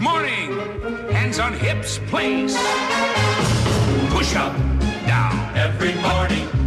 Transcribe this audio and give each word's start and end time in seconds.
Morning. 0.00 0.58
Hands 1.10 1.38
on 1.40 1.52
hips, 1.52 1.98
place. 2.06 2.56
Push 4.10 4.36
up, 4.36 4.56
down. 5.06 5.56
Every 5.56 5.94
morning. 6.02 6.57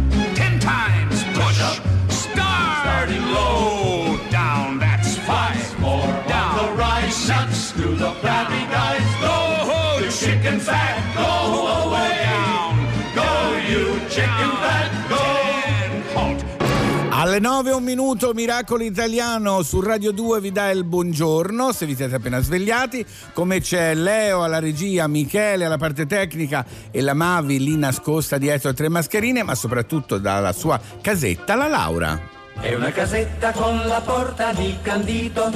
Alle 17.32 17.40
9 17.40 17.70
un 17.72 17.82
minuto, 17.82 18.34
Miracolo 18.34 18.84
Italiano 18.84 19.62
su 19.62 19.80
Radio 19.80 20.12
2 20.12 20.38
vi 20.38 20.52
dà 20.52 20.68
il 20.68 20.84
buongiorno 20.84 21.72
se 21.72 21.86
vi 21.86 21.96
siete 21.96 22.16
appena 22.16 22.40
svegliati, 22.40 23.02
come 23.32 23.62
c'è 23.62 23.94
Leo 23.94 24.42
alla 24.42 24.58
regia, 24.58 25.08
Michele 25.08 25.64
alla 25.64 25.78
parte 25.78 26.04
tecnica 26.04 26.62
e 26.90 27.00
la 27.00 27.14
Mavi 27.14 27.58
lì 27.58 27.74
nascosta 27.74 28.36
dietro 28.36 28.68
a 28.68 28.74
tre 28.74 28.90
mascherine, 28.90 29.42
ma 29.44 29.54
soprattutto 29.54 30.18
dalla 30.18 30.52
sua 30.52 30.78
casetta 31.00 31.54
la 31.54 31.68
Laura. 31.68 32.41
È 32.60 32.74
una 32.74 32.90
casetta 32.92 33.50
con 33.52 33.82
la 33.86 34.00
porta 34.00 34.52
di 34.52 34.76
candito. 34.82 35.50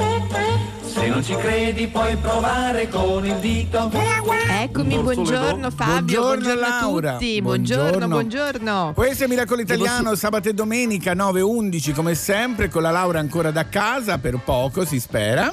Se 0.82 1.08
non 1.08 1.22
ci 1.22 1.34
credi 1.36 1.86
puoi 1.88 2.16
provare 2.16 2.88
con 2.88 3.24
il 3.24 3.36
dito. 3.36 3.90
Eccomi, 4.48 4.98
buongiorno 4.98 5.70
Fabio, 5.70 6.22
Buongiorno, 6.22 6.54
buongiorno, 6.54 6.60
Laura. 6.60 7.10
a 7.10 7.12
tutti, 7.12 7.42
Buongiorno. 7.42 7.82
buongiorno, 7.82 8.08
buongiorno. 8.08 8.92
Questo 8.94 9.24
è 9.24 9.26
Miracolo 9.26 9.60
Italiano, 9.60 10.14
sabato 10.14 10.48
e 10.48 10.54
domenica 10.54 11.12
9.11 11.12 11.94
come 11.94 12.14
sempre, 12.14 12.68
con 12.68 12.82
la 12.82 12.90
Laura 12.90 13.18
ancora 13.20 13.50
da 13.50 13.68
casa, 13.68 14.18
per 14.18 14.40
poco 14.42 14.84
si 14.84 14.98
spera. 14.98 15.52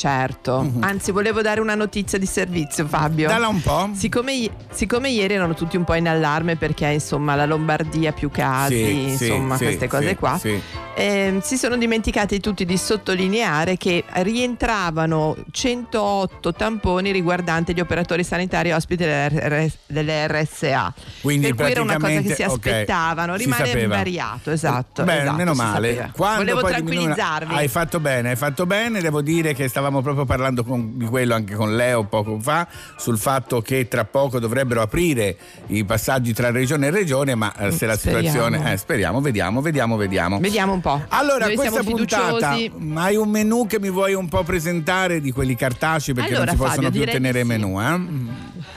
Certo, 0.00 0.66
anzi 0.80 1.10
volevo 1.10 1.42
dare 1.42 1.60
una 1.60 1.74
notizia 1.74 2.16
di 2.16 2.24
servizio 2.24 2.86
Fabio. 2.86 3.28
Dalla 3.28 3.48
un 3.48 3.60
po'. 3.60 3.90
Siccome, 3.92 4.48
siccome 4.72 5.10
ieri 5.10 5.34
erano 5.34 5.52
tutti 5.52 5.76
un 5.76 5.84
po' 5.84 5.92
in 5.92 6.08
allarme 6.08 6.56
perché 6.56 6.86
insomma 6.86 7.34
la 7.34 7.44
Lombardia 7.44 8.10
più 8.12 8.30
casi, 8.30 8.82
Sì, 8.82 9.26
insomma 9.26 9.58
sì, 9.58 9.64
queste 9.64 9.88
cose 9.88 10.08
sì, 10.08 10.14
qua, 10.14 10.38
sì. 10.38 10.58
ehm, 10.94 11.42
si 11.42 11.58
sono 11.58 11.76
dimenticati 11.76 12.40
tutti 12.40 12.64
di 12.64 12.78
sottolineare 12.78 13.76
che 13.76 14.02
rientravano 14.10 15.36
108 15.50 16.54
tamponi 16.54 17.12
riguardanti 17.12 17.74
gli 17.74 17.80
operatori 17.80 18.24
sanitari 18.24 18.72
ospiti 18.72 19.04
delle, 19.04 19.28
RS 19.28 19.76
delle 19.84 20.26
RSA. 20.28 20.94
Quindi 21.20 21.54
per 21.54 21.66
cui 21.66 21.72
era 21.72 21.82
una 21.82 21.98
cosa 21.98 22.20
che 22.22 22.34
si 22.34 22.42
aspettavano, 22.42 23.36
si 23.36 23.44
rimane 23.44 23.70
invariato, 23.82 24.50
esatto. 24.50 25.04
Bene, 25.04 25.20
esatto, 25.24 25.36
meno 25.36 25.52
male. 25.52 26.10
Volevo 26.16 26.62
tranquillizzarvi. 26.62 27.54
Hai 27.54 27.68
fatto 27.68 28.00
bene, 28.00 28.30
hai 28.30 28.36
fatto 28.36 28.64
bene. 28.64 29.02
Devo 29.02 29.20
dire 29.20 29.52
che 29.52 29.68
stavamo 29.90 30.02
proprio 30.02 30.24
parlando 30.24 30.62
con- 30.64 30.96
di 30.96 31.04
quello 31.06 31.34
anche 31.34 31.54
con 31.54 31.74
Leo 31.74 32.04
poco 32.04 32.38
fa, 32.40 32.66
sul 32.96 33.18
fatto 33.18 33.60
che 33.60 33.88
tra 33.88 34.04
poco 34.04 34.38
dovrebbero 34.38 34.80
aprire 34.80 35.36
i 35.66 35.84
passaggi 35.84 36.32
tra 36.32 36.50
regione 36.50 36.86
e 36.86 36.90
regione, 36.90 37.34
ma 37.34 37.52
eh, 37.56 37.72
se 37.72 37.86
la 37.86 37.96
Speriamo. 37.96 38.26
situazione... 38.28 38.72
Eh, 38.72 38.76
speriamo, 38.76 39.20
vediamo, 39.20 39.60
vediamo, 39.60 39.96
vediamo. 39.96 40.38
Vediamo 40.38 40.72
un 40.74 40.80
po'. 40.80 41.02
Allora, 41.08 41.46
Noi 41.46 41.56
questa 41.56 41.82
puntata, 41.82 42.50
hai 42.50 43.16
un 43.16 43.28
menù 43.28 43.66
che 43.66 43.80
mi 43.80 43.90
vuoi 43.90 44.14
un 44.14 44.28
po' 44.28 44.42
presentare 44.44 45.20
di 45.20 45.32
quelli 45.32 45.56
cartacei 45.56 46.14
perché 46.14 46.34
Allora, 46.34 46.52
non 46.52 46.54
si 46.54 46.60
possono 46.62 46.86
Fabio, 46.86 47.02
più 47.02 47.12
tenere 47.12 47.40
sì. 47.40 47.46
menù, 47.46 47.80
eh? 47.80 48.00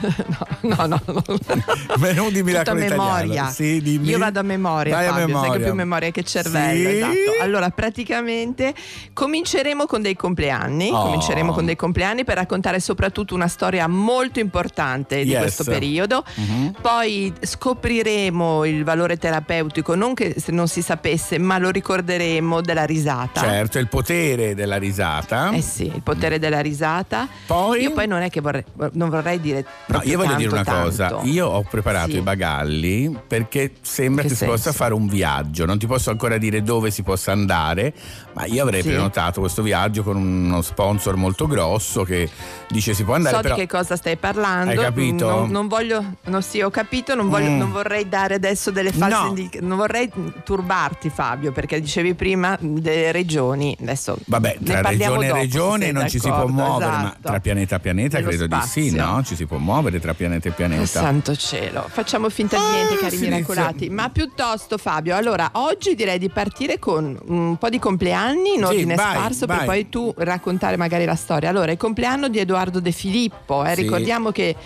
No, 0.64 0.86
no, 0.86 1.00
no. 1.04 1.22
menù 1.98 2.30
di 2.30 2.42
Miracolo 2.42 2.78
memoria. 2.80 3.24
Italiano. 3.24 3.50
Sì. 3.50 4.00
Io 4.02 4.18
vado 4.18 4.40
a 4.40 4.42
memoria, 4.42 4.94
Vai 4.94 5.06
a 5.06 5.10
Fabio, 5.10 5.26
sai 5.26 5.34
che 5.34 5.38
memoria. 5.42 5.64
più 5.66 5.74
memoria 5.74 6.10
che 6.10 6.22
cervello, 6.22 6.88
Sì? 6.88 6.96
esatto. 6.96 7.42
Allora, 7.42 7.68
praticamente 7.70 8.74
cominceremo 9.12 9.84
con 9.86 10.00
dei 10.02 10.16
compleanni, 10.16 10.90
Oh. 10.90 11.02
cominceremo 11.02 11.52
con 11.52 11.66
dei 11.66 11.76
compleanni 11.76 12.24
per 12.24 12.36
raccontare 12.36 12.80
soprattutto 12.80 13.34
una 13.34 13.48
storia 13.48 13.86
molto 13.88 14.40
importante 14.40 15.22
di 15.24 15.30
Yes. 15.30 15.40
questo 15.40 15.64
periodo. 15.64 16.24
Mhm. 16.34 16.74
Poi 16.80 17.32
scopriremo 17.40 18.64
il 18.64 18.84
valore 18.84 19.16
terapeutico, 19.18 19.94
non 19.94 20.14
che 20.14 20.34
se 20.38 20.52
non 20.52 20.68
si 20.68 20.80
sapesse, 20.80 21.38
ma 21.38 21.58
lo 21.58 21.70
ricorderemo 21.70 22.60
della 22.62 22.84
risata. 22.84 23.40
Certo, 23.42 23.78
il 23.78 23.88
potere 23.88 24.54
della 24.54 24.76
risata. 24.76 25.50
Eh 25.50 25.60
sì, 25.60 25.84
il 25.86 26.02
potere 26.02 26.38
della 26.38 26.60
risata. 26.60 27.28
Poi? 27.46 27.82
Io 27.82 27.92
poi 27.92 28.06
non 28.06 28.22
è 28.22 28.30
che 28.30 28.40
vorrei, 28.40 28.64
non 28.92 29.10
vorrei 29.10 29.40
dire. 29.40 29.64
No, 29.94 30.00
proprio 30.00 30.12
io 30.12 30.18
voglio 30.18 30.36
dire 30.36 30.50
tanto, 30.50 30.70
una 30.70 30.82
cosa, 30.82 31.08
tanto. 31.08 31.26
io 31.28 31.46
ho 31.46 31.62
preparato 31.62 32.10
Sì. 32.10 32.16
i 32.18 32.20
bagalli 32.20 33.18
perché 33.26 33.72
sembra 33.80 34.22
Che 34.22 34.28
che, 34.28 34.34
si 34.34 34.44
possa 34.44 34.72
fare 34.72 34.94
un 34.94 35.06
viaggio, 35.06 35.64
non 35.66 35.78
ti 35.78 35.86
posso 35.86 36.10
ancora 36.10 36.38
dire 36.38 36.62
dove 36.62 36.90
si 36.90 37.02
possa 37.02 37.32
andare, 37.32 37.92
ma 38.34 38.44
io 38.46 38.62
avrei 38.62 38.82
Sì. 38.82 38.88
prenotato 38.88 39.40
questo 39.40 39.62
viaggio 39.62 40.02
con 40.02 40.16
uno 40.16 40.62
sponsor 40.62 41.16
molto 41.16 41.46
grosso 41.46 42.02
che 42.04 42.28
dice 42.68 42.94
si 42.94 43.04
può 43.04 43.14
andare 43.14 43.36
so 43.36 43.42
però 43.42 43.54
di 43.54 43.60
che 43.60 43.66
cosa 43.68 43.96
stai 43.96 44.16
parlando. 44.16 44.70
Hai 44.70 44.76
capito? 44.76 45.28
Non, 45.28 45.50
non 45.50 45.68
voglio, 45.68 46.16
no, 46.24 46.40
sì, 46.40 46.60
ho 46.60 46.70
capito, 46.70 47.14
non, 47.14 47.28
voglio- 47.28 47.50
Mm. 47.50 47.58
non 47.58 47.70
vorrei 47.72 48.08
dare 48.08 48.34
adesso 48.34 48.70
delle 48.70 48.90
false 48.92 49.16
No. 49.22 49.26
indicazioni. 49.28 49.66
Non 49.66 49.76
vorrei 49.76 50.10
turbarti, 50.44 51.10
Fabio, 51.10 51.52
perché 51.52 51.80
dicevi 51.80 52.14
prima 52.14 52.56
delle 52.60 53.12
regioni. 53.12 53.76
Adesso 53.80 54.16
Vabbè, 54.26 54.58
tra 54.64 54.80
regione 54.80 55.26
e 55.28 55.32
regione 55.32 55.92
non 55.92 56.08
ci 56.08 56.18
si 56.18 56.28
può 56.28 56.46
muovere, 56.46 56.90
ma 56.90 57.00
esatto. 57.04 57.18
tra 57.28 57.40
pianeta 57.40 57.76
e 57.76 57.80
pianeta 57.80 58.16
Nello 58.18 58.28
credo 58.28 58.46
di 58.46 58.60
sì, 58.66 58.88
spazio. 58.88 59.04
no? 59.06 59.22
Ci 59.22 59.36
si 59.36 59.46
può 59.46 59.58
muovere 59.58 59.83
tra 60.00 60.14
pianeta 60.14 60.48
e 60.48 60.52
pianeta. 60.52 60.84
Santo 60.86 61.34
cielo, 61.36 61.86
facciamo 61.88 62.28
finta 62.30 62.56
di 62.56 62.62
niente, 62.64 62.94
Ah, 62.94 62.98
cari 62.98 63.16
miracolati. 63.18 63.90
Ma 63.90 64.08
piuttosto, 64.10 64.78
Fabio, 64.78 65.16
allora 65.16 65.50
oggi 65.54 65.94
direi 65.94 66.18
di 66.18 66.28
partire 66.30 66.78
con 66.78 67.18
un 67.26 67.56
po' 67.56 67.68
di 67.68 67.78
compleanni 67.78 68.54
in 68.54 68.58
Sì, 68.58 68.64
ordine 68.64 68.94
vai, 68.94 69.14
sparso 69.16 69.46
vai. 69.46 69.56
per 69.58 69.66
poi 69.66 69.88
tu 69.88 70.12
raccontare 70.18 70.76
magari 70.76 71.04
la 71.04 71.14
storia. 71.16 71.48
Allora, 71.48 71.70
il 71.72 71.78
compleanno 71.78 72.28
di 72.28 72.38
Edoardo 72.38 72.80
De 72.80 72.92
Filippo, 72.92 73.64
eh, 73.64 73.74
Sì. 73.74 73.82
ricordiamo 73.82 74.30
che. 74.30 74.56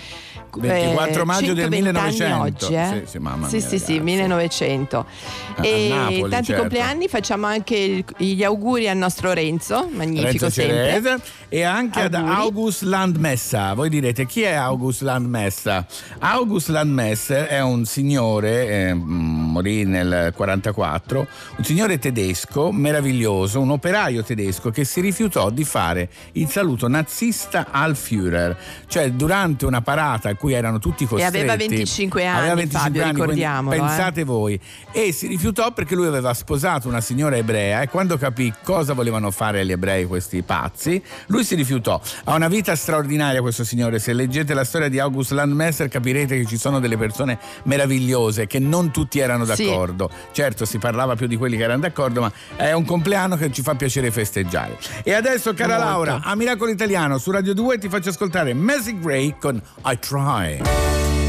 24 0.51 1.25
maggio 1.27 1.53
del 1.53 1.71
120 1.71 1.89
anni 1.99 2.09
1900. 2.17 2.43
oggi, 2.67 2.75
eh? 2.75 3.03
Sì, 3.05 3.11
sì, 3.11 3.19
mamma 3.19 3.49
sì, 3.49 3.57
mia, 3.57 3.67
sì, 3.67 3.79
sì, 3.79 3.93
ragazzi. 3.93 4.01
1900. 4.01 4.99
A- 4.99 5.61
a 5.61 5.67
e 5.67 5.89
Napoli, 5.91 6.31
tanti 6.31 6.47
certo. 6.47 6.61
compleanni, 6.63 7.09
facciamo 7.09 7.47
anche 7.47 7.77
il- 7.77 8.05
gli 8.17 8.43
auguri 8.43 8.89
al 8.89 8.97
nostro 8.97 9.33
Renzo, 9.35 9.89
magnifico 9.93 10.27
Renzo 10.31 10.51
sempre. 10.51 10.75
Cerese 10.77 11.17
e 11.51 11.63
anche 11.63 12.01
ad 12.01 12.15
Auguri. 12.15 12.35
August 12.35 12.83
Landmessa. 12.83 13.75
Voi 13.75 13.91
direte 13.91 14.25
chi 14.27 14.41
è 14.43 14.53
August 14.55 14.98
Landmessa? 15.03 15.87
August 16.19 16.69
Landmesser 16.69 17.47
è 17.47 17.61
un 17.61 17.85
signore, 17.85 18.89
eh, 18.89 18.95
morì 18.95 19.85
nel 19.85 20.33
44, 20.35 21.27
un 21.57 21.65
signore 21.65 21.99
tedesco 21.99 22.73
meraviglioso, 22.73 23.61
un 23.61 23.71
operaio 23.71 24.23
tedesco 24.23 24.71
che 24.71 24.85
si 24.85 25.01
rifiutò 25.01 25.51
di 25.51 25.65
fare 25.65 26.09
il 26.33 26.49
saluto 26.49 26.89
nazista 26.89 27.69
al 27.71 27.97
Führer, 27.97 28.57
cioè 28.87 29.11
durante 29.13 29.67
una 29.67 29.81
parata 29.81 30.31
a 30.31 30.35
cui 30.35 30.53
erano 30.53 30.79
tutti 30.79 31.07
costretti. 31.07 31.37
aveva 31.37 31.57
25 31.57 32.27
anni, 32.27 32.39
Aveva 32.39 32.55
25 32.55 33.01
Fabio, 33.01 33.47
anni, 33.47 33.75
eh. 33.75 33.79
Pensate 33.79 34.25
voi. 34.25 34.61
E 34.93 35.13
si 35.13 35.27
rifiutò 35.27 35.73
perché 35.73 35.95
lui 35.95 36.07
aveva 36.07 36.35
sposato 36.35 36.89
una 36.89 37.01
signora 37.01 37.37
ebrea 37.37 37.83
e 37.83 37.89
quando 37.89 38.17
capì 38.17 38.53
cosa 38.63 38.93
volevano 38.93 39.31
fare 39.31 39.65
gli 39.65 39.73
ebrei 39.73 40.07
questi 40.07 40.43
pazzi, 40.43 41.03
lui 41.27 41.45
si 41.45 41.55
rifiutò. 41.55 42.01
Ha 42.25 42.35
una 42.35 42.49
vita 42.49 42.75
straordinaria 42.77 43.41
questo 43.41 43.65
signore. 43.65 43.99
Se 43.99 44.13
leggete 44.13 44.55
la 44.55 44.65
storia 44.65 44.88
di 44.89 44.99
August 44.99 45.33
Landmesser 45.33 45.89
capirete 45.89 46.37
che 46.39 46.45
ci 46.47 46.57
sono 46.59 46.81
delle 46.81 46.97
persone 46.97 47.39
meravigliose 47.65 48.47
che 48.47 48.59
non 48.59 48.91
tutti 48.91 49.19
erano 49.19 49.45
Sì. 49.45 49.65
d'accordo. 49.67 50.11
Certo, 50.33 50.65
si 50.65 50.79
parlava 50.79 51.15
più 51.17 51.27
di 51.27 51.37
quelli 51.37 51.57
che 51.57 51.63
erano 51.65 51.81
d'accordo, 51.81 52.21
ma 52.21 52.33
è 52.57 52.73
un 52.73 52.85
compleanno 52.85 53.37
che 53.37 53.51
ci 53.53 53.63
fa 53.63 53.75
piacere 53.75 54.11
festeggiare. 54.11 54.79
E 55.03 55.13
adesso, 55.13 55.55
cara 55.55 55.75
Molto. 55.75 55.89
Laura, 55.91 56.21
a 56.23 56.35
Miracolo 56.35 56.71
Italiano 56.71 57.19
su 57.19 57.31
Radio 57.31 57.55
2 57.55 57.79
ti 57.79 57.89
faccio 57.89 58.09
ascoltare 58.11 58.55
Macy 58.55 58.99
Gray 58.99 59.35
con 59.39 59.61
I 59.85 59.99
Try. 59.99 60.61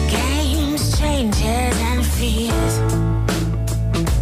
Games, 0.10 0.96
changes, 0.98 1.76
and 1.92 2.04
fears. 2.04 2.80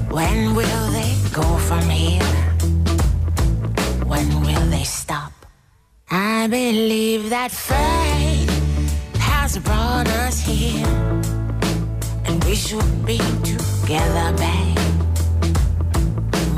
When 0.09 0.53
will 0.55 0.91
they 0.91 1.15
go 1.31 1.57
from 1.57 1.87
here? 1.89 2.25
When 4.05 4.27
will 4.41 4.69
they 4.69 4.83
stop? 4.83 5.31
I 6.09 6.47
believe 6.49 7.29
that 7.29 7.51
fate 7.51 8.47
has 9.47 9.57
brought 9.59 10.07
us 10.09 10.41
here, 10.41 10.85
and 12.25 12.43
we 12.43 12.53
should 12.53 13.05
be 13.05 13.17
together, 13.45 14.35
babe. 14.35 14.77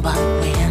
But 0.02 0.18
we're 0.42 0.69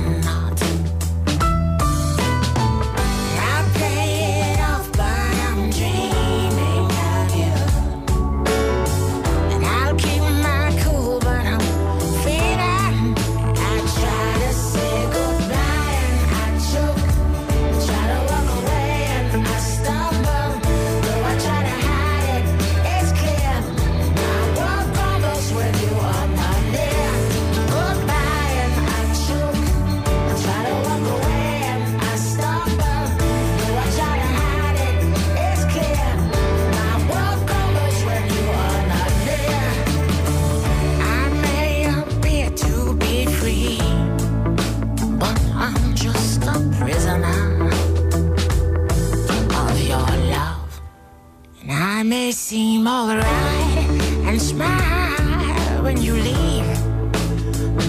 they 52.06 52.30
seem 52.30 52.86
alright 52.86 53.88
and 54.24 54.40
smile 54.40 55.82
when 55.82 56.00
you 56.00 56.14
leave. 56.14 56.66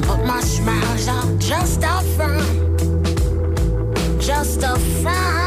But 0.07 0.25
my 0.25 0.41
smile's 0.41 1.07
are 1.07 1.37
just 1.37 1.83
a 1.83 2.01
front, 2.15 2.79
just 4.19 4.63
a 4.63 4.79
front. 5.03 5.38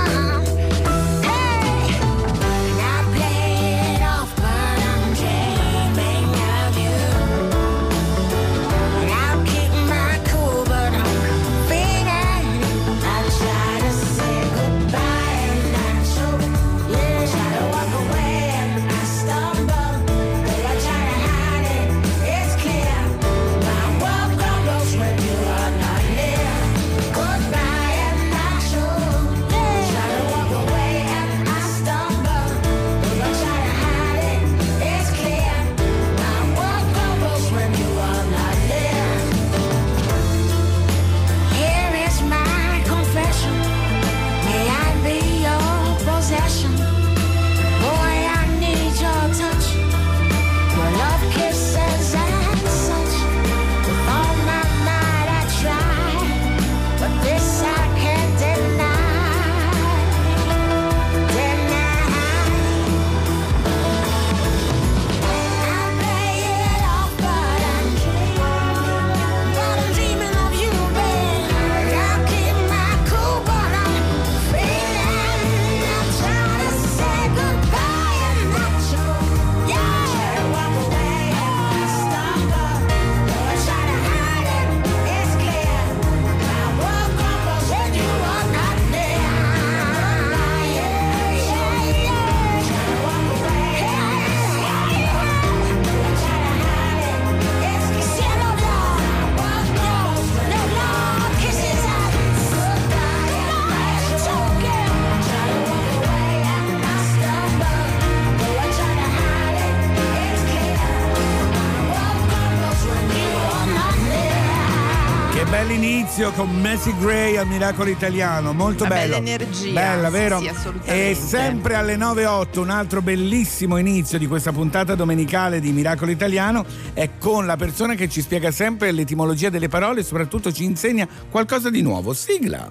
Messi 116.72 116.96
Gray 116.96 117.36
al 117.36 117.46
Miracolo 117.46 117.90
Italiano, 117.90 118.54
molto 118.54 118.84
Una 118.84 118.94
bello. 118.94 119.19
bella 119.20 119.30
energia, 119.30 119.72
Bella, 119.72 120.06
sì, 120.06 120.12
vero? 120.14 120.38
sì, 120.38 120.48
assolutamente. 120.48 121.10
E 121.10 121.14
sempre 121.14 121.74
alle 121.74 121.96
9.08 121.96 122.58
un 122.60 122.70
altro 122.70 123.02
bellissimo 123.02 123.76
inizio 123.76 124.16
di 124.19 124.26
questa 124.26 124.52
puntata 124.52 124.94
domenicale 124.94 125.60
di 125.60 125.70
Miracolo 125.70 126.10
Italiano 126.10 126.64
è 126.94 127.10
con 127.19 127.44
la 127.44 127.56
persona 127.56 127.94
che 127.94 128.08
ci 128.08 128.22
spiega 128.22 128.50
sempre 128.50 128.90
l'etimologia 128.90 129.50
delle 129.50 129.69
parole 129.69 130.00
e 130.00 130.02
soprattutto 130.02 130.50
ci 130.50 130.64
insegna 130.64 131.06
qualcosa 131.30 131.69
di 131.69 131.82
nuovo. 131.82 132.14
Sigla! 132.14 132.70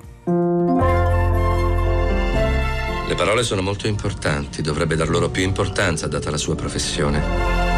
Le 3.07 3.15
parole 3.15 3.43
sono 3.43 3.61
molto 3.61 3.85
importanti, 3.85 4.63
dovrebbe 4.63 4.95
dar 4.95 5.09
loro 5.09 5.29
più 5.29 5.43
importanza 5.43 6.07
data 6.07 6.31
la 6.31 6.37
sua 6.37 6.55
professione. 6.55 7.70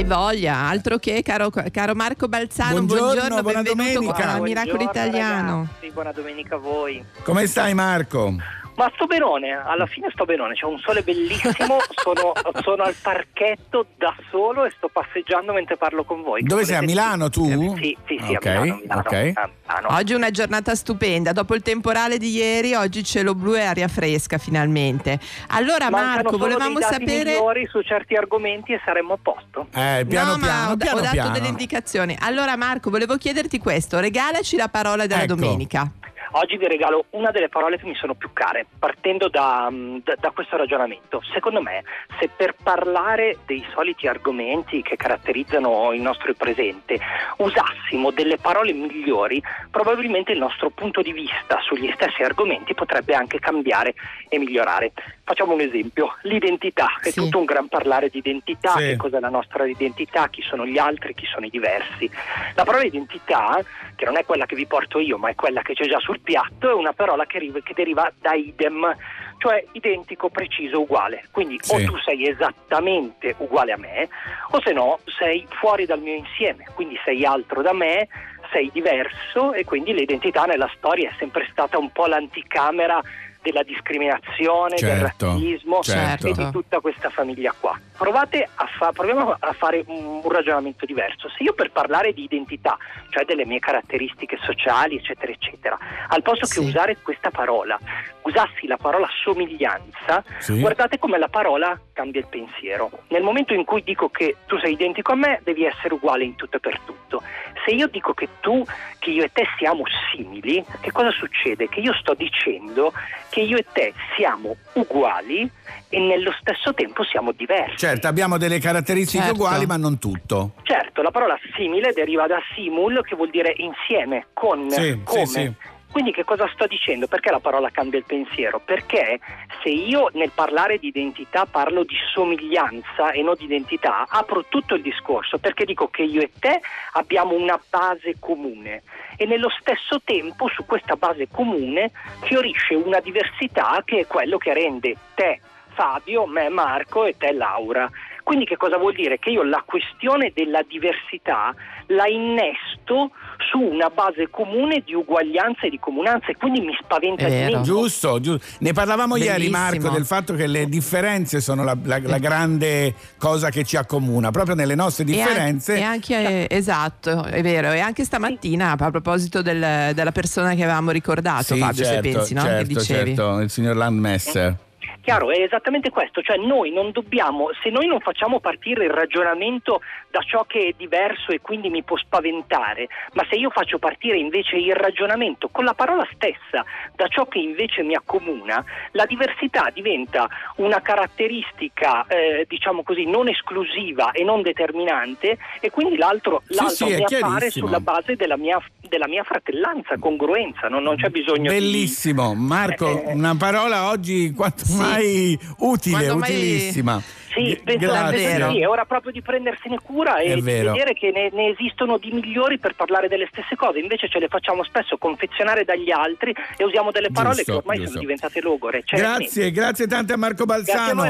Hai 0.00 0.08
voglia, 0.08 0.56
altro 0.56 0.96
che 0.96 1.20
caro, 1.22 1.50
caro 1.70 1.94
Marco 1.94 2.26
Balzano, 2.26 2.82
Buongiorno, 2.84 3.42
buona 3.42 3.60
benvenuto 3.62 4.00
domenica. 4.00 4.30
a 4.30 4.40
Miracolo 4.40 4.76
Buongiorno, 4.78 4.90
Italiano. 4.90 5.56
ragazzi, 5.68 5.90
buona 5.92 6.12
domenica 6.12 6.54
a 6.54 6.58
voi. 6.58 7.04
Come 7.22 7.46
stai 7.46 7.74
Marco? 7.74 8.34
Ma 8.80 8.90
sto 8.94 9.04
benone, 9.04 9.50
alla 9.52 9.84
fine 9.84 10.08
sto 10.10 10.24
benone, 10.24 10.54
c'è 10.54 10.64
un 10.64 10.78
sole 10.78 11.02
bellissimo, 11.02 11.76
sono, 12.02 12.32
sono 12.62 12.82
al 12.84 12.94
parchetto 12.94 13.84
da 13.98 14.16
solo 14.30 14.64
e 14.64 14.72
sto 14.74 14.88
passeggiando 14.88 15.52
mentre 15.52 15.76
parlo 15.76 16.02
con 16.04 16.22
voi. 16.22 16.42
Dove 16.42 16.64
sei? 16.64 16.76
A 16.76 16.80
Milano 16.80 17.28
tu? 17.28 17.44
Sì, 17.76 17.94
sì, 18.06 18.18
sì, 18.24 18.32
Ok, 18.32 18.46
a 18.46 18.60
Milano, 18.62 18.78
Milano, 18.80 19.02
a 19.06 19.50
Milano. 19.76 19.96
Oggi 19.98 20.12
è 20.14 20.16
una 20.16 20.30
giornata 20.30 20.74
stupenda, 20.74 21.32
dopo 21.32 21.54
il 21.54 21.60
temporale 21.60 22.16
di 22.16 22.30
ieri, 22.30 22.72
oggi 22.72 23.04
cielo 23.04 23.34
blu 23.34 23.54
e 23.54 23.60
aria 23.60 23.86
fresca 23.86 24.38
finalmente. 24.38 25.20
Allora 25.48 25.90
Mancano 25.90 26.14
Marco, 26.14 26.38
volevamo 26.38 26.78
dei 26.78 26.88
dati 26.88 27.06
sapere... 27.06 27.32
migliori 27.32 27.66
su 27.66 27.82
certi 27.82 28.14
argomenti 28.14 28.72
e 28.72 28.80
saremmo 28.82 29.12
a 29.12 29.18
posto. 29.20 29.66
Eh, 29.74 30.06
piano 30.08 30.30
no, 30.30 30.36
ma 30.38 30.46
piano, 30.46 30.70
ho, 30.70 30.76
piano 30.76 30.96
ho 30.96 31.02
dato 31.02 31.12
piano. 31.12 31.32
delle 31.32 31.48
indicazioni. 31.48 32.16
Allora 32.18 32.56
Marco, 32.56 32.88
volevo 32.88 33.18
chiederti 33.18 33.58
questo, 33.58 34.00
regalaci 34.00 34.56
la 34.56 34.68
parola 34.68 35.06
della 35.06 35.24
Ecco. 35.24 35.34
domenica. 35.34 35.92
Oggi 36.32 36.56
vi 36.58 36.68
regalo 36.68 37.06
una 37.10 37.32
delle 37.32 37.48
parole 37.48 37.76
che 37.76 37.86
mi 37.86 37.94
sono 37.96 38.14
più 38.14 38.30
care, 38.32 38.64
partendo 38.78 39.28
da, 39.28 39.68
mm, 39.68 39.98
da- 40.04 40.14
da 40.14 40.30
questo 40.30 40.56
ragionamento. 40.56 41.20
Secondo 41.32 41.60
me, 41.60 41.82
se 42.20 42.28
per 42.28 42.54
parlare 42.62 43.38
dei 43.46 43.66
soliti 43.72 44.06
argomenti 44.06 44.80
che 44.80 44.94
caratterizzano 44.94 45.92
il 45.92 46.00
nostro 46.00 46.32
presente 46.34 47.00
usassimo 47.38 48.12
delle 48.12 48.36
parole 48.36 48.72
migliori, 48.72 49.42
probabilmente 49.72 50.30
il 50.30 50.38
nostro 50.38 50.70
punto 50.70 51.02
di 51.02 51.12
vista 51.12 51.58
sugli 51.62 51.90
stessi 51.94 52.22
argomenti 52.22 52.74
potrebbe 52.74 53.14
anche 53.14 53.40
cambiare 53.40 53.94
e 54.28 54.38
migliorare. 54.38 54.92
Facciamo 55.30 55.52
un 55.52 55.60
esempio, 55.60 56.16
l'identità, 56.22 56.88
è 57.00 57.10
Sì. 57.10 57.20
tutto 57.20 57.38
un 57.38 57.44
gran 57.44 57.68
parlare 57.68 58.08
di 58.08 58.18
identità, 58.18 58.72
Sì. 58.72 58.78
che 58.88 58.96
cos'è 58.96 59.20
la 59.20 59.28
nostra 59.28 59.64
identità, 59.64 60.28
chi 60.28 60.42
sono 60.42 60.66
gli 60.66 60.76
altri, 60.76 61.14
chi 61.14 61.24
sono 61.24 61.46
i 61.46 61.50
diversi. 61.50 62.10
La 62.56 62.64
parola 62.64 62.82
identità, 62.82 63.62
che 63.94 64.04
non 64.06 64.16
è 64.16 64.24
quella 64.24 64.44
che 64.46 64.56
vi 64.56 64.66
porto 64.66 64.98
io, 64.98 65.18
ma 65.18 65.28
è 65.28 65.36
quella 65.36 65.62
che 65.62 65.74
c'è 65.74 65.86
già 65.86 66.00
sul 66.00 66.18
piatto, 66.18 66.68
è 66.68 66.72
una 66.74 66.92
parola 66.92 67.26
che, 67.26 67.38
ri- 67.38 67.62
che 67.62 67.74
deriva 67.74 68.10
da 68.18 68.32
idem, 68.32 68.92
cioè 69.38 69.64
identico, 69.70 70.30
preciso, 70.30 70.80
uguale. 70.80 71.22
Quindi 71.30 71.58
Sì. 71.62 71.76
o 71.76 71.84
tu 71.84 71.96
sei 71.98 72.26
esattamente 72.28 73.36
uguale 73.38 73.70
a 73.70 73.76
me, 73.76 74.08
o 74.50 74.60
se 74.62 74.72
no 74.72 74.98
sei 75.16 75.46
fuori 75.60 75.86
dal 75.86 76.00
mio 76.00 76.14
insieme, 76.16 76.64
quindi 76.74 76.98
sei 77.04 77.24
altro 77.24 77.62
da 77.62 77.72
me, 77.72 78.08
sei 78.50 78.68
diverso 78.72 79.52
e 79.52 79.64
quindi 79.64 79.94
l'identità 79.94 80.42
nella 80.44 80.68
storia 80.76 81.08
è 81.10 81.14
sempre 81.20 81.46
stata 81.52 81.78
un 81.78 81.92
po' 81.92 82.06
l'anticamera 82.06 83.00
della 83.42 83.62
discriminazione, 83.62 84.76
Certo, 84.76 84.94
del 85.26 85.36
razzismo 85.38 85.80
certo. 85.82 86.26
e 86.28 86.32
di 86.32 86.50
tutta 86.50 86.80
questa 86.80 87.10
famiglia 87.10 87.54
qua. 87.58 87.78
Provate 87.96 88.48
a 88.54 88.66
fa- 88.78 88.92
proviamo 88.92 89.36
a 89.38 89.52
fare 89.52 89.82
un, 89.86 90.20
un 90.22 90.30
ragionamento 90.30 90.84
diverso. 90.86 91.28
Se 91.30 91.42
io 91.42 91.52
per 91.54 91.70
parlare 91.70 92.12
di 92.12 92.22
identità, 92.24 92.76
cioè 93.10 93.24
delle 93.24 93.44
mie 93.46 93.58
caratteristiche 93.58 94.38
sociali, 94.42 94.96
eccetera, 94.96 95.32
eccetera, 95.32 95.78
al 96.08 96.22
posto 96.22 96.46
Sì. 96.46 96.60
che 96.60 96.66
usare 96.66 96.96
questa 97.02 97.30
parola, 97.30 97.78
usassi 98.22 98.66
la 98.66 98.76
parola 98.76 99.08
somiglianza, 99.22 100.22
Sì. 100.38 100.60
guardate 100.60 100.98
come 100.98 101.18
la 101.18 101.28
parola 101.28 101.78
cambia 101.92 102.20
il 102.20 102.26
pensiero. 102.28 102.90
Nel 103.08 103.22
momento 103.22 103.54
in 103.54 103.64
cui 103.64 103.82
dico 103.82 104.08
che 104.10 104.36
tu 104.46 104.58
sei 104.58 104.72
identico 104.72 105.12
a 105.12 105.16
me, 105.16 105.40
devi 105.44 105.64
essere 105.64 105.94
uguale 105.94 106.24
in 106.24 106.36
tutto 106.36 106.56
e 106.56 106.60
per 106.60 106.78
tutto. 106.80 107.22
Se 107.64 107.72
io 107.72 107.88
dico 107.88 108.14
che 108.14 108.28
tu, 108.40 108.64
che 108.98 109.10
io 109.10 109.22
e 109.24 109.30
te 109.32 109.44
siamo 109.58 109.82
simili, 110.12 110.64
che 110.80 110.92
cosa 110.92 111.10
succede? 111.10 111.68
Che 111.68 111.80
io 111.80 111.92
sto 111.94 112.14
dicendo 112.14 112.92
che 113.30 113.40
io 113.40 113.56
e 113.56 113.64
te 113.72 113.94
siamo 114.16 114.56
uguali 114.74 115.48
e 115.88 115.98
nello 115.98 116.32
stesso 116.40 116.74
tempo 116.74 117.02
siamo 117.04 117.32
diversi. 117.32 117.76
Certo, 117.78 118.06
abbiamo 118.08 118.36
delle 118.36 118.58
caratteristiche 118.58 119.22
Certo. 119.24 119.38
uguali, 119.38 119.66
ma 119.66 119.76
non 119.76 119.98
tutto. 119.98 120.54
Certo, 120.62 121.00
la 121.02 121.10
parola 121.10 121.38
simile 121.56 121.92
deriva 121.92 122.26
da 122.26 122.40
simul, 122.54 123.02
che 123.04 123.14
vuol 123.16 123.30
dire 123.30 123.54
insieme, 123.56 124.26
con, 124.32 124.68
Sì, 124.70 125.00
come. 125.04 125.26
sì, 125.26 125.32
sì. 125.32 125.52
Quindi 125.90 126.12
che 126.12 126.24
cosa 126.24 126.48
sto 126.52 126.66
dicendo? 126.66 127.08
Perché 127.08 127.30
la 127.30 127.40
parola 127.40 127.70
cambia 127.70 127.98
il 127.98 128.04
pensiero? 128.04 128.60
Perché 128.60 129.18
se 129.62 129.70
io 129.70 130.08
nel 130.12 130.30
parlare 130.32 130.78
di 130.78 130.86
identità 130.86 131.46
parlo 131.46 131.82
di 131.82 131.96
somiglianza 132.12 133.10
e 133.10 133.22
non 133.22 133.34
di 133.36 133.44
identità, 133.44 134.06
apro 134.08 134.44
tutto 134.48 134.76
il 134.76 134.82
discorso 134.82 135.38
perché 135.38 135.64
dico 135.64 135.88
che 135.88 136.02
io 136.02 136.20
e 136.20 136.30
te 136.38 136.60
abbiamo 136.92 137.34
una 137.34 137.60
base 137.68 138.16
comune 138.20 138.82
e 139.16 139.26
nello 139.26 139.50
stesso 139.50 140.00
tempo 140.04 140.48
su 140.48 140.64
questa 140.64 140.94
base 140.94 141.28
comune 141.28 141.90
fiorisce 142.22 142.74
una 142.74 143.00
diversità 143.00 143.82
che 143.84 144.00
è 144.00 144.06
quello 144.06 144.38
che 144.38 144.54
rende 144.54 144.96
te 145.14 145.40
Fabio, 145.74 146.26
me 146.26 146.48
Marco 146.48 147.04
e 147.04 147.16
te 147.16 147.32
Laura. 147.32 147.88
Quindi 148.22 148.44
che 148.44 148.56
cosa 148.56 148.76
vuol 148.78 148.94
dire? 148.94 149.18
Che 149.18 149.30
io 149.30 149.42
la 149.42 149.62
questione 149.66 150.32
della 150.34 150.62
diversità 150.68 151.54
la 151.88 152.06
innesto 152.06 153.10
su 153.50 153.58
una 153.58 153.88
base 153.88 154.28
comune 154.30 154.82
di 154.84 154.94
uguaglianza 154.94 155.62
e 155.66 155.70
di 155.70 155.78
comunanza 155.78 156.26
e 156.28 156.36
quindi 156.36 156.60
mi 156.60 156.76
spaventa 156.80 157.28
di. 157.28 157.62
Giusto, 157.62 158.20
giusto. 158.20 158.44
Ne 158.60 158.72
parlavamo 158.72 159.16
ieri, 159.16 159.48
Bellissimo. 159.48 159.56
Marco, 159.58 159.88
del 159.90 160.04
fatto 160.04 160.34
che 160.34 160.46
le 160.46 160.66
differenze 160.66 161.40
sono 161.40 161.64
la, 161.64 161.76
la- 161.82 162.00
la 162.02 162.18
grande 162.18 162.94
cosa 163.18 163.50
che 163.50 163.64
ci 163.64 163.76
accomuna. 163.76 164.30
Proprio 164.30 164.54
nelle 164.54 164.74
nostre 164.74 165.04
E 165.04 165.06
differenze. 165.06 165.76
E 165.76 165.82
anche, 165.82 166.46
eh, 166.46 166.56
esatto, 166.56 167.24
è 167.24 167.42
vero. 167.42 167.72
E 167.72 167.80
anche 167.80 168.04
stamattina, 168.04 168.76
a 168.78 168.90
proposito 168.90 169.42
del- 169.42 169.92
della 169.94 170.12
persona 170.12 170.54
che 170.54 170.62
avevamo 170.62 170.90
ricordato, 170.90 171.54
Sì, 171.54 171.58
Fabio, 171.58 171.84
certo, 171.84 172.02
se 172.10 172.14
pensi, 172.16 172.34
no? 172.34 172.42
che 172.42 172.48
certo, 172.48 172.66
dicevi. 172.78 173.14
certo, 173.16 173.38
il 173.40 173.50
signor 173.50 173.76
Landmesser. 173.76 174.56
Chiaro, 175.02 175.30
è 175.30 175.40
esattamente 175.40 175.88
questo, 175.88 176.20
cioè 176.20 176.36
noi 176.36 176.72
non 176.72 176.90
dobbiamo, 176.90 177.50
se 177.62 177.70
noi 177.70 177.86
non 177.86 178.00
facciamo 178.00 178.38
partire 178.38 178.84
il 178.84 178.90
ragionamento 178.90 179.80
da 180.10 180.20
ciò 180.22 180.44
che 180.44 180.68
è 180.68 180.74
diverso 180.76 181.30
e 181.32 181.40
quindi 181.40 181.70
mi 181.70 181.82
può 181.82 181.96
spaventare, 181.96 182.88
ma 183.12 183.24
se 183.30 183.36
io 183.36 183.50
faccio 183.50 183.78
partire 183.78 184.18
invece 184.18 184.56
il 184.56 184.74
ragionamento 184.74 185.48
con 185.50 185.64
la 185.64 185.74
parola 185.74 186.06
stessa 186.12 186.64
da 186.96 187.06
ciò 187.08 187.26
che 187.26 187.38
invece 187.38 187.82
mi 187.82 187.94
accomuna, 187.94 188.64
la 188.92 189.06
diversità 189.06 189.70
diventa 189.72 190.28
una 190.56 190.80
caratteristica, 190.80 192.06
eh, 192.06 192.44
diciamo 192.48 192.82
così, 192.82 193.04
non 193.04 193.28
esclusiva 193.28 194.10
e 194.10 194.24
non 194.24 194.42
determinante 194.42 195.38
e 195.60 195.70
quindi 195.70 195.96
l'altro, 195.96 196.42
Sì, 196.46 196.54
l'altro 196.56 196.86
sì, 196.88 196.94
mi 196.94 197.04
appare 197.04 197.50
sulla 197.50 197.80
base 197.80 198.16
della 198.16 198.36
mia, 198.36 198.60
della 198.88 199.06
mia 199.06 199.22
fratellanza, 199.22 199.96
congruenza, 199.98 200.68
non, 200.68 200.82
non 200.82 200.96
c'è 200.96 201.08
bisogno 201.10 201.50
di... 201.50 201.58
Bellissimo, 201.58 202.34
Marco, 202.34 202.88
Eh, 202.88 203.12
una 203.12 203.36
parola 203.36 203.88
oggi 203.90 204.32
quanto 204.32 204.64
Sì. 204.64 204.76
mai 204.76 205.38
utile, 205.58 205.96
Quanto 205.96 206.16
mai- 206.18 206.30
utilissima. 206.30 207.00
Sì, 207.32 207.60
penso 207.62 207.86
grazie. 207.86 208.48
sì, 208.50 208.60
è 208.60 208.68
ora 208.68 208.84
proprio 208.84 209.12
di 209.12 209.22
prendersene 209.22 209.78
cura 209.82 210.18
e 210.18 210.34
di 210.34 210.40
vedere 210.40 210.94
che 210.94 211.10
ne, 211.12 211.30
ne 211.32 211.50
esistono 211.50 211.96
di 211.98 212.10
migliori 212.10 212.58
per 212.58 212.74
parlare 212.74 213.08
delle 213.08 213.28
stesse 213.30 213.54
cose, 213.56 213.78
invece 213.78 214.08
ce 214.08 214.18
le 214.18 214.28
facciamo 214.28 214.64
spesso 214.64 214.96
confezionare 214.98 215.64
dagli 215.64 215.90
altri 215.90 216.34
e 216.56 216.64
usiamo 216.64 216.90
delle 216.90 217.10
parole 217.12 217.36
Giusto, 217.36 217.52
che 217.52 217.58
ormai 217.58 217.76
giusto. 217.76 217.90
sono 217.92 218.00
diventate 218.02 218.40
logore. 218.40 218.82
Cioè, 218.84 218.98
Grazie, 218.98 219.50
grazie 219.50 219.86
tante 219.86 220.12
a 220.12 220.16
Marco 220.16 220.44
Grazie 220.44 220.72
a 220.72 220.76
Balzano. 220.94 221.02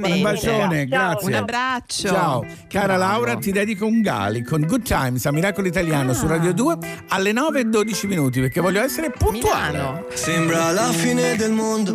voi. 0.00 0.12
Un 0.16 0.22
bacione. 0.22 0.88
Ciao, 0.88 0.98
grazie. 1.08 1.28
Un 1.28 1.34
abbraccio. 1.34 2.08
Ciao, 2.08 2.46
cara. 2.68 2.96
Laura, 2.96 3.36
ti 3.36 3.52
dedico 3.52 3.84
un 3.86 4.00
gali 4.00 4.42
con 4.42 4.62
Good 4.66 4.82
Times 4.82 5.26
a 5.26 5.32
Miracolo 5.32 5.66
Italiano 5.66 6.12
su 6.14 6.24
Ah. 6.26 6.28
Radio 6.30 6.52
2 6.52 6.76
alle 7.08 7.32
9 7.32 7.60
e 7.60 7.64
12 7.64 8.06
minuti 8.06 8.40
perché 8.40 8.60
voglio 8.60 8.80
essere 8.82 9.10
puntuale. 9.10 9.78
Milano. 9.78 10.04
Sembra 10.12 10.70
la 10.72 10.90
fine 10.92 11.36
del 11.36 11.52
mondo, 11.52 11.94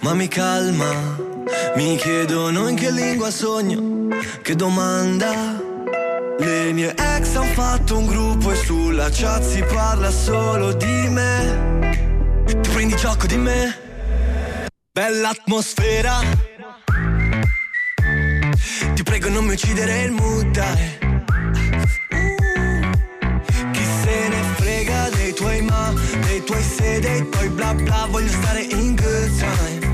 ma 0.00 0.14
mi 0.14 0.28
calma. 0.28 1.32
Mi 1.76 1.96
chiedono 1.96 2.68
in 2.68 2.76
che 2.76 2.90
lingua 2.90 3.30
sogno, 3.30 4.08
che 4.42 4.54
domanda. 4.54 5.60
Le 6.38 6.72
mie 6.72 6.94
ex 6.96 7.34
han 7.34 7.52
fatto 7.52 7.98
un 7.98 8.06
gruppo 8.06 8.50
e 8.52 8.56
sulla 8.56 9.08
chat 9.10 9.42
si 9.42 9.62
parla 9.62 10.10
solo 10.10 10.72
di 10.72 11.08
me. 11.08 12.42
Ti 12.46 12.70
prendi 12.70 12.96
gioco 12.96 13.26
di 13.26 13.36
me? 13.36 13.78
Bella 14.90 15.30
atmosfera. 15.30 16.20
Ti 18.94 19.02
prego 19.02 19.28
non 19.28 19.44
mi 19.44 19.52
uccidere 19.52 20.02
il 20.02 20.12
mood, 20.12 20.50
dai. 20.50 20.98
Chi 23.72 23.84
se 24.02 24.28
ne 24.28 24.42
frega 24.56 25.10
dei 25.10 25.34
tuoi 25.34 25.60
ma, 25.60 25.92
dei 26.26 26.42
tuoi 26.42 26.62
se, 26.62 27.00
dei 27.00 27.28
tuoi 27.28 27.48
bla 27.48 27.74
bla 27.74 28.06
Voglio 28.08 28.30
stare 28.30 28.60
in 28.62 28.94
good 28.94 29.38
time 29.38 29.93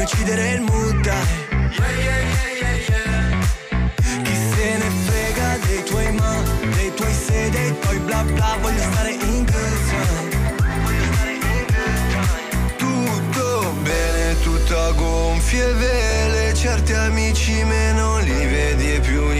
Mi 0.00 0.06
uccidere 0.06 0.52
il 0.52 0.62
mood 0.62 0.98
dai 1.02 1.26
Yeah 1.76 2.00
yeah 2.00 2.72
yeah 2.96 4.22
chi 4.22 4.34
se 4.34 4.78
ne 4.78 4.90
frega 5.04 5.58
dei 5.66 5.82
tuoi 5.84 6.12
ma, 6.12 6.42
dei 6.74 6.94
tuoi 6.94 7.12
se, 7.12 7.50
dei 7.50 7.78
tuoi 7.80 7.98
bla 7.98 8.22
bla 8.22 8.56
Voglio 8.62 8.80
stare 8.80 9.10
in 9.10 9.44
good 9.44 9.78
time 9.90 10.54
Tutto 12.78 13.74
bene, 13.82 14.40
tutto 14.40 14.78
a 14.78 14.92
gonfie 14.92 15.70
vele 15.74 16.54
Certi 16.54 16.94
amici 16.94 17.62
meno 17.64 18.20
li 18.20 18.46
vedi 18.46 18.94
e 18.94 19.00
più 19.00 19.28
li 19.28 19.39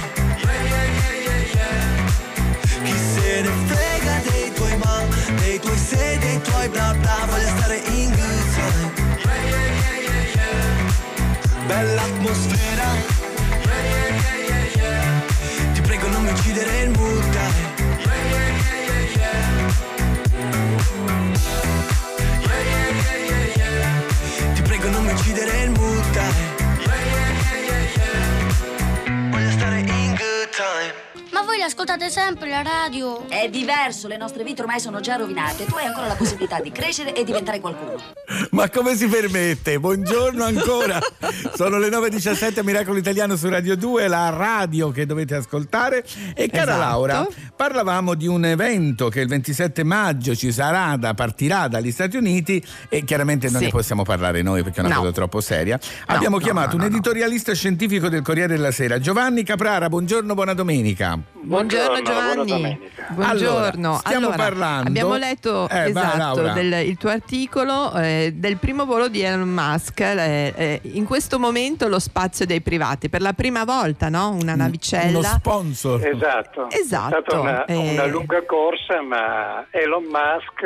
Dei 5.91 5.99
tuoi 5.99 6.09
se, 6.09 6.17
dei 6.19 6.41
tuoi 6.41 6.69
bla 6.69 6.93
bla 6.99 7.25
Voglio 7.27 7.47
stare 7.57 7.77
in 7.77 8.09
good 8.11 8.53
time 8.53 8.91
Bella 11.67 12.01
atmosfera 12.01 12.80
voi 31.61 31.69
ascoltate 31.69 32.09
sempre 32.09 32.49
la 32.49 32.63
radio? 32.63 33.29
È 33.29 33.47
diverso, 33.47 34.07
le 34.07 34.17
nostre 34.17 34.43
vite 34.43 34.61
ormai 34.61 34.79
sono 34.79 34.99
già 34.99 35.15
rovinate. 35.15 35.65
Tu 35.65 35.75
hai 35.75 35.85
ancora 35.85 36.07
la 36.07 36.15
possibilità 36.15 36.59
di 36.59 36.71
crescere 36.71 37.13
e 37.13 37.23
diventare 37.23 37.59
qualcuno. 37.59 38.01
Ma 38.51 38.67
come 38.71 38.95
si 38.95 39.07
permette? 39.07 39.79
Buongiorno 39.79 40.43
ancora. 40.43 40.97
Sono 41.53 41.77
le 41.77 41.89
9.17 41.89 42.59
a 42.59 42.63
Miracolo 42.63 42.97
Italiano 42.97 43.35
su 43.35 43.47
Radio 43.47 43.77
2, 43.77 44.07
la 44.07 44.29
radio 44.29 44.89
che 44.89 45.05
dovete 45.05 45.35
ascoltare. 45.35 46.03
E 46.33 46.47
cara 46.47 46.71
Esatto. 46.71 46.79
Laura, 46.79 47.27
parlavamo 47.55 48.15
di 48.15 48.25
un 48.25 48.43
evento 48.45 49.09
che 49.09 49.19
il 49.19 49.27
27 49.27 49.83
maggio 49.83 50.35
ci 50.35 50.51
sarà, 50.51 50.95
da, 50.97 51.13
partirà 51.13 51.67
dagli 51.67 51.91
Stati 51.91 52.17
Uniti 52.17 52.63
e 52.89 53.03
chiaramente 53.03 53.49
non 53.49 53.59
Sì. 53.59 53.65
ne 53.65 53.71
possiamo 53.71 54.01
parlare 54.01 54.41
noi 54.41 54.63
perché 54.63 54.81
è 54.81 54.83
una 54.83 54.95
No. 54.95 55.01
cosa 55.01 55.11
troppo 55.11 55.39
seria. 55.41 55.79
Abbiamo 56.07 56.37
no, 56.37 56.43
chiamato 56.43 56.71
no, 56.71 56.77
no, 56.77 56.83
un 56.85 56.89
no. 56.89 56.95
editorialista 56.95 57.53
scientifico 57.53 58.09
del 58.09 58.23
Corriere 58.23 58.55
della 58.55 58.71
Sera, 58.71 58.97
Giovanni 58.99 59.43
Caprara. 59.43 59.89
Buongiorno, 59.89 60.33
buona 60.33 60.53
domenica. 60.55 61.19
Buongiorno 61.55 62.01
Giovanni. 62.01 62.79
Buongiorno. 63.09 63.87
Allora, 63.87 63.99
stiamo 63.99 64.27
Allora, 64.27 64.35
parlando- 64.37 64.87
Abbiamo 64.87 65.15
letto 65.17 65.67
Eh, 65.67 65.89
esatto, 65.89 66.41
del- 66.53 66.87
il 66.87 66.95
tuo 66.97 67.09
articolo 67.09 67.93
eh, 67.95 68.31
del 68.33 68.55
primo 68.55 68.85
volo 68.85 69.09
di 69.09 69.19
Elon 69.21 69.49
Musk. 69.49 69.99
eh, 69.99 70.53
eh, 70.55 70.79
in 70.93 71.03
questo 71.03 71.39
momento 71.39 71.89
lo 71.89 71.99
spazio 71.99 72.45
dei 72.45 72.61
privati. 72.61 73.09
Per 73.09 73.19
la 73.21 73.33
prima 73.33 73.65
volta, 73.65 74.07
no? 74.07 74.29
Una 74.29 74.55
navicella. 74.55 75.17
Uno 75.17 75.27
sponsor. 75.27 76.05
Esatto, 76.07 76.69
Esatto, 76.69 77.15
è 77.17 77.21
stata 77.21 77.39
una, 77.41 77.65
eh. 77.65 77.75
una 77.75 78.05
lunga 78.05 78.45
corsa, 78.45 79.01
ma 79.01 79.65
Elon 79.71 80.03
Musk, 80.03 80.61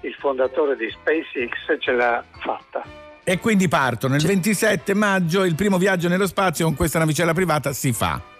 il 0.00 0.16
fondatore 0.18 0.74
di 0.76 0.88
SpaceX, 0.90 1.78
ce 1.82 1.92
l'ha 1.92 2.24
fatta. 2.38 2.82
E 3.22 3.38
quindi 3.40 3.68
partono 3.68 4.14
il 4.16 4.24
27 4.26 4.94
maggio, 4.94 5.44
il 5.44 5.54
primo 5.54 5.76
viaggio 5.76 6.08
nello 6.08 6.26
spazio 6.26 6.64
con 6.64 6.74
questa 6.74 6.98
navicella 6.98 7.34
privata 7.34 7.74
si 7.74 7.92
fa. 7.92 8.32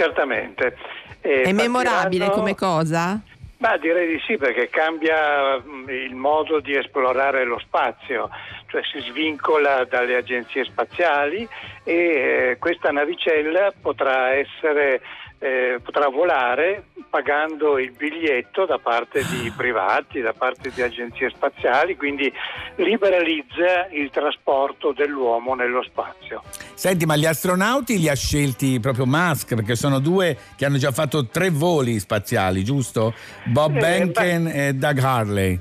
Certamente. 0.00 0.76
e 1.20 1.42
È 1.42 1.52
memorabile 1.52 2.26
partiranno- 2.26 2.32
come 2.32 2.54
cosa? 2.54 3.20
Ma 3.58 3.76
direi 3.76 4.08
di 4.08 4.22
sì, 4.26 4.38
perché 4.38 4.70
cambia 4.70 5.60
mm, 5.60 5.86
il 5.90 6.14
modo 6.14 6.60
di 6.60 6.74
esplorare 6.74 7.44
lo 7.44 7.58
spazio, 7.58 8.30
cioè 8.68 8.80
si 8.90 9.00
svincola 9.00 9.84
dalle 9.84 10.16
agenzie 10.16 10.64
spaziali 10.64 11.46
e 11.84 11.94
eh, 11.94 12.56
questa 12.58 12.90
navicella 12.90 13.70
potrà 13.82 14.30
essere 14.30 15.02
eh, 15.42 15.80
potrà 15.82 16.08
volare 16.08 16.84
pagando 17.08 17.78
il 17.78 17.90
biglietto 17.92 18.66
da 18.66 18.78
parte 18.78 19.24
di 19.24 19.50
privati, 19.56 20.20
da 20.20 20.32
parte 20.32 20.70
di 20.72 20.82
agenzie 20.82 21.30
spaziali, 21.30 21.96
quindi 21.96 22.30
liberalizza 22.76 23.88
il 23.90 24.10
trasporto 24.10 24.92
dell'uomo 24.92 25.54
nello 25.54 25.82
spazio. 25.82 26.42
Senti, 26.74 27.06
ma 27.06 27.16
gli 27.16 27.26
astronauti 27.26 27.98
li 27.98 28.08
ha 28.08 28.14
scelti 28.14 28.78
proprio 28.80 29.06
Musk 29.06 29.54
perché 29.54 29.74
sono 29.76 29.98
due 29.98 30.36
che 30.56 30.64
hanno 30.66 30.76
già 30.78 30.92
fatto 30.92 31.26
tre 31.26 31.50
voli 31.50 31.98
spaziali, 31.98 32.62
giusto? 32.62 33.14
Bob 33.44 33.74
Eh, 33.76 33.78
Benken 33.80 34.46
e 34.46 34.74
Doug 34.74 34.98
Harley. 34.98 35.60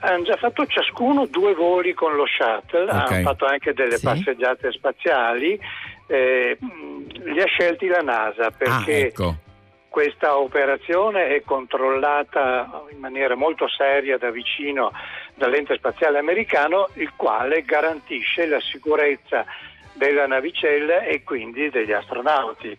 Hanno 0.00 0.22
già 0.24 0.36
fatto 0.36 0.66
ciascuno 0.66 1.24
due 1.24 1.54
voli 1.54 1.94
con 1.94 2.14
lo 2.14 2.26
shuttle, 2.26 2.82
Ok. 2.82 2.90
hanno 2.90 3.22
fatto 3.22 3.46
anche 3.46 3.72
delle 3.72 3.96
Sì. 3.96 4.04
passeggiate 4.04 4.70
spaziali. 4.72 5.58
Eh, 6.06 6.56
li 6.60 7.40
ha 7.40 7.46
scelti 7.46 7.86
la 7.86 8.00
NASA 8.00 8.46
Ah, 8.46 8.52
perché 8.56 9.06
ecco. 9.06 9.34
questa 9.88 10.36
operazione 10.38 11.28
è 11.34 11.42
controllata 11.42 12.84
in 12.90 12.98
maniera 12.98 13.34
molto 13.34 13.68
seria 13.68 14.18
da 14.18 14.30
vicino 14.30 14.92
dall'ente 15.34 15.76
spaziale 15.76 16.18
americano, 16.18 16.88
il 16.94 17.12
quale 17.16 17.62
garantisce 17.62 18.46
la 18.46 18.60
sicurezza 18.60 19.44
della 19.94 20.26
navicella 20.26 21.02
e 21.02 21.22
quindi 21.22 21.70
degli 21.70 21.92
astronauti. 21.92 22.76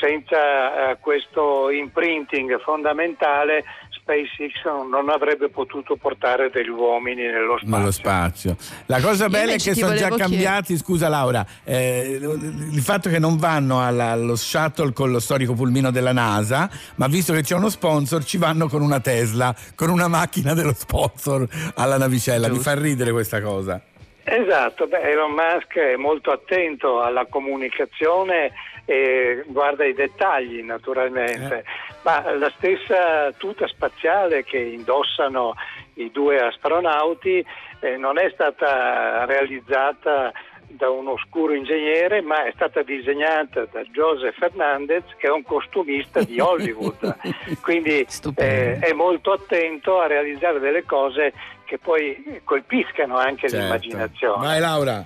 Senza 0.00 0.90
eh, 0.90 0.98
questo 1.00 1.70
imprinting 1.70 2.60
fondamentale 2.60 3.64
SpaceX 4.08 4.64
non 4.88 5.10
avrebbe 5.10 5.50
potuto 5.50 5.96
portare 5.96 6.48
degli 6.50 6.68
uomini 6.68 7.22
nello 7.22 7.58
spazio. 7.58 7.76
Nello 7.76 7.90
spazio. 7.90 8.56
La 8.86 9.00
cosa 9.00 9.28
bella 9.28 9.52
è 9.52 9.58
che 9.58 9.74
sono 9.74 9.94
già 9.94 10.08
cambiati, 10.08 10.76
scusa 10.78 11.08
Laura, 11.08 11.44
eh, 11.64 12.18
il 12.20 12.80
fatto 12.80 13.10
che 13.10 13.18
non 13.18 13.36
vanno 13.36 13.84
alla- 13.84 14.12
allo 14.12 14.36
shuttle 14.36 14.92
con 14.92 15.10
lo 15.10 15.20
storico 15.20 15.52
pulmino 15.52 15.90
della 15.90 16.12
NASA, 16.12 16.70
ma 16.94 17.06
visto 17.06 17.34
che 17.34 17.42
c'è 17.42 17.54
uno 17.54 17.68
sponsor 17.68 18.24
ci 18.24 18.38
vanno 18.38 18.68
con 18.68 18.80
una 18.80 19.00
Tesla, 19.00 19.54
con 19.74 19.90
una 19.90 20.08
macchina 20.08 20.54
dello 20.54 20.74
sponsor 20.74 21.46
alla 21.74 21.98
navicella. 21.98 22.48
Mi 22.48 22.58
fa 22.58 22.74
ridere 22.74 23.12
questa 23.12 23.42
cosa. 23.42 23.80
Esatto, 24.24 24.86
beh, 24.86 25.00
Elon 25.00 25.30
Musk 25.32 25.78
è 25.78 25.96
molto 25.96 26.30
attento 26.30 27.00
alla 27.00 27.26
comunicazione 27.26 28.52
e 28.90 29.44
guarda 29.48 29.84
i 29.84 29.92
dettagli 29.92 30.62
naturalmente, 30.62 31.62
ma 32.04 32.34
la 32.34 32.50
stessa 32.56 33.30
tuta 33.36 33.68
spaziale 33.68 34.44
che 34.44 34.56
indossano 34.56 35.54
i 35.96 36.10
due 36.10 36.40
astronauti 36.40 37.44
eh, 37.80 37.96
non 37.98 38.18
è 38.18 38.30
stata 38.32 39.26
realizzata 39.26 40.32
da 40.68 40.88
un 40.88 41.06
oscuro 41.08 41.52
ingegnere, 41.52 42.22
ma 42.22 42.44
è 42.44 42.52
stata 42.54 42.82
disegnata 42.82 43.66
da 43.70 43.82
Joseph 43.92 44.38
Fernandez, 44.38 45.04
che 45.18 45.26
è 45.26 45.30
un 45.30 45.42
costumista 45.42 46.22
di 46.22 46.40
Hollywood. 46.40 47.16
Quindi 47.60 48.06
eh, 48.36 48.78
è 48.78 48.92
molto 48.94 49.32
attento 49.32 50.00
a 50.00 50.06
realizzare 50.06 50.60
delle 50.60 50.84
cose 50.84 51.34
che 51.66 51.76
poi 51.76 52.40
colpiscano 52.42 53.18
anche 53.18 53.50
Certo. 53.50 53.64
l'immaginazione. 53.64 54.46
Vai 54.46 54.60
Laura. 54.60 55.04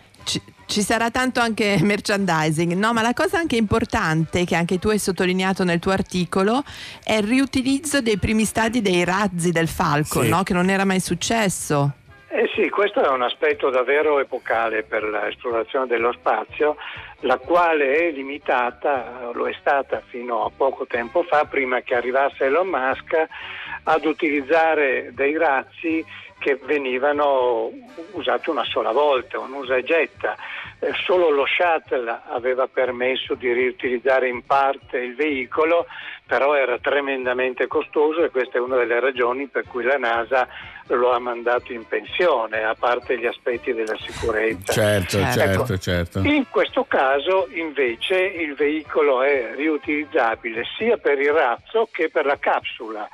Ci 0.66 0.80
sarà 0.80 1.10
tanto 1.10 1.40
anche 1.40 1.78
merchandising, 1.82 2.72
no? 2.74 2.92
Ma 2.92 3.02
la 3.02 3.12
cosa 3.12 3.38
anche 3.38 3.56
importante 3.56 4.44
che 4.44 4.54
anche 4.56 4.78
tu 4.78 4.88
hai 4.88 4.98
sottolineato 4.98 5.64
nel 5.64 5.78
tuo 5.80 5.92
articolo 5.92 6.62
è 7.04 7.14
il 7.14 7.24
riutilizzo 7.24 8.00
dei 8.00 8.16
primi 8.18 8.44
stadi 8.44 8.80
dei 8.80 9.04
razzi 9.04 9.50
del 9.52 9.68
Falcon, 9.68 10.24
Sì. 10.24 10.28
no? 10.30 10.42
Che 10.42 10.54
non 10.54 10.70
era 10.70 10.84
mai 10.84 11.00
successo. 11.00 11.92
Eh 12.34 12.48
sì, 12.54 12.70
questo 12.70 13.04
è 13.04 13.08
un 13.10 13.20
aspetto 13.20 13.68
davvero 13.68 14.18
epocale 14.18 14.82
per 14.84 15.04
l'esplorazione 15.04 15.86
dello 15.86 16.12
spazio, 16.14 16.76
la 17.20 17.36
quale 17.36 17.94
è 18.08 18.10
limitata, 18.10 19.30
lo 19.34 19.46
è 19.46 19.54
stata 19.60 20.00
fino 20.08 20.46
a 20.46 20.50
poco 20.56 20.86
tempo 20.86 21.24
fa, 21.24 21.44
prima 21.44 21.80
che 21.82 21.94
arrivasse 21.94 22.46
Elon 22.46 22.68
Musk, 22.68 23.26
ad 23.82 24.04
utilizzare 24.06 25.10
dei 25.12 25.36
razzi 25.36 26.02
che 26.42 26.58
venivano 26.64 27.70
usati 28.12 28.50
una 28.50 28.64
sola 28.64 28.90
volta, 28.90 29.38
un 29.38 29.52
usa 29.52 29.76
e 29.76 29.84
getta. 29.84 30.36
Eh, 30.80 30.92
Solo 31.04 31.30
lo 31.30 31.46
shuttle 31.46 32.20
aveva 32.30 32.66
permesso 32.66 33.34
di 33.34 33.52
riutilizzare 33.52 34.28
in 34.28 34.44
parte 34.44 34.98
il 34.98 35.14
veicolo, 35.14 35.86
però 36.26 36.54
era 36.54 36.78
tremendamente 36.78 37.68
costoso 37.68 38.24
e 38.24 38.30
questa 38.30 38.58
è 38.58 38.60
una 38.60 38.76
delle 38.76 38.98
ragioni 38.98 39.46
per 39.46 39.64
cui 39.68 39.84
la 39.84 39.96
NASA 39.96 40.48
lo 40.88 41.12
ha 41.12 41.20
mandato 41.20 41.72
in 41.72 41.86
pensione, 41.86 42.64
a 42.64 42.74
parte 42.76 43.16
gli 43.16 43.26
aspetti 43.26 43.72
della 43.72 43.96
sicurezza. 44.00 44.72
Certo, 44.72 45.18
certo, 45.18 45.62
Ecco, 45.62 45.78
certo. 45.78 46.18
in 46.24 46.46
questo 46.50 46.84
caso 46.84 47.46
invece 47.52 48.16
il 48.16 48.54
veicolo 48.54 49.22
è 49.22 49.52
riutilizzabile 49.54 50.64
sia 50.76 50.96
per 50.96 51.20
il 51.20 51.30
razzo 51.30 51.88
che 51.92 52.10
per 52.10 52.26
la 52.26 52.38
capsula. 52.38 53.08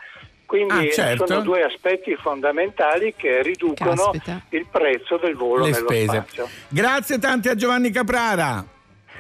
Quindi 0.49 0.89
Ah, 0.89 0.91
certo. 0.91 1.27
sono 1.27 1.41
due 1.43 1.63
aspetti 1.63 2.17
fondamentali 2.17 3.13
che 3.15 3.43
riducono 3.43 3.93
Caspita. 4.13 4.41
il 4.49 4.65
prezzo 4.71 5.19
del 5.19 5.35
volo 5.35 5.67
Le 5.67 5.73
nello 5.73 5.87
spese. 5.89 6.05
spazio. 6.07 6.49
Grazie 6.69 7.19
tante 7.19 7.51
a 7.51 7.55
Giovanni 7.55 7.91
Caprara. 7.91 8.65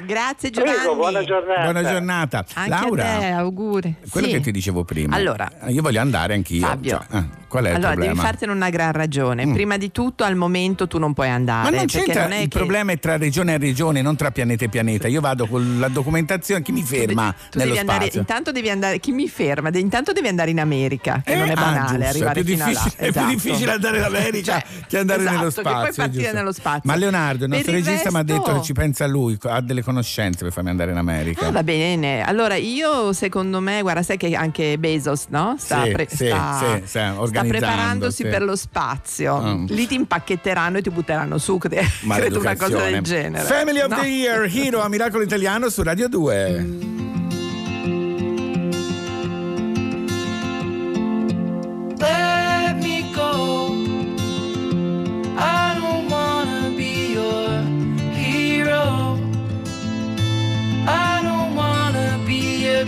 Grazie 0.06 0.50
Giovanni. 0.50 0.76
Prego, 0.76 0.94
buona 0.94 1.24
giornata. 1.24 1.62
Buona 1.62 1.82
giornata. 1.82 2.44
Anche 2.54 2.70
Laura, 2.70 3.14
a 3.14 3.18
te, 3.18 3.24
auguri. 3.26 3.94
quello 4.10 4.26
Sì. 4.28 4.32
che 4.34 4.40
ti 4.40 4.50
dicevo 4.52 4.84
prima. 4.84 5.16
Allora. 5.16 5.48
io 5.68 5.82
voglio 5.82 6.00
andare 6.00 6.34
anch'io. 6.34 6.66
Fabio. 6.66 7.04
Cioè, 7.10 7.18
eh, 7.18 7.24
qual 7.48 7.64
è 7.64 7.68
il 7.70 7.74
allora, 7.76 7.90
problema? 7.92 8.12
devi 8.14 8.24
fartene 8.26 8.52
una 8.52 8.70
gran 8.70 8.92
ragione. 8.92 9.44
Mm. 9.46 9.52
Prima 9.54 9.76
di 9.76 9.90
tutto, 9.90 10.22
al 10.24 10.36
momento 10.36 10.86
tu 10.86 10.98
non 10.98 11.14
puoi 11.14 11.28
andare. 11.30 11.62
Ma 11.70 11.76
non 11.76 11.86
perché 11.86 12.04
c'entra, 12.04 12.22
non 12.22 12.32
è 12.32 12.36
il 12.36 12.48
che- 12.48 12.56
problema 12.58 12.92
è 12.92 12.98
tra 12.98 13.16
regione 13.16 13.54
e 13.54 13.58
regione, 13.58 14.00
non 14.02 14.14
tra 14.16 14.30
pianeta 14.30 14.64
e 14.64 14.68
pianeta. 14.68 15.08
Io 15.08 15.20
vado 15.20 15.46
con 15.46 15.78
la 15.80 15.88
documentazione, 15.88 16.62
chi 16.62 16.70
mi 16.72 16.82
ferma 16.82 17.32
Tu 17.50 17.58
nello 17.58 17.70
devi 17.70 17.78
andare, 17.80 18.00
spazio? 18.02 18.20
intanto 18.20 18.52
devi 18.52 18.70
andare, 18.70 19.00
chi 19.00 19.10
mi 19.12 19.28
ferma? 19.28 19.70
De- 19.70 19.78
Intanto 19.80 20.12
devi 20.12 20.28
andare 20.28 20.50
in 20.50 20.60
America, 20.60 21.22
che 21.24 21.32
Eh, 21.32 21.36
non 21.36 21.48
è 21.48 21.52
ah, 21.52 21.54
banale 21.54 21.88
giusto, 22.04 22.08
arrivare 22.10 22.40
è 22.40 22.44
più 22.44 22.52
fino 22.54 22.66
difficile, 22.66 22.94
là. 22.98 23.06
è 23.06 23.12
più 23.12 23.26
difficile 23.26 23.72
andare 23.72 23.96
in 23.98 24.04
America 24.04 24.52
Cioè, 24.52 24.64
che 24.88 24.98
andare 24.98 25.20
esatto, 25.22 25.36
nello 25.38 25.48
che 25.50 25.60
puoi 25.62 25.74
spazio. 25.74 26.02
partire 26.02 26.22
giusto. 26.22 26.36
nello 26.36 26.52
spazio. 26.52 26.80
Ma 26.84 26.94
Leonardo, 26.96 27.44
il 27.44 27.50
nostro 27.50 27.70
il 27.72 27.84
regista 27.84 28.10
mi 28.10 28.18
ha 28.18 28.22
detto 28.22 28.52
che 28.54 28.62
ci 28.62 28.72
pensa 28.72 29.06
lui, 29.06 29.36
ha 29.42 29.60
delle 29.60 29.82
conoscenze 29.88 30.44
per 30.44 30.52
farmi 30.52 30.70
andare 30.70 30.90
in 30.90 30.98
America. 30.98 31.46
Ah, 31.46 31.50
va 31.50 31.62
bene. 31.62 32.22
Allora, 32.22 32.56
io 32.56 33.12
secondo 33.14 33.60
me, 33.60 33.80
guarda, 33.82 34.02
sai 34.02 34.16
che 34.18 34.34
anche 34.34 34.76
Bezos, 34.78 35.26
no? 35.28 35.56
Sta, 35.58 35.84
Sì, 35.84 35.92
pre- 35.92 36.06
sì, 36.08 36.26
sta- 36.26 36.80
sì, 36.84 36.86
sta 36.86 37.44
preparandosi 37.46 38.22
per 38.24 38.42
lo 38.42 38.54
spazio. 38.56 39.40
Mm. 39.40 39.66
Lì 39.68 39.86
ti 39.86 39.94
impacchetteranno 39.94 40.78
e 40.78 40.82
ti 40.82 40.90
butteranno 40.90 41.38
su. 41.38 41.56
Credo 41.58 42.40
una 42.40 42.56
cosa 42.56 42.78
del 42.80 43.00
genere. 43.02 43.44
Family 43.44 43.80
of 43.80 43.88
No? 43.88 44.00
the 44.00 44.06
Year, 44.06 44.50
Hero 44.54 44.80
a 44.80 44.88
Miracolo 44.88 45.22
Italiano 45.22 45.68
su 45.70 45.82
Radio 45.82 46.08
2. 46.08 47.07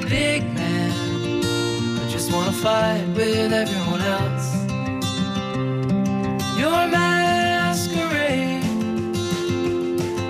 Big 0.08 0.42
man. 0.54 0.92
I 2.02 2.10
just 2.10 2.32
wanna 2.32 2.52
fight 2.52 3.04
with 3.14 3.52
everyone 3.52 4.00
else. 4.00 4.48
Your 6.58 6.86
masquerade. 6.88 8.64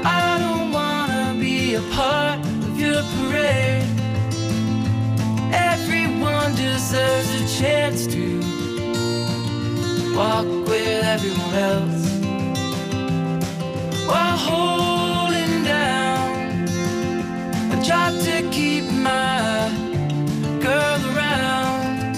I 0.05 0.39
don't 0.45 0.73
wanna 0.73 1.35
be 1.39 1.75
a 1.75 1.83
part 1.99 2.41
of 2.67 2.79
your 2.79 3.03
parade. 3.15 3.89
Everyone 5.53 6.55
deserves 6.55 7.31
a 7.41 7.45
chance 7.61 8.07
to 8.15 8.25
walk 10.17 10.47
with 10.69 11.05
everyone 11.15 11.55
else 11.55 12.11
while 14.07 14.37
holding 14.37 15.10
job 17.83 18.13
to 18.21 18.49
keep 18.51 18.85
my 18.93 19.71
girl 20.61 21.01
around. 21.15 22.15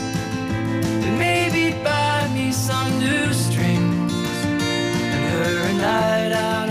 And 1.04 1.18
maybe 1.18 1.72
buy 1.84 2.28
me 2.34 2.50
some 2.52 2.98
new 2.98 3.32
strings. 3.32 4.12
And 4.12 5.24
her 5.34 5.68
a 5.68 5.74
night 5.74 6.32
out 6.32 6.61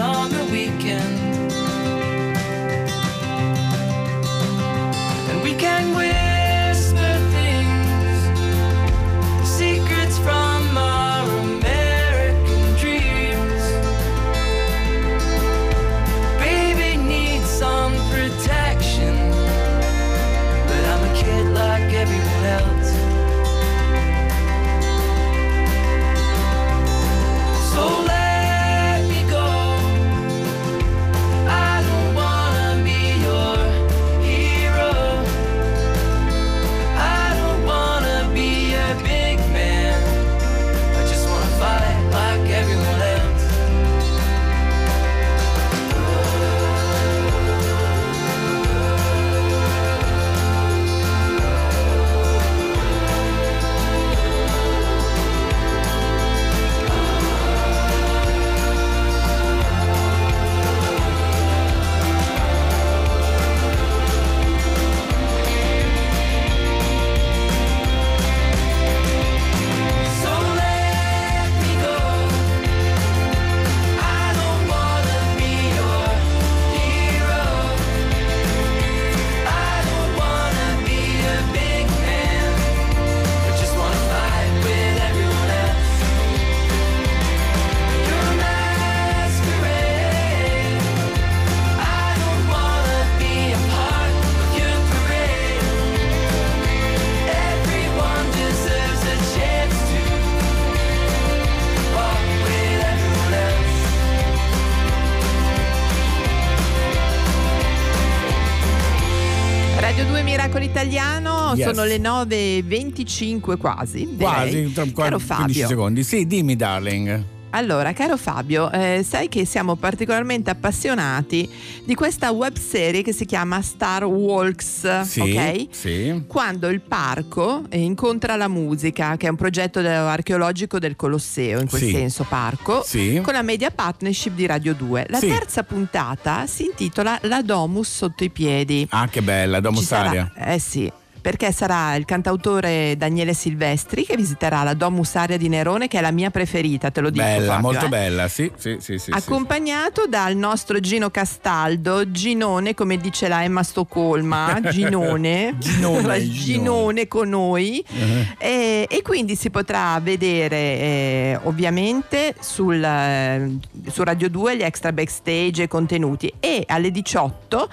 2 110.62 110.64
Miracolo 110.64 110.64
Italiano, 110.64 111.54
Yes. 111.56 111.68
sono 111.70 111.84
le 111.86 111.98
9.25 111.98 113.58
quasi. 113.58 114.00
direi. 114.06 114.18
Quasi, 114.18 114.72
tra 114.74 114.84
Caro 114.94 115.18
15 115.18 115.26
Fabio. 115.26 115.68
secondi. 115.68 116.04
Sì, 116.04 116.28
dimmi, 116.28 116.56
darling. 116.56 117.24
Allora, 117.54 117.92
caro 117.92 118.16
Fabio, 118.16 118.72
eh, 118.72 119.04
sai 119.08 119.28
che 119.28 119.44
siamo 119.46 119.76
particolarmente 119.76 120.50
appassionati 120.50 121.50
di 121.84 121.96
questa 121.96 122.32
web 122.32 122.56
serie 122.58 123.02
che 123.02 123.12
si 123.12 123.26
chiama 123.26 123.62
Star 123.62 124.06
Walks, 124.06 125.02
Sì, 125.02 125.20
ok? 125.20 125.66
sì. 125.70 126.24
Quando 126.28 126.70
il 126.70 126.80
parco 126.80 127.64
eh, 127.70 127.78
incontra 127.80 128.38
la 128.38 128.48
musica, 128.48 129.18
che 129.18 129.28
è 129.28 129.30
un 129.30 129.36
progetto 129.36 129.80
archeologico 129.80 130.80
del 130.80 130.96
Colosseo, 130.96 131.60
in 131.60 131.68
quel 131.68 131.82
Sì. 131.82 131.92
senso 131.92 132.26
parco, 132.28 132.84
Sì. 132.86 133.20
con 133.22 133.34
la 133.34 133.42
media 133.42 133.70
partnership 133.70 134.34
di 134.34 134.46
Radio 134.46 134.74
2. 134.74 135.08
La 135.10 135.20
terza 135.20 135.64
puntata 135.64 136.46
si 136.48 136.64
intitola 136.66 137.20
La 137.24 137.42
Domus 137.42 137.94
sotto 137.94 138.24
i 138.24 138.30
piedi. 138.30 138.88
Ah, 138.92 139.08
che 139.10 139.22
bella, 139.22 139.60
Domus 139.60 139.92
Aria. 139.92 140.32
Eh 140.38 140.58
sì. 140.60 140.90
Perché 141.22 141.52
sarà 141.52 141.96
il 141.96 142.06
cantautore 142.06 142.96
Daniele 142.98 143.34
Silvestri 143.34 144.06
che 144.06 144.16
visiterà 144.16 144.64
la 144.64 144.74
Domus 144.74 145.16
Aria 145.16 145.38
di 145.38 145.50
Nerone, 145.50 145.88
che 145.88 146.00
è 146.00 146.02
la 146.02 146.12
mia 146.12 146.32
preferita, 146.32 146.90
te 146.90 147.02
lo 147.02 147.10
dico. 147.10 147.24
Bella, 147.24 147.54
Fabio, 147.54 147.62
molto 147.62 147.86
eh. 147.86 147.90
bella, 147.90 148.28
sì, 148.28 148.52
sì, 148.58 148.78
sì, 148.80 148.98
sì, 148.98 149.12
sì. 149.12 149.12
Accompagnato 149.12 150.06
dal 150.08 150.36
nostro 150.36 150.80
Gino 150.80 151.10
Castaldo, 151.12 152.10
Ginone, 152.10 152.74
come 152.74 152.98
dice 152.98 153.28
la 153.28 153.44
Emma 153.44 153.64
Stoccolma, 153.64 154.60
Ginone, 154.72 155.56
Ginone, 155.60 156.30
Ginone. 156.30 157.08
Con 157.08 157.30
noi. 157.30 157.84
Eh. 157.88 158.36
E, 158.38 158.88
e 158.90 159.02
quindi 159.02 159.36
si 159.36 159.50
potrà 159.50 160.00
vedere 160.02 160.58
eh, 160.58 161.40
ovviamente 161.44 162.36
sul, 162.40 162.84
eh, 162.84 163.58
su 163.92 164.04
Radio 164.04 164.30
2 164.30 164.58
gli 164.58 164.64
extra 164.64 164.92
backstage 164.92 165.64
e 165.64 165.68
contenuti 165.68 166.32
e 166.40 166.64
alle 166.68 166.92
18 166.92 167.70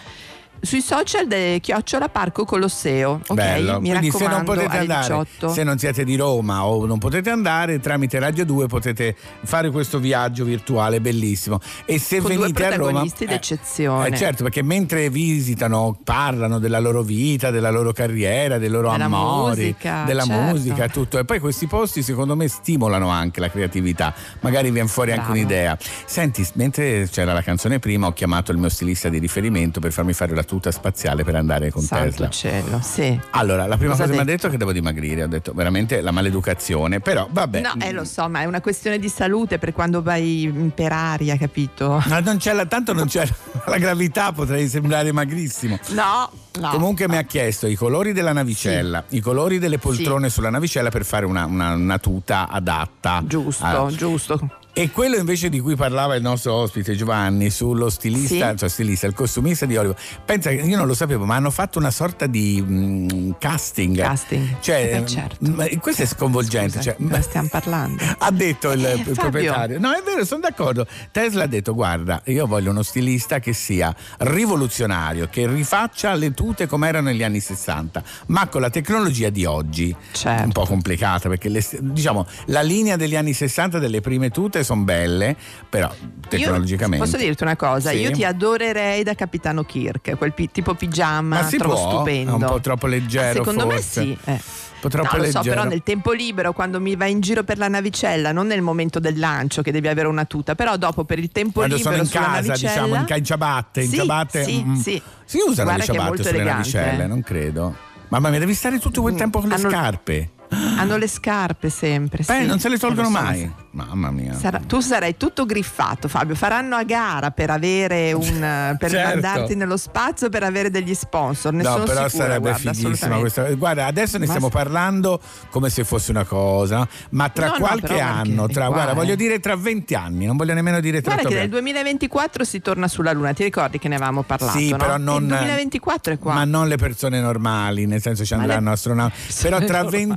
sui 0.60 0.80
social 0.80 1.26
del 1.26 1.60
Chiocciola 1.60 2.08
Parco 2.08 2.44
Colosseo. 2.44 3.20
Ok, 3.26 3.34
Bello. 3.34 3.80
mi 3.80 3.88
Quindi 3.90 4.10
se 4.10 4.18
non 4.24 4.28
raccomando, 4.38 4.52
potete 4.62 4.76
andare, 4.78 5.00
18. 5.06 5.48
se 5.48 5.62
non 5.64 5.78
siete 5.78 6.04
di 6.04 6.16
Roma 6.16 6.64
o 6.64 6.86
non 6.86 6.98
potete 6.98 7.30
andare, 7.30 7.80
tramite 7.80 8.18
Radio 8.18 8.44
2 8.44 8.66
potete 8.66 9.14
fare 9.44 9.70
questo 9.70 9.98
viaggio 9.98 10.44
virtuale 10.44 11.00
bellissimo. 11.00 11.60
E 11.84 11.98
se 11.98 12.18
Con 12.20 12.28
venite 12.36 12.64
a 12.64 12.70
Roma... 12.70 12.76
protagonisti 12.76 13.26
d'eccezione. 13.26 14.08
eh, 14.08 14.16
certo, 14.16 14.42
perché 14.42 14.62
mentre 14.62 15.10
visitano, 15.10 15.98
parlano 16.02 16.58
della 16.58 16.78
loro 16.78 17.02
vita, 17.02 17.50
della 17.50 17.70
loro 17.70 17.92
carriera, 17.92 18.58
dei 18.58 18.68
loro 18.68 18.90
Della 18.90 19.04
amori, 19.04 19.60
musica, 19.62 20.04
della 20.04 20.24
certo. 20.24 20.42
musica, 20.42 20.88
tutto. 20.88 21.18
E 21.18 21.24
poi 21.24 21.38
questi 21.38 21.66
posti 21.66 22.02
secondo 22.02 22.34
me 22.36 22.48
stimolano 22.48 23.08
anche 23.08 23.40
la 23.40 23.50
creatività. 23.50 24.12
Magari 24.40 24.70
viene 24.70 24.88
fuori 24.88 25.10
anche 25.12 25.24
Bravo. 25.24 25.38
un'idea. 25.38 25.78
Senti, 26.04 26.46
mentre 26.54 27.08
c'era 27.10 27.32
la 27.32 27.42
canzone 27.42 27.78
prima, 27.78 28.06
ho 28.06 28.12
chiamato 28.12 28.52
il 28.52 28.58
mio 28.58 28.68
stilista 28.68 29.08
di 29.08 29.18
riferimento 29.18 29.80
per 29.80 29.92
farmi 29.92 30.12
fare 30.12 30.34
la 30.34 30.42
tuta 30.48 30.70
spaziale 30.72 31.22
per 31.24 31.34
andare 31.34 31.70
con 31.70 31.82
Santo 31.82 32.08
Tesla. 32.10 32.28
cielo, 32.30 32.80
sì. 32.82 33.20
Allora, 33.32 33.66
la 33.66 33.76
prima 33.76 33.92
Cosa 33.92 34.04
cosa 34.04 34.14
che 34.16 34.24
mi 34.24 34.30
ha 34.30 34.34
detto? 34.34 34.46
è 34.46 34.50
che 34.50 34.56
devo 34.56 34.72
dimagrire, 34.72 35.24
ho 35.24 35.26
detto 35.28 35.52
veramente 35.52 36.00
la 36.00 36.10
maleducazione, 36.10 37.00
però 37.00 37.28
vabbè. 37.30 37.60
No, 37.60 37.74
eh, 37.80 37.92
lo 37.92 38.04
so, 38.04 38.28
ma 38.30 38.40
è 38.40 38.44
una 38.46 38.62
questione 38.62 38.98
di 38.98 39.08
salute 39.10 39.58
per 39.58 39.72
quando 39.74 40.00
vai 40.02 40.50
mm, 40.50 40.68
per 40.68 40.92
aria, 40.92 41.36
capito? 41.36 42.02
Ma 42.08 42.20
non 42.20 42.38
c'è 42.38 42.54
la, 42.54 42.64
tanto 42.64 42.94
non 42.94 43.06
c'è 43.06 43.28
la 43.66 43.76
gravità, 43.76 44.32
potrei 44.32 44.66
sembrare 44.68 45.12
magrissimo. 45.12 45.78
No, 45.90 46.30
no. 46.58 46.68
Comunque 46.70 47.06
mi 47.08 47.18
ha 47.18 47.22
chiesto 47.24 47.66
i 47.66 47.74
colori 47.74 48.12
della 48.14 48.32
navicella, 48.32 49.04
i 49.10 49.20
colori 49.20 49.58
delle 49.58 49.76
poltrone 49.78 50.30
sulla 50.30 50.48
navicella 50.50 50.88
per 50.88 51.04
fare 51.04 51.26
una, 51.26 51.44
una- 51.44 51.74
una 51.74 51.98
tuta 51.98 52.48
adatta. 52.48 53.22
Giusto, 53.26 53.64
a- 53.64 53.90
giusto. 53.90 54.40
E 54.78 54.92
quello 54.92 55.16
invece 55.16 55.48
di 55.48 55.58
cui 55.58 55.74
parlava 55.74 56.14
il 56.14 56.22
nostro 56.22 56.52
ospite 56.54 56.94
Giovanni 56.94 57.50
sullo 57.50 57.90
stilista, 57.90 58.50
Sì. 58.50 58.56
cioè 58.58 58.68
stilista, 58.68 59.08
il 59.08 59.12
costumista 59.12 59.66
di 59.66 59.76
Hollywood, 59.76 59.98
pensa 60.24 60.50
che 60.50 60.56
io 60.56 60.76
non 60.76 60.86
lo 60.86 60.94
sapevo, 60.94 61.24
ma 61.24 61.34
hanno 61.34 61.50
fatto 61.50 61.80
una 61.80 61.90
sorta 61.90 62.28
di 62.28 62.62
mm, 62.64 63.30
casting. 63.40 63.96
Casting. 63.96 64.60
Cioè, 64.60 64.90
Eh 64.94 65.00
beh, 65.00 65.06
certo. 65.08 65.36
ma 65.50 65.66
questo 65.80 66.02
è 66.02 66.06
sconvolgente. 66.06 66.80
Scusa, 66.80 66.94
cioè, 66.96 67.22
stiamo 67.22 67.48
parlando. 67.48 68.04
ha 68.18 68.30
detto 68.30 68.70
il, 68.70 68.84
Eh, 68.86 69.04
proprietario. 69.16 69.80
No, 69.80 69.90
è 69.90 70.00
vero, 70.04 70.24
sono 70.24 70.42
d'accordo. 70.42 70.86
Tesla 71.10 71.42
ha 71.42 71.48
detto: 71.48 71.74
Guarda, 71.74 72.22
io 72.26 72.46
voglio 72.46 72.70
uno 72.70 72.82
stilista 72.84 73.40
che 73.40 73.52
sia 73.54 73.92
rivoluzionario, 74.18 75.26
che 75.28 75.48
rifaccia 75.48 76.14
le 76.14 76.32
tute 76.34 76.68
come 76.68 76.86
erano 76.86 77.08
negli 77.08 77.24
anni 77.24 77.40
60, 77.40 78.00
ma 78.26 78.46
con 78.46 78.60
la 78.60 78.70
tecnologia 78.70 79.28
di 79.30 79.44
oggi. 79.44 79.92
Certo. 80.12 80.44
Un 80.44 80.52
po' 80.52 80.66
complicata 80.66 81.28
perché 81.28 81.48
le- 81.48 81.66
diciamo 81.80 82.24
la 82.46 82.62
linea 82.62 82.94
degli 82.94 83.16
anni 83.16 83.32
60 83.32 83.80
delle 83.80 84.00
prime 84.00 84.30
tute 84.30 84.66
sono 84.68 84.82
belle, 84.82 85.36
però 85.68 85.90
tecnologicamente. 86.28 87.04
Io 87.04 87.10
posso 87.10 87.16
dirti 87.24 87.42
una 87.42 87.56
cosa, 87.56 87.90
Sì. 87.90 87.96
io 87.98 88.10
ti 88.10 88.24
adorerei 88.24 89.02
da 89.02 89.14
Capitano 89.14 89.64
Kirk, 89.64 90.16
quel 90.16 90.32
pi- 90.32 90.50
tipo 90.50 90.74
pigiama, 90.74 91.40
Ma 91.40 91.46
si 91.46 91.56
trovo 91.56 91.74
può? 91.74 91.90
stupendo. 91.90 92.30
È 92.30 92.34
un 92.34 92.44
po' 92.44 92.60
troppo 92.60 92.86
leggero, 92.86 93.30
Ah, 93.30 93.44
Secondo 93.44 93.68
forse. 93.70 94.00
me 94.00 94.06
sì. 94.06 94.18
eh. 94.24 94.40
Un 94.78 94.84
po' 94.84 94.88
troppo 94.90 95.16
no, 95.16 95.22
lo 95.24 95.28
so, 95.30 95.38
leggero. 95.38 95.54
però 95.56 95.68
nel 95.68 95.82
tempo 95.82 96.12
libero, 96.12 96.52
quando 96.52 96.80
mi 96.80 96.94
vai 96.94 97.10
in 97.10 97.20
giro 97.20 97.42
per 97.42 97.58
la 97.58 97.66
navicella, 97.66 98.30
non 98.30 98.46
nel 98.46 98.62
momento 98.62 99.00
del 99.00 99.18
lancio 99.18 99.60
che 99.60 99.72
devi 99.72 99.88
avere 99.88 100.06
una 100.06 100.24
tuta, 100.24 100.54
però 100.54 100.76
dopo 100.76 101.02
per 101.04 101.18
il 101.18 101.30
tempo 101.32 101.60
Quando 101.60 101.74
libero 101.76 101.96
sono 101.96 102.04
in 102.04 102.10
casa, 102.10 102.52
diciamo, 102.52 102.94
in, 102.94 103.24
ciabatte, 103.24 103.82
in 103.82 103.88
Sì, 103.90 103.96
ciabatte, 103.96 104.44
sì, 104.44 104.62
mm, 104.64 104.74
sì. 104.76 105.02
si 105.24 105.38
usano 105.44 105.68
Guarda 105.70 105.76
le 105.78 105.82
ciabatte 105.84 106.16
sulle 106.22 106.28
elegante, 106.28 106.52
navicelle, 106.78 107.02
eh. 107.02 107.06
non 107.08 107.22
credo. 107.22 107.76
Mamma 108.10 108.30
mia, 108.30 108.38
devi 108.38 108.54
stare 108.54 108.78
tutto 108.78 109.00
quel 109.02 109.14
tempo 109.16 109.40
con 109.40 109.48
le 109.48 109.54
Hanno- 109.56 109.68
scarpe. 109.68 110.30
Hanno 110.50 110.96
le 110.96 111.08
scarpe 111.08 111.68
sempre. 111.70 112.22
Beh, 112.26 112.40
sì. 112.40 112.46
non 112.46 112.58
se 112.58 112.68
le 112.68 112.76
Eh, 112.76 112.78
tolgono 112.78 113.06
so, 113.08 113.12
mai. 113.12 113.52
Mamma 113.70 114.10
mia. 114.10 114.34
Sarà- 114.34 114.58
tu 114.66 114.80
sarai 114.80 115.16
tutto 115.16 115.44
griffato, 115.46 116.08
Fabio. 116.08 116.34
Faranno 116.34 116.74
a 116.74 116.82
gara 116.84 117.30
per 117.30 117.50
avere 117.50 118.12
un 118.12 118.74
per 118.78 118.90
Certo. 118.90 119.08
mandarti 119.08 119.54
nello 119.54 119.76
spazio 119.76 120.28
per 120.30 120.42
avere 120.42 120.70
degli 120.70 120.94
sponsor. 120.94 121.52
Ne 121.52 121.62
No, 121.62 121.72
sono 121.72 121.84
però 121.84 122.08
sicura, 122.08 122.24
sarebbe 122.24 122.50
guarda, 122.50 122.72
fighissima 122.72 123.18
questa. 123.18 123.54
Guarda, 123.54 123.86
adesso 123.86 124.18
ne 124.18 124.24
Ma 124.24 124.30
stiamo 124.32 124.48
parlando 124.48 125.20
come 125.50 125.68
se 125.70 125.84
fosse 125.84 126.10
una 126.10 126.24
cosa, 126.24 126.86
ma 127.10 127.28
tra 127.28 127.46
No, 127.46 127.52
no, 127.52 127.58
qualche 127.58 127.86
perché- 127.86 128.00
anno, 128.00 128.46
tra, 128.48 128.66
qua, 128.66 128.74
guarda, 128.74 128.92
eh. 128.92 128.94
voglio 128.94 129.14
dire 129.14 129.38
tra 129.38 129.54
20 129.54 129.94
anni, 129.94 130.26
non 130.26 130.36
voglio 130.36 130.54
nemmeno 130.54 130.80
dire 130.80 131.00
tra 131.00 131.12
Guarda 131.14 131.28
che 131.28 131.34
30 131.36 131.54
nel 131.54 131.62
2024 131.62 132.44
si 132.44 132.60
torna 132.60 132.88
sulla 132.88 133.12
Luna, 133.12 133.32
ti 133.32 133.44
ricordi 133.44 133.78
che 133.78 133.88
ne 133.88 133.94
avevamo 133.96 134.22
parlato? 134.22 134.58
Sì, 134.58 134.70
no? 134.70 134.76
però 134.78 134.96
non, 134.96 135.22
Il 135.22 135.28
2024 135.28 136.12
è 136.14 136.18
qua. 136.18 136.34
ma 136.34 136.44
non 136.44 136.66
le 136.68 136.76
persone 136.76 137.20
normali, 137.20 137.86
nel 137.86 138.00
senso 138.00 138.24
ci 138.24 138.34
andranno 138.34 138.68
le- 138.68 138.74
astronauti. 138.74 139.14
Però 139.42 139.58
tra 139.64 139.82
normali. 139.82 140.02
anni, 140.02 140.16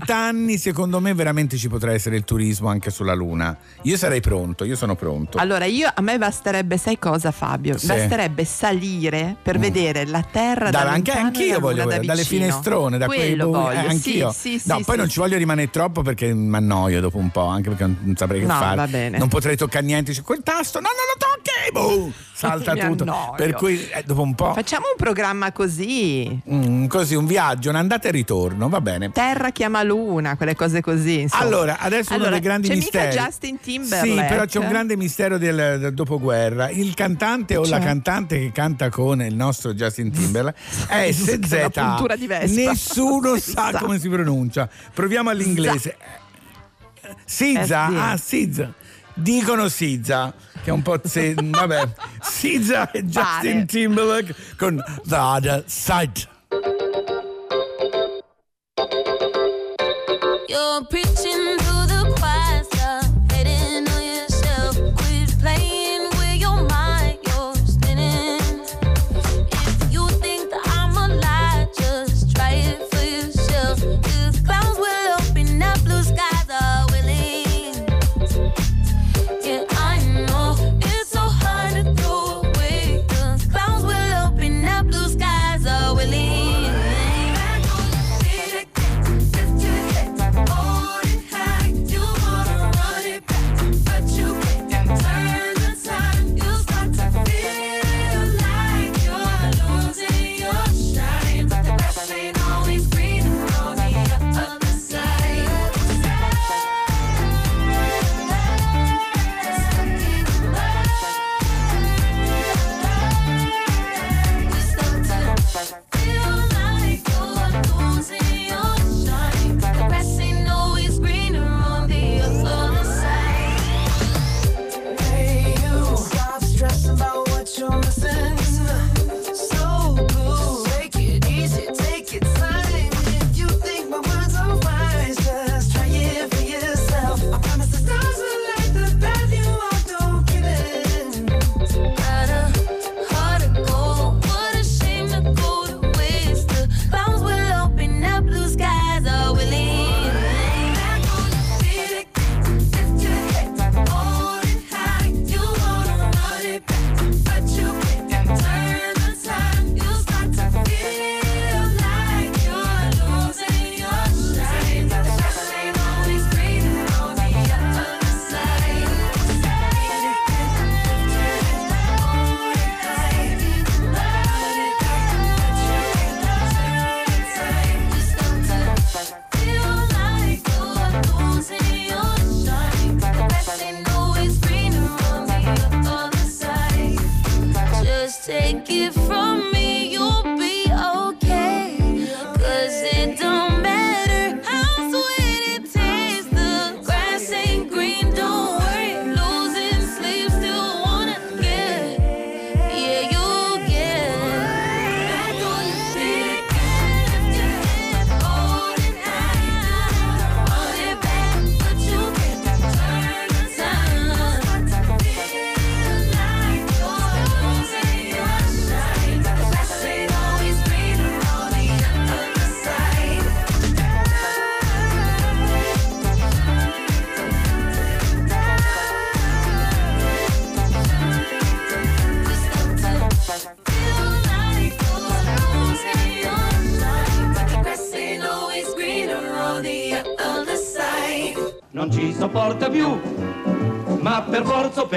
secondo 0.57 0.99
me, 0.99 1.13
veramente 1.13 1.57
ci 1.57 1.67
potrà 1.67 1.93
essere 1.93 2.15
il 2.15 2.23
turismo 2.23 2.69
anche 2.69 2.89
sulla 2.91 3.13
Luna. 3.13 3.57
Io 3.83 3.97
sarei 3.97 4.21
pronto, 4.21 4.63
io 4.63 4.75
sono 4.75 4.95
pronto. 4.95 5.37
Allora, 5.37 5.65
io, 5.65 5.89
a 5.93 6.01
me 6.01 6.17
basterebbe, 6.17 6.77
sai 6.77 6.99
cosa 6.99 7.31
Fabio? 7.31 7.77
Sì. 7.77 7.87
Basterebbe 7.87 8.45
salire 8.45 9.35
per 9.41 9.57
vedere 9.59 10.05
la 10.05 10.21
Terra 10.29 10.69
da, 10.69 10.83
Da- 10.83 10.91
anche 10.91 11.11
anch'io 11.11 11.59
voglio 11.59 11.83
Luna 11.83 11.95
da 11.95 11.99
vedere, 11.99 12.05
dalle 12.07 12.23
finestrone, 12.23 12.97
da 12.97 13.05
quei 13.05 13.17
Quello 13.35 13.49
bui- 13.49 13.59
voglio, 13.59 13.79
eh, 13.79 13.87
anch'io. 13.87 14.31
Sì, 14.31 14.59
sì, 14.59 14.67
no, 14.69 14.79
poi 14.85 14.97
non 14.97 15.09
ci 15.09 15.19
voglio 15.19 15.37
rimanere 15.37 15.69
troppo 15.69 16.01
perché 16.01 16.33
mi 16.33 16.55
annoio 16.55 17.01
dopo 17.01 17.17
un 17.17 17.29
po', 17.29 17.45
anche 17.45 17.69
perché 17.69 17.85
non 17.85 18.15
saprei 18.15 18.41
che 18.41 18.45
No, 18.45 18.53
fare. 18.53 18.75
va 18.75 18.87
bene. 18.87 19.17
Non 19.17 19.27
potrei 19.27 19.55
toccare 19.55 19.85
niente, 19.85 20.11
dice, 20.11 20.21
quel 20.23 20.41
tasto, 20.43 20.79
no, 20.79 20.87
non 20.87 20.95
lo 20.95 21.17
tocchi! 21.17 21.39
boom, 21.71 22.11
salta 22.33 22.73
tutto. 22.75 23.03
annoio. 23.03 23.33
Per 23.35 23.53
cui 23.53 23.87
eh, 23.89 24.03
dopo 24.05 24.21
un 24.21 24.35
po'. 24.35 24.53
Facciamo 24.53 24.85
un 24.87 24.95
programma 24.97 25.51
così. 25.51 26.39
mm, 26.49 26.85
così 26.87 27.15
un 27.15 27.25
viaggio, 27.25 27.69
un'andata 27.69 28.07
e 28.07 28.11
ritorno, 28.11 28.67
va 28.69 28.81
bene. 28.81 29.11
Terra 29.11 29.51
chiama 29.51 29.83
Luna, 29.83 29.99
quelle 30.35 30.55
cose 30.55 30.81
così. 30.81 31.21
insomma. 31.21 31.43
Allora, 31.43 31.77
adesso 31.79 32.09
uno 32.13 32.17
Allora, 32.23 32.31
dei 32.31 32.39
grandi 32.41 32.67
c'è 32.69 32.75
misteri. 32.75 33.07
mica 33.09 33.23
Justin 33.23 33.59
Timberlake. 33.59 34.07
Sì, 34.09 34.15
però 34.27 34.45
c'è 34.45 34.59
un 34.59 34.67
grande 34.67 34.97
mistero 34.97 35.37
del, 35.37 35.77
del 35.79 35.93
dopoguerra. 35.93 36.69
Il 36.69 36.93
cantante 36.93 37.55
o 37.57 37.61
la 37.61 37.77
Cioè? 37.77 37.79
cantante 37.85 38.39
che 38.39 38.51
canta 38.51 38.89
con 38.89 39.21
il 39.21 39.35
nostro 39.35 39.73
Justin 39.73 40.11
Timberlake 40.11 40.57
è 40.87 41.11
SZ. 41.11 41.69
Nessuno 42.53 43.37
sa 43.39 43.71
come 43.79 43.99
si 43.99 44.09
pronuncia. 44.09 44.69
Proviamo 44.93 45.29
all'inglese. 45.29 45.95
Sizza, 47.25 47.89
Eh, 47.89 47.95
ah, 47.97 48.17
Sizza. 48.17 48.73
Dicono 49.13 49.67
Sizza, 49.67 50.33
che 50.63 50.69
è 50.69 50.73
un 50.73 50.81
po' 50.81 50.99
ze- 51.03 51.35
vabbè. 51.37 51.87
Sizza 52.21 52.89
e 52.91 53.03
Justin. 53.03 53.65
Timberlake 53.65 54.33
con 54.57 54.81
The 55.03 55.15
Other 55.15 55.63
Side. 55.67 56.29
You're 60.51 60.83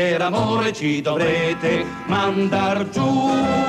per 0.04 0.20
amore 0.20 0.74
ci 0.74 1.00
dovrete 1.00 1.82
mandar 2.06 2.86
giù. 2.90 3.63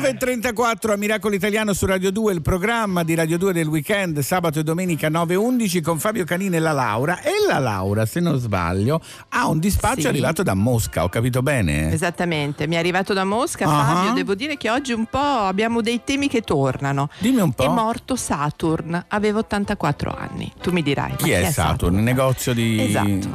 9.34 0.00 0.90
a 0.92 0.96
Miracolo 0.96 1.34
Italiano 1.34 1.72
su 1.72 1.86
Radio 1.86 2.12
2, 2.12 2.34
il 2.34 2.42
programma 2.42 3.02
di 3.02 3.14
Radio 3.14 3.38
2 3.38 3.54
del 3.54 3.66
weekend, 3.66 4.18
sabato 4.18 4.58
e 4.58 4.62
domenica 4.62 5.08
9.11 5.08 5.80
con 5.80 5.98
Fabio 5.98 6.24
Canini 6.24 6.56
e 6.56 6.58
la 6.58 6.72
Laura. 6.72 7.22
E 7.22 7.30
la 7.48 7.58
Laura, 7.58 8.04
se 8.04 8.20
non 8.20 8.36
sbaglio, 8.38 9.00
ha 9.30 9.48
un 9.48 9.58
dispaccio 9.58 10.02
Sì. 10.02 10.06
arrivato 10.08 10.42
da 10.42 10.52
Mosca, 10.52 11.02
ho 11.02 11.08
capito 11.08 11.40
bene? 11.40 11.90
Esattamente, 11.90 12.66
mi 12.66 12.74
è 12.74 12.78
arrivato 12.78 13.14
da 13.14 13.24
Mosca 13.24 13.64
Ah. 13.64 13.84
Fabio, 13.94 14.12
devo 14.12 14.34
dire 14.34 14.58
che 14.58 14.68
oggi 14.68 14.92
un 14.92 15.06
po' 15.06 15.18
abbiamo 15.18 15.80
dei 15.80 16.02
temi 16.04 16.28
che 16.28 16.42
tornano. 16.42 17.08
Dimmi 17.18 17.40
un 17.40 17.52
po'. 17.52 17.64
È 17.64 17.68
morto 17.68 18.16
Saturn, 18.16 19.02
aveva 19.08 19.38
84 19.38 20.14
anni. 20.14 20.52
Tu 20.60 20.72
mi 20.72 20.82
dirai. 20.82 21.12
ma 21.12 21.16
Chi 21.16 21.30
è 21.30 21.50
Saturn? 21.50 21.96
Il 21.96 22.02
negozio 22.02 22.52
di... 22.52 22.84
Esatto. 22.84 23.28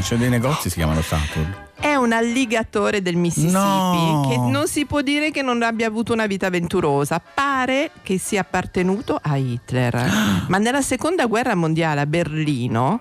C'è 0.00 0.16
dei 0.16 0.30
negozi 0.30 0.70
si 0.70 0.76
chiamano 0.76 1.02
Saturn. 1.02 1.64
È 1.78 1.94
un 1.94 2.12
alligatore 2.12 3.02
del 3.02 3.16
Mississippi 3.16 3.52
No. 3.52 4.26
che 4.28 4.36
non 4.38 4.66
si 4.66 4.86
può 4.86 5.02
dire 5.02 5.30
che 5.30 5.42
non 5.42 5.62
abbia 5.62 5.86
avuto 5.86 6.12
una 6.12 6.26
vita 6.26 6.46
avventurosa. 6.46 7.20
Pare 7.20 7.90
che 8.02 8.18
sia 8.18 8.40
appartenuto 8.40 9.18
a 9.20 9.36
Hitler. 9.36 9.94
Ma 10.48 10.58
nella 10.58 10.82
seconda 10.82 11.26
guerra 11.26 11.54
mondiale 11.54 12.00
a 12.00 12.06
Berlino 12.06 13.00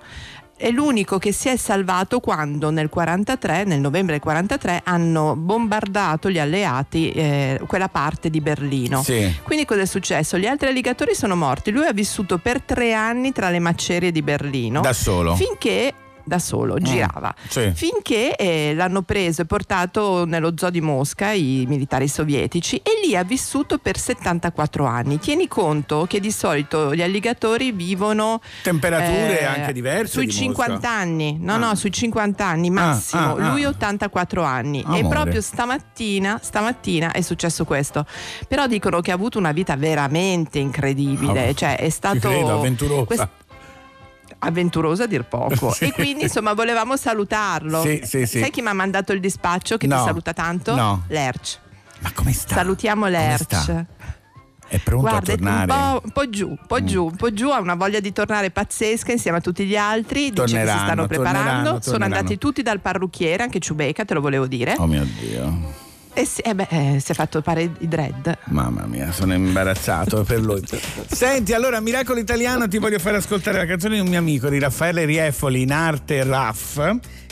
è 0.57 0.69
l'unico 0.71 1.17
che 1.17 1.33
si 1.33 1.49
è 1.49 1.57
salvato 1.57 2.21
quando 2.21 2.69
nel 2.69 2.87
43, 2.87 3.65
nel 3.65 3.81
novembre 3.81 4.13
del 4.13 4.21
43, 4.21 4.81
hanno 4.85 5.35
bombardato 5.35 6.29
gli 6.29 6.39
alleati 6.39 7.11
eh, 7.11 7.59
quella 7.67 7.89
parte 7.89 8.29
di 8.29 8.39
Berlino. 8.39 9.03
Sì. 9.03 9.35
Quindi 9.43 9.65
cosa 9.65 9.81
è 9.81 9.85
successo? 9.85 10.37
Gli 10.37 10.45
altri 10.47 10.69
alligatori 10.69 11.13
sono 11.13 11.35
morti. 11.35 11.71
Lui 11.71 11.85
ha 11.85 11.91
vissuto 11.91 12.37
per 12.37 12.61
tre 12.61 12.93
anni 12.93 13.33
tra 13.33 13.49
le 13.49 13.59
macerie 13.59 14.11
di 14.13 14.21
Berlino. 14.21 14.79
Da 14.79 14.93
solo? 14.93 15.35
Finché 15.35 15.93
da 16.25 16.39
solo, 16.39 16.77
girava. 16.79 17.33
sì. 17.47 17.71
Finché 17.73 18.35
eh, 18.35 18.73
l'hanno 18.75 19.03
preso 19.03 19.43
e 19.43 19.45
portato 19.45 20.25
nello 20.25 20.53
zoo 20.55 20.69
di 20.69 20.81
Mosca 20.81 21.31
i 21.31 21.65
militari 21.67 22.07
sovietici 22.07 22.77
e 22.77 22.91
lì 23.05 23.15
ha 23.15 23.23
vissuto 23.23 23.77
per 23.77 23.97
74 23.97 24.85
anni. 24.85 25.19
Tieni 25.19 25.47
conto 25.47 26.05
che 26.07 26.19
di 26.19 26.31
solito 26.31 26.93
gli 26.95 27.01
alligatori 27.01 27.71
vivono 27.71 28.41
Temperature 28.63 29.39
eh, 29.39 29.45
anche 29.45 29.71
diverse 29.73 30.13
Sui 30.13 30.25
di 30.25 30.31
Mosca. 30.47 30.63
50 30.65 30.89
anni, 30.89 31.37
no, 31.39 31.53
Ah. 31.53 31.57
no, 31.57 31.75
sui 31.75 31.91
50 31.91 32.45
anni 32.45 32.69
massimo. 32.69 33.35
ah, 33.35 33.45
ah. 33.45 33.49
Lui 33.51 33.65
84 33.65 34.43
anni. 34.43 34.79
E 34.81 34.83
Amore. 34.85 35.07
proprio 35.07 35.41
stamattina, 35.41 36.39
stamattina 36.41 37.11
è 37.11 37.21
successo 37.21 37.65
questo. 37.65 38.05
Però 38.47 38.67
dicono 38.67 39.01
che 39.01 39.11
ha 39.11 39.13
avuto 39.13 39.37
una 39.37 39.51
vita 39.51 39.75
veramente 39.75 40.59
incredibile. 40.59 41.49
Ah, 41.49 41.53
cioè 41.53 41.77
è 41.77 41.89
stato 41.89 42.27
credo, 42.29 42.53
avventurosa. 42.57 43.03
quest- 43.05 43.27
avventuroso 44.39 45.03
a 45.03 45.07
dir 45.07 45.23
poco. 45.25 45.71
Sì. 45.73 45.85
E 45.85 45.91
quindi 45.91 46.23
insomma 46.23 46.53
volevamo 46.53 46.95
salutarlo. 46.97 47.81
Sì, 47.81 48.01
sì. 48.03 48.25
Sai 48.25 48.49
chi 48.51 48.61
mi 48.61 48.67
ha 48.69 48.73
mandato 48.73 49.11
il 49.13 49.19
dispaccio 49.19 49.77
che 49.77 49.87
No. 49.87 49.97
ti 49.97 50.03
saluta 50.05 50.33
tanto? 50.33 50.75
No. 50.75 51.03
Lerch. 51.07 51.59
Ma 51.99 52.11
come 52.13 52.33
sta? 52.33 52.55
Salutiamo 52.55 53.07
Lerch. 53.07 53.85
È 54.67 54.79
pronto 54.79 55.07
Guarda, 55.07 55.33
a 55.33 55.35
tornare? 55.35 55.65
Mm. 55.65 55.69
un 55.69 55.99
po', 55.99 56.01
un 56.05 56.11
po' 56.11 56.29
giù, 56.29 56.47
un 56.49 56.59
po' 56.67 56.83
giù, 56.83 57.05
un 57.05 57.15
po' 57.15 57.31
giù, 57.33 57.49
ha 57.49 57.59
una 57.59 57.75
voglia 57.75 57.99
di 57.99 58.11
tornare 58.11 58.49
pazzesca 58.49 59.11
insieme 59.11 59.37
a 59.37 59.41
tutti 59.41 59.63
gli 59.65 59.75
altri. 59.75 60.31
Dice 60.31 60.41
che 60.43 60.65
si 60.71 60.77
stanno 60.77 61.05
preparando. 61.05 61.39
torneranno, 61.39 61.65
Sono 61.67 61.79
torneranno. 61.79 62.15
andati 62.15 62.37
tutti 62.39 62.61
dal 62.63 62.79
parrucchiere, 62.79 63.43
anche 63.43 63.59
Ciubecca, 63.59 64.05
te 64.05 64.13
lo 64.15 64.21
volevo 64.21 64.47
dire. 64.47 64.75
Oh 64.79 64.87
mio 64.87 65.05
Dio. 65.19 65.83
E 66.17 66.23
si, 66.25 66.39
eh 66.39 66.55
beh, 66.55 66.67
eh, 66.69 66.99
si 67.03 67.11
è 67.11 67.13
fatto 67.13 67.41
fare 67.41 67.63
i 67.63 67.87
dread. 67.89 68.37
Mamma 68.45 68.85
mia, 68.85 69.11
sono 69.11 69.33
imbarazzato 69.33 70.23
per 70.23 70.39
lui. 70.39 70.63
Senti, 71.07 71.51
allora, 71.51 71.81
Miracolo 71.81 72.19
Italiano, 72.19 72.69
ti 72.69 72.77
voglio 72.77 72.99
fare 72.99 73.17
ascoltare 73.17 73.57
la 73.57 73.65
canzone 73.65 73.95
di 73.95 73.99
un 73.99 74.07
mio 74.07 74.19
amico, 74.19 74.47
di 74.47 74.57
Raffaele 74.57 75.03
Rieffoli, 75.03 75.63
in 75.63 75.73
arte 75.73 76.23
Raff, 76.23 76.79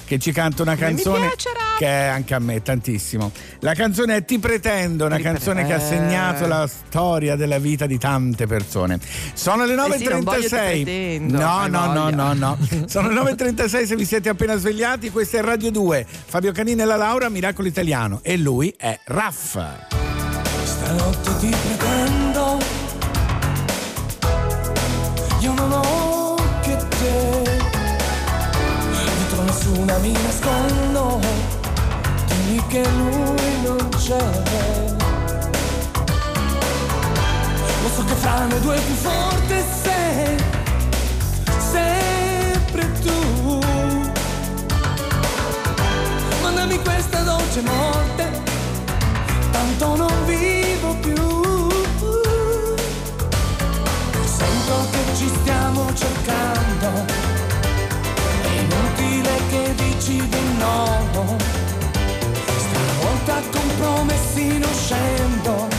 che 0.05 0.19
ci 0.19 0.31
canta 0.31 0.61
una 0.61 0.75
canzone 0.75 1.31
che 1.77 1.85
è 1.85 2.07
anche 2.07 2.33
a 2.33 2.39
me 2.39 2.61
tantissimo. 2.61 3.31
La 3.59 3.73
canzone 3.73 4.17
è 4.17 4.25
Ti 4.25 4.39
pretendo, 4.39 5.05
una 5.05 5.17
Ti 5.17 5.23
canzone 5.23 5.65
che 5.65 5.73
ha 5.73 5.79
segnato 5.79 6.47
la 6.47 6.67
storia 6.67 7.35
della 7.35 7.59
vita 7.59 7.85
di 7.85 7.97
tante 7.97 8.47
persone. 8.47 8.99
Sono 9.33 9.65
le 9.65 9.73
Eh 9.73 9.97
sì, 9.97 10.05
9.36. 10.05 10.47
pretendo, 10.47 11.37
no, 11.37 11.67
no, 11.67 11.93
no, 11.93 12.09
no, 12.09 12.33
no. 12.33 12.57
Sono 12.87 13.09
le 13.09 13.15
9.36 13.15 13.85
se 13.85 13.95
vi 13.95 14.05
siete 14.05 14.29
appena 14.29 14.55
svegliati. 14.55 15.09
Questa 15.09 15.37
è 15.37 15.41
Radio 15.41 15.71
2. 15.71 16.05
Fabio 16.25 16.51
Canini 16.51 16.81
e 16.81 16.85
la 16.85 16.95
Laura, 16.95 17.29
Miracolo 17.29 17.67
Italiano. 17.67 18.19
E 18.23 18.37
lui 18.37 18.73
è 18.77 18.99
Raff. 19.05 19.57
Stanotte 20.63 21.37
ti 21.39 21.49
pretendo, 21.49 21.82
nessuna 29.93 29.97
mi 29.99 30.12
nascondo, 30.12 31.19
dimmi 32.27 32.65
che 32.67 32.84
lui 32.97 33.62
non 33.63 33.89
c'è. 33.97 34.41
Lo 37.82 37.89
so 37.89 38.03
che 38.06 38.13
fra 38.15 38.45
noi 38.45 38.60
due 38.62 38.79
più 38.79 38.93
forte 38.95 39.63
sei, 39.84 40.38
sempre 41.71 42.91
tu. 43.01 43.60
Mandami 46.41 46.79
questa 46.82 47.21
dolce 47.21 47.62
morte 47.62 48.41
tanto 49.51 49.95
non 49.95 50.25
vivo 50.25 50.95
più. 51.01 51.15
Sento 54.23 54.88
che 54.91 55.15
ci 55.15 55.27
stiamo 55.41 55.93
cercando, 55.93 57.06
è 57.36 57.42
inutile 59.23 59.41
che 59.49 59.75
dici 59.75 60.27
di 60.27 60.57
no. 60.57 61.38
Stavolta 62.57 63.41
con 63.51 63.75
promessi 63.77 64.57
non 64.57 64.73
scendo, 64.73 65.72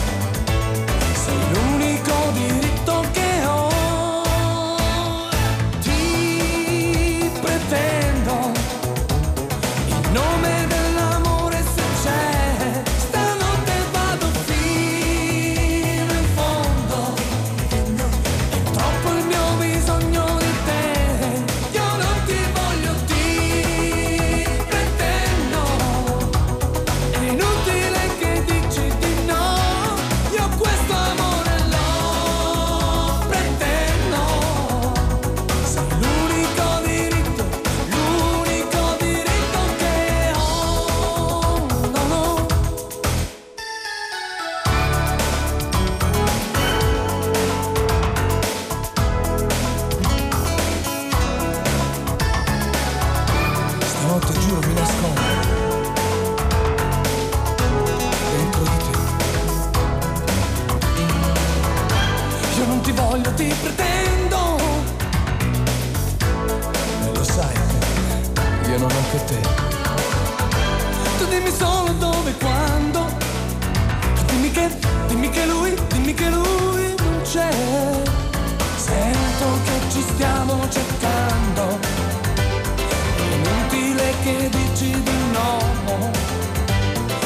che 84.25 84.49
dici 84.49 84.89
di 84.89 85.17
no. 85.33 85.59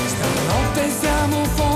Stanotte 0.05 0.89
siamo 0.99 1.43
fuori 1.45 1.68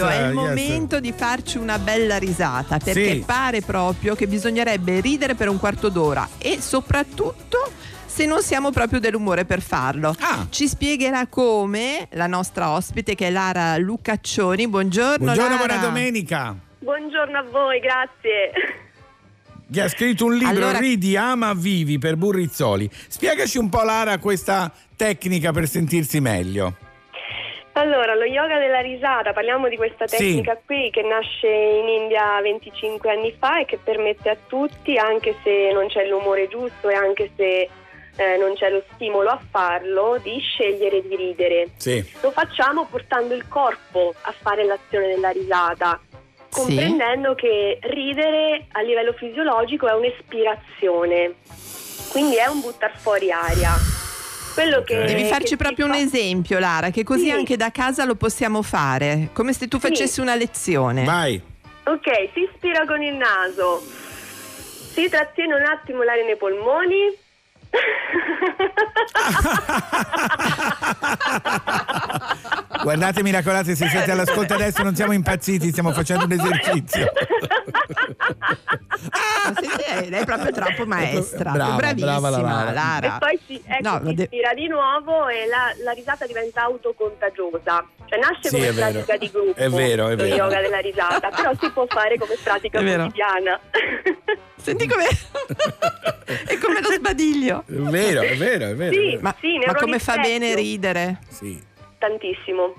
allora 0.00 0.14
Yes, 0.14 0.22
Fabio 0.22 0.26
è 0.26 0.28
il 0.28 0.34
yes. 0.34 0.34
momento 0.34 1.00
di 1.00 1.12
farci 1.12 1.58
una 1.58 1.78
bella 1.78 2.16
risata 2.18 2.78
perché 2.78 3.12
Sì. 3.14 3.22
pare 3.26 3.60
proprio 3.60 4.14
che 4.14 4.26
bisognerebbe 4.26 5.00
ridere 5.00 5.34
per 5.34 5.48
un 5.48 5.58
quarto 5.58 5.88
d'ora 5.88 6.28
e 6.38 6.58
soprattutto 6.60 7.70
se 8.06 8.26
non 8.26 8.42
siamo 8.42 8.70
proprio 8.70 9.00
dell'umore 9.00 9.44
per 9.46 9.62
farlo. 9.62 10.14
Ah. 10.20 10.46
Ci 10.50 10.68
spiegherà 10.68 11.26
come 11.28 12.08
la 12.12 12.26
nostra 12.26 12.70
ospite 12.70 13.14
che 13.14 13.28
è 13.28 13.30
Lara 13.30 13.76
Lucaccioni. 13.78 14.68
Buongiorno. 14.68 15.24
Buongiorno, 15.24 15.54
Lara. 15.56 15.66
buona 15.66 15.80
domenica. 15.80 16.54
Buongiorno 16.80 17.38
a 17.38 17.42
voi, 17.50 17.80
grazie. 17.80 18.50
Che 19.72 19.80
ha 19.80 19.88
scritto 19.88 20.26
un 20.26 20.34
libro 20.34 20.48
Allora- 20.50 20.78
Ridi, 20.78 21.16
ama, 21.16 21.54
vivi 21.54 21.96
per 21.98 22.16
Burrizzoli. 22.16 22.90
Spiegaci 23.08 23.56
un 23.56 23.70
po' 23.70 23.82
Lara 23.82 24.18
questa 24.18 24.70
tecnica 24.94 25.50
per 25.52 25.66
sentirsi 25.66 26.20
meglio. 26.20 26.76
Allora, 27.74 28.14
lo 28.14 28.24
yoga 28.24 28.58
della 28.58 28.80
risata, 28.80 29.32
parliamo 29.32 29.68
di 29.68 29.76
questa 29.76 30.06
Sì. 30.06 30.16
tecnica 30.18 30.60
qui 30.64 30.90
che 30.90 31.02
nasce 31.02 31.48
in 31.48 31.88
India 31.88 32.38
25 32.42 33.10
anni 33.10 33.34
fa 33.38 33.60
e 33.60 33.64
che 33.64 33.78
permette 33.82 34.28
a 34.28 34.36
tutti, 34.46 34.98
anche 34.98 35.34
se 35.42 35.70
non 35.72 35.88
c'è 35.88 36.06
l'umore 36.06 36.48
giusto 36.48 36.90
e 36.90 36.94
anche 36.94 37.30
se 37.34 37.70
eh, 38.16 38.36
non 38.36 38.52
c'è 38.56 38.68
lo 38.68 38.82
stimolo 38.92 39.30
a 39.30 39.40
farlo, 39.50 40.18
di 40.22 40.38
scegliere 40.38 41.00
di 41.00 41.16
ridere. 41.16 41.68
Sì. 41.78 42.04
Lo 42.20 42.30
facciamo 42.30 42.84
portando 42.84 43.32
il 43.32 43.48
corpo 43.48 44.12
a 44.20 44.34
fare 44.38 44.64
l'azione 44.64 45.06
della 45.06 45.30
risata, 45.30 45.98
comprendendo 46.50 47.34
che 47.34 47.78
ridere 47.84 48.66
a 48.72 48.82
livello 48.82 49.14
fisiologico 49.14 49.88
è 49.88 49.94
un'espirazione, 49.94 51.36
quindi 52.10 52.36
è 52.36 52.46
un 52.48 52.60
buttar 52.60 52.92
fuori 52.98 53.32
aria. 53.32 53.70
Quello 54.54 54.82
che 54.82 54.96
Devi 55.04 55.22
che 55.22 55.28
farci 55.28 55.46
si 55.48 55.56
proprio 55.56 55.86
fa- 55.86 55.92
un 55.92 55.98
esempio, 55.98 56.58
Lara, 56.58 56.90
che 56.90 57.02
così 57.04 57.24
Sì. 57.24 57.30
anche 57.30 57.56
da 57.56 57.70
casa 57.70 58.04
lo 58.04 58.14
possiamo 58.16 58.62
fare, 58.62 59.28
come 59.32 59.52
se 59.52 59.66
tu 59.68 59.78
Sì. 59.80 59.88
facessi 59.88 60.20
una 60.20 60.34
lezione. 60.34 61.04
Vai. 61.04 61.40
Ok, 61.84 62.28
si 62.34 62.40
ispira 62.40 62.84
con 62.86 63.02
il 63.02 63.14
naso, 63.14 63.82
si 64.92 65.08
trattiene 65.08 65.54
un 65.54 65.64
attimo 65.64 66.02
l'aria 66.02 66.24
nei 66.24 66.36
polmoni. 66.36 66.96
Guardate 72.82 73.22
miracolate, 73.22 73.74
se 73.76 73.86
siete 73.88 74.10
all'ascolto 74.10 74.54
adesso 74.54 74.82
non 74.82 74.94
siamo 74.96 75.12
impazziti, 75.12 75.70
stiamo 75.70 75.92
facendo 75.92 76.24
un 76.24 76.32
esercizio. 76.32 77.12
Ma 79.44 79.52
senti, 79.60 80.08
lei 80.10 80.20
è 80.20 80.24
proprio 80.24 80.52
troppo 80.52 80.86
maestra, 80.86 81.50
Brava, 81.50 81.74
bravissima, 81.76 82.18
brava 82.20 82.30
la 82.30 82.40
Lara. 82.40 82.72
Lara. 82.72 83.16
E 83.16 83.18
poi 83.18 83.38
si, 83.46 83.62
ecco, 83.64 83.88
No, 83.88 84.00
si 84.06 84.14
de- 84.14 84.22
ispira 84.24 84.54
di 84.54 84.68
nuovo 84.68 85.28
e 85.28 85.46
la, 85.46 85.72
la 85.84 85.92
risata 85.92 86.26
diventa 86.26 86.62
autocontagiosa. 86.62 87.84
Cioè 88.06 88.18
nasce 88.18 88.48
Sì, 88.48 88.54
come 88.56 88.68
è 88.68 88.72
vero. 88.72 88.90
pratica 88.90 89.16
di 89.16 89.30
gruppo, 89.30 89.60
È 89.60 89.68
vero, 89.68 90.08
è 90.08 90.16
vero. 90.16 90.34
yoga 90.36 90.60
della 90.60 90.78
risata, 90.78 91.28
però 91.30 91.52
si 91.60 91.70
può 91.70 91.86
fare 91.88 92.16
come 92.18 92.34
pratica 92.42 92.78
quotidiana. 92.80 93.60
Senti 94.62 94.86
come 94.86 95.06
è 96.46 96.56
come 96.58 96.80
lo 96.80 96.92
sbadiglio. 96.92 97.64
È 97.66 97.72
vero, 97.72 98.20
è 98.20 98.36
vero, 98.36 98.66
è 98.66 98.74
vero. 98.74 98.92
Sì, 98.92 98.98
è 98.98 99.10
vero. 99.10 99.20
Ma, 99.22 99.34
Sì, 99.40 99.58
ma 99.58 99.74
come 99.74 99.98
fa 99.98 100.18
bene 100.18 100.54
ridere? 100.54 101.18
Sì. 101.28 101.60
Tantissimo, 101.98 102.74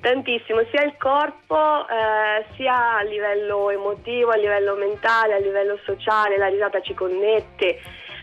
tantissimo, 0.00 0.62
sia 0.70 0.84
il 0.84 0.94
corpo 0.98 1.86
eh, 1.88 2.44
sia 2.56 2.96
a 2.96 3.02
livello 3.02 3.70
emotivo, 3.70 4.30
a 4.30 4.36
livello 4.36 4.76
mentale, 4.76 5.34
a 5.34 5.38
livello 5.38 5.78
sociale, 5.84 6.38
la 6.38 6.48
risata 6.48 6.80
ci 6.80 6.94
connette. 6.94 7.80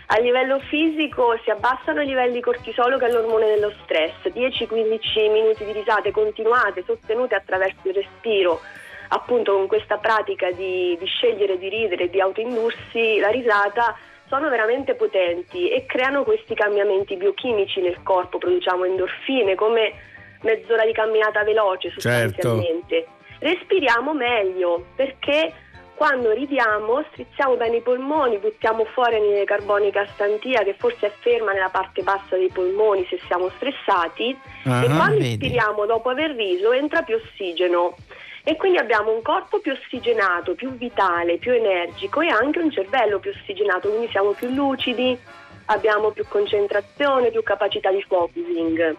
A 0.08 0.20
livello 0.20 0.60
fisico 0.60 1.36
si 1.44 1.50
abbassano 1.50 2.02
i 2.02 2.06
livelli 2.06 2.34
di 2.34 2.42
cortisolo 2.42 2.98
che 2.98 3.08
è 3.08 3.12
l'ormone 3.12 3.48
dello 3.48 3.74
stress. 3.84 4.14
10-15 4.26 5.32
minuti 5.32 5.66
di 5.66 5.72
risate 5.72 6.12
continuate, 6.12 6.84
sostenute 6.86 7.34
attraverso 7.34 7.80
il 7.84 7.96
respiro, 7.96 8.62
appunto 9.10 9.54
con 9.54 9.68
questa 9.68 9.98
pratica 9.98 10.52
di, 10.52 10.98
di 11.00 11.06
scegliere 11.06 11.58
di 11.58 11.70
ridere, 11.70 12.10
di 12.10 12.20
autoindursi 12.20 13.20
la 13.20 13.30
risata, 13.30 13.96
sono 14.28 14.50
veramente 14.50 14.96
potenti 14.96 15.70
e 15.70 15.86
creano 15.86 16.24
questi 16.24 16.56
cambiamenti 16.56 17.16
biochimici 17.16 17.82
nel 17.82 18.02
corpo, 18.04 18.38
produciamo 18.38 18.84
endorfine 18.86 19.56
come 19.56 19.94
mezz'ora 20.42 20.86
di 20.86 20.94
camminata 20.94 21.44
veloce 21.44 21.92
sostanzialmente. 21.92 23.08
Respiriamo 23.40 24.14
meglio 24.14 24.86
perché 24.96 25.54
quando 25.96 26.32
ridiamo 26.32 27.04
strizziamo 27.12 27.56
bene 27.56 27.78
i 27.78 27.82
polmoni, 27.82 28.38
buttiamo 28.38 28.86
fuori 28.86 29.16
anidride 29.16 29.46
carbonica 29.46 30.06
stantia 30.14 30.62
che 30.64 30.76
forse 30.78 31.08
è 31.08 31.12
ferma 31.20 31.54
nella 31.54 31.70
parte 31.70 32.04
bassa 32.04 32.36
dei 32.36 32.50
polmoni 32.50 33.06
se 33.10 33.20
siamo 33.28 33.50
stressati 33.56 34.38
Ah, 34.66 34.84
e 34.84 34.88
quando 34.88 35.18
vedi. 35.18 35.30
ispiriamo 35.32 35.86
dopo 35.86 36.10
aver 36.10 36.32
riso 36.32 36.72
entra 36.74 37.02
più 37.02 37.16
ossigeno 37.16 37.96
e 38.44 38.56
quindi 38.58 38.78
abbiamo 38.78 39.12
un 39.12 39.22
corpo 39.22 39.60
più 39.60 39.72
ossigenato, 39.72 40.54
più 40.54 40.72
vitale, 40.72 41.38
più 41.38 41.52
energico 41.52 42.22
e 42.22 42.28
anche 42.28 42.60
un 42.60 42.70
cervello 42.72 43.18
più 43.20 43.32
ossigenato, 43.32 43.90
quindi 43.90 44.08
siamo 44.10 44.32
più 44.34 44.50
lucidi, 44.50 45.18
abbiamo 45.66 46.12
più 46.12 46.26
concentrazione, 46.28 47.32
più 47.32 47.42
capacità 47.42 47.90
di 47.90 48.04
focusing. 48.08 48.96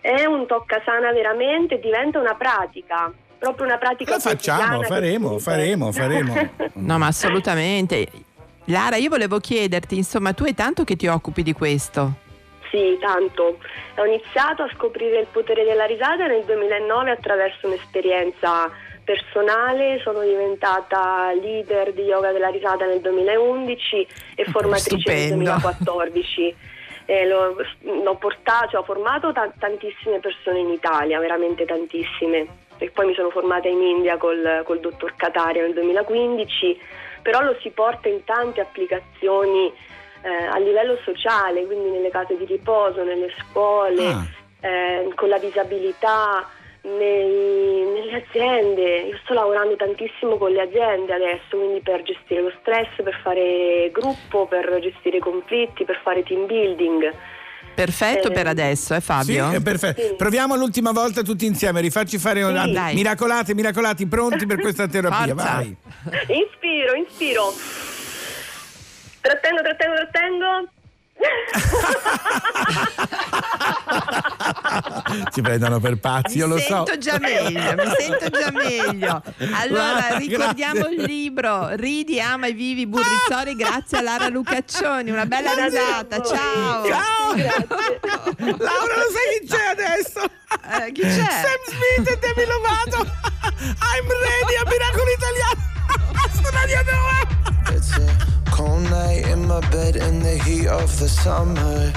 È 0.00 0.24
un 0.26 0.46
toccasana 0.46 1.10
veramente, 1.12 1.80
diventa 1.80 2.20
una 2.20 2.34
pratica, 2.34 3.12
proprio 3.44 3.66
una 3.66 3.76
pratica 3.76 4.14
Lo 4.14 4.20
facciamo, 4.20 4.82
faremo, 4.82 5.38
faremo, 5.38 5.92
faremo. 5.92 6.50
No, 6.74 6.98
ma 6.98 7.08
assolutamente. 7.08 8.08
Lara, 8.66 8.96
io 8.96 9.10
volevo 9.10 9.38
chiederti, 9.38 9.96
insomma, 9.96 10.32
tu 10.32 10.44
è 10.44 10.54
tanto 10.54 10.84
che 10.84 10.96
ti 10.96 11.06
occupi 11.06 11.42
di 11.42 11.52
questo. 11.52 12.22
Sì, 12.70 12.96
tanto. 12.98 13.58
Ho 13.96 14.04
iniziato 14.06 14.62
a 14.62 14.70
scoprire 14.74 15.20
il 15.20 15.26
potere 15.30 15.64
della 15.64 15.84
risata 15.84 16.26
nel 16.26 16.44
2009 16.44 17.10
attraverso 17.10 17.66
un'esperienza 17.66 18.70
personale, 19.04 20.00
sono 20.02 20.22
diventata 20.22 21.30
leader 21.34 21.92
di 21.92 22.02
yoga 22.02 22.32
della 22.32 22.48
risata 22.48 22.86
nel 22.86 23.00
2011 23.00 24.06
e 24.36 24.44
formatrice 24.46 24.94
nel 24.94 25.18
Stupendo. 25.26 25.44
2014. 25.44 26.56
Eh, 27.06 27.26
l'ho, 27.26 27.54
l'ho 28.02 28.14
portato, 28.16 28.70
cioè, 28.70 28.80
ho 28.80 28.84
formato 28.84 29.30
ta- 29.32 29.52
tantissime 29.58 30.20
persone 30.20 30.60
in 30.60 30.70
Italia, 30.70 31.20
veramente 31.20 31.66
tantissime. 31.66 32.63
E 32.78 32.90
poi 32.90 33.06
mi 33.06 33.14
sono 33.14 33.30
formata 33.30 33.68
in 33.68 33.80
India 33.80 34.16
col, 34.16 34.62
col 34.64 34.80
dottor 34.80 35.14
Kataria 35.16 35.62
nel 35.62 35.74
2015, 35.74 36.78
però 37.22 37.40
lo 37.40 37.56
si 37.60 37.70
porta 37.70 38.08
in 38.08 38.24
tante 38.24 38.60
applicazioni 38.60 39.72
eh, 40.22 40.46
a 40.46 40.58
livello 40.58 40.98
sociale, 41.04 41.64
quindi 41.66 41.90
nelle 41.90 42.10
case 42.10 42.36
di 42.36 42.44
riposo, 42.46 43.02
nelle 43.04 43.30
scuole, 43.38 44.04
Ah. 44.06 44.24
eh, 44.60 45.12
con 45.14 45.28
la 45.28 45.38
disabilità, 45.38 46.48
nei- 46.82 47.84
nelle 47.92 48.24
aziende. 48.26 48.98
Io 49.00 49.18
sto 49.22 49.32
lavorando 49.34 49.76
tantissimo 49.76 50.36
con 50.36 50.50
le 50.52 50.62
aziende 50.62 51.12
adesso, 51.14 51.56
quindi 51.56 51.80
per 51.80 52.02
gestire 52.02 52.42
lo 52.42 52.52
stress, 52.60 52.88
per 53.02 53.18
fare 53.22 53.90
gruppo, 53.90 54.46
per 54.46 54.78
gestire 54.80 55.18
conflitti, 55.18 55.84
per 55.84 56.00
fare 56.02 56.22
team 56.22 56.46
building. 56.46 57.12
Perfetto 57.74 58.28
Eh, 58.28 58.32
per 58.32 58.46
adesso, 58.46 58.94
eh 58.94 59.00
Fabio? 59.00 59.50
Sì, 59.50 59.56
è 59.56 59.60
perfetto. 59.60 60.00
Sì. 60.00 60.14
Proviamo 60.16 60.54
l'ultima 60.56 60.92
volta 60.92 61.22
tutti 61.22 61.44
insieme, 61.46 61.80
rifarci 61.80 62.18
fare 62.18 62.42
una... 62.42 62.66
Dai. 62.66 62.94
Miracolate, 62.94 63.54
miracolati, 63.54 64.06
pronti 64.06 64.46
per 64.46 64.60
questa 64.60 64.86
terapia, 64.86 65.34
Forza. 65.34 65.52
vai. 65.52 65.76
Inspiro, 66.28 66.94
inspiro. 66.94 67.52
Trattengo, 69.20 69.62
trattengo, 69.62 69.94
trattengo. 69.94 70.68
Ci 75.32 75.40
prendono 75.40 75.78
per 75.80 75.98
pazzi, 75.98 76.36
io 76.38 76.46
mi 76.48 76.54
lo 76.54 76.58
so. 76.58 76.84
meglio, 77.18 77.74
mi 77.74 77.84
sento 77.98 78.28
già 78.30 78.50
meglio. 78.50 79.22
Allora, 79.52 80.16
ricordiamo 80.16 80.80
grazie. 80.80 80.96
il 80.96 81.02
libro 81.02 81.68
Ridi, 81.74 82.20
ama 82.20 82.46
e 82.48 82.52
vivi 82.52 82.86
Burrizzori 82.86 83.54
grazie 83.54 83.98
a 83.98 84.02
Lara 84.02 84.28
Lucaccioni. 84.28 85.10
Una 85.10 85.26
bella 85.26 85.52
risata, 85.54 86.20
ciao. 86.22 86.84
Ciao! 86.86 87.34
Grazie. 87.34 88.00
Laura, 88.38 88.96
lo 88.96 89.08
sai 89.10 89.40
chi 89.40 89.46
c'è 89.48 89.64
adesso? 89.70 90.20
Eh, 90.20 90.92
chi 90.92 91.00
c'è? 91.02 91.08
Sam 91.08 91.60
Smith 91.66 92.08
e 92.10 92.18
Demi 92.18 92.44
Lovato. 92.46 92.98
I'm 93.60 94.08
ready 94.08 94.54
a 94.56 94.64
Miracolo 94.68 95.10
Italiano. 95.10 95.72
Su 96.32 96.44
Radio 96.52 96.78
2. 96.82 97.74
It's 97.74 97.96
a 97.96 98.06
cold 98.50 98.82
night 98.90 99.26
in 99.28 99.46
my 99.46 99.60
bed 99.70 99.96
in 99.96 100.20
the 100.20 100.38
heat 100.38 100.66
of 100.66 100.98
the 100.98 101.08
summer. 101.08 101.92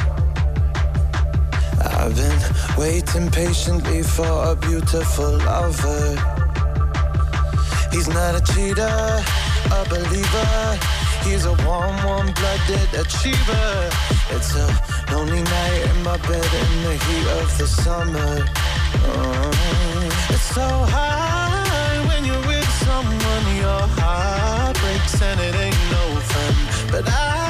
I've 1.82 2.16
been 2.16 2.40
waiting 2.78 3.30
patiently 3.30 4.04
for 4.04 4.52
a 4.52 4.56
beautiful 4.56 5.38
lover. 5.38 6.16
He's 7.92 8.08
not 8.08 8.36
a 8.36 8.42
cheater, 8.54 9.24
a 9.72 9.86
believer. 9.90 10.80
He's 11.24 11.46
a 11.46 11.56
warm, 11.66 11.96
warm 12.06 12.32
blooded 12.34 12.90
achiever. 12.94 13.90
It's 14.30 14.56
a 14.56 14.68
lonely 15.12 15.44
night 15.44 15.82
in 15.90 16.04
my 16.04 16.18
bed 16.18 16.50
in 16.64 16.84
the 16.84 16.96
heat 17.06 17.28
of 17.42 17.58
the 17.58 17.68
summer. 17.68 18.46
Oh, 19.10 20.30
it's 20.30 20.42
so 20.56 20.68
high 20.94 21.47
But 26.98 27.10
I 27.10 27.47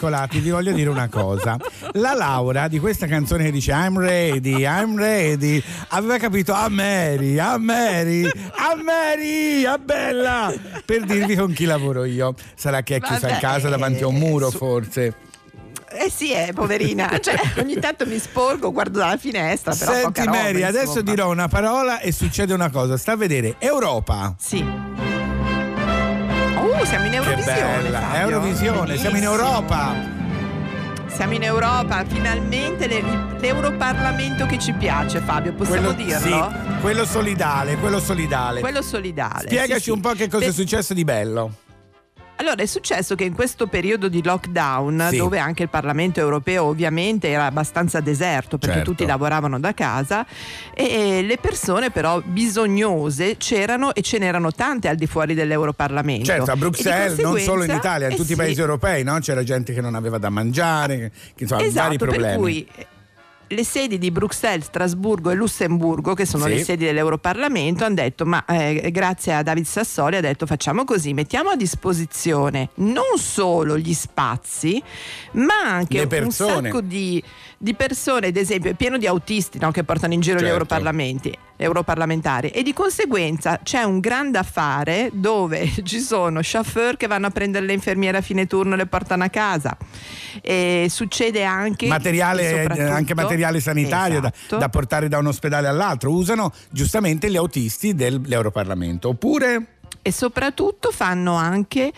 miracolati, 0.00 0.38
vi 0.40 0.50
voglio 0.50 0.72
dire 0.72 0.88
una 0.88 1.08
cosa. 1.08 1.56
La 1.92 2.14
Laura 2.14 2.68
di 2.68 2.78
questa 2.78 3.06
canzone 3.06 3.44
che 3.44 3.50
dice 3.50 3.72
I'm 3.72 3.98
ready, 3.98 4.64
I'm 4.64 4.96
ready, 4.96 5.62
aveva 5.88 6.16
capito 6.16 6.54
a 6.54 6.68
Mary, 6.68 7.38
a 7.38 7.58
Mary, 7.58 8.24
a 8.24 8.74
Mary, 8.82 9.64
a 9.64 9.76
Bella, 9.76 10.52
per 10.84 11.04
dirvi 11.04 11.36
con 11.36 11.52
chi 11.52 11.66
lavoro 11.66 12.04
io. 12.04 12.34
Sarà 12.54 12.82
che 12.82 12.96
è 12.96 13.00
chiusa 13.00 13.26
in 13.28 13.34
Vabbè, 13.34 13.40
casa 13.40 13.68
davanti 13.68 14.02
a 14.02 14.06
un 14.06 14.14
muro, 14.16 14.50
su- 14.50 14.56
forse. 14.56 15.14
Eh 15.92 16.08
sì, 16.08 16.32
eh, 16.32 16.52
poverina. 16.54 17.18
Cioè, 17.20 17.34
ogni 17.58 17.74
tanto 17.80 18.06
mi 18.06 18.18
sporgo, 18.18 18.72
guardo 18.72 19.00
dalla 19.00 19.16
finestra. 19.16 19.74
Però 19.74 19.92
Senti 19.92 20.24
roba, 20.24 20.30
Mary, 20.30 20.62
adesso 20.62 20.98
insomma. 20.98 21.10
dirò 21.10 21.30
una 21.30 21.48
parola 21.48 21.98
e 22.00 22.12
succede 22.12 22.54
una 22.54 22.70
cosa. 22.70 22.96
Sta 22.96 23.12
a 23.12 23.16
vedere 23.16 23.56
Europa. 23.58 24.34
Sì. 24.38 24.64
Uh, 26.80 26.84
siamo 26.84 27.06
in 27.06 27.14
Eurovisione. 27.14 28.18
Eurovisione, 28.20 28.96
siamo 28.96 29.16
in. 29.18 29.22
Europa. 29.24 30.18
Siamo 31.08 31.34
in 31.34 31.42
Europa, 31.42 32.02
finalmente 32.06 32.86
le- 32.86 33.02
l'Europarlamento 33.38 34.46
che 34.46 34.58
ci 34.58 34.72
piace, 34.72 35.20
Fabio, 35.20 35.52
possiamo 35.52 35.92
dirlo? 35.92 36.18
sì, 36.18 36.80
quello 36.80 37.04
solidale, 37.04 37.76
quello 37.76 38.00
solidale. 38.00 38.60
Quello 38.60 38.80
solidale. 38.80 39.42
Spiegaci 39.42 39.80
sì, 39.82 39.90
un 39.90 40.00
po' 40.00 40.12
che 40.12 40.28
cosa 40.28 40.44
è 40.44 40.46
Per- 40.46 40.54
successo 40.54 40.94
di 40.94 41.04
bello. 41.04 41.52
Allora, 42.40 42.62
è 42.62 42.66
successo 42.66 43.14
che 43.16 43.24
in 43.24 43.34
questo 43.34 43.66
periodo 43.66 44.08
di 44.08 44.22
lockdown, 44.24 45.08
Sì. 45.10 45.18
dove 45.18 45.38
anche 45.38 45.64
il 45.64 45.68
Parlamento 45.68 46.20
europeo 46.20 46.64
ovviamente 46.64 47.28
era 47.28 47.44
abbastanza 47.44 48.00
deserto 48.00 48.56
perché 48.56 48.76
Certo. 48.76 48.90
tutti 48.92 49.04
lavoravano 49.04 49.60
da 49.60 49.74
casa, 49.74 50.24
e 50.72 51.20
le 51.22 51.36
persone 51.36 51.90
però 51.90 52.22
bisognose 52.24 53.36
c'erano 53.36 53.94
e 53.94 54.00
ce 54.00 54.16
n'erano 54.16 54.52
tante 54.52 54.88
al 54.88 54.96
di 54.96 55.06
fuori 55.06 55.34
dell'Europarlamento. 55.34 56.24
Certo, 56.24 56.50
a 56.50 56.56
Bruxelles, 56.56 57.18
non 57.18 57.38
solo 57.40 57.62
in 57.64 57.72
Italia, 57.72 58.06
in 58.06 58.14
eh 58.14 58.16
tutti 58.16 58.32
i 58.32 58.34
sì, 58.34 58.40
paesi 58.40 58.58
europei, 58.58 59.04
no? 59.04 59.18
C'era 59.18 59.42
gente 59.44 59.74
che 59.74 59.82
non 59.82 59.94
aveva 59.94 60.16
da 60.16 60.30
mangiare, 60.30 61.12
che, 61.34 61.42
insomma, 61.42 61.60
vari 61.60 61.68
Esatto, 61.70 61.96
problemi. 61.96 62.22
per 62.26 62.36
cui 62.36 62.68
le 63.52 63.64
sedi 63.64 63.98
di 63.98 64.10
Bruxelles, 64.12 64.66
Strasburgo 64.66 65.30
e 65.30 65.34
Lussemburgo, 65.34 66.14
che 66.14 66.24
sono 66.24 66.44
Sì. 66.44 66.50
le 66.50 66.62
sedi 66.64 66.84
dell'Europarlamento, 66.84 67.84
hanno 67.84 67.96
detto, 67.96 68.24
ma 68.24 68.44
eh, 68.44 68.90
grazie 68.92 69.34
a 69.34 69.42
David 69.42 69.64
Sassoli, 69.64 70.16
ha 70.16 70.20
detto 70.20 70.46
facciamo 70.46 70.84
così, 70.84 71.12
mettiamo 71.14 71.50
a 71.50 71.56
disposizione 71.56 72.68
non 72.76 73.18
solo 73.18 73.76
gli 73.76 73.92
spazi, 73.92 74.80
ma 75.32 75.54
anche 75.64 76.06
un 76.20 76.30
sacco 76.30 76.80
di, 76.80 77.22
di 77.58 77.74
persone, 77.74 78.28
ad 78.28 78.36
esempio, 78.36 78.70
è 78.70 78.74
pieno 78.74 78.98
di 78.98 79.06
autisti 79.08 79.58
no, 79.58 79.70
che 79.72 79.82
portano 79.82 80.12
in 80.14 80.20
giro 80.20 80.36
gli 80.36 80.40
Certo. 80.42 80.52
europarlamenti, 80.54 81.36
europarlamentari 81.60 82.48
e 82.48 82.62
di 82.62 82.72
conseguenza 82.72 83.60
c'è 83.62 83.82
un 83.82 84.00
grande 84.00 84.38
affare 84.38 85.10
dove 85.12 85.70
ci 85.84 86.00
sono 86.00 86.40
chauffeur 86.42 86.96
che 86.96 87.06
vanno 87.06 87.26
a 87.26 87.30
prendere 87.30 87.66
le 87.66 87.72
infermiere 87.72 88.18
a 88.18 88.20
fine 88.22 88.46
turno 88.46 88.74
e 88.74 88.76
le 88.78 88.86
portano 88.86 89.24
a 89.24 89.28
casa. 89.28 89.76
E 90.40 90.86
succede 90.88 91.44
anche 91.44 91.86
Materiale, 91.86 92.62
eh, 92.62 92.82
anche 92.82 93.14
materiale 93.14 93.60
sanitario 93.60 94.20
da, 94.20 94.32
Esatto. 94.32 94.56
da 94.56 94.68
portare 94.68 95.08
da 95.08 95.18
un 95.18 95.26
ospedale 95.26 95.68
all'altro. 95.68 96.12
Usano 96.12 96.52
giustamente 96.70 97.30
gli 97.30 97.36
autisti 97.36 97.94
dell'Europarlamento. 97.94 99.08
Oppure 99.08 99.66
e 100.02 100.12
soprattutto 100.12 100.90
fanno 100.92 101.34
anche 101.34 101.92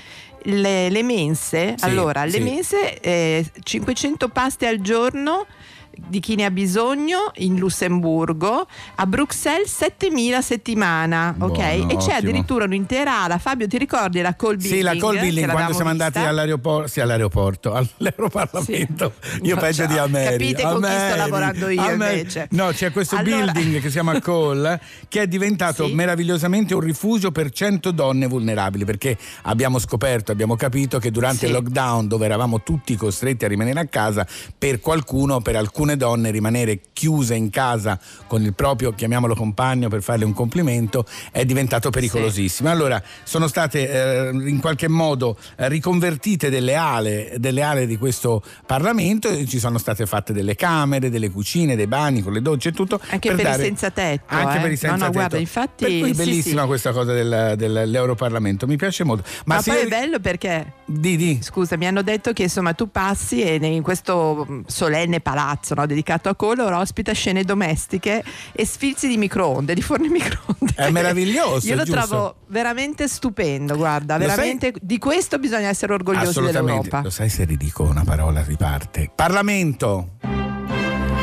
le, 0.45 0.91
le 0.91 1.03
mense. 1.03 1.75
Sì, 1.77 1.85
allora, 1.85 2.25
le 2.25 2.31
sì. 2.33 2.41
mense, 2.41 3.01
eh, 3.01 3.45
500 3.63 4.29
paste 4.29 4.67
al 4.67 4.81
giorno 4.81 5.47
di 5.95 6.21
chi 6.21 6.35
ne 6.35 6.45
ha 6.45 6.51
bisogno 6.51 7.31
in 7.37 7.57
Lussemburgo, 7.59 8.67
a 8.97 9.07
Bruxelles 9.07 9.71
7000 9.75 10.37
a 10.37 10.41
settimana, 10.43 11.35
ok? 11.39 11.55
Buono, 11.55 11.71
e 11.71 11.77
c'è 11.77 11.95
ottimo. 11.97 12.15
addirittura 12.17 12.65
un'intera 12.65 13.23
ala. 13.23 13.39
Fabio, 13.39 13.67
ti 13.67 13.79
ricordi 13.79 14.21
la 14.21 14.35
call 14.35 14.57
building? 14.57 14.75
Sì, 14.75 14.83
la 14.83 14.97
call 14.97 15.19
building 15.21 15.51
quando 15.51 15.73
siamo 15.75 15.91
andati 15.91 16.13
vista? 16.15 16.29
all'aeroporto, 16.29 16.89
sì, 16.89 17.01
all'aeroporto, 17.01 17.73
all'Europarlamento. 17.97 19.13
Io 19.43 19.55
No, 19.55 19.61
peggio 19.61 19.77
cioè, 19.85 19.87
di 19.87 19.99
Ameri. 19.99 20.31
capite 20.53 20.63
con 20.63 20.81
chi 20.81 20.87
sto 20.87 20.87
Ameri, 20.97 21.17
lavorando 21.19 21.69
io, 21.69 21.81
Ameri. 21.83 22.19
invece. 22.19 22.47
No, 22.51 22.67
c'è 22.69 22.91
questo 22.93 23.17
Allora- 23.17 23.53
building 23.53 23.75
che 23.77 23.87
si 23.87 23.93
chiama 23.93 24.19
Call 24.21 24.79
che 25.09 25.23
è 25.23 25.27
diventato 25.27 25.87
Sì. 25.87 25.95
meravigliosamente 25.95 26.75
un 26.75 26.81
rifugio 26.81 27.31
per 27.33 27.51
100 27.51 27.91
donne 27.91 28.27
vulnerabili 28.27 28.85
perché 28.85 29.17
abbiamo 29.43 29.79
scoperto, 29.79 30.33
abbiamo 30.33 30.57
capito 30.57 30.99
che 30.99 31.11
durante 31.11 31.39
Sì. 31.41 31.47
il 31.47 31.53
lockdown 31.53 32.09
dove 32.09 32.25
eravamo 32.25 32.63
tutti 32.63 32.97
costretti 32.97 33.45
a 33.45 33.49
rimanere 33.49 33.81
a 33.81 33.87
casa, 33.87 34.27
per 34.57 34.81
qualcuno, 34.81 35.41
per 35.41 35.57
alcune 35.83 35.97
donne 35.97 36.31
rimanere 36.31 36.81
chiuse 36.93 37.35
in 37.35 37.51
casa 37.51 37.99
con 38.29 38.43
il 38.43 38.55
proprio, 38.55 38.93
chiamiamolo 38.93 39.35
compagno 39.35 39.89
per 39.89 40.03
farle 40.03 40.25
un 40.25 40.33
complimento, 40.33 41.05
è 41.33 41.45
diventato 41.45 41.91
pericolosissimo. 41.91 42.71
Allora 42.71 43.03
sono 43.25 43.49
state 43.49 43.91
eh, 43.91 44.29
in 44.31 44.61
qualche 44.61 44.87
modo 44.89 45.37
eh, 45.57 45.69
riconvertite 45.69 46.51
delle 46.51 46.77
ale, 46.77 47.35
delle 47.39 47.63
ale 47.63 47.87
di 47.87 47.97
questo 47.97 48.43
Parlamento 48.65 49.29
e 49.29 49.45
ci 49.47 49.59
sono 49.59 49.79
state 49.79 50.07
fatte 50.07 50.33
delle 50.33 50.55
camere, 50.55 51.11
delle 51.11 51.31
cucine, 51.31 51.75
dei 51.75 51.89
bagni 51.89 52.23
con 52.23 52.33
le 52.33 52.43
docce 52.43 52.69
e 52.69 52.73
tutto. 52.73 53.01
Anche 53.09 53.31
per, 53.31 53.41
i 53.41 53.43
dare- 53.43 53.65
senza 53.65 53.91
tetto. 53.91 54.35
anche 54.35 54.59
eh. 54.59 54.61
per 54.61 54.71
i 54.73 54.77
senza 54.77 54.95
No, 54.97 54.99
no, 54.99 55.07
tetto. 55.07 55.13
guarda, 55.19 55.39
infatti. 55.39 55.85
Per 55.85 55.99
cui 55.99 56.15
sì, 56.15 56.25
bellissima 56.25 56.61
sì. 56.63 56.67
questa 56.69 56.93
cosa 56.93 57.13
del- 57.13 57.55
del- 57.57 57.73
dell'Europarlamento, 57.73 58.67
mi 58.69 58.77
piace 58.77 59.03
molto. 59.03 59.25
Ma, 59.47 59.61
se- 59.61 59.73
poi 59.73 59.81
è 59.83 59.89
bello 59.89 60.21
perché, 60.21 60.75
Di, 60.85 61.17
di. 61.17 61.39
scusa, 61.43 61.77
mi 61.77 61.87
hanno 61.89 62.03
detto 62.03 62.33
che 62.33 62.45
insomma 62.45 62.73
tu 62.73 62.89
passi 62.91 63.43
e 63.43 63.55
in 63.57 63.83
questo 63.83 64.63
solenne 64.67 65.21
palazzo 65.21 65.72
no, 65.75 65.87
dedicato 65.87 66.29
a 66.29 66.35
Color 66.35 66.73
ospita 66.73 67.13
scene 67.13 67.45
domestiche 67.45 68.23
e 68.53 68.67
sfilzi 68.67 69.09
di 69.09 69.17
microonde, 69.17 69.75
di 69.75 69.83
forni 69.83 70.09
microonde. 70.11 70.75
È 70.75 70.91
meraviglioso, 70.91 71.67
Io 71.67 71.77
lo 71.77 71.85
giusto? 71.85 72.01
trovo 72.07 72.35
veramente 72.49 73.09
stupendo, 73.09 73.77
guarda, 73.77 74.17
Lo 74.17 74.27
sai- 74.27 74.37
veramente 74.37 74.73
di 74.81 74.99
questo 74.99 75.39
bisogna 75.39 75.69
essere 75.69 75.93
orgogliosi 75.95 76.41
dell'Europa. 76.41 77.01
Lo 77.03 77.11
sai 77.11 77.29
se 77.29 77.45
ridico 77.45 77.83
una 77.85 78.05
parola 78.05 78.43
riparte? 78.43 79.11
Parlamento. 79.15 80.42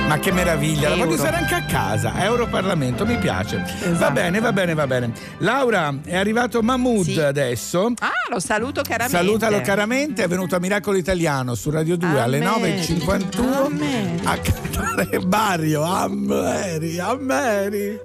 Ma 0.10 0.18
che 0.18 0.32
meraviglia, 0.32 0.90
la 0.90 0.96
voglio 0.96 1.14
usare 1.14 1.36
anche 1.38 1.54
a 1.54 1.64
casa. 1.66 2.14
Europarlamento, 2.24 3.06
mi 3.06 3.18
piace. 3.20 3.58
Va 3.58 3.92
Esatto. 3.92 4.12
bene, 4.12 4.40
va 4.40 4.52
bene, 4.52 4.74
va 4.74 4.88
bene. 4.88 5.12
Laura, 5.38 5.94
è 6.04 6.16
arrivato 6.16 6.64
Mahmood 6.64 7.04
Sì. 7.06 7.20
adesso. 7.20 7.94
Ah, 8.00 8.10
lo 8.32 8.40
saluto 8.40 8.82
caramente. 8.82 9.16
Salutalo 9.16 9.62
caramente, 9.62 10.24
è 10.24 10.28
venuto 10.28 10.56
a 10.56 10.60
Miracolo 10.60 10.98
Italiano 10.98 11.54
su 11.54 11.70
Radio 11.70 11.96
2 11.96 12.20
alle 12.20 12.44
Amen. 12.44 12.80
9.51 12.80 13.66
Amen. 13.66 14.22
a 14.24 14.38
cantare 14.40 15.20
Mario, 15.28 15.84
Ameri, 15.84 17.00
Ameri. 17.00 18.00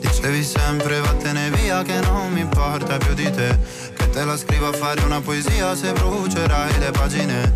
Dicevi 0.00 0.42
sempre 0.42 1.00
vattene 1.00 1.50
via 1.50 1.82
che 1.82 2.00
non 2.00 2.32
mi 2.32 2.40
importa 2.40 2.96
più 2.98 3.12
di 3.14 3.30
te 3.30 3.58
Che 3.94 4.10
te 4.10 4.24
la 4.24 4.36
scrivo 4.36 4.68
a 4.68 4.72
fare 4.72 5.02
una 5.02 5.20
poesia 5.20 5.74
se 5.74 5.92
brucerai 5.92 6.78
le 6.78 6.90
pagine 6.90 7.52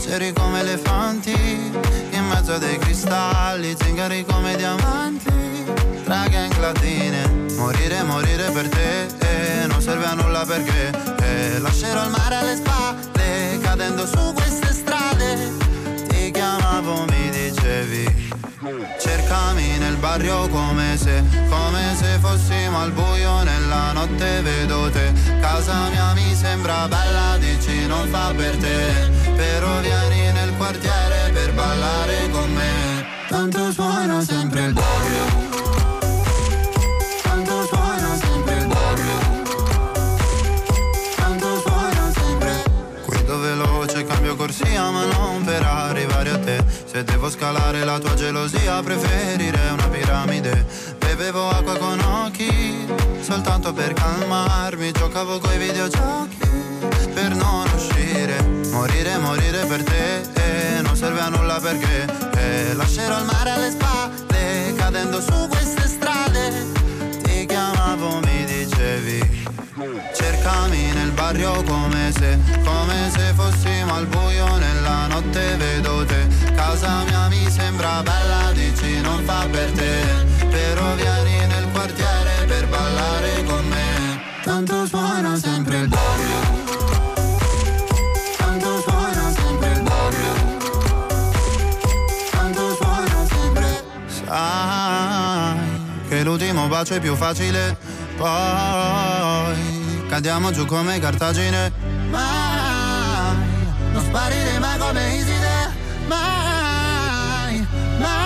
Leggeri 0.00 0.32
come 0.32 0.60
elefanti 0.60 1.30
in 1.30 2.26
mezzo 2.28 2.54
a 2.54 2.58
dei 2.58 2.78
cristalli 2.78 3.76
Zingari 3.78 4.24
come 4.24 4.56
diamanti 4.56 5.30
tra 6.04 6.26
gang 6.26 6.56
latine. 6.56 7.28
Morire, 7.58 8.02
morire 8.04 8.50
per 8.50 8.68
te 8.70 9.02
eh, 9.04 9.66
non 9.66 9.82
serve 9.82 10.06
a 10.06 10.14
nulla 10.14 10.46
perché 10.46 10.90
eh, 11.20 11.58
Lascerò 11.58 12.04
il 12.04 12.10
mare 12.12 12.34
alle 12.34 12.56
spalle 12.56 13.58
cadendo 13.60 14.06
su 14.06 14.32
queste 14.32 14.72
strade 14.72 15.59
chiamavo, 16.40 17.04
mi 17.10 17.30
dicevi 17.30 18.28
Cercami 18.98 19.78
nel 19.78 19.96
barrio 19.96 20.48
come 20.48 20.96
se, 20.96 21.22
come 21.48 21.94
se 21.96 22.18
fossimo 22.18 22.80
al 22.80 22.92
buio 22.92 23.42
nella 23.42 23.92
notte 23.92 24.42
vedo 24.42 24.90
te. 24.90 25.12
Casa 25.40 25.88
mia 25.88 26.12
mi 26.12 26.34
sembra 26.34 26.86
bella, 26.86 27.36
dici 27.38 27.86
non 27.86 28.06
fa 28.08 28.32
per 28.36 28.56
te. 28.56 29.10
Però 29.34 29.80
vieni 29.80 30.32
nel 30.32 30.52
quartiere 30.56 31.30
per 31.32 31.54
ballare 31.54 32.28
con 32.30 32.52
me. 32.52 33.06
Tanto 33.28 33.72
suona 33.72 34.22
sempre 34.22 34.66
il 34.66 34.72
barrio 34.74 35.49
ma 45.00 45.04
non 45.16 45.44
per 45.44 45.62
arrivare 45.62 46.30
a 46.30 46.38
te. 46.38 46.64
Se 46.84 47.04
devo 47.04 47.30
scalare 47.30 47.84
la 47.84 47.98
tua 47.98 48.14
gelosia 48.14 48.82
preferirei 48.82 49.72
una 49.72 49.88
piramide. 49.88 50.66
Bevevo 50.98 51.48
acqua 51.48 51.76
con 51.76 51.98
occhi 52.00 52.86
soltanto 53.20 53.72
per 53.72 53.92
calmarmi. 53.92 54.92
Giocavo 54.92 55.38
coi 55.38 55.58
videogiochi 55.58 56.38
per 57.14 57.34
non 57.34 57.66
uscire. 57.74 58.42
Morire, 58.70 59.18
morire 59.18 59.64
per 59.66 59.82
te 59.82 60.20
eh, 60.34 60.80
non 60.82 60.96
serve 60.96 61.20
a 61.20 61.28
nulla 61.28 61.58
perché. 61.60 62.06
Eh, 62.36 62.74
Lascerò 62.74 63.18
il 63.18 63.24
mare 63.24 63.50
alle 63.50 63.70
spalle 63.70 64.74
cadendo 64.76 65.20
su 65.20 65.48
queste 65.48 65.86
strade. 65.86 66.52
Ti 67.22 67.46
chiamavo, 67.46 68.20
mi 68.20 68.44
dicevi 68.44 69.48
Cercami 70.40 70.90
nel 70.94 71.10
barrio 71.10 71.62
come 71.64 72.10
se, 72.16 72.38
come 72.64 73.10
se 73.14 73.34
fossimo 73.34 73.94
al 73.94 74.06
buio 74.06 74.56
nella 74.56 75.06
notte 75.06 75.54
vedo 75.56 76.06
te. 76.06 76.26
Casa 76.54 77.04
mia 77.04 77.28
mi 77.28 77.46
sembra 77.50 78.02
bella, 78.02 78.50
dici 78.52 79.02
non 79.02 79.22
fa 79.24 79.46
per 79.50 79.70
te. 79.72 80.00
Però 80.48 80.94
vieni 80.94 81.46
nel 81.46 81.66
quartiere 81.70 82.46
per 82.46 82.66
ballare 82.68 83.44
con 83.44 83.68
me. 83.68 84.22
Tanto 84.42 84.86
suona 84.86 85.36
sempre 85.36 85.80
il 85.80 85.88
barrio. 85.88 86.68
Sai 94.24 95.58
che 96.08 96.22
l'ultimo 96.22 96.66
bacio 96.68 96.94
è 96.94 97.00
più 97.00 97.14
facile 97.14 97.76
Poi 98.16 99.79
cadiamo 100.10 100.50
giù 100.50 100.66
come 100.66 100.98
cartagine 100.98 101.72
Mai 102.10 103.36
Non 103.92 104.02
sparire 104.02 104.58
mai 104.58 104.76
come 104.76 105.14
Iside. 105.14 105.72
Mai 106.08 107.66
Mai. 107.98 108.18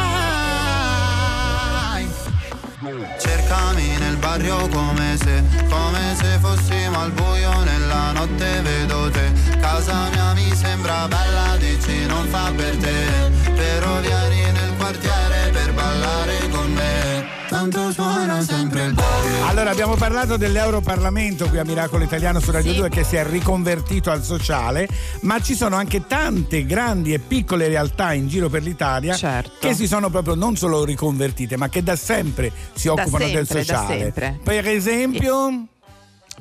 Cercami 3.20 3.96
nel 3.98 4.16
barrio 4.16 4.66
come 4.68 5.16
se, 5.18 5.42
come 5.68 6.14
se 6.16 6.38
fossimo 6.40 7.00
al 7.00 7.12
buio 7.12 7.62
nella 7.64 8.12
notte 8.12 8.62
vedo 8.62 9.10
te. 9.10 9.32
Casa 9.60 10.08
mia 10.10 10.32
mi 10.32 10.54
sembra 10.54 11.06
bella, 11.06 11.56
dici 11.58 12.06
non 12.06 12.26
fa 12.28 12.50
per 12.56 12.76
te. 12.76 13.30
Però 13.54 14.00
vieni 14.00 14.52
quartiere 14.84 15.50
per 15.50 15.72
ballare 15.72 16.48
con 16.50 16.72
me 16.72 17.24
Tanto 17.48 17.90
suona 17.92 18.42
sempre 18.42 18.84
il 18.84 18.92
barrio 18.92 19.46
Allora 19.46 19.70
abbiamo 19.70 19.94
parlato 19.94 20.36
dell'Europarlamento 20.36 21.48
qui 21.48 21.58
a 21.58 21.64
Miracolo 21.64 22.04
Italiano 22.04 22.38
su 22.38 22.50
Radio 22.50 22.74
2 22.74 22.90
che 22.90 23.02
si 23.02 23.16
è 23.16 23.24
riconvertito 23.24 24.10
al 24.10 24.22
sociale, 24.22 24.88
ma 25.20 25.40
ci 25.40 25.54
sono 25.54 25.76
anche 25.76 26.06
tante 26.06 26.66
grandi 26.66 27.14
e 27.14 27.18
piccole 27.18 27.68
realtà 27.68 28.12
in 28.12 28.28
giro 28.28 28.50
per 28.50 28.62
l'Italia 28.62 29.14
Certo. 29.14 29.66
che 29.66 29.74
si 29.74 29.86
sono 29.86 30.10
proprio 30.10 30.34
non 30.34 30.56
solo 30.56 30.84
riconvertite, 30.84 31.56
ma 31.56 31.68
che 31.68 31.82
da 31.82 31.96
sempre 31.96 32.50
si 32.74 32.88
occupano 32.88 33.26
del 33.26 33.46
sempre, 33.46 33.64
da 33.64 33.76
sociale. 33.78 33.98
sempre. 34.00 34.40
Per 34.42 34.68
esempio, 34.68 35.66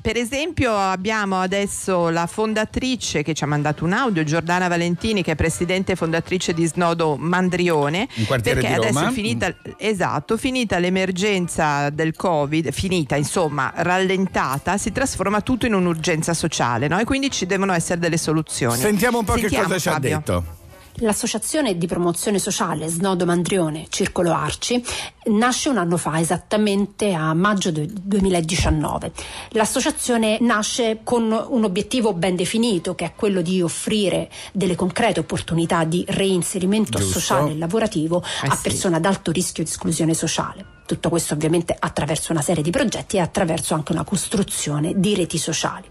Per 0.04 0.18
esempio 0.18 0.76
abbiamo 0.76 1.40
adesso 1.40 2.10
la 2.10 2.28
fondatrice 2.28 3.24
che 3.24 3.34
ci 3.34 3.46
ha 3.46 3.48
mandato 3.48 3.86
un 3.86 3.94
audio, 3.94 4.26
Giordana 4.26 4.68
Valentini, 4.68 5.24
che 5.24 5.32
è 5.32 5.36
presidente 5.36 5.94
e 5.94 5.96
fondatrice 5.96 6.54
di 6.54 6.66
Snodo 6.66 7.16
Mandrione. 7.16 8.10
Un 8.16 8.26
quartiere 8.26 8.60
perché 8.60 8.80
di 8.82 8.86
Roma. 8.88 9.12
finita, 9.12 9.56
esatto, 9.78 10.36
finita 10.36 10.78
l'emergenza 10.80 11.90
del 11.90 12.18
Covid, 12.18 12.74
finita 12.74 13.16
insomma, 13.16 13.72
rallentata, 13.74 14.78
si 14.78 14.92
trasforma 14.92 15.40
tutto 15.40 15.68
in 15.68 15.74
un'urgenza 15.74 16.34
sociale, 16.34 16.90
no? 16.90 17.00
E 17.00 17.06
quindi 17.06 17.32
ci 17.32 17.46
devono 17.46 17.72
essere 17.72 17.98
delle 18.02 18.18
soluzioni. 18.18 18.76
sentiamo 18.76 19.20
un 19.20 19.24
po' 19.24 19.36
che 19.36 19.48
Sentiamo, 19.48 19.68
cosa 19.68 19.80
ci 19.80 19.88
ha 19.88 19.92
Fabio. 19.94 20.18
detto. 20.18 20.62
L'associazione 20.98 21.78
di 21.78 21.88
promozione 21.88 22.38
sociale 22.38 22.88
Snodo 22.88 23.26
Mandrione 23.26 23.88
Circolo 23.90 24.32
Arci 24.32 24.84
nasce 25.26 25.70
un 25.70 25.78
anno 25.78 25.98
fa, 25.98 26.20
esattamente 26.20 27.14
a 27.14 27.34
maggio 27.34 27.72
del 27.72 27.88
2019. 27.88 29.12
L'associazione 29.50 30.38
nasce 30.42 31.00
con 31.04 31.32
un 31.50 31.64
obiettivo 31.64 32.14
ben 32.14 32.36
definito, 32.36 32.94
che 32.94 33.06
è 33.06 33.14
quello 33.16 33.42
di 33.42 33.62
offrire 33.62 34.30
delle 34.52 34.76
concrete 34.76 35.20
opportunità 35.20 35.84
di 35.84 36.06
reinserimento 36.08 37.00
Giusto. 37.00 37.20
sociale 37.20 37.52
e 37.52 37.58
lavorativo 37.58 38.24
Eh 38.44 38.48
a 38.48 38.56
sì. 38.56 38.62
persone 38.62 38.96
ad 38.98 39.06
alto 39.06 39.32
rischio 39.32 39.64
di 39.64 39.70
esclusione 39.70 40.14
sociale. 40.14 40.66
Tutto 40.86 41.10
questo 41.10 41.34
ovviamente 41.34 41.76
attraverso 41.78 42.34
una 42.34 42.42
serie 42.42 42.62
di 42.62 42.70
progetti 42.70 43.16
e 43.16 43.20
attraverso 43.22 43.74
anche 43.74 43.94
una 43.94 44.04
costruzione 44.04 44.94
di 45.00 45.16
reti 45.16 45.38
sociali. 45.38 45.88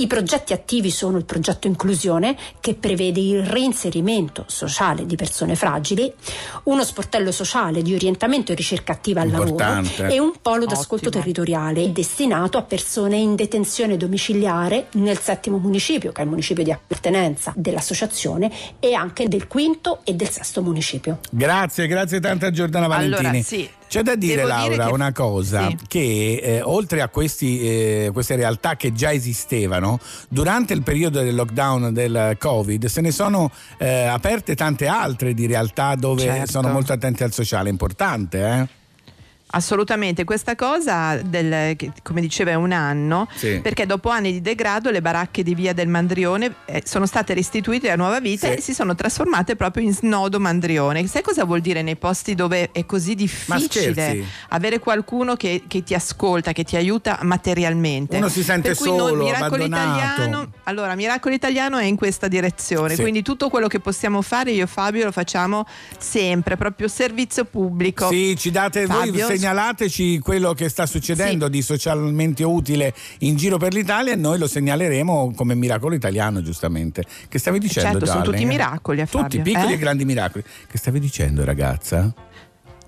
I 0.00 0.06
progetti 0.06 0.54
attivi 0.54 0.90
sono 0.90 1.18
il 1.18 1.26
progetto 1.26 1.66
Inclusione 1.66 2.34
che 2.60 2.74
prevede 2.74 3.20
il 3.20 3.44
reinserimento 3.44 4.44
sociale 4.46 5.04
di 5.04 5.14
persone 5.14 5.56
fragili, 5.56 6.10
uno 6.64 6.84
sportello 6.84 7.30
sociale 7.30 7.82
di 7.82 7.94
orientamento 7.94 8.50
e 8.50 8.54
ricerca 8.54 8.92
attiva 8.92 9.20
al 9.20 9.30
lavoro 9.30 9.82
e 10.08 10.18
un 10.18 10.32
polo 10.40 10.64
d'ascolto 10.64 11.10
territoriale 11.10 11.92
destinato 11.92 12.56
a 12.56 12.62
persone 12.62 13.18
in 13.18 13.34
detenzione 13.34 13.98
domiciliare 13.98 14.86
nel 14.92 15.18
settimo 15.18 15.58
municipio, 15.58 16.12
che 16.12 16.22
è 16.22 16.24
il 16.24 16.30
municipio 16.30 16.64
di 16.64 16.72
appartenenza 16.72 17.52
dell'associazione, 17.54 18.50
e 18.80 18.94
anche 18.94 19.28
del 19.28 19.46
quinto 19.48 20.00
e 20.04 20.14
del 20.14 20.30
sesto 20.30 20.62
municipio. 20.62 21.18
Grazie, 21.30 21.86
grazie 21.86 22.20
tante 22.20 22.46
a 22.46 22.50
Giordana 22.50 22.86
Valentini. 22.86 23.26
Allora, 23.26 23.42
sì. 23.42 23.68
C'è 23.90 24.02
da 24.04 24.14
dire, 24.14 24.36
Devo 24.36 24.46
Laura, 24.48 24.68
dire 24.72 24.84
che- 24.84 24.92
una 24.92 25.12
cosa, 25.12 25.66
sì. 25.68 25.76
che 25.88 26.40
eh, 26.40 26.60
oltre 26.62 27.00
a 27.00 27.08
questi, 27.08 27.60
eh, 27.60 28.10
queste 28.12 28.36
realtà 28.36 28.76
che 28.76 28.92
già 28.92 29.12
esistevano, 29.12 29.98
durante 30.28 30.74
il 30.74 30.82
periodo 30.84 31.20
del 31.20 31.34
lockdown 31.34 31.92
del 31.92 32.36
Covid 32.38 32.84
se 32.86 33.00
ne 33.00 33.10
sono 33.10 33.50
eh, 33.78 34.04
aperte 34.04 34.54
tante 34.54 34.86
altre 34.86 35.34
di 35.34 35.44
realtà 35.46 35.96
dove 35.96 36.22
Certo. 36.22 36.52
sono 36.52 36.68
molto 36.68 36.92
attenti 36.92 37.24
al 37.24 37.32
sociale, 37.32 37.68
importante, 37.68 38.38
eh? 38.46 38.68
Assolutamente, 39.52 40.24
questa 40.24 40.54
cosa 40.54 41.16
del, 41.16 41.76
come 42.02 42.20
diceva 42.20 42.52
è 42.52 42.54
un 42.54 42.72
anno, 42.72 43.28
Sì. 43.34 43.60
perché 43.60 43.84
dopo 43.86 44.08
anni 44.08 44.32
di 44.32 44.40
degrado 44.40 44.90
le 44.90 45.00
baracche 45.00 45.42
di 45.42 45.54
via 45.54 45.72
del 45.72 45.88
Mandrione 45.88 46.54
eh, 46.66 46.82
sono 46.84 47.04
state 47.06 47.34
restituite 47.34 47.90
a 47.90 47.96
nuova 47.96 48.20
vita 48.20 48.46
Sì. 48.48 48.54
e 48.54 48.60
si 48.60 48.74
sono 48.74 48.94
trasformate 48.94 49.56
proprio 49.56 49.84
in 49.84 49.92
snodo 49.92 50.38
Mandrione. 50.38 51.04
Sai 51.08 51.22
cosa 51.22 51.44
vuol 51.44 51.60
dire 51.60 51.82
nei 51.82 51.96
posti 51.96 52.34
dove 52.36 52.70
è 52.72 52.86
così 52.86 53.14
difficile 53.14 54.24
avere 54.50 54.78
qualcuno 54.78 55.34
che, 55.34 55.62
che 55.66 55.82
ti 55.82 55.94
ascolta, 55.94 56.52
che 56.52 56.62
ti 56.62 56.76
aiuta 56.76 57.18
materialmente? 57.22 58.16
Uno 58.18 58.28
si 58.28 58.44
sente 58.44 58.68
per 58.68 58.76
cui 58.76 58.86
solo, 58.86 59.22
Miracolo 59.24 59.64
abbandonato. 59.64 60.22
Italiano, 60.22 60.52
allora 60.64 60.94
Miracolo 60.94 61.34
Italiano 61.34 61.78
è 61.78 61.84
in 61.84 61.96
questa 61.96 62.28
direzione, 62.28 62.94
Sì. 62.94 63.00
quindi 63.00 63.22
tutto 63.22 63.48
quello 63.48 63.66
che 63.66 63.80
possiamo 63.80 64.22
fare 64.22 64.52
io 64.52 64.64
e 64.64 64.66
Fabio 64.68 65.04
lo 65.06 65.12
facciamo 65.12 65.66
sempre, 65.98 66.56
proprio 66.56 66.86
servizio 66.86 67.44
pubblico. 67.44 68.08
Sì, 68.08 68.36
ci 68.38 68.50
date, 68.52 68.86
voi 68.86 68.96
Fabio, 69.06 69.26
segnalateci 69.40 70.18
quello 70.18 70.52
che 70.52 70.68
sta 70.68 70.84
succedendo 70.84 71.48
di 71.48 71.62
socialmente 71.62 72.44
utile 72.44 72.94
in 73.20 73.36
giro 73.36 73.56
per 73.56 73.72
l'Italia 73.72 74.12
e 74.12 74.16
noi 74.16 74.38
lo 74.38 74.46
segnaleremo 74.46 75.32
come 75.34 75.54
miracolo 75.54 75.94
italiano, 75.94 76.42
giustamente. 76.42 77.04
Che 77.26 77.38
stavi 77.38 77.58
dicendo? 77.58 77.98
Certo, 78.00 78.06
sono 78.06 78.22
tutti 78.22 78.44
miracoli, 78.44 79.00
a 79.00 79.06
Tutti 79.06 79.38
Fabio, 79.38 79.42
piccoli 79.42 79.72
eh? 79.72 79.76
e 79.76 79.78
grandi 79.78 80.04
miracoli. 80.04 80.44
Che 80.68 80.76
stavi 80.76 81.00
dicendo, 81.00 81.42
ragazza? 81.44 82.12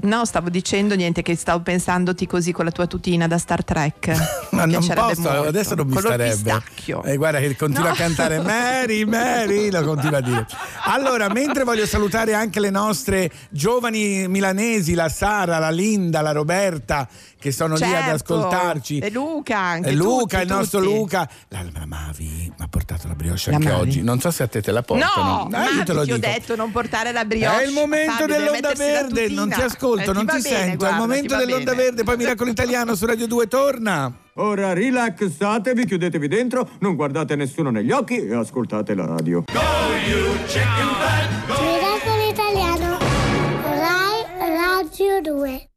No, 0.03 0.25
stavo 0.25 0.49
dicendo 0.49 0.95
niente, 0.97 1.23
che 1.23 1.37
stavo 1.37 1.63
pensandoti 1.63 2.27
così 2.27 2.51
con 2.53 2.65
la 2.65 2.71
tua 2.73 2.87
tutina 2.89 3.29
da 3.29 3.39
Star 3.39 3.63
Trek. 3.65 4.09
Ma 4.51 4.65
non 4.67 4.85
posso, 4.85 5.21
molto. 5.23 5.49
adesso 5.49 5.75
non 5.77 5.87
mi 5.87 5.95
Color 5.95 6.13
starebbe. 6.13 6.33
pistacchio. 6.35 7.03
Eh, 7.05 7.17
guarda 7.17 7.39
che 7.39 7.55
continua 7.57 7.89
No. 7.89 7.95
a 7.95 7.97
cantare 7.97 8.41
Mary, 8.41 9.05
Mary, 9.05 9.71
lo 9.71 9.83
continua 9.85 10.19
a 10.19 10.21
dire. 10.21 10.47
Allora, 10.87 11.29
mentre 11.29 11.63
voglio 11.65 11.87
salutare 11.87 12.35
anche 12.35 12.59
le 12.59 12.71
nostre 12.71 13.31
giovani 13.51 14.27
milanesi, 14.29 14.95
la 14.95 15.09
Sara, 15.09 15.59
la 15.59 15.71
Linda, 15.71 16.21
la 16.21 16.33
Roberta, 16.33 17.09
che 17.43 17.51
sono 17.53 17.75
lì 17.75 17.83
ad 17.83 17.91
Certo, 17.91 18.35
ascoltarci. 18.35 18.99
E 18.99 19.11
Luca, 19.11 19.59
anche 19.59 19.89
E 19.89 19.93
Luca, 19.95 20.39
tutti, 20.41 20.51
il 20.51 20.57
nostro 20.57 20.81
tutti. 20.81 20.95
Luca. 20.95 21.29
La, 21.49 21.65
la 21.75 21.85
Mavi 21.87 22.25
mi 22.57 22.65
ha 22.65 22.69
portato 22.69 23.09
la 23.09 23.15
brioche 23.15 23.51
La 23.51 23.57
anche 23.57 23.69
Mavi? 23.69 23.81
oggi. 23.81 24.03
Non 24.03 24.21
so 24.21 24.31
se 24.31 24.45
a 24.45 24.47
te 24.47 24.63
te 24.63 24.71
la 24.71 24.83
portano. 24.83 25.49
No, 25.51 25.59
Eh, 25.59 25.75
io 25.75 25.83
te 25.83 25.93
lo 25.93 26.05
ti 26.05 26.13
ho 26.13 26.17
dico. 26.17 26.27
detto 26.29 26.55
non 26.57 26.71
portare 26.71 27.11
la 27.11 27.25
brioche. 27.25 27.63
È 27.63 27.67
il 27.67 27.73
momento 27.73 28.13
Fabio, 28.13 28.27
dell'onda 28.37 28.73
verde, 28.77 29.29
non 29.31 29.49
ti 29.51 29.61
ascolto, 29.61 30.11
Eh, 30.11 30.15
non 30.15 30.25
va 30.25 30.35
ti 30.35 30.41
bene, 30.43 30.57
sento. 30.57 30.69
È 30.69 30.71
il 30.73 30.77
guarda, 30.77 30.97
momento 30.99 31.37
ti 31.39 31.45
dell'onda 31.45 31.71
bene. 31.73 31.83
verde, 31.83 32.03
poi 32.05 32.17
Miracolo 32.17 32.51
Italiano 32.51 32.95
su 32.95 33.05
Radio 33.07 33.27
2 33.27 33.49
torna. 33.49 34.17
Ora 34.37 34.73
rilassatevi, 34.73 35.85
chiudetevi 35.85 36.29
dentro, 36.29 36.69
non 36.79 36.95
guardate 36.95 37.35
nessuno 37.37 37.71
negli 37.71 37.91
occhi 37.91 38.17
e 38.17 38.35
ascoltate 38.35 38.95
la 38.95 39.05
radio. 39.07 39.45
Miracolo 41.59 42.29
Italiano. 42.31 42.99
Rai 43.63 44.25
Radio 44.57 45.21
2. 45.21 45.72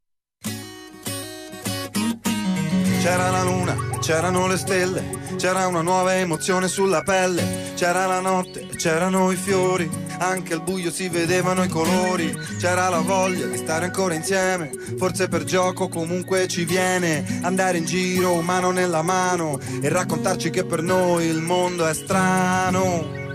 C'era 3.06 3.30
la 3.30 3.44
luna, 3.44 3.76
c'erano 4.00 4.48
le 4.48 4.56
stelle, 4.56 5.04
c'era 5.36 5.68
una 5.68 5.80
nuova 5.80 6.16
emozione 6.16 6.66
sulla 6.66 7.02
pelle, 7.02 7.70
c'era 7.76 8.04
la 8.06 8.18
notte, 8.18 8.66
c'erano 8.74 9.30
i 9.30 9.36
fiori, 9.36 9.88
anche 10.18 10.54
al 10.54 10.62
buio 10.64 10.90
si 10.90 11.08
vedevano 11.08 11.62
i 11.62 11.68
colori, 11.68 12.36
c'era 12.58 12.88
la 12.88 12.98
voglia 12.98 13.46
di 13.46 13.58
stare 13.58 13.84
ancora 13.84 14.14
insieme, 14.14 14.72
forse 14.98 15.28
per 15.28 15.44
gioco 15.44 15.86
comunque 15.86 16.48
ci 16.48 16.64
viene, 16.64 17.24
andare 17.42 17.78
in 17.78 17.84
giro 17.84 18.40
mano 18.40 18.72
nella 18.72 19.02
mano 19.02 19.60
e 19.80 19.88
raccontarci 19.88 20.50
che 20.50 20.64
per 20.64 20.82
noi 20.82 21.26
il 21.26 21.42
mondo 21.42 21.86
è 21.86 21.94
strano. 21.94 23.25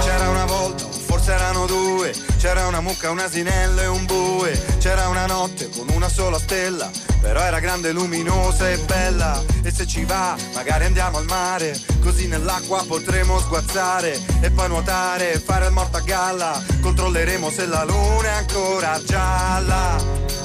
C'era 0.00 0.28
una 0.28 0.44
volta, 0.44 0.84
forse 0.84 1.32
erano 1.32 1.66
due, 1.66 2.12
c'era 2.38 2.66
una 2.66 2.80
mucca, 2.80 3.10
un 3.10 3.20
asinello 3.20 3.80
e 3.80 3.86
un 3.86 4.04
bue, 4.06 4.60
c'era 4.78 5.08
una 5.08 5.26
notte 5.26 5.68
con 5.68 5.88
una 5.90 6.08
sola 6.08 6.38
stella, 6.38 6.90
però 7.20 7.40
era 7.40 7.60
grande, 7.60 7.92
luminosa 7.92 8.68
e 8.68 8.78
bella, 8.78 9.42
e 9.62 9.70
se 9.70 9.86
ci 9.86 10.04
va 10.04 10.36
magari 10.54 10.84
andiamo 10.84 11.18
al 11.18 11.26
mare, 11.26 11.78
così 12.00 12.26
nell'acqua 12.26 12.84
potremo 12.86 13.38
sguazzare 13.38 14.20
e 14.40 14.50
poi 14.50 14.68
nuotare 14.68 15.34
e 15.34 15.38
fare 15.38 15.66
il 15.66 15.72
morto 15.72 15.98
a 15.98 16.00
galla, 16.00 16.60
controlleremo 16.80 17.48
se 17.48 17.66
la 17.66 17.84
luna 17.84 18.28
è 18.28 18.32
ancora 18.32 19.00
gialla, 19.04 19.96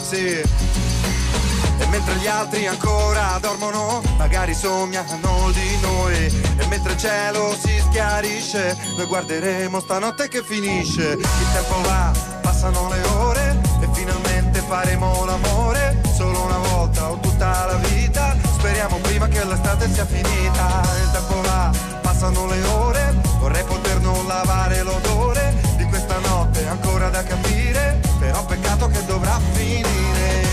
sì. 0.07 0.41
Mentre 1.93 2.15
gli 2.15 2.25
altri 2.25 2.65
ancora 2.65 3.37
dormono, 3.39 4.01
magari 4.17 4.55
sognano 4.55 5.51
di 5.51 5.79
noi. 5.79 6.25
E 6.57 6.65
mentre 6.65 6.93
il 6.93 6.97
cielo 6.97 7.55
si 7.55 7.79
schiarisce, 7.87 8.75
noi 8.97 9.05
guarderemo 9.05 9.79
stanotte 9.79 10.27
che 10.27 10.41
finisce. 10.41 11.11
Il 11.11 11.51
tempo 11.53 11.79
va, 11.83 12.11
passano 12.41 12.89
le 12.89 12.99
ore 13.19 13.61
e 13.79 13.87
finalmente 13.93 14.61
faremo 14.61 15.23
l'amore. 15.23 16.01
Solo 16.15 16.41
una 16.45 16.57
volta 16.57 17.11
o 17.11 17.19
tutta 17.19 17.65
la 17.67 17.75
vita. 17.75 18.35
Speriamo 18.57 18.97
prima 18.97 19.27
che 19.27 19.45
l'estate 19.45 19.87
sia 19.93 20.07
finita. 20.07 20.81
Il 20.99 21.11
tempo 21.11 21.41
va, 21.41 21.71
passano 22.01 22.47
le 22.47 22.63
ore. 22.69 23.21
Vorrei 23.37 23.63
poter 23.65 23.99
non 23.99 24.25
lavare 24.25 24.81
l'odore 24.81 25.53
di 25.77 25.83
questa 25.83 26.17
notte 26.25 26.67
ancora 26.67 27.09
da 27.09 27.21
capire. 27.21 27.99
Però 28.17 28.43
peccato 28.45 28.87
che 28.87 29.05
dovrà 29.05 29.39
finire. 29.51 30.52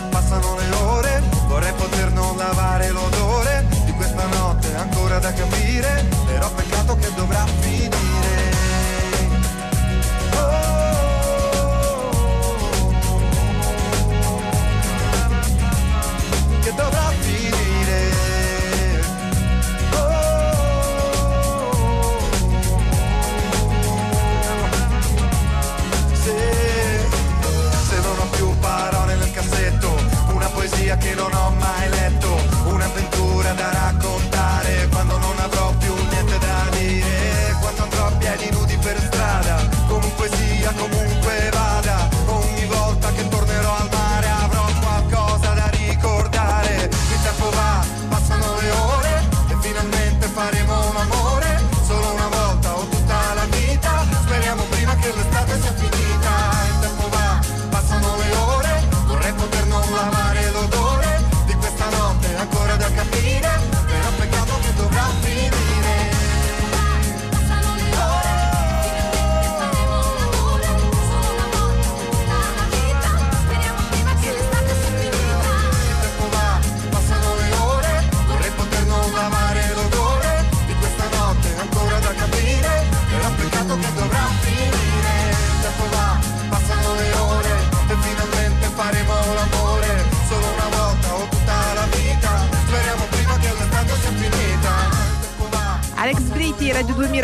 passano 0.31 0.55
le 0.55 0.69
ore. 0.75 1.23
Vorrei 1.47 1.73
poter 1.73 2.11
non 2.11 2.37
lavare 2.37 2.89
l'odore 2.91 3.65
di 3.83 3.91
questa 3.91 4.25
notte 4.27 4.73
ancora 4.75 5.19
da 5.19 5.33
capire. 5.33 6.07
Però 6.25 6.49
peccato 6.51 6.95
che 6.95 7.13
dovrà 7.13 7.45
finire. 7.59 7.99
Che 16.61 16.73
dovrà 16.75 17.10
poesia 31.01 31.15
che 31.15 31.40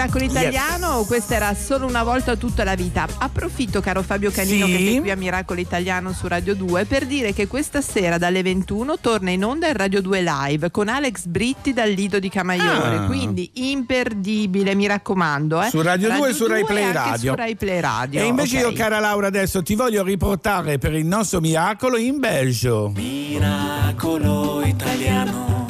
Radio 0.08 0.20
2 0.20 0.20
Miracolo 0.20 0.24
Italiano, 0.24 1.04
questa 1.06 1.36
era 1.36 1.54
solo 1.54 1.86
una 1.86 2.04
volta 2.04 2.36
tutta 2.38 2.64
la 2.64 2.76
vita. 2.76 3.06
Approfitto, 3.18 3.82
caro 3.82 4.02
Fabio 4.02 4.32
Canino, 4.32 4.66
Sì. 4.66 4.72
che 4.72 4.78
sei 4.78 5.00
qui 5.00 5.12
a 5.12 5.16
Miracolo 5.18 5.60
Italiano 5.60 6.14
su 6.14 6.28
Radio 6.28 6.56
2, 6.56 6.86
per 6.86 7.06
dire 7.06 7.34
che 7.34 7.48
questa 7.48 7.82
sera 7.82 8.18
dalle 8.18 8.42
21 8.42 9.00
torna 9.00 9.32
in 9.32 9.44
onda 9.44 9.68
il 9.68 9.76
Radio 9.76 10.02
2 10.02 10.22
Live 10.22 10.72
con 10.72 10.88
Alex 10.88 11.26
Britti 11.26 11.74
dal 11.74 11.90
Lido 11.90 12.20
di 12.20 12.30
Camaiore. 12.30 12.96
Ah. 12.98 13.06
Quindi 13.06 13.50
imperdibile, 13.56 14.76
mi 14.76 14.88
raccomando. 14.88 15.62
eh. 15.62 15.70
Su 15.70 15.82
Radio 15.82 16.10
2 16.12 16.30
e 16.30 16.34
su 16.34 16.48
Rai 16.48 16.62
2 16.62 16.70
Play 16.74 16.92
Radio. 16.92 17.32
Su 17.32 17.38
Rai 17.38 17.56
Play 17.56 17.80
Radio. 17.82 18.22
E 18.22 18.26
invece 18.26 18.64
ok. 18.64 18.72
io, 18.72 18.78
cara 18.78 19.00
Laura, 19.00 19.28
adesso 19.28 19.62
ti 19.62 19.76
voglio 19.76 20.04
riportare 20.04 20.78
per 20.78 20.94
il 20.94 21.06
nostro 21.06 21.40
miracolo 21.42 21.98
in 21.98 22.20
Belgio. 22.20 22.92
Miracolo 22.96 24.62
italiano. 24.66 25.67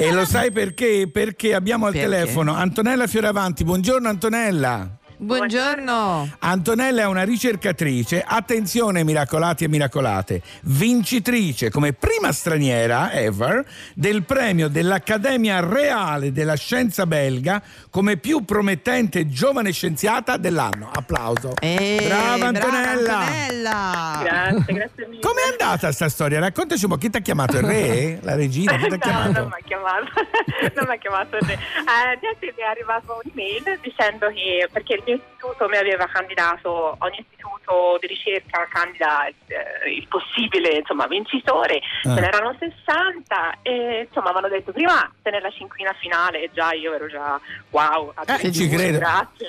E 0.00 0.12
lo 0.12 0.24
sai 0.24 0.50
perché? 0.50 1.08
Perché 1.12 1.54
abbiamo 1.54 1.86
al 1.86 1.92
Perché? 1.92 2.08
telefono 2.08 2.54
Antonella 2.54 3.06
Fioravanti. 3.06 3.64
Buongiorno 3.64 4.08
Antonella. 4.08 4.98
Buongiorno. 5.22 6.30
Antonella 6.38 7.02
è 7.02 7.06
una 7.06 7.24
ricercatrice, 7.24 8.24
attenzione 8.26 9.04
miracolati 9.04 9.64
e 9.64 9.68
miracolate, 9.68 10.40
vincitrice 10.62 11.68
come 11.68 11.92
prima 11.92 12.32
straniera 12.32 13.12
ever 13.12 13.62
del 13.94 14.22
premio 14.24 14.68
dell'Accademia 14.68 15.60
Reale 15.60 16.32
della 16.32 16.54
Scienza 16.54 17.04
Belga 17.04 17.62
come 17.90 18.16
più 18.16 18.46
promettente 18.46 19.28
giovane 19.28 19.72
scienziata 19.72 20.38
dell'anno. 20.38 20.88
Applauso. 20.90 21.52
Eh, 21.60 22.00
brava 22.02 22.36
brava 22.36 22.46
Antonella. 22.46 23.18
Antonella. 23.18 24.20
Grazie, 24.22 24.72
grazie 24.72 25.06
mille. 25.06 25.20
Com'è 25.20 25.42
andata 25.50 25.92
sta 25.92 26.08
storia? 26.08 26.40
Raccontaci 26.40 26.84
un 26.84 26.92
po', 26.92 26.96
chi 26.96 27.10
ti 27.10 27.18
ha 27.18 27.20
chiamato? 27.20 27.58
Il 27.58 27.64
re? 27.64 28.18
La 28.22 28.36
regina? 28.36 28.72
Chi 28.78 28.86
ti 28.86 28.86
ha 28.86 28.88
No, 28.92 28.98
chiamato? 28.98 29.32
non 29.40 29.48
mi 29.48 29.52
ha 29.52 29.64
chiamato, 29.66 30.06
non 30.76 30.84
mi 30.88 30.94
ha 30.94 30.98
chiamato 30.98 31.36
il 31.36 31.42
re. 31.42 31.52
Eh, 31.52 32.38
è 32.56 32.62
arrivato 32.70 33.20
un'email 33.22 33.78
dicendo 33.82 34.28
che 34.28 34.66
perché 34.72 34.94
il 34.94 35.02
mio 35.10 35.20
istituto 35.22 35.68
mi 35.68 35.76
aveva 35.76 36.06
candidato, 36.06 36.96
ogni 36.98 37.18
istituto 37.18 37.98
di 38.00 38.06
ricerca 38.06 38.66
candida 38.72 39.26
eh, 39.26 39.90
il 39.94 40.06
possibile 40.08 40.78
insomma, 40.78 41.06
vincitore, 41.06 41.80
Ah. 42.04 42.14
ce 42.14 42.20
n'erano 42.20 42.56
60 42.58 43.58
e 43.62 44.06
insomma 44.08 44.32
mi 44.32 44.38
hanno 44.38 44.48
detto 44.48 44.72
prima 44.72 45.10
te 45.22 45.30
nella 45.30 45.50
cinquina 45.50 45.92
finale 46.00 46.42
e 46.44 46.50
già 46.52 46.72
io 46.72 46.94
ero 46.94 47.06
già 47.08 47.38
wow, 47.70 48.12
Eh, 48.26 48.52
ci 48.52 48.68
credo. 48.68 48.98
grazie. 48.98 49.48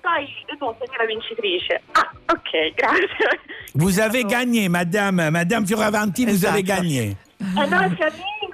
Poi 0.00 0.26
dopo 0.58 0.76
sei 0.78 0.96
la 0.96 1.04
vincitrice. 1.04 1.82
Ah, 1.92 2.10
ok, 2.32 2.72
grazie. 2.74 3.40
Vous 3.74 4.00
avez 4.00 4.24
gagné, 4.24 4.68
madame, 4.68 5.28
madame 5.30 5.66
Fioravanti, 5.66 6.24
vous 6.24 6.32
Esatto. 6.34 6.54
avez 6.54 6.62
gagné. 6.64 7.16
Eh 7.40 7.66
no, 7.68 7.80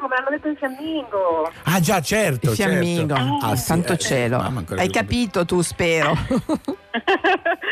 il 0.07 0.09
fiammingo, 0.09 0.09
me 0.09 0.17
l'hanno 0.17 0.31
detto 0.31 0.49
il 0.49 0.57
fiammingo. 0.57 1.53
Ah 1.65 1.81
già, 1.81 2.01
certo. 2.01 2.51
Il 2.51 2.57
fiammingo, 2.57 3.15
certo. 3.15 3.47
Ah, 3.47 3.57
sì, 3.57 3.65
santo 3.65 3.93
eh, 3.93 3.99
cielo. 3.99 4.39
mamma, 4.39 4.61
ancora 4.61 4.81
Hai 4.81 4.91
capito 4.91 5.45
tu, 5.45 5.61
spero. 5.63 6.17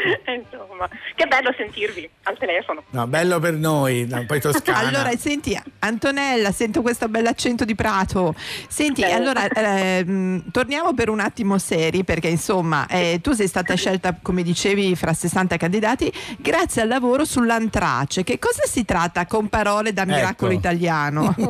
Insomma, 0.26 0.88
che 1.14 1.26
bello 1.26 1.52
sentirvi 1.56 2.08
al 2.24 2.36
telefono. 2.38 2.82
No, 2.90 3.06
bello 3.06 3.38
per 3.38 3.54
noi, 3.54 4.06
no, 4.08 4.24
poi 4.26 4.40
toscana. 4.40 4.82
Allora, 4.94 5.10
senti, 5.16 5.58
Antonella, 5.80 6.50
sento 6.52 6.82
questo 6.82 7.08
bell'accento 7.08 7.64
di 7.64 7.74
Prato. 7.74 8.34
Senti, 8.68 9.02
Eh. 9.02 9.12
allora, 9.12 9.46
ehm, 9.48 10.50
torniamo 10.50 10.92
per 10.94 11.08
un 11.08 11.20
attimo 11.20 11.58
seri, 11.58 12.04
perché 12.04 12.28
insomma, 12.28 12.86
eh, 12.88 13.18
tu 13.22 13.32
sei 13.32 13.46
stata 13.48 13.74
scelta, 13.74 14.16
come 14.20 14.42
dicevi, 14.42 14.94
fra 14.96 15.12
60 15.12 15.56
candidati, 15.56 16.12
grazie 16.38 16.82
al 16.82 16.88
lavoro 16.88 17.24
sull'antrace. 17.24 18.24
Che 18.24 18.38
cosa 18.38 18.62
si 18.64 18.84
tratta 18.84 19.26
con 19.26 19.48
parole 19.48 19.92
da 19.92 20.04
miracolo 20.04 20.50
Ecco. 20.52 20.60
italiano? 20.60 21.34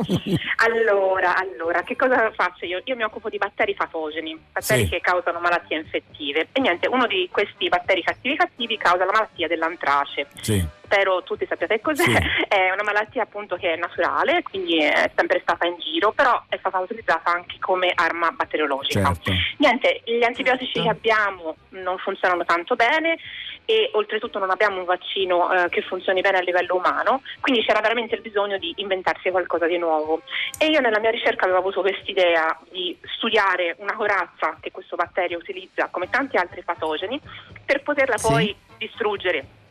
Allora, 0.65 1.35
allora, 1.37 1.83
che 1.83 1.95
cosa 1.95 2.31
faccio 2.33 2.65
io? 2.65 2.81
Io 2.85 2.95
mi 2.95 3.03
occupo 3.03 3.29
di 3.29 3.37
batteri 3.37 3.73
patogeni, 3.75 4.37
batteri 4.51 4.83
Sì. 4.83 4.89
che 4.89 4.99
causano 5.01 5.39
malattie 5.39 5.77
infettive. 5.77 6.47
E 6.51 6.59
niente, 6.61 6.87
uno 6.87 7.05
di 7.07 7.27
questi 7.31 7.67
batteri 7.67 8.01
cattivi 8.01 8.35
cattivi 8.45 8.77
causa 8.77 9.05
la 9.05 9.11
malattia 9.11 9.47
dell'antrace. 9.47 10.27
Sì. 10.41 10.63
Spero 10.83 11.23
tutti 11.23 11.45
sappiate 11.47 11.81
cos'è. 11.81 12.03
Sì. 12.03 12.13
È 12.47 12.71
una 12.71 12.83
malattia 12.83 13.23
appunto 13.23 13.55
che 13.55 13.73
è 13.73 13.75
naturale, 13.75 14.43
quindi 14.43 14.79
è 14.79 15.11
sempre 15.15 15.39
stata 15.41 15.65
in 15.65 15.77
giro, 15.79 16.11
però 16.11 16.41
è 16.47 16.57
stata 16.57 16.79
utilizzata 16.79 17.31
anche 17.31 17.57
come 17.59 17.91
arma 17.93 18.31
batteriologica. 18.31 19.03
Certo. 19.03 19.31
Niente, 19.57 20.01
gli 20.05 20.23
antibiotici 20.23 20.81
che 20.81 20.89
abbiamo 20.89 21.55
non 21.69 21.97
funzionano 21.97 22.45
tanto 22.45 22.75
bene 22.75 23.17
e 23.65 23.89
oltretutto 23.93 24.39
non 24.39 24.49
abbiamo 24.51 24.79
un 24.79 24.85
vaccino 24.85 25.51
eh, 25.51 25.69
che 25.69 25.81
funzioni 25.81 26.21
bene 26.21 26.37
a 26.37 26.41
livello 26.41 26.75
umano, 26.75 27.21
quindi 27.41 27.63
c'era 27.63 27.81
veramente 27.81 28.15
il 28.15 28.21
bisogno 28.21 28.57
di 28.57 28.73
inventarsi 28.77 29.29
qualcosa 29.31 29.65
di 29.65 29.77
nuovo. 29.77 30.21
E 30.57 30.67
io 30.67 30.79
nella 30.79 30.99
mia 30.99 31.11
ricerca 31.11 31.43
avevo 31.43 31.59
avuto 31.59 31.81
quest'idea 31.81 32.57
di 32.69 32.97
studiare 33.15 33.75
una 33.79 33.93
corazza 33.95 34.57
che 34.59 34.71
questo 34.71 34.95
batterio 34.95 35.37
utilizza 35.37 35.87
come 35.89 36.09
tanti 36.09 36.37
altri 36.37 36.63
patogeni 36.63 37.19
per 37.65 37.81
poterla 37.81 38.17
Sì. 38.17 38.27
poi 38.27 38.55
distruggere. 38.77 39.63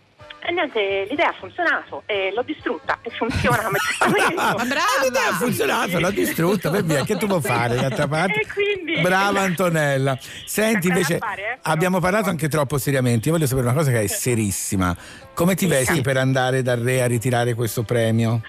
E 0.47 0.53
niente, 0.53 1.07
l'idea 1.09 1.28
ha 1.28 1.32
funzionato 1.32 2.03
e 2.05 2.30
l'ho 2.34 2.42
distrutta 2.42 2.99
e 3.01 3.09
funziona 3.11 3.62
come 3.64 3.78
testamento. 3.78 4.40
Ah, 4.42 4.62
l'idea 5.03 5.28
ha 5.30 5.32
funzionato, 5.32 5.99
l'ha 5.99 6.11
distrutta, 6.11 6.68
beh, 6.68 6.82
via, 6.82 7.03
che 7.05 7.16
tu 7.16 7.26
vuoi 7.26 7.40
fare 7.40 7.76
d'altra 7.80 8.07
parte? 8.07 8.40
E 8.40 8.47
quindi- 8.53 9.01
Brava 9.01 9.40
Antonella. 9.40 10.18
Senti, 10.45 10.88
invece, 10.88 11.16
fare, 11.18 11.55
eh? 11.55 11.59
abbiamo 11.62 11.99
parlato 11.99 12.28
anche 12.28 12.49
troppo 12.49 12.76
seriamente. 12.76 13.28
Io 13.28 13.34
voglio 13.34 13.47
sapere 13.47 13.66
una 13.68 13.76
cosa 13.76 13.90
che 13.90 14.03
è 14.03 14.07
serissima. 14.07 14.95
Come 15.32 15.55
ti 15.55 15.66
vesti 15.66 15.95
Sì. 15.95 16.01
per 16.03 16.18
andare 16.18 16.61
dal 16.62 16.78
re 16.78 17.01
a 17.03 17.07
ritirare 17.07 17.55
questo 17.55 17.82
premio? 17.82 18.42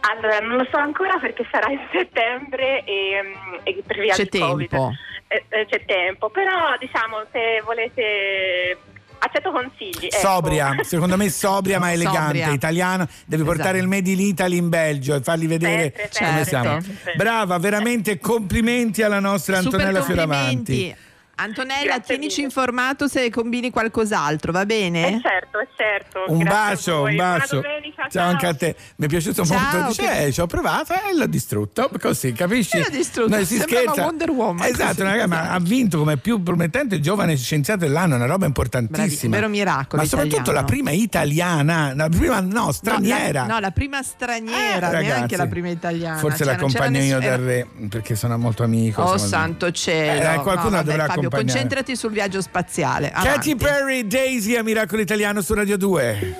Allora, 0.00 0.38
non 0.40 0.56
lo 0.58 0.66
so 0.70 0.76
ancora 0.76 1.18
perché 1.18 1.46
sarà 1.50 1.70
in 1.70 1.80
settembre 1.90 2.84
e, 2.84 3.22
e 3.64 3.82
per 3.86 3.98
via 3.98 4.14
C'è 4.14 4.26
del 4.30 4.40
Covid. 4.40 4.68
tempo. 4.68 4.90
Eh, 5.28 5.44
eh, 5.48 5.66
c'è 5.68 5.84
tempo, 5.84 6.30
però 6.30 6.74
diciamo 6.78 7.22
se 7.32 7.60
volete 7.64 8.76
accetto 9.18 9.50
consigli. 9.50 10.06
ecco. 10.06 10.18
Sobria, 10.18 10.76
secondo 10.82 11.16
me 11.16 11.28
sobria 11.30 11.78
ma 11.78 11.92
elegante, 11.92 12.38
Sobria. 12.38 12.52
italiana. 12.52 13.08
Devi 13.26 13.42
portare 13.42 13.78
Esatto. 13.78 13.82
il 13.84 13.88
Made 13.88 14.10
in 14.10 14.20
Italy 14.20 14.56
in 14.56 14.68
Belgio 14.68 15.14
e 15.14 15.20
farli 15.20 15.46
vedere 15.46 15.92
Sempre, 15.94 16.10
come 16.18 16.28
certo. 16.44 16.48
siamo. 16.48 16.80
Sempre. 16.80 17.14
Brava, 17.16 17.58
veramente 17.58 18.18
complimenti 18.18 19.02
alla 19.02 19.20
nostra 19.20 19.58
Antonella 19.58 20.02
Fioravanti. 20.02 20.94
Antonella, 21.40 21.94
Grazie 21.94 22.16
tienici 22.16 22.36
mille. 22.42 22.46
informato 22.48 23.06
se 23.06 23.30
combini 23.30 23.70
qualcos'altro, 23.70 24.50
va 24.50 24.62
Eh 24.62 24.66
bene? 24.66 25.20
certo, 25.22 25.60
eh 25.60 25.68
certo. 25.76 26.24
Un 26.26 26.38
Grazie 26.38 26.58
a 26.58 26.64
bacio, 26.74 26.96
voi. 26.98 27.10
un 27.10 27.16
bacio. 27.16 27.60
domenica, 27.60 28.06
Ciao 28.10 28.28
anche 28.28 28.46
a 28.46 28.54
te. 28.54 28.76
Mi 28.96 29.06
è 29.06 29.08
piaciuto 29.08 29.44
Ciao, 29.44 29.56
molto. 29.56 29.86
Dice, 29.88 30.02
che- 30.02 30.24
eh, 30.24 30.32
ci 30.32 30.40
ho 30.40 30.46
provato 30.46 30.94
e 30.94 31.14
l'ho 31.14 31.26
distrutto. 31.26 31.88
Così, 32.00 32.32
capisci? 32.32 32.78
L'ha 32.78 32.88
distrutto, 32.90 33.30
Noi 33.30 33.44
si 33.44 33.56
sembrava 33.56 33.82
scherza. 33.84 34.02
Wonder 34.04 34.30
Woman, 34.30 34.66
Esatto, 34.66 34.86
così, 34.88 35.02
ragazzi, 35.02 35.28
ma 35.28 35.40
esatto. 35.42 35.54
ha 35.56 35.60
vinto 35.60 35.98
come 35.98 36.16
più 36.16 36.42
promettente 36.42 36.98
giovane 37.00 37.36
scienziato 37.36 37.80
dell'anno, 37.80 38.16
una 38.16 38.26
roba 38.26 38.46
importantissima. 38.46 39.36
Bravi, 39.36 39.36
vero 39.36 39.48
miracolo 39.48 40.02
Ma 40.02 40.08
soprattutto 40.08 40.36
italiano. 40.40 40.60
la 40.60 40.64
prima 40.66 40.90
italiana, 40.90 41.92
la 41.94 42.08
prima 42.08 42.40
no, 42.40 42.72
straniera. 42.72 43.42
No, 43.42 43.46
la, 43.48 43.54
no, 43.54 43.60
la 43.60 43.70
prima 43.70 44.02
straniera, 44.02 44.88
Eh, 44.88 44.90
neanche 44.90 45.10
ragazzi, 45.10 45.36
la 45.36 45.46
prima 45.46 45.68
italiana. 45.68 46.16
Forse 46.18 46.38
Cioè, 46.38 46.46
non 46.46 46.54
l'accompagno 46.56 46.98
c'era 46.98 47.04
io 47.04 47.30
dal 47.30 47.38
re 47.40 47.66
perché 47.88 48.16
sono 48.16 48.36
molto 48.38 48.62
amico. 48.64 49.02
Oh 49.02 49.16
santo 49.18 49.70
cielo. 49.70 50.20
Eh, 50.40 50.42
qualcuno 50.42 50.56
No, 50.68 50.76
vabbè, 50.76 50.84
dovrà 50.84 51.06
Fabio, 51.28 51.46
concentrati 51.46 51.96
sul 51.96 52.10
viaggio 52.12 52.40
spaziale. 52.40 53.10
Katy 53.10 53.26
avanti. 53.28 53.56
Perry, 53.56 54.06
Daisy 54.06 54.56
a 54.56 54.62
Miracolo 54.62 55.02
Italiano 55.02 55.40
su 55.42 55.54
Radio 55.54 55.76
2. 55.76 56.34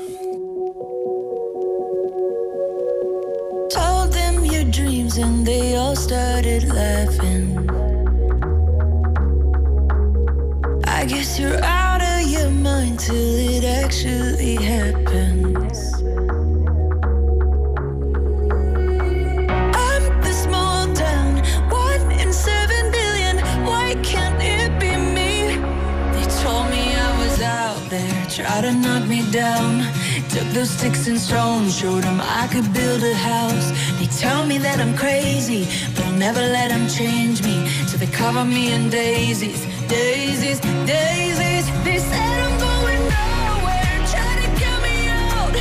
Told 3.71 4.13
them 4.13 4.45
your 4.45 4.65
dreams 4.65 5.19
and 5.19 5.45
they 5.45 5.77
all 5.77 5.95
started 5.95 6.65
laughing. 6.73 7.57
I 10.87 11.05
guess 11.05 11.39
you're 11.39 11.63
out 11.63 12.01
of 12.03 12.27
your 12.27 12.51
mind 12.51 12.99
till 12.99 13.15
it 13.15 13.65
actually 13.65 14.57
happens. 14.57 15.68
There, 27.89 28.27
try 28.29 28.61
to 28.61 28.73
knock 28.73 29.07
me 29.09 29.23
down. 29.31 29.83
Took 30.31 30.47
those 30.53 30.71
sticks 30.71 31.07
and 31.07 31.19
stones, 31.19 31.79
showed 31.79 32.03
them 32.03 32.21
I 32.21 32.49
could 32.53 32.73
build 32.73 33.03
a 33.03 33.15
house. 33.15 33.71
They 33.99 34.07
tell 34.07 34.47
me 34.47 34.59
that 34.59 34.81
I'm 34.81 34.97
crazy, 34.97 35.67
but 35.95 36.05
I'll 36.05 36.13
never 36.13 36.41
let 36.41 36.69
them 36.69 36.89
change 36.89 37.43
me. 37.43 37.69
So 37.87 37.97
they 37.97 38.07
cover 38.07 38.45
me 38.45 38.73
in 38.73 38.91
daisies, 38.91 39.67
daisies, 39.89 40.61
daisies. 40.87 41.67
They 41.85 41.99
said 41.99 42.37
I'm 42.47 42.57
going 42.69 43.03
nowhere, 43.17 43.97
try 44.13 44.33
to 44.43 44.49
get 44.61 44.79
me 44.87 45.09
out. 45.09 45.53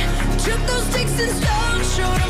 Took 0.44 0.60
those 0.66 0.84
sticks 0.90 1.18
and 1.20 1.32
stones, 1.40 1.94
showed 1.96 2.27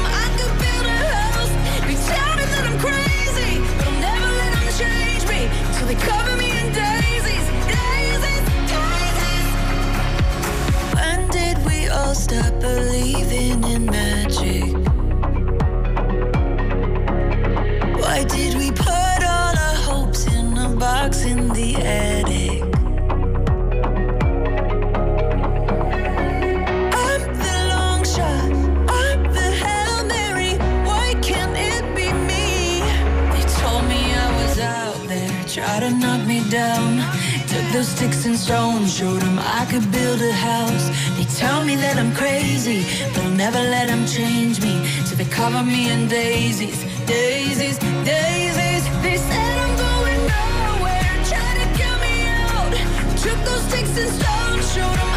did 12.09 12.33
we 12.33 12.39
all 12.39 12.51
stop 12.51 12.61
believing 12.61 13.65
in 13.65 13.85
magic? 13.87 14.73
Why 18.01 18.25
did 18.25 18.57
we 18.57 18.71
put 18.71 19.23
all 19.25 19.55
our 19.67 19.77
hopes 19.89 20.27
in 20.27 20.57
a 20.57 20.69
box 20.77 21.25
in 21.25 21.49
the 21.49 21.77
attic. 21.77 22.63
I'm 26.95 27.23
the 27.45 27.57
long 27.73 28.05
shot. 28.05 28.53
I'm 28.89 29.23
the 29.33 29.51
Hail 29.63 30.05
Mary. 30.05 30.55
Why 30.87 31.15
can't 31.23 31.57
it 31.57 31.85
be 31.95 32.13
me? 32.13 32.81
They 33.33 33.45
told 33.61 33.85
me 33.85 34.15
I 34.15 34.29
was 34.43 34.59
out 34.59 35.09
there, 35.09 35.45
try 35.47 35.81
to 35.81 35.91
knock 35.91 36.27
me 36.27 36.49
down. 36.49 37.03
Took 37.49 37.73
those 37.73 37.89
sticks 37.89 38.25
and 38.25 38.37
stones, 38.39 38.97
showed 38.97 39.21
them 39.23 39.39
I 39.39 39.67
could 39.71 39.91
build 39.91 40.21
a 40.23 40.33
house. 40.33 40.89
Tell 41.39 41.63
me 41.65 41.77
that 41.77 41.97
I'm 41.97 42.13
crazy, 42.17 42.83
but 43.15 43.31
never 43.31 43.61
let 43.61 43.87
them 43.87 44.05
change 44.07 44.61
me. 44.61 44.75
So 45.07 45.15
they 45.15 45.25
cover 45.25 45.63
me 45.63 45.89
in 45.89 46.09
daisies, 46.09 46.83
daisies, 47.07 47.79
daisies. 48.05 48.85
They 49.05 49.17
said 49.17 49.55
I'm 49.65 49.75
going 49.87 50.21
nowhere, 50.35 51.15
trying 51.31 51.59
to 51.63 51.69
get 51.79 51.95
me 52.03 52.15
out. 52.43 52.73
Took 53.23 53.39
those 53.47 53.63
sticks 53.69 53.97
and 54.03 54.11
stones, 54.19 54.75
showed 54.75 55.08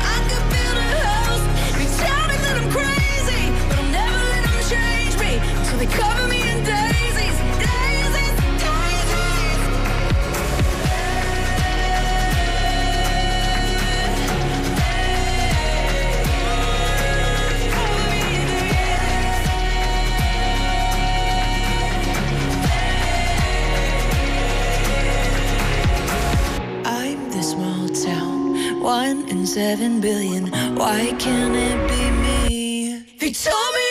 one 28.82 29.28
in 29.30 29.46
seven 29.46 30.02
billion. 30.02 30.48
Why 30.76 31.14
can't 31.20 31.56
it 31.56 31.80
be 31.90 32.04
me? 32.24 33.06
They 33.20 33.32
told 33.32 33.76
me 33.76 33.91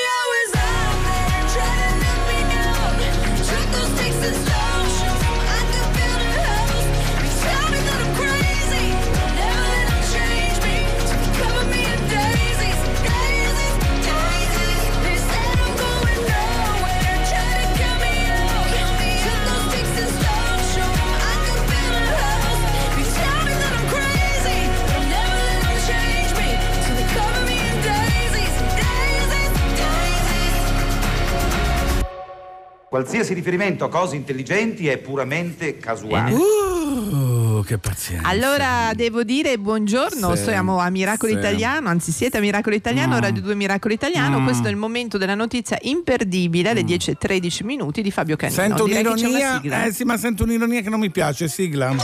Qualsiasi 32.95 33.35
riferimento 33.35 33.85
a 33.85 33.89
cose 33.89 34.17
intelligenti 34.17 34.89
è 34.89 34.99
puramente 34.99 35.77
casuale. 35.77 36.33
Uh, 36.33 37.63
che 37.65 37.79
pazienza. 37.79 38.27
Allora 38.29 38.91
devo 38.97 39.23
dire 39.23 39.59
buongiorno, 39.59 40.35
Sì, 40.35 40.43
siamo 40.43 40.81
a 40.81 40.91
Miracolo 40.91 41.31
sì. 41.31 41.39
Italiano, 41.39 41.89
anzi 41.89 42.11
siete 42.11 42.39
a 42.39 42.41
Miracolo 42.41 42.75
Italiano, 42.75 43.15
Mm. 43.15 43.21
Radio 43.21 43.43
2 43.43 43.55
Miracolo 43.55 43.95
Italiano, 43.95 44.41
Mm. 44.41 44.45
questo 44.45 44.67
è 44.67 44.71
il 44.71 44.77
momento 44.77 45.19
della 45.19 45.37
notizia 45.37 45.79
imperdibile 45.83 46.71
alle 46.71 46.83
10 46.83 47.13
e 47.13 47.15
13 47.15 47.63
minuti 47.63 48.03
di 48.03 48.11
Fabio 48.11 48.35
Canino. 48.35 48.61
Sento 48.61 48.83
un'ironia, 48.83 49.61
sigla. 49.61 49.85
eh 49.85 49.93
sì, 49.93 50.03
ma 50.03 50.17
sento 50.17 50.43
un'ironia 50.43 50.81
che 50.81 50.89
non 50.91 50.99
mi 50.99 51.13
piace, 51.13 51.47
sigla. 51.47 51.95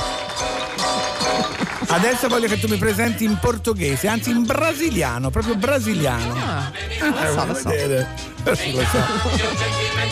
Adesso 1.97 2.29
voglio 2.29 2.47
che 2.47 2.59
tu 2.61 2.69
mi 2.69 2.77
presenti 2.77 3.25
in 3.25 3.39
portoghese, 3.41 4.07
anzi 4.07 4.31
in 4.31 4.45
brasiliano, 4.45 5.31
proprio 5.31 5.55
brasiliano. 5.57 6.35
Ah, 6.35 6.71
Eh, 6.75 7.33
lo 7.33 7.41
so, 7.41 7.47
lo 7.47 7.55
so. 7.55 7.69
vedere. 7.71 8.09
Eh, 8.45 8.73
lo 8.73 8.83
so. 8.85 10.07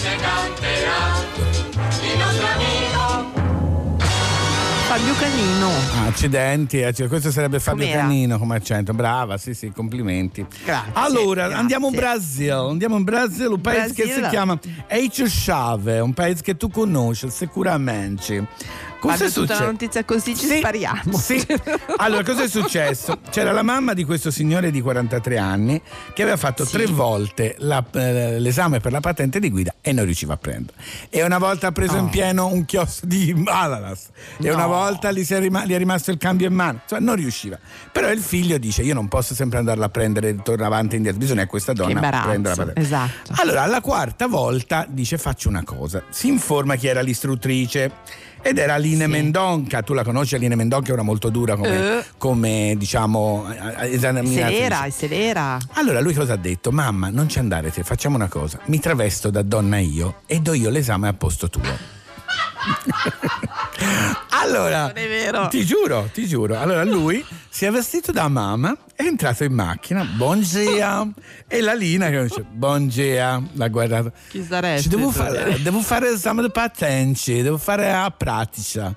Fabio 4.86 5.14
Canino. 5.14 5.68
Ah, 5.96 6.06
Accidenti, 6.06 6.78
eh, 6.80 6.92
cioè, 6.92 7.08
questo 7.08 7.30
sarebbe 7.32 7.58
Fabio 7.58 7.84
Com'era? 7.84 8.02
Canino 8.02 8.38
come 8.38 8.54
accento. 8.56 8.92
Brava, 8.92 9.36
sì, 9.38 9.52
sì, 9.54 9.72
complimenti. 9.74 10.46
Grazie, 10.64 10.90
Allora, 10.92 11.42
grazie. 11.42 11.56
andiamo 11.60 11.88
in 11.88 11.94
Brasile. 11.94 12.52
Andiamo 12.52 12.96
in 12.96 13.04
Brasile, 13.04 13.46
un 13.48 13.60
paese 13.60 13.94
che 13.94 14.02
si 14.02 14.08
Brasile. 14.08 14.28
chiama 14.28 14.58
Eicho 14.86 15.24
Chave, 15.26 15.98
un 16.00 16.12
paese 16.12 16.42
che 16.42 16.56
tu 16.56 16.70
conosci 16.70 17.28
sicuramente. 17.30 18.46
Cosa 19.04 19.16
Fabio, 19.16 19.26
è 19.26 19.30
tutta 19.32 19.40
la 19.40 19.54
successo? 19.58 19.64
notizia 19.70 20.04
così 20.04 20.36
ci 20.36 20.46
Sì, 20.46 20.56
spariamo. 20.58 21.18
Sì. 21.18 21.46
Allora, 21.96 22.22
cosa 22.24 22.42
è 22.44 22.48
successo? 22.48 23.18
C'era 23.30 23.52
la 23.52 23.62
mamma 23.62 23.92
di 23.92 24.04
questo 24.04 24.30
signore 24.30 24.70
di 24.70 24.80
43 24.80 25.36
anni 25.38 25.80
che 26.12 26.22
aveva 26.22 26.36
fatto 26.36 26.64
tre 26.64 26.86
volte 26.86 27.54
la- 27.58 27.84
eh, 27.92 28.38
l'esame 28.40 28.80
per 28.80 28.92
la 28.92 29.00
patente 29.00 29.38
di 29.40 29.50
guida 29.50 29.74
e 29.80 29.92
non 29.92 30.04
riusciva 30.04 30.34
a 30.34 30.36
prendere. 30.36 30.76
E 31.10 31.22
una 31.22 31.38
volta 31.38 31.66
ha 31.68 31.72
preso 31.72 31.96
in 31.96 32.04
Oh. 32.04 32.08
pieno 32.08 32.46
un 32.46 32.64
chiostro 32.64 33.06
di 33.06 33.34
ananas 33.46 34.08
e 34.40 34.50
una 34.52 34.62
No. 34.62 34.68
volta 34.68 35.12
gli, 35.12 35.26
è 35.26 35.38
rima- 35.38 35.64
gli 35.66 35.72
è 35.72 35.78
rimasto 35.78 36.10
il 36.10 36.18
cambio 36.18 36.46
in 36.48 36.54
mano. 36.54 36.80
Insomma, 36.82 37.00
non 37.04 37.16
riusciva. 37.16 37.58
Però 37.92 38.10
il 38.10 38.20
figlio 38.20 38.56
dice: 38.58 38.82
Io 38.82 38.94
non 38.94 39.08
posso 39.08 39.34
sempre 39.34 39.58
andarla 39.58 39.86
a 39.86 39.88
prendere, 39.90 40.34
torna 40.42 40.66
avanti 40.66 40.94
e 40.94 40.96
indietro, 40.96 41.20
bisogna 41.20 41.42
che 41.42 41.48
questa 41.48 41.72
donna 41.72 42.00
prenda 42.22 42.48
la 42.50 42.54
patente. 42.56 42.80
Esatto. 42.80 43.32
Allora, 43.36 43.62
alla 43.62 43.80
quarta 43.80 44.26
volta 44.26 44.86
dice 44.88 45.18
faccio 45.18 45.48
una 45.48 45.62
cosa, 45.64 46.02
si 46.10 46.28
informa 46.28 46.76
chi 46.76 46.86
era 46.86 47.00
l'istruttrice 47.02 47.90
ed 48.46 48.58
era 48.58 48.74
Aline 48.74 49.06
Mendonca, 49.06 49.80
tu 49.82 49.94
la 49.94 50.04
conosci 50.04 50.34
Aline 50.34 50.54
Mendonca, 50.54 50.90
è 50.90 50.92
una 50.92 51.02
molto 51.02 51.30
dura 51.30 51.56
come, 51.56 51.98
Eh. 51.98 52.04
come 52.18 52.74
diciamo. 52.76 53.46
Severa, 54.50 54.84
è 54.84 54.90
severa. 54.90 55.58
Allora 55.72 56.00
lui 56.00 56.12
cosa 56.12 56.34
ha 56.34 56.36
detto? 56.36 56.70
Mamma, 56.70 57.08
non 57.08 57.26
ci 57.28 57.38
andare 57.38 57.70
te, 57.72 57.82
facciamo 57.82 58.16
una 58.16 58.28
cosa, 58.28 58.60
mi 58.66 58.78
travesto 58.78 59.30
da 59.30 59.40
donna 59.42 59.78
io 59.78 60.16
e 60.26 60.40
do 60.40 60.52
io 60.52 60.68
l'esame 60.68 61.08
a 61.08 61.14
posto 61.14 61.48
tuo. 61.48 62.02
allora, 64.30 64.86
Non 64.86 64.96
è 64.96 65.08
vero. 65.08 65.48
ti 65.48 65.64
giuro, 65.64 66.08
ti 66.12 66.26
giuro. 66.26 66.58
Allora 66.58 66.84
lui 66.84 67.24
si 67.48 67.64
è 67.64 67.70
vestito 67.70 68.12
da 68.12 68.28
mamma, 68.28 68.76
è 68.94 69.02
entrato 69.02 69.44
in 69.44 69.52
macchina, 69.52 70.04
buongiorno, 70.04 71.12
e 71.46 71.60
la 71.60 71.74
Lina 71.74 72.08
che 72.10 72.22
dice 72.24 72.44
buongiorno, 72.48 73.50
l'ha 73.52 73.68
guardato. 73.68 74.12
Chi 74.28 74.44
sarebbe? 74.44 74.82
Devo, 74.88 75.10
fare, 75.10 75.60
devo 75.62 75.80
fare 75.80 76.10
l'esame 76.10 76.42
di 76.42 76.50
patente, 76.50 77.42
devo 77.42 77.58
fare 77.58 77.90
la 77.90 78.12
pratica. 78.16 78.94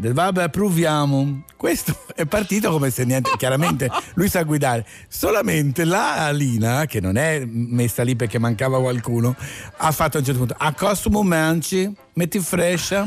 Del, 0.00 0.14
Vabbè, 0.14 0.48
proviamo. 0.48 1.42
Questo 1.58 1.94
è 2.16 2.24
partito 2.24 2.70
come 2.70 2.88
se 2.88 3.04
niente, 3.04 3.32
chiaramente 3.36 3.90
lui 4.14 4.30
sa 4.30 4.42
guidare. 4.44 4.86
Solamente 5.08 5.84
la 5.84 6.30
Lina, 6.30 6.86
che 6.86 7.00
non 7.00 7.16
è 7.18 7.44
messa 7.44 8.02
lì 8.02 8.16
perché 8.16 8.38
mancava 8.38 8.80
qualcuno, 8.80 9.36
ha 9.76 9.92
fatto 9.92 10.16
a 10.16 10.20
un 10.20 10.24
certo 10.24 10.40
punto: 10.40 10.54
a 10.56 10.72
costume 10.72 11.22
manci, 11.22 11.92
metti 12.14 12.40
frescia. 12.40 13.06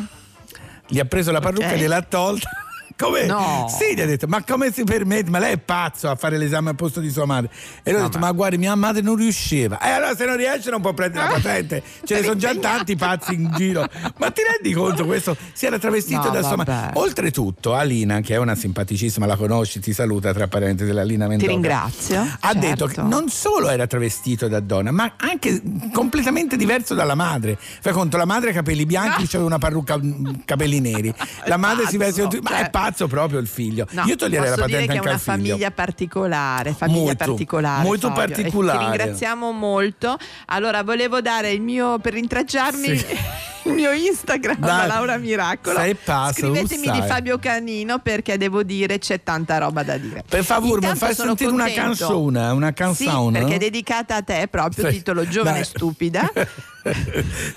Gli 0.87 0.99
ha 0.99 1.05
preso 1.05 1.31
la 1.31 1.39
parrucca, 1.39 1.69
Ok. 1.71 1.77
gliel'ha 1.77 2.01
tolta. 2.03 2.49
Come? 2.95 3.25
No. 3.25 3.67
Sì, 3.69 3.95
gli 3.95 4.01
ha 4.01 4.05
detto, 4.05 4.27
ma 4.27 4.43
come 4.43 4.71
si 4.71 4.83
permette? 4.83 5.29
Ma 5.29 5.39
lei 5.39 5.53
è 5.53 5.57
pazzo 5.57 6.09
a 6.09 6.15
fare 6.15 6.37
l'esame 6.37 6.69
al 6.69 6.75
posto 6.75 6.99
di 6.99 7.09
sua 7.09 7.25
madre. 7.25 7.49
E 7.83 7.91
lui 7.91 7.99
ha 8.01 8.03
detto, 8.03 8.19
ma 8.19 8.31
guardi, 8.31 8.57
mia 8.57 8.75
madre 8.75 9.01
non 9.01 9.15
riusciva. 9.15 9.79
E 9.79 9.89
allora 9.89 10.15
se 10.15 10.25
non 10.25 10.37
riesce 10.37 10.69
non 10.69 10.81
può 10.81 10.93
prendere 10.93 11.25
la 11.25 11.31
patente. 11.33 11.83
Ce 12.03 12.15
ne 12.15 12.21
sono 12.23 12.35
già 12.35 12.53
tanti 12.59 12.95
pazzi 12.95 13.33
in 13.33 13.51
giro. 13.55 13.87
Ma 14.17 14.29
ti 14.31 14.41
rendi 14.49 14.73
conto 14.73 15.05
questo? 15.05 15.35
Si 15.53 15.65
era 15.65 15.77
travestito 15.79 16.25
No, 16.25 16.29
da 16.29 16.41
sua 16.43 16.55
madre. 16.55 16.91
Oltretutto, 16.93 17.73
Alina, 17.73 18.21
che 18.21 18.35
è 18.35 18.37
una 18.37 18.55
simpaticissima, 18.55 19.25
la 19.25 19.35
conosci, 19.35 19.79
ti 19.79 19.91
saluta 19.93 20.31
tra 20.33 20.47
parentesi, 20.47 20.91
Alina 20.91 21.27
Mendoza. 21.27 21.49
ringrazio, 21.49 22.19
Ha 22.21 22.51
certo. 22.53 22.59
detto 22.59 22.85
che 22.85 23.01
non 23.01 23.27
solo 23.29 23.69
era 23.69 23.87
travestito 23.87 24.47
da 24.47 24.59
donna, 24.59 24.91
ma 24.91 25.13
anche 25.17 25.61
completamente 25.91 26.55
diverso 26.55 26.93
dalla 26.93 27.15
madre. 27.15 27.57
Fai 27.59 27.91
conto, 27.93 28.17
la 28.17 28.25
madre 28.25 28.51
ha 28.51 28.53
capelli 28.53 28.85
bianchi, 28.85 29.23
c'aveva 29.25 29.45
una 29.45 29.57
parrucca, 29.57 29.97
mm, 29.97 30.25
capelli 30.45 30.79
neri. 30.79 31.13
La 31.45 31.57
madre 31.57 31.87
si 31.87 31.97
veste. 31.97 32.21
pazzo, 32.23 32.39
Ma 32.41 32.49
cioè- 32.49 32.59
è 32.65 32.69
pazzo 32.69 32.82
proprio 33.07 33.39
il 33.39 33.47
figlio. 33.47 33.87
No, 33.91 34.03
Io 34.05 34.15
toglierei 34.15 34.49
la 34.49 34.55
posso 34.55 34.67
dire 34.67 34.79
patente 34.79 34.85
che 34.85 34.93
è 34.93 34.95
anche 34.97 35.07
una 35.07 35.11
al 35.13 35.19
figlio. 35.19 35.35
famiglia 35.49 35.71
particolare, 35.71 36.73
famiglia 36.73 36.99
Molto, 37.03 37.25
particolare. 37.25 37.83
molto 37.83 38.07
Fabio. 38.13 38.35
Particolare. 38.35 38.77
Ti 38.77 38.83
ringraziamo 38.85 39.51
molto. 39.51 40.17
Allora, 40.47 40.83
volevo 40.83 41.21
dare 41.21 41.51
il 41.51 41.61
mio 41.61 41.99
per 41.99 42.13
rintracciarmi. 42.13 42.97
Sì. 42.97 43.05
Il 43.65 43.71
mio 43.73 43.91
Instagram 43.91 44.57
da 44.59 44.85
Laura 44.85 45.17
Miracolo. 45.17 45.77
sei 45.79 45.95
pazzo, 45.95 46.39
Scrivetemi 46.41 46.89
di. 46.91 47.01
Fabio 47.07 47.37
Canino 47.39 47.99
perché 47.99 48.37
devo 48.37 48.63
dire 48.63 48.97
c'è 48.99 49.23
tanta 49.23 49.57
roba 49.57 49.83
da 49.83 49.97
dire. 49.97 50.23
Per 50.27 50.43
favore, 50.43 50.85
mi 50.87 50.95
fai 50.95 51.13
sentire 51.15 51.49
una 51.51 51.65
contento. 51.65 51.87
canzone, 51.97 52.47
una 52.49 52.67
Sì, 52.67 52.73
canzone. 52.73 53.39
perché 53.39 53.55
è 53.55 53.59
dedicata 53.59 54.15
a 54.17 54.21
te 54.21 54.47
proprio, 54.49 54.89
Sì. 54.89 54.97
titolo 54.97 55.27
Giovane 55.27 55.59
Dai. 55.59 55.61
e 55.61 55.65
stupida. 55.65 56.31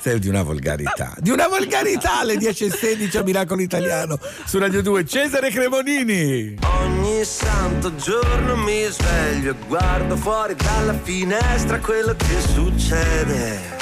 Sei 0.01 0.21
di 0.21 0.29
una 0.29 0.45
volgarità, 0.45 1.13
di 1.19 1.31
una 1.31 1.49
volgarità 1.49 2.21
alle 2.21 2.37
10.16 2.37 3.19
a 3.19 3.23
Miracolo 3.25 3.61
Italiano 3.61 4.19
su 4.45 4.59
Radio 4.59 4.83
2. 4.83 5.05
Cesare 5.05 5.51
Cremonini. 5.51 6.55
Ogni 6.81 7.25
santo 7.25 7.95
giorno 7.97 8.55
mi 8.57 8.85
sveglio 8.89 9.51
e 9.51 9.55
guardo 9.67 10.17
fuori 10.17 10.55
dalla 10.55 10.97
finestra 11.03 11.81
quello 11.81 12.15
che 12.15 12.41
succede 12.55 13.75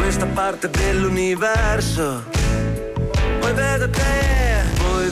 questa 0.00 0.26
parte 0.26 0.70
dell'universo. 0.70 2.24
Poi 3.40 3.52
vedo 3.52 3.90
te 3.90 4.30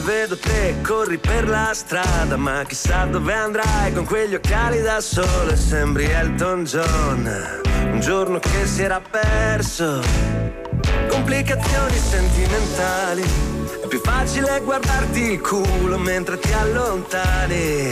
vedo 0.05 0.37
te 0.37 0.75
corri 0.81 1.17
per 1.17 1.47
la 1.47 1.71
strada 1.73 2.37
Ma 2.37 2.63
chissà 2.65 3.05
dove 3.05 3.33
andrai 3.33 3.93
con 3.93 4.05
quegli 4.05 4.33
occhiali 4.33 4.81
da 4.81 4.99
sole. 5.01 5.55
Sembri 5.55 6.05
Elton 6.05 6.63
John 6.63 7.61
Un 7.91 7.99
giorno 7.99 8.39
che 8.39 8.65
si 8.65 8.81
era 8.81 8.99
perso. 8.99 10.01
Complicazioni 11.09 11.97
sentimentali 11.97 13.23
È 13.83 13.87
più 13.87 13.99
facile 14.01 14.61
guardarti 14.63 15.33
il 15.33 15.41
culo 15.41 15.97
mentre 15.97 16.39
ti 16.39 16.51
allontani. 16.51 17.91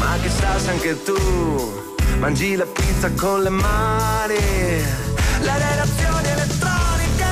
Ma 0.00 0.16
chissà 0.20 0.58
se 0.58 0.70
anche 0.70 1.02
tu 1.02 1.80
Mangi 2.18 2.56
la 2.56 2.66
pizza 2.66 3.10
con 3.12 3.42
le 3.42 3.50
mani 3.50 5.11
Le 5.42 5.58
relazioni 5.58 6.28
elettroniche 6.28 7.24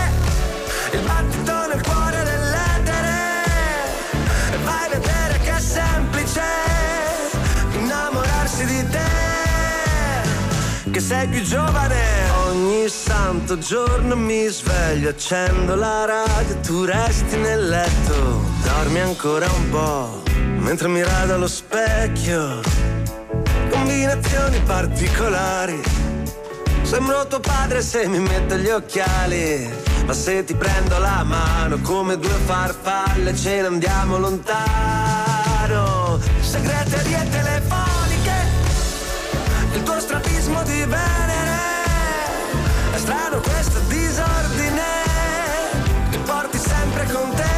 Il 0.93 1.01
battito 1.01 1.67
nel 1.69 1.83
cuore 1.83 2.23
dell'etere. 2.23 3.19
E 4.53 4.57
vai 4.65 4.85
a 4.85 4.89
vedere 4.89 5.39
che 5.39 5.57
è 5.57 5.61
semplice 5.61 6.43
Innamorarsi 7.79 8.65
di 8.67 8.87
te 8.89 8.99
Che 10.91 11.01
sei 11.01 11.29
più 11.29 11.43
giovane. 11.43 12.29
Ogni 12.49 12.89
santo 12.89 13.59
giorno 13.59 14.17
mi 14.17 14.47
sveglio 14.49 15.11
Accendo 15.11 15.75
la 15.75 16.05
radio 16.05 16.57
Tu 16.61 16.85
resti 16.85 17.37
nel 17.37 17.69
letto 17.69 18.45
Dormi 18.65 19.01
ancora 19.01 19.49
un 19.51 19.71
po' 19.71 20.23
Mentre 20.61 20.89
mi 20.89 21.03
rado 21.03 21.35
allo 21.35 21.49
specchio. 21.49 22.61
Combinazioni 23.71 24.61
particolari. 24.61 25.81
Sembro 26.91 27.25
tuo 27.29 27.39
padre 27.39 27.83
se 27.83 28.09
mi 28.09 28.19
metto 28.19 28.57
gli 28.57 28.69
occhiali, 28.69 29.73
ma 30.07 30.13
se 30.13 30.43
ti 30.43 30.57
prendo 30.57 30.99
la 30.99 31.23
mano 31.23 31.79
come 31.83 32.19
due 32.19 32.37
farfalle 32.47 33.33
ce 33.37 33.61
ne 33.61 33.69
andiamo 33.69 34.19
lontano. 34.19 36.19
Segreterie 36.41 37.29
telefoniche, 37.31 38.35
il 39.75 39.85
tuo 39.85 40.01
strabismo 40.01 40.65
di 40.65 40.81
Venere, 40.81 41.59
è 42.93 42.99
strano 42.99 43.39
questo 43.39 43.79
disordine, 43.87 44.83
ti 46.11 46.19
porti 46.19 46.59
sempre 46.59 47.07
con 47.13 47.33
te, 47.37 47.50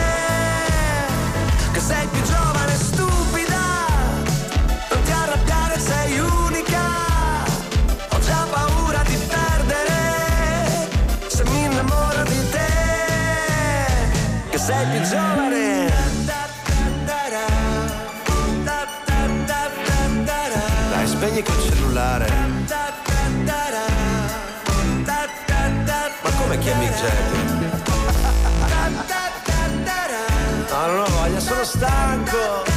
sei 14.82 14.90
più 14.90 15.08
giovane. 15.08 15.90
Dai, 20.90 21.06
spegni 21.06 21.42
quel 21.42 21.62
cellulare. 21.62 22.28
Ma 26.22 26.30
come 26.38 26.58
chiami 26.58 26.88
Jerry? 26.88 27.70
No, 30.72 30.86
non 30.86 31.00
ho 31.00 31.04
voglia, 31.10 31.38
sono 31.38 31.64
stanco. 31.64 32.71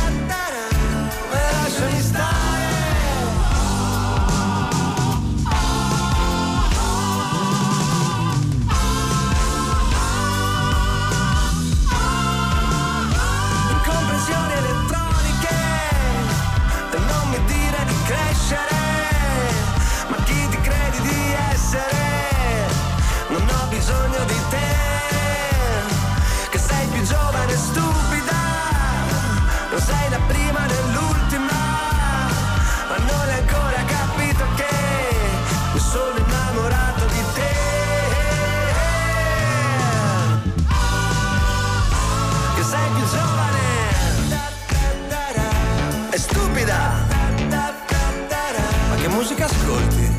Ascolti? 49.46 50.14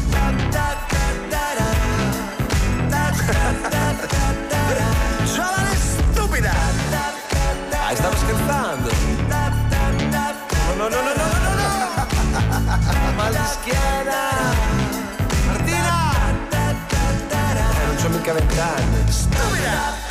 giovane 5.35 5.77
stupida 5.77 6.55
dai 7.71 7.97
stavo 7.97 8.17
scherzando. 8.17 8.91
No 10.77 10.89
no 10.89 10.89
no 10.89 11.01
no 11.03 11.13
no 11.15 11.39
no 11.45 11.53
no. 11.55 11.67
Mal 13.17 13.33
di 13.33 13.47
schiena. 13.47 14.21
Martina! 15.47 16.15
Eh, 16.51 17.87
non 17.87 17.97
c'ho 17.97 18.09
mica 18.09 18.33
vent'anni. 18.33 19.11
Stupida 19.11 20.06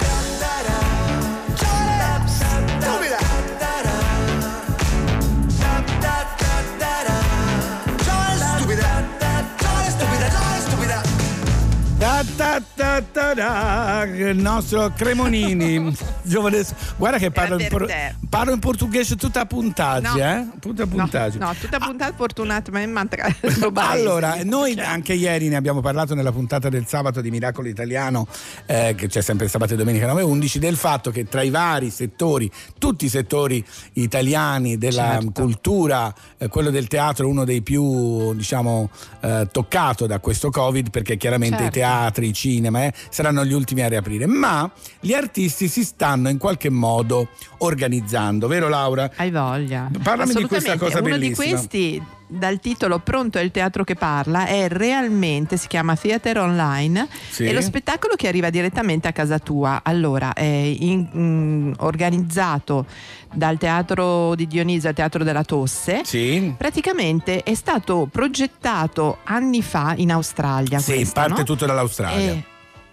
ta 13.02 13.02
ta 13.12 13.34
da, 13.34 14.04
il 14.06 14.38
nostro 14.38 14.91
Cremonini, 14.96 15.93
giovane, 16.24 16.64
guarda 16.98 17.18
che 17.18 17.32
parlo 17.32 17.60
in, 17.60 17.68
por- 17.68 17.91
parlo 18.30 18.54
in 18.54 18.60
portoghese 18.60 19.16
tutta 19.16 19.42
a 19.42 19.46
puntaggi, 19.46 20.17
No. 20.17 20.17
eh? 20.17 20.46
Tutta 20.59 20.86
puntaggi. 20.88 21.38
No, 21.38 21.54
tutta 21.59 21.78
puntata 21.80 22.13
fortunatamente 22.16 22.93
Allora, 23.74 24.38
noi 24.43 24.80
anche 24.80 25.13
ieri 25.13 25.47
ne 25.50 25.55
abbiamo 25.55 25.82
parlato 25.82 26.16
nella 26.16 26.32
puntata 26.32 26.70
del 26.70 26.86
sabato 26.88 27.22
di 27.22 27.30
Miracolo 27.32 27.67
Italiano, 27.67 28.28
eh, 28.66 28.93
che 28.96 29.08
c'è 29.08 29.22
sempre 29.22 29.47
sabato 29.47 29.74
e 29.74 29.78
domenica 29.78 30.12
9.11, 30.13 30.58
del 30.58 30.76
fatto 30.76 31.12
che 31.12 31.26
tra 31.26 31.42
i 31.42 31.50
vari 31.50 31.89
settori, 31.89 32.50
tutti 32.78 33.05
i 33.05 33.09
settori 33.09 33.63
italiani 33.93 34.78
della 34.78 35.20
Certo. 35.22 35.42
cultura, 35.42 36.13
eh, 36.38 36.47
quello 36.47 36.70
del 36.70 36.88
teatro 36.88 37.26
è 37.26 37.30
uno 37.30 37.43
dei 37.46 37.62
più, 37.62 38.34
diciamo, 38.34 38.89
eh, 39.22 39.47
toccato 39.51 40.05
da 40.08 40.20
questo 40.20 40.50
Covid, 40.50 40.89
perché 40.89 41.17
chiaramente 41.17 41.58
Certo. 41.58 41.78
i 41.78 41.82
teatri, 41.82 42.28
i 42.28 42.34
cinema 42.34 42.84
eh, 42.87 42.93
saranno 43.09 43.43
gli 43.45 43.53
ultimi 43.53 43.82
a 43.82 43.87
riaprire, 43.87 44.25
ma 44.25 44.70
gli 44.99 45.13
artisti 45.13 45.67
si 45.67 45.83
stanno 45.83 46.29
in 46.29 46.37
qualche 46.37 46.70
modo 46.70 47.29
organizzando, 47.59 48.47
vero 48.47 48.67
Laura? 48.70 49.09
Hai 49.16 49.32
voglia. 49.32 49.89
Parlami 50.01 50.33
di 50.33 50.43
questa 50.45 50.78
cosa 50.78 50.99
Uno 50.99 51.09
bellissima. 51.09 51.45
di 51.45 51.51
questi, 51.51 52.03
dal 52.28 52.59
titolo 52.59 52.99
Pronto 52.99 53.37
è 53.37 53.41
il 53.41 53.51
teatro 53.51 53.83
che 53.83 53.95
parla, 53.95 54.45
è 54.45 54.67
realmente, 54.67 55.57
si 55.57 55.67
chiama 55.67 55.95
Theater 55.95 56.39
Online, 56.39 57.07
Sì. 57.29 57.45
è 57.45 57.53
lo 57.53 57.62
spettacolo 57.62 58.16
che 58.16 58.28
arriva 58.28 58.49
direttamente 58.49 59.07
a 59.07 59.12
casa 59.12 59.39
tua. 59.39 59.82
Allora, 59.83 60.33
è 60.33 60.43
in- 60.43 61.07
mm, 61.16 61.71
organizzato 61.79 62.86
dal 63.33 63.57
teatro 63.57 64.33
di 64.36 64.47
Dionisio 64.47 64.89
al 64.89 64.95
teatro 64.95 65.24
della 65.24 65.43
Tosse. 65.43 66.01
Sì. 66.03 66.53
Praticamente 66.57 67.43
è 67.43 67.53
stato 67.53 68.07
progettato 68.12 69.20
anni 69.25 69.62
fa 69.62 69.93
in 69.97 70.12
Australia. 70.12 70.79
Sì, 70.79 70.93
questo, 70.95 71.13
parte 71.13 71.39
no? 71.39 71.43
tutto 71.43 71.66
dall'Australia. 71.66 72.32
Eh, 72.32 72.43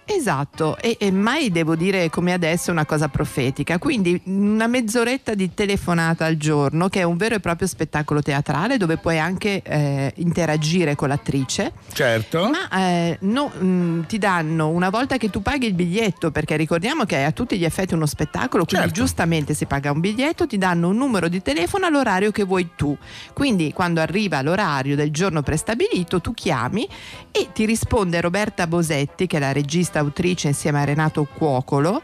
Esatto, 0.05 0.77
e, 0.77 0.97
e 0.99 1.11
mai 1.11 1.51
devo 1.51 1.75
dire 1.75 2.09
come 2.09 2.33
adesso 2.33 2.71
una 2.71 2.85
cosa 2.85 3.07
profetica. 3.07 3.77
Quindi 3.77 4.19
una 4.25 4.67
mezz'oretta 4.67 5.33
di 5.33 5.53
telefonata 5.53 6.25
al 6.25 6.37
giorno, 6.37 6.89
che 6.89 6.99
è 6.99 7.03
un 7.03 7.17
vero 7.17 7.35
e 7.35 7.39
proprio 7.39 7.67
spettacolo 7.67 8.21
teatrale 8.21 8.77
dove 8.77 8.97
puoi 8.97 9.19
anche 9.19 9.61
eh, 9.63 10.11
interagire 10.17 10.95
con 10.95 11.07
l'attrice. 11.07 11.71
Certo. 11.93 12.49
Ma 12.49 12.69
eh, 12.79 13.17
no, 13.21 13.47
mh, 13.47 14.05
ti 14.07 14.17
danno 14.17 14.69
una 14.69 14.89
volta 14.89 15.17
che 15.17 15.29
tu 15.29 15.41
paghi 15.41 15.67
il 15.67 15.73
biglietto, 15.73 16.31
perché 16.31 16.55
ricordiamo 16.57 17.05
che 17.05 17.17
è 17.17 17.23
a 17.23 17.31
tutti 17.31 17.57
gli 17.57 17.65
effetti 17.65 17.93
uno 17.93 18.05
spettacolo, 18.05 18.65
quindi 18.65 18.87
Certo. 18.87 19.01
giustamente 19.01 19.53
si 19.53 19.65
paga 19.65 19.91
un 19.91 19.99
biglietto, 19.99 20.47
ti 20.47 20.57
danno 20.57 20.89
un 20.89 20.97
numero 20.97 21.27
di 21.27 21.41
telefono 21.41 21.85
all'orario 21.85 22.31
che 22.31 22.43
vuoi 22.43 22.69
tu. 22.75 22.97
Quindi 23.33 23.71
quando 23.73 24.01
arriva 24.01 24.41
l'orario 24.41 24.95
del 24.95 25.11
giorno 25.11 25.41
prestabilito, 25.41 26.21
tu 26.21 26.33
chiami 26.33 26.87
e 27.31 27.49
ti 27.53 27.65
risponde 27.65 28.19
Roberta 28.21 28.67
Bosetti, 28.67 29.27
che 29.27 29.37
è 29.37 29.39
la 29.39 29.51
regista 29.51 29.92
autrice 29.99 30.47
insieme 30.47 30.81
a 30.81 30.83
Renato 30.83 31.25
Cuocolo, 31.25 32.01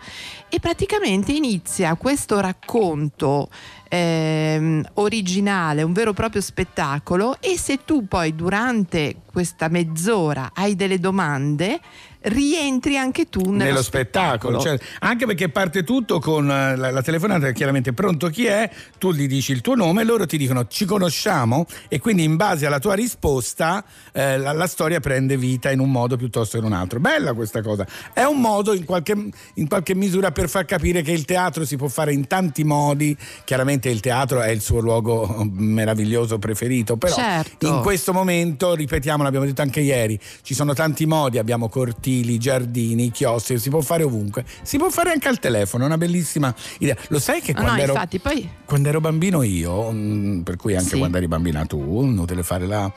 e 0.50 0.60
praticamente 0.60 1.32
inizia 1.32 1.96
questo 1.96 2.40
racconto 2.40 3.50
ehm, 3.88 4.84
originale, 4.96 5.84
un 5.84 5.94
vero 5.94 6.12
e 6.12 6.14
proprio 6.14 6.42
spettacolo 6.42 7.38
e 7.40 7.58
se 7.58 7.84
tu 7.86 8.08
poi 8.08 8.34
durante 8.34 9.18
questa 9.32 9.68
mezz'ora 9.68 10.52
hai 10.54 10.76
delle 10.76 11.00
domande, 11.00 11.80
rientri 12.22 12.98
anche 12.98 13.30
tu 13.30 13.42
nello, 13.50 13.64
nello 13.64 13.82
spettacolo, 13.82 14.60
cioè, 14.60 14.78
anche 15.00 15.26
perché 15.26 15.50
parte 15.50 15.84
tutto 15.84 16.20
con 16.20 16.50
eh, 16.52 16.76
la, 16.76 16.92
la 16.92 17.02
telefonata 17.02 17.52
chiaramente 17.52 17.94
pronto 17.94 18.28
chi 18.28 18.46
è, 18.46 18.70
tu 18.98 19.14
gli 19.14 19.28
dici 19.28 19.52
il 19.52 19.62
tuo 19.62 19.76
nome, 19.76 20.04
loro 20.04 20.26
ti 20.26 20.38
dicono 20.38 20.68
ci 20.68 20.86
conosciamo? 20.86 21.66
E 21.88 22.00
quindi 22.00 22.24
in 22.24 22.36
base 22.36 22.66
alla 22.66 22.80
tua 22.80 22.94
risposta 22.94 23.84
eh, 24.12 24.38
la, 24.38 24.52
la 24.52 24.68
storia 24.68 25.00
prende 25.00 25.38
vita 25.38 25.72
in 25.72 25.80
un 25.80 25.92
modo 25.92 26.18
piuttosto 26.18 26.60
che 26.60 26.66
in 26.66 26.72
un 26.72 26.78
altro. 26.78 27.00
Bella 27.00 27.34
questa 27.34 27.62
cosa, 27.62 27.88
è 28.14 28.24
un 28.24 28.42
modo 28.42 28.74
in 28.74 28.84
qualche, 28.84 29.16
in 29.54 29.68
qualche 29.68 29.96
misura 29.96 30.32
per 30.32 30.50
far 30.50 30.66
capire 30.66 31.02
che 31.02 31.12
il 31.12 31.26
teatro 31.26 31.66
si 31.66 31.78
può 31.78 31.88
fare 31.88 32.12
in 32.12 32.28
tanti 32.28 32.64
modi, 32.64 33.16
chiaramente 33.46 33.90
il 33.90 34.02
teatro 34.02 34.42
è 34.42 34.50
il 34.50 34.62
suo 34.62 34.80
luogo 34.80 35.48
meraviglioso 35.52 36.38
preferito, 36.38 36.98
però 36.98 37.16
Certo. 37.16 37.68
in 37.68 37.82
questo 37.82 38.14
momento, 38.14 38.74
ripetiamo, 38.74 39.24
l'abbiamo 39.24 39.46
detto 39.46 39.62
anche 39.62 39.80
ieri, 39.80 40.20
ci 40.42 40.54
sono 40.54 40.74
tanti 40.74 41.06
modi, 41.06 41.38
abbiamo 41.38 41.70
cortili, 42.10 42.38
giardini, 42.38 43.12
chioschi, 43.12 43.60
si 43.60 43.70
può 43.70 43.82
fare 43.82 44.04
ovunque, 44.04 44.44
si 44.64 44.78
può 44.78 44.90
fare 44.90 45.12
anche 45.12 45.28
al 45.28 45.40
telefono, 45.40 45.84
è 45.84 45.86
una 45.88 45.98
bellissima 45.98 46.54
idea. 46.80 46.96
Lo 47.10 47.20
sai 47.20 47.42
che 47.42 47.54
quando, 47.54 47.74
no, 47.74 47.78
ero, 47.82 47.94
infatti, 47.94 48.20
poi 48.20 48.50
quando 48.66 48.90
ero 48.90 49.00
bambino 49.00 49.44
io, 49.44 49.92
mm, 49.92 50.42
per 50.42 50.56
cui 50.56 50.76
anche 50.76 50.90
Sì. 50.90 50.98
quando 50.98 51.18
eri 51.18 51.28
bambina 51.28 51.66
tu, 51.66 52.04
inutile 52.04 52.44
fare 52.44 52.66
la... 52.66 52.92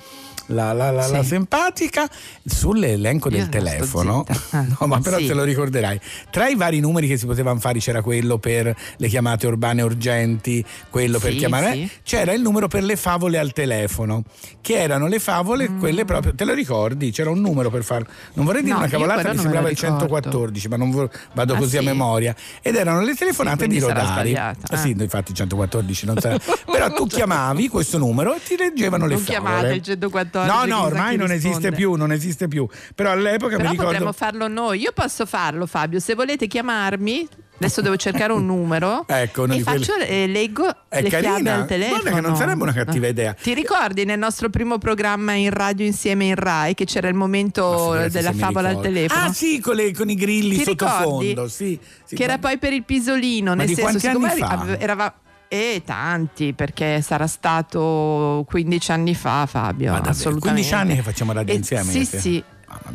La, 0.46 0.72
la- 0.72 0.90
la- 0.90 1.02
Sì. 1.02 1.12
la 1.12 1.22
simpatica 1.22 2.08
sull'elenco 2.44 3.28
Io 3.30 3.36
del 3.38 3.48
telefono. 3.48 4.24
Ah, 4.50 4.64
no 4.78 4.86
ma 4.86 4.98
però 5.00 5.18
sì. 5.18 5.26
te 5.26 5.34
lo 5.34 5.44
ricorderai 5.44 6.00
tra 6.30 6.48
i 6.48 6.54
vari 6.56 6.80
numeri 6.80 7.06
che 7.06 7.16
si 7.16 7.26
potevano 7.26 7.58
fare 7.60 7.78
c'era 7.78 8.02
quello 8.02 8.38
per 8.38 8.74
le 8.96 9.08
chiamate 9.08 9.46
urbane 9.46 9.82
urgenti 9.82 10.64
quello 10.90 11.18
per 11.18 11.32
Sì, 11.32 11.38
chiamare 11.38 11.72
sì. 11.72 11.90
c'era 12.02 12.32
il 12.32 12.42
numero 12.42 12.68
per 12.68 12.82
le 12.82 12.96
favole 12.96 13.38
al 13.38 13.52
telefono 13.52 14.24
che 14.60 14.74
erano 14.80 15.06
le 15.06 15.18
favole 15.18 15.68
Mm. 15.68 15.78
quelle 15.78 16.04
proprio 16.04 16.34
te 16.34 16.44
lo 16.44 16.54
ricordi 16.54 17.10
c'era 17.12 17.30
un 17.30 17.40
numero 17.40 17.70
per 17.70 17.84
farlo 17.84 18.06
non 18.34 18.44
vorrei 18.44 18.62
dire 18.62 18.74
No, 18.74 18.80
una 18.80 18.88
cavolata 18.88 19.20
mi 19.28 19.34
non 19.34 19.38
sembrava 19.42 19.68
il 19.70 19.74
ricordo. 19.76 19.98
114 19.98 20.68
ma 20.68 20.76
non 20.76 20.90
vo- 20.90 21.10
vado 21.34 21.54
Ah, 21.54 21.58
così 21.58 21.76
a 21.76 21.82
memoria 21.82 22.34
ed 22.60 22.74
erano 22.74 23.00
le 23.02 23.14
telefonate 23.14 23.66
di 23.68 23.78
Rodari 23.78 24.06
sbagliata, 24.30 24.74
Ah, 24.74 24.76
sì 24.76 24.94
eh. 24.98 25.02
infatti 25.02 25.32
114 25.34 26.06
non 26.06 26.18
sarà 26.18 26.36
però 26.70 26.90
tu 26.92 27.06
chiamavi 27.06 27.68
questo 27.68 27.98
numero 27.98 28.34
e 28.34 28.40
ti 28.44 28.56
leggevano 28.56 29.06
le 29.06 29.14
non 29.14 29.22
favole 29.22 29.40
chiamate 29.50 29.74
il 29.74 29.82
114. 29.82 30.31
No, 30.40 30.44
chissà 30.62 30.64
no, 30.64 30.82
ormai 30.82 31.16
non 31.16 31.30
esiste 31.30 31.72
più, 31.72 31.94
non 31.94 32.12
esiste 32.12 32.48
più. 32.48 32.66
Però 32.94 33.10
all'epoca 33.10 33.56
Però 33.56 33.68
mi 33.68 33.76
ricordo. 33.76 33.90
potremmo 33.92 34.12
farlo 34.12 34.48
noi. 34.48 34.80
Io 34.80 34.92
posso 34.92 35.26
farlo, 35.26 35.66
Fabio. 35.66 35.98
Se 36.00 36.14
volete 36.14 36.46
chiamarmi, 36.46 37.28
adesso 37.56 37.80
devo 37.80 37.96
cercare 37.96 38.32
un 38.32 38.44
numero. 38.46 39.04
Ecco, 39.12 39.46
e 39.46 39.60
faccio, 39.60 39.94
eh, 39.96 40.26
leggo 40.26 40.68
È 40.88 41.00
le 41.02 41.08
carina. 41.08 41.32
chiavi 41.34 41.48
al 41.48 41.66
telefono. 41.66 42.00
Guarda 42.00 42.20
che 42.20 42.26
non 42.26 42.36
sarebbe 42.36 42.62
una 42.62 42.72
cattiva 42.72 43.06
idea. 43.06 43.34
Ti 43.34 43.54
ricordi 43.54 44.04
nel 44.04 44.18
nostro 44.18 44.48
primo 44.50 44.78
programma 44.78 45.32
in 45.34 45.50
radio 45.50 45.86
insieme 45.86 46.24
in 46.26 46.34
Rai 46.34 46.74
che 46.74 46.84
c'era 46.86 47.08
il 47.08 47.14
momento 47.14 48.06
della 48.10 48.32
favola 48.32 48.70
al 48.70 48.80
telefono? 48.80 49.24
Ah, 49.26 49.32
sì, 49.32 49.60
con, 49.60 49.74
le- 49.76 49.92
con 49.92 50.08
i 50.10 50.14
grilli 50.14 50.56
Ti 50.58 50.64
sottofondo. 50.64 51.48
Sì, 51.48 51.78
sì, 52.04 52.16
che 52.16 52.22
era 52.24 52.38
poi 52.38 52.58
per 52.58 52.72
il 52.72 52.84
pisolino, 52.84 53.50
Ma 53.50 53.56
nel 53.56 53.66
di 53.66 53.74
senso 53.74 54.08
quanti 54.08 54.36
siccome 54.36 54.78
eravamo 54.78 55.12
eh, 55.52 55.82
tanti, 55.84 56.54
perché 56.54 57.02
sarà 57.02 57.26
stato 57.26 58.44
15 58.48 58.90
anni 58.92 59.14
fa, 59.14 59.44
Fabio. 59.46 59.88
Ma 59.90 59.96
davvero, 59.98 60.10
assolutamente. 60.12 60.62
15 60.62 60.74
anni 60.74 60.94
che 60.96 61.02
facciamo 61.02 61.32
radio 61.32 61.52
Eh, 61.52 61.56
insieme, 61.58 61.90
Sì, 61.90 62.04
sì. 62.06 62.18
sì. 62.18 62.44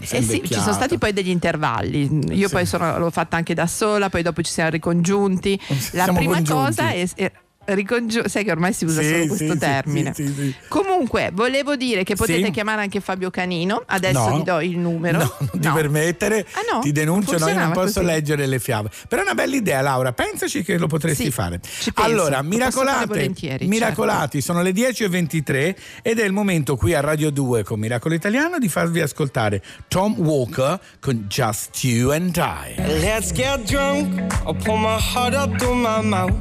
sei 0.01 0.19
Eh 0.19 0.23
sì, 0.23 0.41
ci 0.43 0.53
sono 0.59 0.73
stati 0.73 0.97
poi 0.97 1.13
degli 1.13 1.29
intervalli. 1.29 2.33
Io 2.35 2.47
Sì. 2.47 2.53
poi 2.53 2.65
sono- 2.65 2.97
l'ho 2.97 3.11
fatta 3.11 3.37
anche 3.37 3.53
da 3.53 3.67
sola, 3.67 4.09
poi 4.09 4.23
dopo 4.23 4.41
ci 4.41 4.51
siamo 4.51 4.71
ricongiunti. 4.71 5.59
La 5.91 6.03
Siamo 6.05 6.17
prima 6.17 6.33
congiunti. 6.33 6.63
cosa 6.75 6.89
è. 6.89 7.07
è 7.15 7.31
ricongiu- 7.67 8.27
sai 8.27 8.43
che 8.43 8.51
ormai 8.51 8.73
si 8.73 8.85
usa 8.85 9.01
Sì, 9.01 9.07
solo 9.09 9.25
questo 9.27 9.51
sì, 9.53 9.57
termine. 9.57 10.13
sì, 10.13 10.27
sì, 10.27 10.33
sì. 10.33 10.55
Comunque, 10.67 11.29
volevo 11.33 11.75
dire 11.75 12.03
che 12.03 12.15
potete 12.15 12.45
Sì. 12.45 12.51
chiamare 12.51 12.81
anche 12.81 12.99
Fabio 13.01 13.29
Canino. 13.29 13.83
Adesso 13.85 14.29
No. 14.29 14.37
vi 14.37 14.43
do 14.43 14.59
il 14.61 14.77
numero. 14.77 15.17
No, 15.19 15.33
non 15.51 15.61
ti 15.61 15.69
permettere, 15.69 16.45
Ah, 16.53 16.73
no? 16.75 16.79
ti 16.81 16.91
denuncio, 16.91 17.37
no, 17.37 17.47
io 17.47 17.55
non 17.55 17.71
posso 17.71 17.99
così. 18.01 18.05
leggere 18.05 18.45
le 18.45 18.59
fiabe. 18.59 18.89
Però 19.07 19.21
è 19.21 19.25
una 19.25 19.33
bella 19.35 19.55
idea, 19.55 19.81
Laura, 19.81 20.13
pensaci 20.13 20.63
che 20.63 20.77
lo 20.77 20.87
potresti 20.87 21.25
Sì, 21.25 21.31
fare. 21.31 21.59
Allora, 21.95 22.41
miracolate, 22.41 23.33
certo. 23.35 23.65
miracolati, 23.67 24.41
sono 24.41 24.61
le 24.61 24.71
10.23 24.71 25.75
ed 26.01 26.19
è 26.19 26.23
il 26.25 26.31
momento 26.33 26.75
qui 26.75 26.93
a 26.93 26.99
Radio 27.01 27.29
2 27.31 27.63
con 27.63 27.79
Miracolo 27.79 28.13
Italiano 28.15 28.57
di 28.59 28.69
farvi 28.69 29.01
ascoltare 29.01 29.61
Tom 29.87 30.13
Walker 30.17 30.79
con 30.99 31.25
Just 31.27 31.83
You 31.83 32.11
and 32.11 32.35
I. 32.35 32.75
Let's 32.99 33.31
get 33.31 33.63
drunk. 33.65 34.19
I'll 34.45 34.55
pour 34.55 34.77
my 34.79 34.97
heart 34.99 35.33
up 35.35 35.55
through 35.57 35.75
my 35.75 36.01
mouth. 36.01 36.33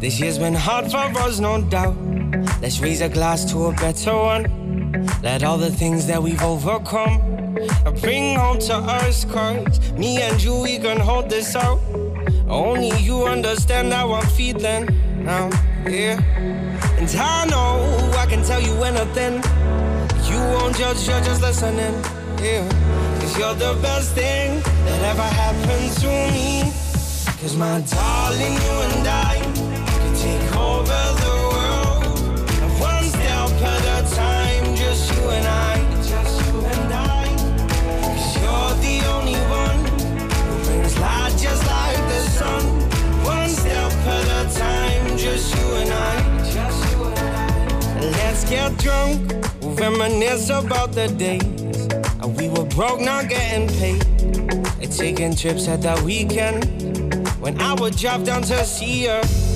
This 0.00 0.18
year's 0.18 0.38
been 0.38 0.51
hard 0.54 0.90
for 0.90 0.98
us, 0.98 1.40
no 1.40 1.60
doubt. 1.62 1.96
Let's 2.60 2.80
raise 2.80 3.00
a 3.00 3.08
glass 3.08 3.44
to 3.52 3.66
a 3.66 3.72
better 3.72 4.14
one. 4.14 5.06
Let 5.22 5.42
all 5.42 5.58
the 5.58 5.70
things 5.70 6.06
that 6.06 6.22
we've 6.22 6.42
overcome 6.42 7.32
bring 8.00 8.36
home 8.36 8.58
to 8.60 8.74
us, 8.74 9.24
cause 9.24 9.92
me 9.92 10.20
and 10.20 10.42
you, 10.42 10.60
we 10.60 10.78
can 10.78 10.98
hold 10.98 11.30
this 11.30 11.54
out. 11.54 11.80
Only 12.48 12.90
you 12.98 13.24
understand 13.24 13.92
how 13.92 14.12
I'm 14.12 14.26
feeling 14.26 14.86
now, 15.24 15.50
yeah. 15.86 16.20
And 16.98 17.08
I 17.16 17.46
know 17.46 18.14
I 18.18 18.26
can 18.26 18.44
tell 18.44 18.60
you 18.60 18.74
anything. 18.82 19.34
You 20.30 20.38
won't 20.54 20.76
judge, 20.76 21.06
you're 21.08 21.20
just 21.20 21.40
listening. 21.40 21.94
Yeah. 22.42 22.68
Cause 23.20 23.38
you're 23.38 23.54
the 23.54 23.78
best 23.80 24.14
thing 24.14 24.60
that 24.60 25.02
ever 25.12 25.22
happened 25.22 25.92
to 26.02 26.08
me. 26.32 26.72
Cause 27.40 27.56
my 27.56 27.80
darling, 27.80 28.52
you 28.52 28.74
and 28.86 29.08
I 29.08 29.51
get 48.52 48.76
drunk, 48.78 49.32
reminisce 49.80 50.50
about 50.50 50.92
the 50.92 51.08
days 51.16 51.88
we 52.36 52.48
were 52.48 52.66
broke, 52.66 53.00
not 53.00 53.28
getting 53.28 53.68
paid. 53.78 54.04
Taking 54.92 55.34
trips 55.34 55.68
at 55.68 55.80
the 55.80 56.00
weekend 56.04 56.66
when 57.40 57.58
I 57.60 57.72
would 57.72 57.96
drive 57.96 58.24
down 58.24 58.42
to 58.42 58.62
see 58.64 59.06
her. 59.06 59.51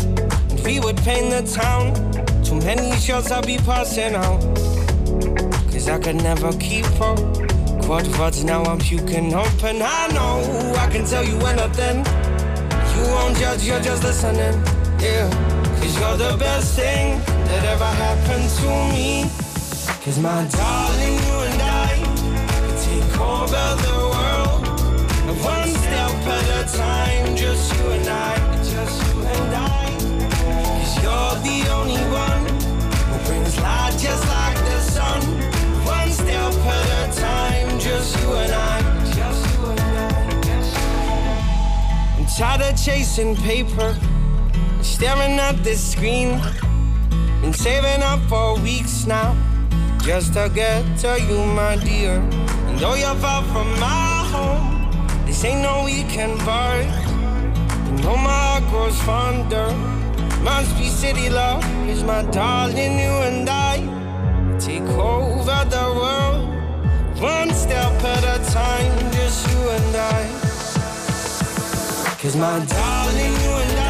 We 0.67 0.81
would 0.81 0.97
paint 0.97 1.31
the 1.31 1.43
town. 1.47 1.95
Too 2.43 2.57
many 2.57 2.91
shots 2.97 3.31
I'll 3.31 3.41
be 3.41 3.57
passing 3.59 4.17
out. 4.17 4.41
Cause 5.71 5.89
I 5.89 5.97
could 6.01 6.17
never 6.17 6.51
keep 6.55 6.87
up. 7.01 7.19
Quad 7.85 8.09
words 8.19 8.43
now 8.43 8.65
I'm 8.65 8.81
puking 8.81 9.33
up. 9.33 9.63
And 9.63 9.81
I 9.81 10.09
know 10.09 10.75
I 10.77 10.91
can 10.91 11.07
tell 11.07 11.25
you 11.25 11.39
anything. 11.47 11.99
You 12.97 13.03
won't 13.13 13.37
judge, 13.39 13.63
you're 13.63 13.81
just 13.81 14.03
listening. 14.03 14.61
Yeah. 14.99 15.31
Cause 15.79 16.01
you're 16.01 16.17
the 16.17 16.37
best 16.37 16.75
thing 16.75 17.21
that 17.21 17.65
ever 17.65 17.91
happened 18.05 18.51
to 18.59 18.69
me. 18.93 19.31
Cause 20.05 20.19
my 20.19 20.49
darling, 20.49 21.15
you 21.27 21.37
and 21.47 21.63
I 21.63 21.95
can 22.67 22.77
take 22.83 23.21
over 23.21 23.67
the 23.87 23.99
world. 24.15 24.67
One 25.45 25.69
step 25.69 26.11
at 26.27 26.73
a 26.73 26.77
time, 26.77 27.37
just 27.37 27.73
you 27.73 27.87
and 27.93 28.09
I. 28.09 28.46
the 31.43 31.69
only 31.71 32.01
one 32.13 32.45
who 33.09 33.17
brings 33.27 33.57
light 33.59 33.97
just 33.99 34.27
like 34.29 34.57
the 34.57 34.81
sun. 34.81 35.21
One 35.85 36.11
step 36.11 36.53
at 36.53 37.09
a 37.09 37.21
time, 37.21 37.79
just 37.79 38.17
you 38.21 38.33
and 38.35 38.53
I. 38.53 38.81
Just 39.15 39.43
you 39.55 39.67
and 39.67 39.81
I. 39.81 40.17
I'm 42.19 42.27
tired 42.27 42.63
of 42.63 42.83
chasing 42.83 43.37
paper, 43.37 43.97
staring 44.83 45.39
at 45.39 45.63
this 45.63 45.93
screen. 45.93 46.41
Been 47.43 47.53
saving 47.53 48.03
up 48.03 48.21
for 48.29 48.59
weeks 48.61 49.07
now, 49.07 49.37
just 50.03 50.33
to 50.35 50.51
get 50.55 50.85
to 51.01 51.21
you, 51.21 51.45
my 51.45 51.77
dear. 51.77 52.17
And 52.69 52.79
though 52.79 52.95
you're 52.95 53.15
far 53.17 53.43
from 53.53 53.69
my 53.79 54.29
home, 54.33 55.27
this 55.27 55.45
ain't 55.45 55.61
no 55.63 55.85
weekend 55.85 56.39
bar. 56.45 56.81
You 56.81 58.03
know 58.03 58.17
my 58.17 58.31
heart 58.31 58.65
grows 58.71 59.01
fonder. 59.03 59.69
Must 60.47 60.79
be 60.79 60.87
city 60.87 61.29
love, 61.29 61.65
is 61.89 62.05
my 62.05 62.23
darling, 62.31 63.01
you 63.01 63.15
and 63.29 63.51
I 63.51 63.79
take 64.61 64.89
over 64.97 65.59
the 65.75 65.87
world. 65.99 66.47
One 67.21 67.53
step 67.53 67.93
at 68.15 68.23
a 68.23 68.39
time, 68.53 68.95
just 69.11 69.45
you 69.51 69.59
and 69.77 69.97
I. 69.97 70.23
Cause 72.21 72.37
my 72.37 72.65
darling, 72.65 73.35
you 73.43 73.53
and 73.65 73.79
I 73.81 73.86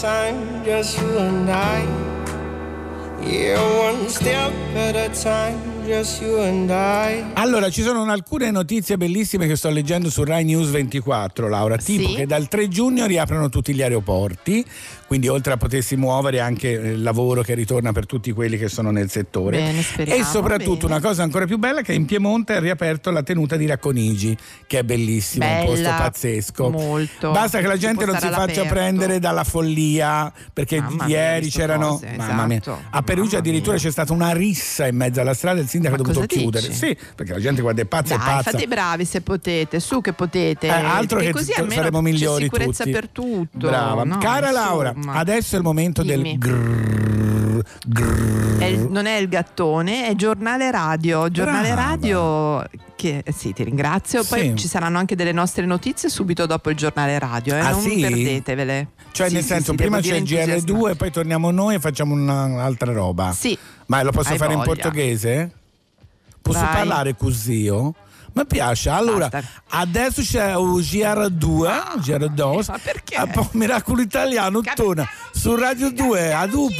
time, 0.00 0.64
just 0.64 0.98
you 0.98 1.18
and 1.18 1.50
I. 1.50 1.84
Yeah, 3.20 3.60
one 3.78 4.08
step 4.08 4.50
at 4.74 4.96
a 4.96 5.08
time, 5.14 5.60
Allora, 7.34 7.68
ci 7.68 7.82
sono 7.82 8.04
alcune 8.10 8.50
notizie 8.52 8.96
bellissime 8.96 9.46
che 9.48 9.56
sto 9.56 9.70
leggendo 9.70 10.08
su 10.08 10.22
Rai 10.22 10.44
News 10.44 10.70
24, 10.70 11.48
Laura, 11.48 11.76
tipo 11.76 12.08
Sì. 12.08 12.14
che 12.14 12.26
dal 12.26 12.46
3 12.48 12.68
giugno 12.68 13.06
riaprono 13.06 13.48
tutti 13.48 13.74
gli 13.74 13.82
aeroporti, 13.82 14.64
quindi 15.08 15.26
oltre 15.26 15.52
a 15.54 15.56
potersi 15.56 15.96
muovere 15.96 16.38
anche 16.38 16.68
il 16.68 17.02
lavoro 17.02 17.42
che 17.42 17.54
ritorna 17.54 17.90
per 17.90 18.06
tutti 18.06 18.30
quelli 18.30 18.56
che 18.56 18.68
sono 18.68 18.92
nel 18.92 19.10
settore. 19.10 19.58
Bene, 19.58 19.82
speriamo, 19.82 20.20
e 20.20 20.24
soprattutto 20.24 20.86
bene. 20.86 20.98
una 20.98 21.00
cosa 21.00 21.22
ancora 21.24 21.44
più 21.46 21.58
bella 21.58 21.82
che 21.82 21.92
in 21.92 22.04
Piemonte 22.06 22.54
è 22.54 22.60
riaperto 22.60 23.10
la 23.10 23.24
tenuta 23.24 23.56
di 23.56 23.66
Racconigi, 23.66 24.36
che 24.68 24.78
è 24.78 24.82
bellissima, 24.84 25.46
un 25.58 25.64
posto 25.64 25.82
Bella, 25.82 25.94
pazzesco. 25.96 26.70
molto. 26.70 27.30
Basta 27.32 27.58
che 27.58 27.66
la 27.66 27.76
gente 27.76 28.04
non 28.04 28.16
si 28.18 28.28
faccia 28.28 28.64
prendere 28.66 29.18
dalla 29.18 29.42
follia, 29.44 30.32
perché 30.52 30.80
Mamma 30.80 31.04
mia, 31.06 31.16
ieri 31.34 31.48
c'erano 31.50 31.88
cose, 31.94 32.14
mamma 32.16 32.46
mia. 32.46 32.58
esatto. 32.58 32.78
a 32.90 33.02
Perugia 33.02 33.38
addirittura 33.38 33.76
c'è 33.76 33.90
stata 33.90 34.12
una 34.12 34.32
rissa 34.32 34.86
in 34.86 34.94
mezzo 34.94 35.20
alla 35.20 35.34
strada, 35.34 35.58
il 35.60 35.66
sindaco 35.66 35.78
ha 35.86 35.90
Ma 35.90 35.96
dovuto 35.96 36.26
chiudere. 36.26 36.66
dici? 36.68 36.78
Sì, 36.78 36.96
perché 37.14 37.32
la 37.32 37.40
gente 37.40 37.60
guarda 37.62 37.82
è 37.82 37.84
pazza 37.84 38.16
Dai, 38.16 38.24
è 38.26 38.30
pazza. 38.30 38.50
fate 38.50 38.62
i 38.64 38.66
bravi 38.66 39.04
se 39.04 39.20
potete, 39.20 39.80
su 39.80 40.00
che 40.00 40.12
potete. 40.12 40.66
Eh, 40.66 40.70
altro 40.70 41.18
e 41.18 41.24
che 41.26 41.32
così 41.32 41.52
t- 41.52 41.58
almeno 41.58 41.74
saremo 41.82 42.00
migliori 42.00 42.44
c'è 42.48 42.50
sicurezza 42.54 42.84
tutti. 42.84 42.94
per 42.94 43.08
tutto. 43.08 43.68
Brava. 43.68 44.04
no? 44.04 44.18
Cara 44.18 44.50
Laura, 44.50 44.92
Insomma. 44.94 45.16
adesso 45.18 45.54
è 45.54 45.58
il 45.58 45.64
momento 45.64 46.02
Dimmi. 46.02 46.36
del 46.36 46.38
grrr, 46.38 47.62
grrr. 47.86 48.58
È 48.58 48.64
il- 48.64 48.86
non 48.90 49.06
è 49.06 49.16
il 49.16 49.28
gattone, 49.28 50.06
è 50.08 50.14
giornale 50.14 50.70
radio. 50.70 51.28
Giornale 51.30 51.68
Brava. 51.72 51.88
radio 51.90 52.64
che 52.96 53.22
eh, 53.24 53.32
sì, 53.32 53.52
ti 53.54 53.64
ringrazio. 53.64 54.22
Poi 54.24 54.40
Sì. 54.50 54.56
ci 54.56 54.68
saranno 54.68 54.98
anche 54.98 55.16
delle 55.16 55.32
nostre 55.32 55.64
notizie 55.64 56.08
subito 56.10 56.44
dopo 56.46 56.68
il 56.70 56.76
giornale 56.76 57.18
radio. 57.18 57.54
eh, 57.54 57.60
Ah, 57.60 57.70
non 57.70 57.80
sì? 57.80 58.00
perdetevele. 58.00 58.88
Cioè, 59.12 59.28
Sì, 59.28 59.34
nel 59.34 59.42
senso, 59.44 59.74
prima 59.74 60.00
c'è 60.00 60.16
il 60.16 60.24
dire 60.24 60.44
GR2 60.44 60.90
e 60.90 60.94
poi 60.96 61.10
torniamo 61.10 61.50
noi 61.50 61.76
e 61.76 61.80
facciamo 61.80 62.14
una- 62.14 62.44
un'altra 62.44 62.92
roba. 62.92 63.32
Sì. 63.32 63.56
Ma 63.86 64.02
lo 64.02 64.12
posso 64.12 64.30
Hai 64.32 64.38
fare 64.38 64.52
in 64.52 64.58
voglia. 64.60 64.72
portoghese? 64.74 65.50
Posso 66.42 66.60
Vai. 66.60 66.74
parlare 66.74 67.16
così? 67.16 67.68
oh? 67.68 67.94
Mi 68.32 68.46
piace. 68.46 68.90
Allora, 68.90 69.28
adesso 69.70 70.22
c'è 70.22 70.50
il 70.52 70.80
GR2, 70.80 71.98
GR2. 71.98 72.64
Ma 72.70 72.78
perché? 72.82 73.16
Poi 73.32 73.48
Miracolo 73.52 74.00
Italiano 74.00 74.60
torna 74.74 75.08
su 75.32 75.54
Radio 75.56 75.90
2 75.90 76.32
a 76.32 76.46
dopo. 76.46 76.72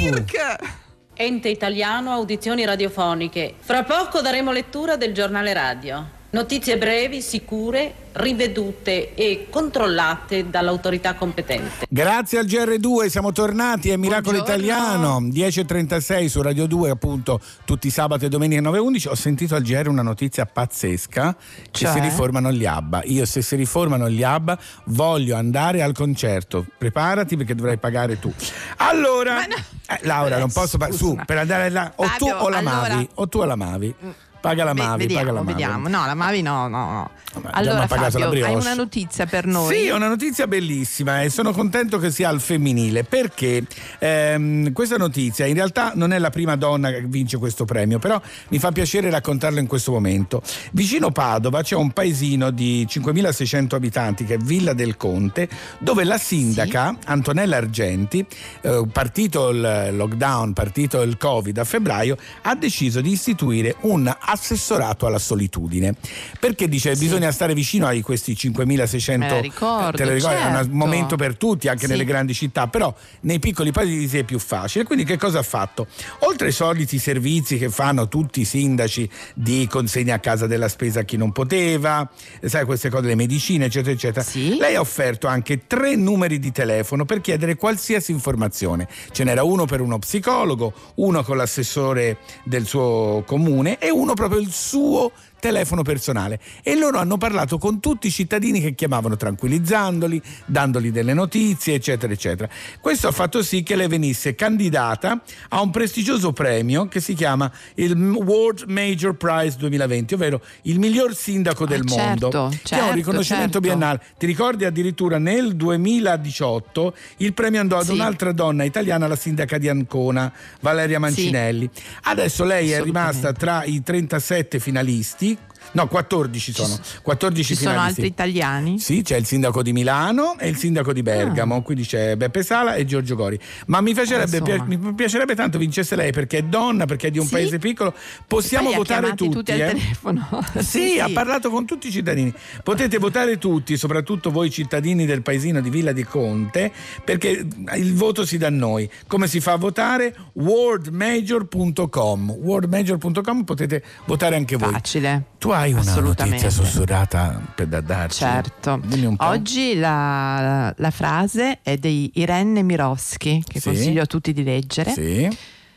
Ente 1.14 1.48
Italiano 1.48 2.12
Audizioni 2.12 2.64
Radiofoniche. 2.64 3.54
Fra 3.58 3.82
poco 3.82 4.20
daremo 4.20 4.52
lettura 4.52 4.96
del 4.96 5.12
giornale 5.12 5.52
radio. 5.52 6.18
Notizie 6.32 6.78
brevi, 6.78 7.22
sicure, 7.22 7.92
rivedute 8.12 9.14
e 9.16 9.48
controllate 9.50 10.48
dall'autorità 10.48 11.14
competente. 11.14 11.86
Grazie 11.88 12.38
al 12.38 12.44
GR2 12.46 13.06
siamo 13.08 13.32
tornati, 13.32 13.90
è 13.90 13.96
Miracolo 13.96 14.36
Buongiorno. 14.44 14.62
Italiano, 14.64 15.20
10.36 15.22 16.26
su 16.26 16.40
Radio 16.40 16.66
2 16.68 16.90
appunto 16.90 17.40
tutti 17.64 17.88
i 17.88 17.90
sabati 17.90 18.26
e 18.26 18.28
domeniche 18.28 18.60
9.11. 18.62 19.08
Ho 19.08 19.14
sentito 19.16 19.56
al 19.56 19.62
GR 19.62 19.88
una 19.88 20.02
notizia 20.02 20.46
pazzesca 20.46 21.34
che 21.62 21.68
Cioè? 21.72 21.92
si 21.94 21.98
riformano 21.98 22.52
gli 22.52 22.64
ABBA. 22.64 23.02
Io 23.06 23.24
se 23.26 23.42
si 23.42 23.56
riformano 23.56 24.08
gli 24.08 24.22
ABBA 24.22 24.58
voglio 24.84 25.34
andare 25.34 25.82
al 25.82 25.92
concerto, 25.94 26.64
preparati 26.78 27.36
perché 27.36 27.56
dovrai 27.56 27.78
pagare 27.78 28.20
tu. 28.20 28.32
Allora, 28.76 29.44
eh, 29.44 29.98
Laura 30.02 30.38
non 30.38 30.52
posso 30.52 30.78
pagare, 30.78 30.96
su 30.96 31.18
per 31.26 31.38
andare 31.38 31.70
là, 31.70 31.90
o 31.96 32.04
tu 32.04 32.26
Fabio, 32.28 32.36
o 32.36 32.48
la 32.48 32.58
allora- 32.58 32.88
Mavi, 32.88 33.08
o 33.14 33.28
tu 33.28 33.38
o 33.38 33.44
la 33.44 33.56
Mavi. 33.56 33.94
Paga 34.40 34.64
la 34.64 34.74
Mavi, 34.74 35.02
vediamo, 35.02 35.20
paga 35.20 35.32
la 35.32 35.40
Mavi. 35.42 35.52
vediamo. 35.52 35.88
No, 35.88 36.06
la 36.06 36.14
Mavi 36.14 36.42
no, 36.42 36.68
no, 36.68 36.90
no. 36.90 37.10
Allora 37.52 37.86
Fabio, 37.86 38.44
hai 38.44 38.54
una 38.54 38.74
notizia 38.74 39.26
per 39.26 39.46
noi? 39.46 39.76
Sì, 39.76 39.86
è 39.86 39.94
una 39.94 40.08
notizia 40.08 40.48
bellissima 40.48 41.22
e 41.22 41.30
sono 41.30 41.52
contento 41.52 41.98
che 41.98 42.10
sia 42.10 42.28
al 42.28 42.40
femminile 42.40 43.04
perché 43.04 43.64
ehm, 43.98 44.72
questa 44.72 44.96
notizia 44.96 45.46
in 45.46 45.54
realtà 45.54 45.92
non 45.94 46.12
è 46.12 46.18
la 46.18 46.30
prima 46.30 46.56
donna 46.56 46.90
che 46.90 47.02
vince 47.06 47.36
questo 47.36 47.64
premio, 47.64 47.98
però 48.00 48.20
mi 48.48 48.58
fa 48.58 48.72
piacere 48.72 49.10
raccontarlo 49.10 49.60
in 49.60 49.66
questo 49.66 49.92
momento. 49.92 50.42
Vicino 50.72 51.12
Padova 51.12 51.62
c'è 51.62 51.76
un 51.76 51.92
paesino 51.92 52.50
di 52.50 52.86
5.600 52.88 53.74
abitanti 53.74 54.24
che 54.24 54.34
è 54.34 54.38
Villa 54.38 54.72
del 54.72 54.96
Conte, 54.96 55.48
dove 55.78 56.02
la 56.04 56.18
sindaca 56.18 56.96
Antonella 57.04 57.58
Argenti, 57.58 58.26
eh, 58.62 58.86
partito 58.90 59.50
il 59.50 59.90
lockdown, 59.92 60.52
partito 60.52 61.02
il 61.02 61.16
Covid 61.16 61.58
a 61.58 61.64
febbraio, 61.64 62.16
ha 62.42 62.54
deciso 62.56 63.00
di 63.00 63.12
istituire 63.12 63.76
un 63.82 64.12
assessorato 64.30 65.06
alla 65.06 65.18
solitudine. 65.18 65.94
Perché 66.38 66.68
dice 66.68 66.94
bisogna 66.96 67.30
stare 67.32 67.54
vicino 67.54 67.86
a 67.86 67.94
questi 68.02 68.32
5.600 68.32 69.18
Me 69.18 69.28
la 69.28 69.40
ricordo, 69.40 69.96
te 69.96 70.12
ricordi? 70.12 70.36
È 70.36 70.40
certo. 70.40 70.70
un 70.70 70.76
momento 70.76 71.16
per 71.16 71.36
tutti, 71.36 71.68
anche 71.68 71.84
Sì. 71.84 71.90
nelle 71.90 72.04
grandi 72.04 72.34
città, 72.34 72.66
però 72.68 72.94
nei 73.20 73.38
piccoli 73.38 73.72
paesi 73.72 74.18
è 74.18 74.24
più 74.24 74.38
facile. 74.38 74.84
Quindi 74.84 75.04
che 75.04 75.16
cosa 75.16 75.38
ha 75.40 75.42
fatto? 75.42 75.86
Oltre 76.20 76.48
ai 76.48 76.52
soliti 76.52 76.98
servizi 76.98 77.58
che 77.58 77.68
fanno 77.70 78.08
tutti 78.08 78.40
i 78.40 78.44
sindaci 78.44 79.08
di 79.34 79.66
consegna 79.70 80.14
a 80.14 80.18
casa 80.18 80.46
della 80.46 80.68
spesa 80.68 81.00
a 81.00 81.02
chi 81.02 81.16
non 81.16 81.32
poteva, 81.32 82.08
sai 82.44 82.64
queste 82.64 82.88
cose, 82.90 83.06
le 83.06 83.14
medicine, 83.14 83.66
eccetera, 83.66 83.92
eccetera, 83.92 84.24
lei 84.58 84.74
ha 84.74 84.80
offerto 84.80 85.26
anche 85.26 85.66
tre 85.66 85.96
numeri 85.96 86.38
di 86.38 86.52
telefono 86.52 87.04
per 87.04 87.20
chiedere 87.20 87.56
qualsiasi 87.56 88.12
informazione. 88.12 88.88
Ce 89.12 89.24
n'era 89.24 89.42
uno 89.42 89.64
per 89.64 89.80
uno 89.80 89.98
psicologo, 89.98 90.72
uno 90.96 91.22
con 91.22 91.36
l'assessore 91.36 92.18
del 92.44 92.66
suo 92.66 93.22
comune 93.26 93.78
e 93.78 93.90
uno 93.90 94.14
proprio 94.20 94.40
il 94.40 94.52
suo 94.52 95.12
telefono 95.40 95.82
personale 95.82 96.38
e 96.62 96.76
loro 96.76 96.98
hanno 96.98 97.16
parlato 97.16 97.58
con 97.58 97.80
tutti 97.80 98.06
i 98.06 98.10
cittadini 98.10 98.60
che 98.60 98.74
chiamavano 98.74 99.16
tranquillizzandoli, 99.16 100.22
dandogli 100.46 100.90
delle 100.92 101.14
notizie, 101.14 101.74
eccetera, 101.74 102.12
eccetera. 102.12 102.48
Questo 102.80 103.08
ha 103.08 103.12
fatto 103.12 103.42
sì 103.42 103.62
che 103.62 103.74
lei 103.74 103.88
venisse 103.88 104.34
candidata 104.34 105.20
a 105.48 105.60
un 105.60 105.70
prestigioso 105.70 106.32
premio 106.32 106.86
che 106.86 107.00
si 107.00 107.14
chiama 107.14 107.50
il 107.74 107.92
World 107.98 108.64
Major 108.68 109.14
Prize 109.14 109.56
2020, 109.58 110.14
ovvero 110.14 110.40
il 110.62 110.78
miglior 110.78 111.14
sindaco 111.14 111.66
del 111.66 111.84
certo, 111.86 112.28
mondo, 112.30 112.48
che 112.50 112.56
è 112.56 112.66
certo, 112.66 112.84
un 112.86 112.94
riconoscimento 112.94 113.52
certo. 113.52 113.60
biennale. 113.60 114.00
Ti 114.18 114.26
ricordi 114.26 114.64
addirittura 114.64 115.18
nel 115.18 115.56
2018 115.56 116.94
il 117.18 117.32
premio 117.32 117.60
andò 117.60 117.78
ad 117.78 117.86
Sì. 117.86 117.92
un'altra 117.92 118.32
donna 118.32 118.64
italiana, 118.64 119.06
la 119.06 119.16
sindaca 119.16 119.58
di 119.58 119.68
Ancona, 119.68 120.32
Valeria 120.60 120.98
Mancinelli. 120.98 121.68
Adesso 122.02 122.44
lei 122.44 122.70
è 122.72 122.82
rimasta 122.82 123.32
tra 123.32 123.64
i 123.64 123.82
37 123.82 124.58
finalisti. 124.60 125.29
No, 125.72 125.86
14 125.86 126.52
sono. 126.52 126.78
14 127.02 127.54
Ci 127.54 127.62
sono 127.62 127.78
altri 127.80 128.06
italiani? 128.06 128.78
Sì, 128.78 129.02
c'è 129.02 129.16
il 129.16 129.24
sindaco 129.26 129.62
di 129.62 129.72
Milano 129.72 130.36
e 130.38 130.48
il 130.48 130.56
sindaco 130.56 130.92
di 130.92 131.02
Bergamo, 131.02 131.56
Ah. 131.56 131.62
quindi 131.62 131.84
c'è 131.84 132.16
Beppe 132.16 132.42
Sala 132.42 132.74
e 132.74 132.84
Giorgio 132.84 133.14
Gori. 133.14 133.38
Ma 133.66 133.80
mi 133.80 133.94
piacerebbe, 133.94 134.36
Eh, 134.38 134.40
insomma. 134.54 134.64
mi 134.78 134.94
piacerebbe 134.94 135.34
tanto 135.34 135.58
vincesse 135.58 135.94
lei 135.96 136.12
perché 136.12 136.38
è 136.38 136.42
donna, 136.42 136.86
perché 136.86 137.08
è 137.08 137.10
di 137.10 137.18
un 137.18 137.26
Sì. 137.26 137.32
paese 137.32 137.58
piccolo. 137.58 137.94
Possiamo 138.26 138.72
votare 138.72 139.14
tutti. 139.14 139.30
tutti 139.30 139.52
al 139.52 139.60
eh? 139.60 139.66
telefono. 139.68 140.28
Sì, 140.60 140.78
Sì, 140.90 140.98
ha 140.98 141.08
parlato 141.12 141.50
con 141.50 141.64
tutti 141.66 141.88
i 141.88 141.90
cittadini. 141.92 142.32
Potete 142.64 142.98
votare 142.98 143.38
tutti, 143.38 143.76
soprattutto 143.76 144.30
voi 144.30 144.50
cittadini 144.50 145.06
del 145.06 145.22
paesino 145.22 145.60
di 145.60 145.70
Villa 145.70 145.92
di 145.92 146.04
Conte, 146.04 146.72
perché 147.04 147.46
il 147.76 147.94
voto 147.94 148.24
si 148.26 148.38
dà 148.38 148.48
a 148.48 148.50
noi. 148.50 148.90
Come 149.06 149.28
si 149.28 149.40
fa 149.40 149.52
a 149.52 149.56
votare? 149.56 150.14
worldmajor.com. 150.34 152.30
worldmajor.com 152.30 153.44
potete 153.44 153.82
votare 154.06 154.36
anche 154.36 154.56
voi. 154.56 154.72
Facile. 154.72 155.24
Tu 155.38 155.49
hai 155.52 155.72
una 155.72 155.94
notizia 156.00 156.50
sussurrata 156.50 157.40
per 157.54 157.66
da 157.66 157.80
darci? 157.80 158.18
Certo. 158.18 158.80
Oggi 159.18 159.74
la, 159.76 160.72
la 160.76 160.90
frase 160.90 161.60
è 161.62 161.76
di 161.76 162.10
Irene 162.14 162.62
Miroschi, 162.62 163.42
che 163.46 163.60
Sì. 163.60 163.68
consiglio 163.68 164.02
a 164.02 164.06
tutti 164.06 164.32
di 164.32 164.42
leggere, 164.42 164.92
Sì, 164.92 165.28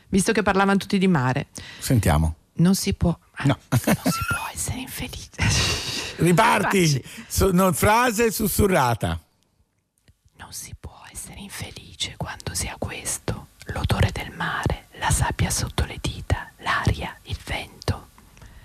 visto 0.08 0.32
che 0.32 0.42
parlavano 0.42 0.78
tutti 0.78 0.98
di 0.98 1.08
mare. 1.08 1.46
sentiamo. 1.78 2.34
Non 2.56 2.74
si 2.74 2.94
può, 2.94 3.16
No. 3.44 3.58
non 3.68 3.78
si 3.80 4.20
può 4.28 4.48
essere 4.52 4.78
infelice. 4.78 5.30
Riparti. 6.16 7.04
So- 7.26 7.50
no, 7.52 7.72
frase 7.72 8.30
sussurrata. 8.30 9.18
Non 10.38 10.52
si 10.52 10.72
può 10.78 11.02
essere 11.12 11.40
infelice 11.40 12.14
quando 12.16 12.54
si 12.54 12.68
ha 12.68 12.76
questo, 12.78 13.48
l'odore 13.72 14.10
del 14.12 14.32
mare, 14.36 14.86
la 15.00 15.10
sabbia 15.10 15.50
sotto 15.50 15.84
le 15.84 15.98
dita, 16.00 16.50
l'aria. 16.58 17.16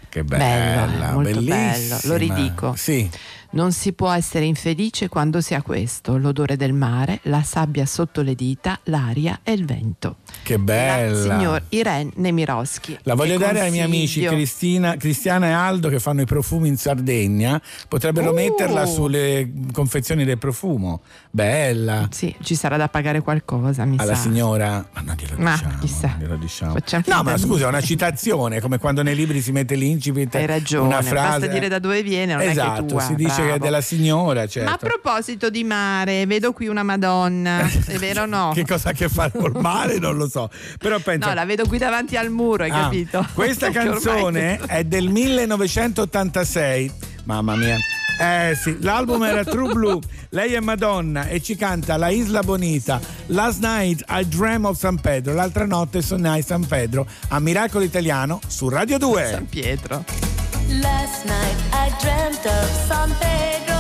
Che 0.09 0.23
Bello, 0.23 0.85
bella, 0.91 1.07
bello. 1.15 1.21
bellissima. 1.21 1.99
Lo 2.03 2.15
ridico. 2.15 2.73
Sì. 2.75 3.09
Non 3.51 3.71
si 3.71 3.93
può 3.93 4.11
essere 4.11 4.45
infelice 4.45 5.09
quando 5.09 5.41
si 5.41 5.55
ha 5.55 5.63
questo, 5.63 6.17
l'odore 6.17 6.55
del 6.55 6.71
mare, 6.71 7.19
la 7.23 7.41
sabbia 7.41 7.83
sotto 7.87 8.21
le 8.21 8.35
dita, 8.35 8.79
l'aria 8.83 9.39
e 9.41 9.53
il 9.53 9.65
vento. 9.65 10.17
Che 10.43 10.59
bella. 10.59 11.35
Signor 11.39 11.63
Irene 11.69 12.11
Nemiroski. 12.17 12.99
La 13.03 13.15
voglio 13.15 13.39
dare 13.39 13.61
ai 13.61 13.71
miei 13.71 13.85
amici 13.85 14.19
consiglio. 14.19 14.31
Cristina, 14.33 14.97
Cristiana 14.97 15.47
e 15.47 15.51
Aldo 15.51 15.89
che 15.89 15.99
fanno 15.99 16.21
i 16.21 16.25
profumi 16.25 16.67
in 16.67 16.77
Sardegna. 16.77 17.59
Potrebbero 17.87 18.29
Uh. 18.29 18.35
metterla 18.35 18.85
sulle 18.85 19.51
confezioni 19.73 20.25
del 20.25 20.37
profumo. 20.37 21.01
Bella. 21.31 22.07
Sì, 22.11 22.33
ci 22.43 22.53
sarà 22.53 22.77
da 22.77 22.87
pagare 22.87 23.21
qualcosa, 23.21 23.83
mi 23.85 23.97
Alla 23.97 24.13
sa. 24.13 24.21
signora. 24.21 24.87
Ma 24.93 25.01
non 25.01 25.15
glielo 25.17 25.33
Ma 25.39 25.53
diciamo. 25.55 25.77
chissà. 25.79 26.15
glielo 26.19 26.35
diciamo. 26.35 26.75
No, 27.07 27.23
ma 27.23 27.35
scusa, 27.37 27.65
è 27.65 27.67
una 27.67 27.81
citazione, 27.81 28.61
come 28.61 28.77
quando 28.77 29.01
nei 29.01 29.15
libri 29.15 29.41
si 29.41 29.51
mette 29.51 29.73
l'incipit. 29.73 30.35
Hai 30.35 30.45
ragione, 30.45 30.85
una 30.87 31.01
frase. 31.01 31.39
basta 31.39 31.47
dire 31.47 31.67
da 31.67 31.79
dove 31.79 32.03
viene, 32.03 32.33
non 32.33 32.41
è 32.41 32.45
che 32.45 32.51
esatto, 32.51 32.85
tua, 32.85 33.01
si 33.01 33.15
dice 33.15 33.37
dice 33.39 33.49
che 33.49 33.55
è 33.55 33.59
della 33.59 33.81
signora, 33.81 34.39
Ma 34.39 34.41
a 34.43 34.47
certo. 34.47 34.85
proposito 34.85 35.49
di 35.49 35.63
mare, 35.63 36.25
vedo 36.25 36.51
qui 36.53 36.67
una 36.67 36.83
Madonna, 36.83 37.69
è 37.87 37.97
vero 37.97 38.23
o 38.23 38.25
no? 38.25 38.51
Che 38.55 38.65
cosa 38.65 38.89
ha 38.89 38.91
a 38.91 38.93
che 38.95 39.09
fare 39.09 39.31
col 39.37 39.59
mare 39.59 39.97
non 39.99 40.17
lo 40.17 40.27
so. 40.27 40.49
Però 40.77 40.97
pensa 40.99 41.27
No, 41.29 41.33
la 41.33 41.45
vedo 41.45 41.65
qui 41.67 41.77
davanti 41.77 42.15
al 42.17 42.29
muro, 42.29 42.63
hai 42.63 42.69
Ah, 42.71 42.81
capito? 42.83 43.25
Questa 43.33 43.69
Che 43.69 43.79
ormai- 43.79 43.93
canzone 44.01 44.59
è 44.67 44.83
del 44.83 45.09
1986. 45.09 46.91
Mamma 47.25 47.55
mia. 47.55 47.77
Eh 48.21 48.53
sì, 48.55 48.77
l'album 48.81 49.23
era 49.23 49.43
True 49.45 49.71
Blue. 49.73 49.99
Lei 50.31 50.53
è 50.53 50.59
Madonna 50.59 51.27
e 51.27 51.41
ci 51.41 51.55
canta 51.55 51.95
La 51.95 52.09
Isla 52.09 52.41
Bonita. 52.41 52.99
Last 53.27 53.61
night 53.61 54.03
I 54.09 54.27
dream 54.27 54.65
of 54.65 54.77
San 54.77 54.99
Pedro. 54.99 55.33
L'altra 55.33 55.65
notte 55.65 56.01
sonai 56.01 56.41
San 56.41 56.65
Pedro 56.67 57.07
a 57.29 57.39
Miracolo 57.39 57.83
Italiano 57.85 58.39
su 58.45 58.67
Radio 58.67 58.97
2. 58.97 59.27
San 59.31 59.47
Pietro. 59.47 60.38
Last 60.69 61.25
night 61.25 61.57
I 61.73 61.89
dreamt 61.99 62.45
of 62.45 62.69
San 62.87 63.09
Pedro. 63.19 63.78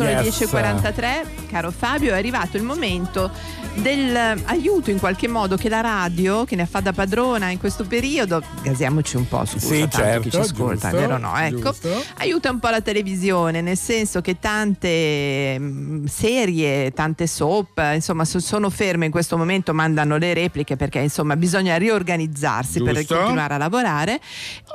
Sono 0.00 0.20
le 0.20 0.22
Yes. 0.22 0.40
10.43. 0.40 1.46
Caro 1.50 1.70
Fabio, 1.70 2.14
è 2.14 2.16
arrivato 2.16 2.56
il 2.56 2.62
momento 2.62 3.30
dell'aiuto 3.80 4.90
in 4.90 4.98
qualche 4.98 5.26
modo 5.28 5.56
che 5.56 5.68
la 5.68 5.80
radio, 5.80 6.44
che 6.44 6.54
ne 6.56 6.66
fa 6.66 6.80
da 6.80 6.92
padrona 6.92 7.50
in 7.50 7.58
questo 7.58 7.84
periodo, 7.84 8.42
gasiamoci 8.62 9.16
un 9.16 9.26
po', 9.26 9.44
scusa, 9.44 9.66
Sì, 9.66 9.78
tanto 9.80 9.96
certo, 9.96 10.20
chi 10.20 10.30
ci 10.30 10.36
ascolta, 10.36 10.90
giusto, 10.90 10.96
vero 11.06 11.18
no? 11.18 11.36
Ecco, 11.36 11.70
giusto. 11.70 12.04
aiuta 12.18 12.50
un 12.50 12.58
po' 12.58 12.68
la 12.68 12.80
televisione, 12.80 13.60
nel 13.60 13.76
senso 13.78 14.20
che 14.20 14.38
tante 14.38 15.58
mm, 15.58 16.04
serie, 16.06 16.92
tante 16.92 17.26
soap, 17.26 17.82
insomma, 17.94 18.24
so- 18.24 18.38
sono 18.40 18.70
ferme 18.70 19.06
in 19.06 19.10
questo 19.10 19.36
momento, 19.36 19.72
mandano 19.72 20.16
le 20.16 20.34
repliche 20.34 20.76
perché 20.76 20.98
insomma 21.00 21.36
bisogna 21.36 21.76
riorganizzarsi 21.76 22.82
per 22.82 22.94
Giusto. 22.96 23.16
continuare 23.16 23.54
a 23.54 23.58
lavorare. 23.58 24.20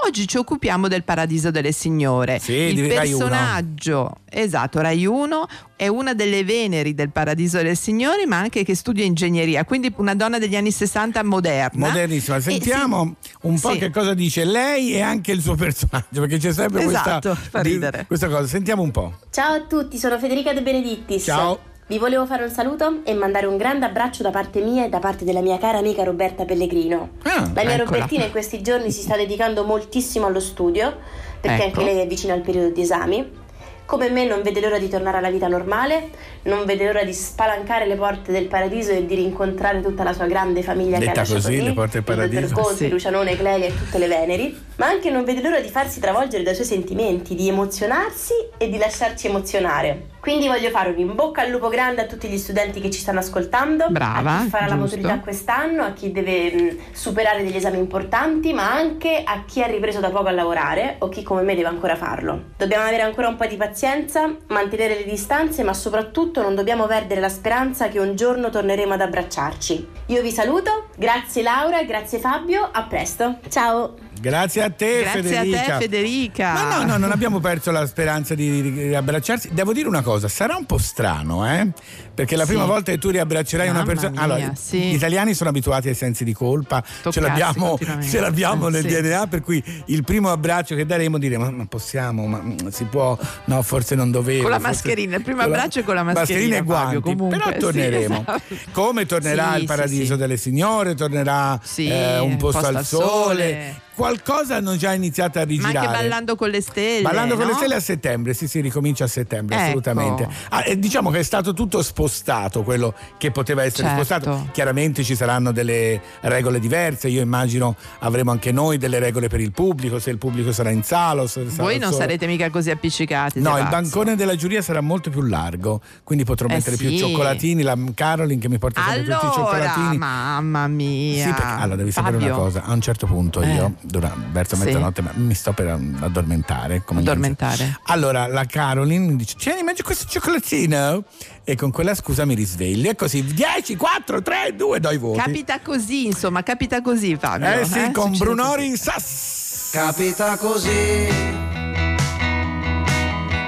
Oggi 0.05 0.27
ci 0.27 0.37
occupiamo 0.37 0.87
del 0.87 1.03
Paradiso 1.03 1.51
delle 1.51 1.71
Signore. 1.71 2.39
Sì, 2.39 2.53
il 2.53 2.87
personaggio, 2.87 4.17
esatto, 4.29 4.81
Rai 4.81 5.05
1 5.05 5.47
è 5.77 5.87
una 5.87 6.13
delle 6.13 6.43
veneri 6.43 6.93
del 6.93 7.11
Paradiso 7.11 7.57
delle 7.57 7.75
Signore, 7.75 8.25
ma 8.25 8.37
anche 8.37 8.63
che 8.63 8.75
studia 8.75 9.03
ingegneria, 9.03 9.65
quindi 9.65 9.91
una 9.97 10.15
donna 10.15 10.37
degli 10.39 10.55
anni 10.55 10.71
60 10.71 11.23
moderna. 11.23 11.87
Modernissima. 11.87 12.39
Sentiamo 12.39 13.15
un 13.41 13.59
po' 13.59 13.71
sì. 13.71 13.79
che 13.79 13.89
cosa 13.89 14.13
dice 14.13 14.45
lei 14.45 14.93
e 14.93 15.01
anche 15.01 15.31
il 15.33 15.41
suo 15.41 15.55
personaggio, 15.55 16.21
perché 16.21 16.37
c'è 16.37 16.53
sempre 16.53 16.83
Esatto, 16.85 17.29
questa, 17.31 17.49
fa 17.49 17.61
ridere. 17.61 18.05
questa 18.07 18.27
cosa. 18.27 18.47
Sentiamo 18.47 18.81
un 18.83 18.91
po'. 18.91 19.13
Ciao 19.31 19.53
a 19.53 19.61
tutti, 19.61 19.97
sono 19.97 20.17
Federica 20.17 20.53
De 20.53 20.61
Benedittis. 20.61 21.23
Ciao. 21.23 21.59
Vi 21.87 21.99
volevo 21.99 22.25
fare 22.25 22.43
un 22.43 22.49
saluto 22.49 23.01
e 23.03 23.13
mandare 23.13 23.45
un 23.45 23.57
grande 23.57 23.85
abbraccio 23.85 24.23
da 24.23 24.31
parte 24.31 24.59
mia 24.59 24.85
e 24.85 24.89
da 24.89 24.97
parte 24.97 25.23
della 25.23 25.41
mia 25.41 25.59
cara 25.59 25.77
amica 25.77 26.03
Roberta 26.03 26.43
Pellegrino. 26.43 27.09
Ah, 27.23 27.41
La 27.53 27.63
mia 27.63 27.75
eccola. 27.75 27.83
Robertina 27.83 28.23
in 28.25 28.31
questi 28.31 28.61
giorni 28.63 28.89
si 28.91 29.01
sta 29.01 29.15
dedicando 29.15 29.63
moltissimo 29.65 30.25
allo 30.25 30.39
studio, 30.39 30.97
perché 31.39 31.65
Ecco. 31.65 31.79
anche 31.81 31.91
lei 31.93 32.01
è 32.01 32.07
vicina 32.07 32.33
al 32.33 32.41
periodo 32.41 32.69
di 32.73 32.81
esami. 32.81 33.43
Come 33.85 34.09
me 34.09 34.25
non 34.25 34.41
vede 34.41 34.61
l'ora 34.61 34.79
di 34.79 34.89
tornare 34.89 35.17
alla 35.17 35.29
vita 35.29 35.47
normale, 35.47 36.09
non 36.43 36.65
vede 36.65 36.85
l'ora 36.85 37.03
di 37.03 37.13
spalancare 37.13 37.85
le 37.85 37.95
porte 37.95 38.31
del 38.31 38.47
paradiso 38.47 38.91
e 38.91 39.05
di 39.05 39.13
rincontrare 39.13 39.79
tutta 39.81 40.03
la 40.03 40.11
sua 40.11 40.25
grande 40.25 40.63
famiglia 40.63 40.97
che 40.97 41.03
ha 41.03 41.07
Detta 41.07 41.19
lasciato 41.19 41.41
così, 41.41 41.57
lì, 41.59 41.63
le 41.65 41.73
porte 41.73 42.01
del 42.01 42.17
il 42.17 42.29
paradiso. 42.29 42.53
Conte, 42.55 42.75
Sì. 42.75 42.89
Lucianone, 42.89 43.37
Clelia 43.37 43.67
e 43.67 43.77
tutte 43.77 43.99
le 43.99 44.07
Veneri, 44.07 44.59
ma 44.77 44.87
anche 44.87 45.11
non 45.11 45.23
vede 45.23 45.43
l'ora 45.43 45.59
di 45.59 45.69
farsi 45.69 45.99
travolgere 45.99 46.41
dai 46.41 46.55
suoi 46.55 46.65
sentimenti, 46.65 47.35
di 47.35 47.47
emozionarsi 47.47 48.33
e 48.57 48.69
di 48.69 48.77
lasciarci 48.79 49.27
emozionare. 49.27 50.13
Quindi 50.25 50.47
voglio 50.47 50.71
fare 50.71 50.89
un 50.89 50.97
in 50.97 51.13
bocca 51.13 51.43
al 51.43 51.51
lupo 51.51 51.69
grande 51.69 52.01
a 52.01 52.05
tutti 52.05 52.27
gli 52.27 52.39
studenti 52.39 52.81
che 52.81 52.89
ci 52.89 52.99
stanno 52.99 53.19
ascoltando, 53.19 53.89
Brava, 53.89 54.37
a 54.39 54.41
chi 54.41 54.49
farà 54.49 54.65
la 54.65 54.75
giusto. 54.75 54.95
maturità 54.97 55.19
quest'anno, 55.19 55.83
a 55.83 55.91
chi 55.91 56.11
deve 56.11 56.51
mh, 56.51 56.77
superare 56.93 57.43
degli 57.43 57.55
esami 57.55 57.77
importanti, 57.77 58.51
ma 58.51 58.71
anche 58.73 59.21
a 59.23 59.43
chi 59.45 59.61
ha 59.61 59.67
ripreso 59.67 59.99
da 59.99 60.09
poco 60.09 60.29
a 60.29 60.31
lavorare 60.31 60.95
o 60.97 61.09
chi 61.09 61.21
come 61.21 61.43
me 61.43 61.53
deve 61.53 61.67
ancora 61.67 61.95
farlo. 61.95 62.45
Dobbiamo 62.57 62.85
avere 62.85 63.03
ancora 63.03 63.27
un 63.27 63.35
po' 63.35 63.45
di 63.45 63.55
pazienza, 63.55 64.35
mantenere 64.47 64.95
le 64.95 65.03
distanze, 65.03 65.61
ma 65.61 65.75
soprattutto 65.75 66.41
non 66.41 66.55
dobbiamo 66.55 66.87
perdere 66.87 67.21
la 67.21 67.29
speranza 67.29 67.87
che 67.89 67.99
un 67.99 68.15
giorno 68.15 68.49
torneremo 68.49 68.95
ad 68.95 69.01
abbracciarci. 69.01 69.87
Io 70.07 70.21
vi 70.23 70.31
saluto, 70.31 70.87
grazie 70.97 71.43
Laura, 71.43 71.83
grazie 71.83 72.17
Fabio, 72.17 72.67
a 72.71 72.81
presto. 72.85 73.37
Ciao! 73.47 74.04
Grazie 74.25 74.63
a 74.63 74.71
te, 74.71 75.01
Grazie 75.01 75.21
Federica. 75.21 75.59
a 75.59 75.77
te 75.77 75.83
Federica. 75.83 76.53
Ma 76.53 76.77
no, 76.77 76.83
no, 76.83 76.97
non 76.97 77.11
abbiamo 77.11 77.39
perso 77.39 77.69
la 77.69 77.85
speranza 77.85 78.33
di, 78.33 78.59
di 78.71 78.87
riabbracciarsi. 78.87 79.49
Devo 79.51 79.71
dire 79.71 79.87
una 79.87 80.01
cosa, 80.01 80.27
sarà 80.27 80.55
un 80.55 80.65
po' 80.65 80.79
strano, 80.79 81.47
eh? 81.47 81.67
Perché 82.11 82.35
la 82.35 82.43
Sì. 82.45 82.49
prima 82.53 82.65
volta 82.65 82.91
che 82.91 82.97
tu 82.97 83.11
riabbraccerai 83.11 83.67
una 83.69 83.79
Mamma 83.83 83.91
persona. 83.91 84.11
mia, 84.11 84.21
allora, 84.21 84.51
sì. 84.55 84.79
gli 84.79 84.93
italiani 84.95 85.35
sono 85.35 85.51
abituati 85.51 85.89
ai 85.89 85.93
sensi 85.93 86.23
di 86.23 86.33
colpa, 86.33 86.83
ce 87.11 87.19
l'abbiamo, 87.19 87.77
ce 88.01 88.19
l'abbiamo 88.19 88.67
nel 88.69 88.81
sì. 88.81 88.99
DNA, 88.99 89.27
per 89.27 89.41
cui 89.41 89.63
il 89.87 90.03
primo 90.03 90.31
abbraccio 90.31 90.73
che 90.75 90.87
daremo 90.87 91.19
diremo: 91.19 91.51
Ma 91.51 91.65
possiamo, 91.67 92.25
ma 92.25 92.41
si 92.71 92.85
può, 92.85 93.15
no, 93.45 93.61
forse 93.61 93.93
non 93.93 94.09
dovevo. 94.09 94.41
Con 94.41 94.49
la 94.51 94.59
forse- 94.59 94.73
mascherina, 94.87 95.17
il 95.17 95.23
primo 95.23 95.41
abbraccio 95.43 95.81
è 95.81 95.83
con 95.83 95.93
la 95.93 96.01
mascherina 96.03 96.23
mascherina, 96.33 96.57
e 96.57 96.61
guanti. 96.63 96.85
Fabio, 96.95 97.01
comunque, 97.01 97.37
però 97.37 97.51
sì, 97.51 97.59
torneremo. 97.59 98.23
esatto. 98.27 98.41
Come 98.71 99.05
tornerà 99.05 99.49
Sì, 99.49 99.53
il 99.55 99.59
sì, 99.59 99.65
paradiso 99.67 100.13
sì. 100.13 100.19
delle 100.19 100.37
signore, 100.37 100.95
tornerà 100.95 101.59
Sì, 101.61 101.87
eh, 101.89 102.17
un 102.19 102.37
posto 102.37 102.59
posto 102.61 102.67
al 102.69 102.75
al 102.77 102.85
sole. 102.85 103.05
sole. 103.05 103.83
Qualcosa 103.95 104.55
hanno 104.57 104.75
già 104.75 104.93
iniziato 104.93 105.37
a 105.39 105.41
Ma 105.41 105.47
rigirare. 105.47 105.77
anche 105.77 105.91
ballando 105.99 106.35
con 106.35 106.49
le 106.49 106.61
stelle. 106.61 107.01
Ballando 107.01 107.35
con 107.35 107.45
le 107.45 107.51
no? 107.51 107.57
stelle 107.57 107.75
a 107.75 107.79
settembre, 107.79 108.33
sì, 108.33 108.47
sì, 108.47 108.59
ricomincia 108.61 109.05
a 109.05 109.07
settembre, 109.07 109.55
Ecco. 109.55 109.65
assolutamente. 109.65 110.27
Ah, 110.49 110.63
diciamo 110.75 111.09
che 111.11 111.19
è 111.19 111.23
stato 111.23 111.53
tutto 111.53 111.81
spostato 111.81 112.63
quello 112.63 112.93
che 113.17 113.31
poteva 113.31 113.63
essere 113.63 113.87
Certo. 113.87 114.03
spostato. 114.03 114.49
Chiaramente 114.51 115.03
ci 115.03 115.15
saranno 115.15 115.51
delle 115.51 116.01
regole 116.21 116.59
diverse. 116.59 117.07
Io 117.07 117.21
immagino 117.21 117.75
avremo 117.99 118.31
anche 118.31 118.51
noi 118.51 118.77
delle 118.77 118.99
regole 118.99 119.27
per 119.29 119.39
il 119.39 119.51
pubblico, 119.51 119.99
se 119.99 120.09
il 120.09 120.17
pubblico 120.17 120.51
sarà 120.51 120.69
in 120.71 120.83
sala 120.83 121.25
sarà 121.27 121.45
Voi 121.51 121.77
non 121.77 121.91
solo- 121.91 122.01
sarete 122.01 122.27
mica 122.27 122.49
così 122.49 122.71
appiccicati. 122.71 123.39
No, 123.39 123.57
il 123.57 123.63
pazzo. 123.63 123.69
bancone 123.81 124.15
della 124.15 124.35
giuria 124.35 124.61
sarà 124.61 124.81
molto 124.81 125.09
più 125.09 125.21
largo, 125.21 125.79
quindi 126.03 126.25
potrò 126.25 126.47
Eh 126.49 126.53
mettere 126.55 126.75
più 126.75 126.89
sì. 126.89 126.97
cioccolatini. 126.97 127.61
La 127.61 127.77
Caroline 127.93 128.39
che 128.41 128.49
mi 128.49 128.57
porta 128.57 128.81
sempre 128.83 129.01
tutti 129.03 129.25
i 129.25 129.29
Allora, 129.29 129.33
cioccolatini. 129.33 129.97
mamma 129.97 130.67
mia. 130.67 131.23
Sì, 131.27 131.31
perché, 131.31 131.43
allora 131.61 131.75
devi 131.77 131.91
sapere 131.91 132.17
Fabio. 132.17 132.33
una 132.33 132.35
cosa, 132.43 132.63
a 132.63 132.73
un 132.73 132.81
certo 132.81 133.05
punto 133.07 133.41
Eh. 133.41 133.53
io, 133.53 133.73
dura- 133.85 134.15
verso 134.31 134.55
Sì. 134.55 134.63
mezzanotte, 134.65 135.01
ma 135.01 135.11
mi 135.15 135.33
sto 135.33 135.53
per 135.53 135.67
addormentare. 135.99 136.83
Addormentare. 136.85 137.79
Allora 137.85 138.27
la 138.27 138.45
Caroline 138.45 139.05
mi 139.07 139.15
dice: 139.15 139.35
Tieni, 139.37 139.63
mangia 139.63 139.83
questo 139.83 140.05
cioccolatino. 140.07 141.03
E 141.43 141.55
con 141.55 141.69
quella 141.71 141.93
scusa 141.93 142.25
mi 142.25 142.33
risveglio. 142.33 142.89
E 142.89 142.95
così 142.95 143.23
10, 143.23 143.75
4, 143.75 144.21
3, 144.21 144.55
2, 144.55 144.79
do 144.79 144.89
i 144.91 144.97
voti. 144.97 145.19
Capita 145.19 145.59
così, 145.61 146.07
insomma, 146.07 146.41
capita 146.43 146.81
così, 146.81 147.15
Fabio. 147.15 147.61
eh 147.61 147.65
sì, 147.65 147.91
con 147.91 148.13
Succede 148.15 148.17
Brunori 148.33 148.75
Sass. 148.77 149.69
Capita 149.71 150.37
così 150.37 151.33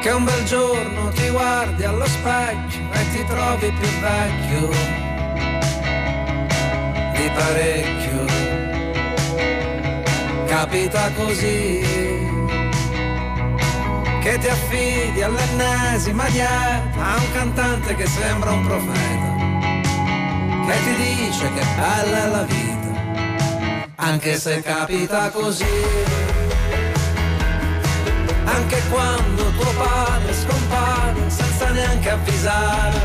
che 0.01 0.11
un 0.11 0.23
bel 0.23 0.43
giorno 0.45 1.09
ti 1.09 1.27
guardi 1.29 1.83
allo 1.83 2.05
specchio 2.05 2.81
e 2.91 3.09
ti 3.11 3.25
trovi 3.25 3.71
più 3.71 3.87
vecchio 3.99 4.69
di 7.13 7.29
parecchio. 7.33 8.36
Capita 10.47 11.11
così 11.11 11.85
che 14.21 14.37
ti 14.39 14.47
affidi 14.47 15.21
all'ennesima 15.21 16.27
dieta 16.29 16.99
a 16.99 17.15
un 17.15 17.31
cantante 17.31 17.95
che 17.95 18.07
sembra 18.07 18.51
un 18.51 18.65
profeta 18.65 19.35
che 20.67 20.77
ti 20.83 20.95
dice 20.95 21.53
che 21.53 21.65
bella 21.77 22.23
è 22.23 22.27
la 22.29 22.43
vita 22.43 22.77
anche 24.07 24.37
se 24.37 24.61
capita 24.61 25.29
così. 25.31 25.65
Anche 28.45 28.81
quando 28.89 29.49
tuo 29.51 29.71
padre 29.73 30.33
scompare 30.33 31.29
senza 31.29 31.69
neanche 31.71 32.09
avvisare 32.09 33.01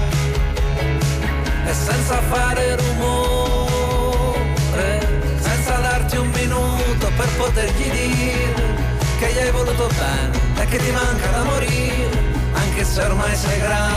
e 1.67 1.73
senza 1.73 2.21
fare 2.23 2.77
rumore, 2.77 3.72
potergli 7.37 7.91
dire 7.91 8.55
che 9.19 9.33
gli 9.33 9.39
hai 9.39 9.51
voluto 9.51 9.89
bene 9.89 10.39
e 10.61 10.65
che 10.67 10.79
ti 10.79 10.91
manca 10.91 11.27
da 11.29 11.43
morire, 11.45 12.11
anche 12.53 12.85
se 12.85 13.03
ormai 13.03 13.35
sei 13.37 13.59
grande 13.59 13.95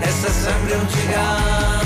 e 0.00 0.10
se 0.10 0.30
sembri 0.30 0.72
un 0.72 0.86
gigante, 0.86 1.82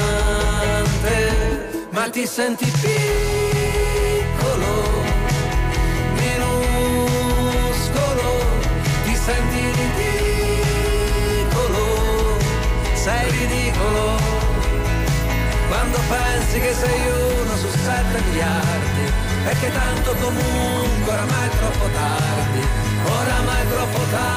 ma 1.91 2.09
ti 2.11 2.27
senti 2.27 2.71
piccolo 2.81 5.07
minuscolo, 7.09 8.29
ti 9.05 9.15
senti 9.15 9.61
ridicolo, 9.79 11.85
sei 12.95 13.31
ridicolo, 13.31 14.19
quando 15.69 15.99
pensi 16.09 16.61
che 16.61 16.73
sei 16.73 17.01
uno 17.41 17.57
su 17.57 17.69
sette 17.69 18.21
miliardi, 18.29 18.98
che 19.55 19.73
tanto 19.73 20.15
comunque 20.15 21.13
oramai 21.13 21.47
è 21.47 21.51
troppo 21.57 21.89
tardi, 21.93 22.67
oramai 23.05 23.63
è 23.63 23.69
troppo 23.69 23.99
tardi, 24.11 24.37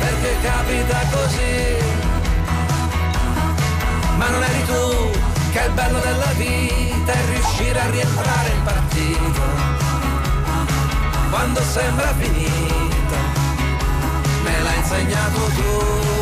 perché 0.00 0.36
capita 0.42 0.98
così? 1.12 1.76
Ma 4.16 4.28
non 4.28 4.42
eri 4.42 4.64
tu 4.64 5.10
che 5.52 5.60
il 5.66 5.72
bello 5.72 5.98
della 5.98 6.32
vita 6.36 7.12
è 7.12 7.24
riuscire 7.32 7.80
a 7.80 7.90
rientrare 7.90 8.48
in 8.50 8.62
partito. 8.62 9.42
Quando 11.30 11.62
sembra 11.62 12.12
finita 12.18 13.16
me 14.44 14.62
l'hai 14.62 14.76
insegnato 14.78 15.40
tu 15.56 16.21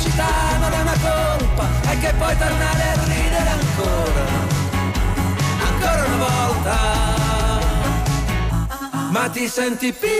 felicità 0.00 0.56
non 0.58 0.72
è 0.72 0.80
una 0.80 0.96
colpa 0.98 1.68
e 1.90 1.98
che 1.98 2.14
puoi 2.16 2.36
tornare 2.36 2.82
a 2.82 3.04
ridere 3.04 3.50
ancora. 3.50 4.24
Ancora 5.68 6.04
una 6.04 6.16
volta. 6.16 6.76
Ma 9.10 9.28
ti 9.28 9.46
senti 9.48 9.92
piccolo 9.92 10.18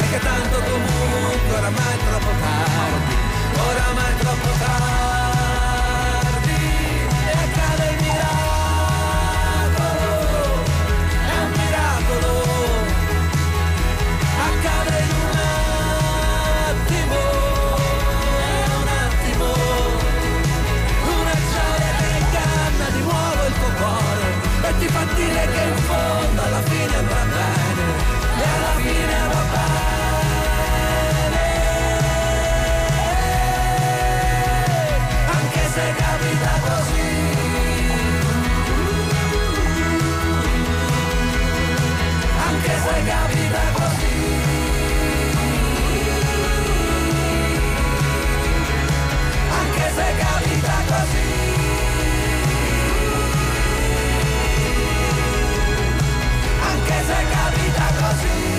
perché 0.09 0.23
tanto 0.25 0.57
comunque 0.61 1.57
oramai 1.57 1.93
è 1.93 1.97
troppo 1.97 2.31
tardi, 2.39 3.15
oramai 3.57 4.11
è 4.11 4.15
troppo 4.15 4.49
tardi. 4.57 4.85
E 7.27 7.31
accade 7.31 7.85
il 7.91 7.97
miracolo, 8.03 9.43
è 11.27 11.37
un 11.43 11.51
miracolo, 11.59 12.31
accade 14.47 14.97
in 14.97 15.11
un 15.27 15.35
attimo, 16.71 17.19
è 18.39 18.71
un 18.79 18.87
attimo, 19.03 19.47
una 21.19 21.35
gioia 21.51 21.91
che 21.99 22.07
inganna 22.17 22.87
di 22.93 23.01
nuovo 23.01 23.41
il 23.45 23.53
tuo 23.59 23.71
cuore 23.75 24.27
e 24.61 24.77
ti 24.79 24.87
fa 24.87 25.03
dire 25.15 25.43
che 25.51 25.61
in 25.63 25.77
fondo 25.83 26.41
alla 26.43 26.61
fine 26.61 26.95
andrà 26.95 27.23
bene, 27.25 27.83
e 28.37 28.43
alla 28.55 28.73
fine 28.77 29.27
va 29.27 29.41
bene. 29.51 29.66
se 35.77 35.93
capita 35.95 36.53
così. 36.65 37.05
Anche 42.47 42.73
se 42.83 42.95
capita 43.05 43.63
così. 43.77 44.15
Anche 49.59 49.87
se 49.97 50.07
capita 50.23 50.77
così. 50.89 51.29
Anche 56.71 56.97
se 57.07 57.19
capita 57.35 57.85
così. 57.99 58.56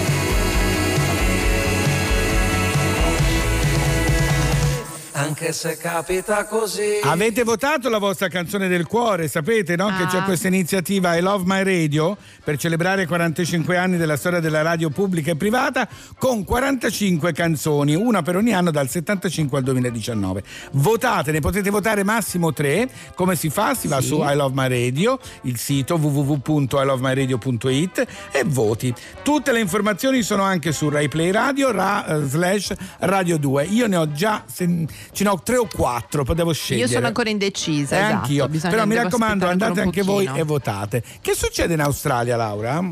Anche 5.19 5.53
se 5.53 5.77
capita 5.77 6.45
così. 6.45 7.01
Avete 7.03 7.43
votato 7.43 7.89
la 7.89 7.99
vostra 7.99 8.29
canzone 8.29 8.69
del 8.69 8.87
cuore, 8.87 9.27
sapete 9.29 9.75
no? 9.77 9.89
che 9.97 10.07
c'è 10.07 10.19
Ah. 10.19 10.23
questa 10.23 10.47
iniziativa 10.49 11.17
I 11.17 11.21
Love 11.21 11.43
My 11.47 11.63
Radio 11.65 12.17
per 12.45 12.57
celebrare 12.57 13.03
i 13.03 13.07
45 13.07 13.77
anni 13.77 13.97
della 13.97 14.17
storia 14.17 14.39
della 14.41 14.63
radio 14.63 14.91
pubblica 14.91 15.31
e 15.33 15.37
privata 15.37 15.89
con 16.19 16.45
45 16.45 17.33
canzoni, 17.33 17.95
una 17.95 18.23
per 18.23 18.37
ogni 18.37 18.53
anno 18.55 18.71
dal 18.71 18.89
75 18.89 19.59
al 19.59 19.65
2019. 19.65 20.43
Votate, 20.73 21.33
ne 21.33 21.41
potete 21.41 21.71
votare 21.71 22.05
massimo 22.05 22.53
tre. 22.53 22.89
Come 23.15 23.35
si 23.37 23.51
fa? 23.51 23.75
Si 23.75 23.89
va 23.89 24.01
Sì. 24.01 24.07
su 24.09 24.21
I 24.23 24.35
Love 24.37 24.55
My 24.55 24.69
Radio, 24.69 25.19
il 25.43 25.59
sito 25.59 25.97
www.ilovemyradio.it 25.97 28.07
e 28.33 28.45
voti. 28.45 28.95
Tutte 29.23 29.53
le 29.53 29.61
informazioni 29.61 30.23
sono 30.23 30.43
anche 30.43 30.73
su 30.73 30.89
Rai 30.89 31.09
Play 31.09 31.31
Radio 31.31 31.71
ra, 31.73 32.07
eh, 32.07 32.23
slash 32.25 32.73
Radio 33.01 33.37
2. 33.39 33.65
Io 33.65 33.87
ne 33.87 33.97
ho 33.97 34.11
già 34.13 34.43
sen- 34.47 34.87
ce 35.13 35.25
ne 35.25 35.31
ho 35.31 35.41
tre 35.43 35.57
o 35.57 35.67
quattro, 35.73 36.25
poi 36.25 36.35
devo 36.35 36.53
scegliere. 36.53 36.87
Io 36.89 36.93
sono 36.93 37.07
ancora 37.07 37.31
indecisa. 37.31 37.97
Eh, 37.97 37.99
esatto, 38.01 38.15
anch'io. 38.15 38.49
Però 38.49 38.87
mi 38.87 38.95
raccomando, 38.95 39.47
andate 39.47 39.81
anche 39.81 40.03
voi 40.03 40.29
e 40.33 40.43
votate. 40.43 41.03
Che 41.21 41.35
succede 41.35 41.75
in 41.75 41.81
Australia, 41.81 42.37
Laura? 42.37 42.83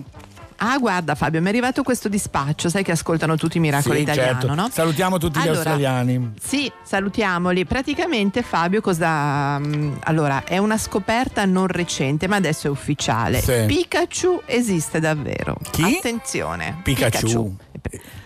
Ah, 0.59 0.79
guarda 0.79 1.15
Fabio, 1.15 1.41
mi 1.41 1.47
è 1.47 1.51
arrivato 1.51 1.83
questo 1.83 2.09
dispaccio, 2.09 2.71
sai 2.71 2.83
che 2.83 2.93
ascoltano 2.93 3.37
tutti 3.37 3.59
i 3.59 3.61
miracoli 3.61 3.97
Sì, 3.97 4.03
italiano, 4.05 4.41
certo. 4.41 4.55
no? 4.55 4.69
Salutiamo 4.73 5.19
tutti 5.19 5.39
gli 5.39 5.43
Allora, 5.43 5.57
australiani. 5.57 6.33
Sì, 6.41 6.73
salutiamoli. 6.83 7.67
Praticamente 7.67 8.41
Fabio 8.43 8.81
cosa 8.81 9.59
mm, 9.59 9.97
Allora, 10.05 10.45
è 10.45 10.57
una 10.57 10.79
scoperta 10.79 11.45
non 11.45 11.67
recente, 11.67 12.27
ma 12.27 12.37
adesso 12.37 12.69
è 12.69 12.71
ufficiale. 12.71 13.41
Sì. 13.43 13.65
Pikachu 13.67 14.43
esiste 14.47 14.99
davvero. 14.99 15.59
Chi? 15.73 15.97
Attenzione. 15.99 16.79
Pikachu. 16.83 17.57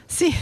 Sì. 0.07 0.35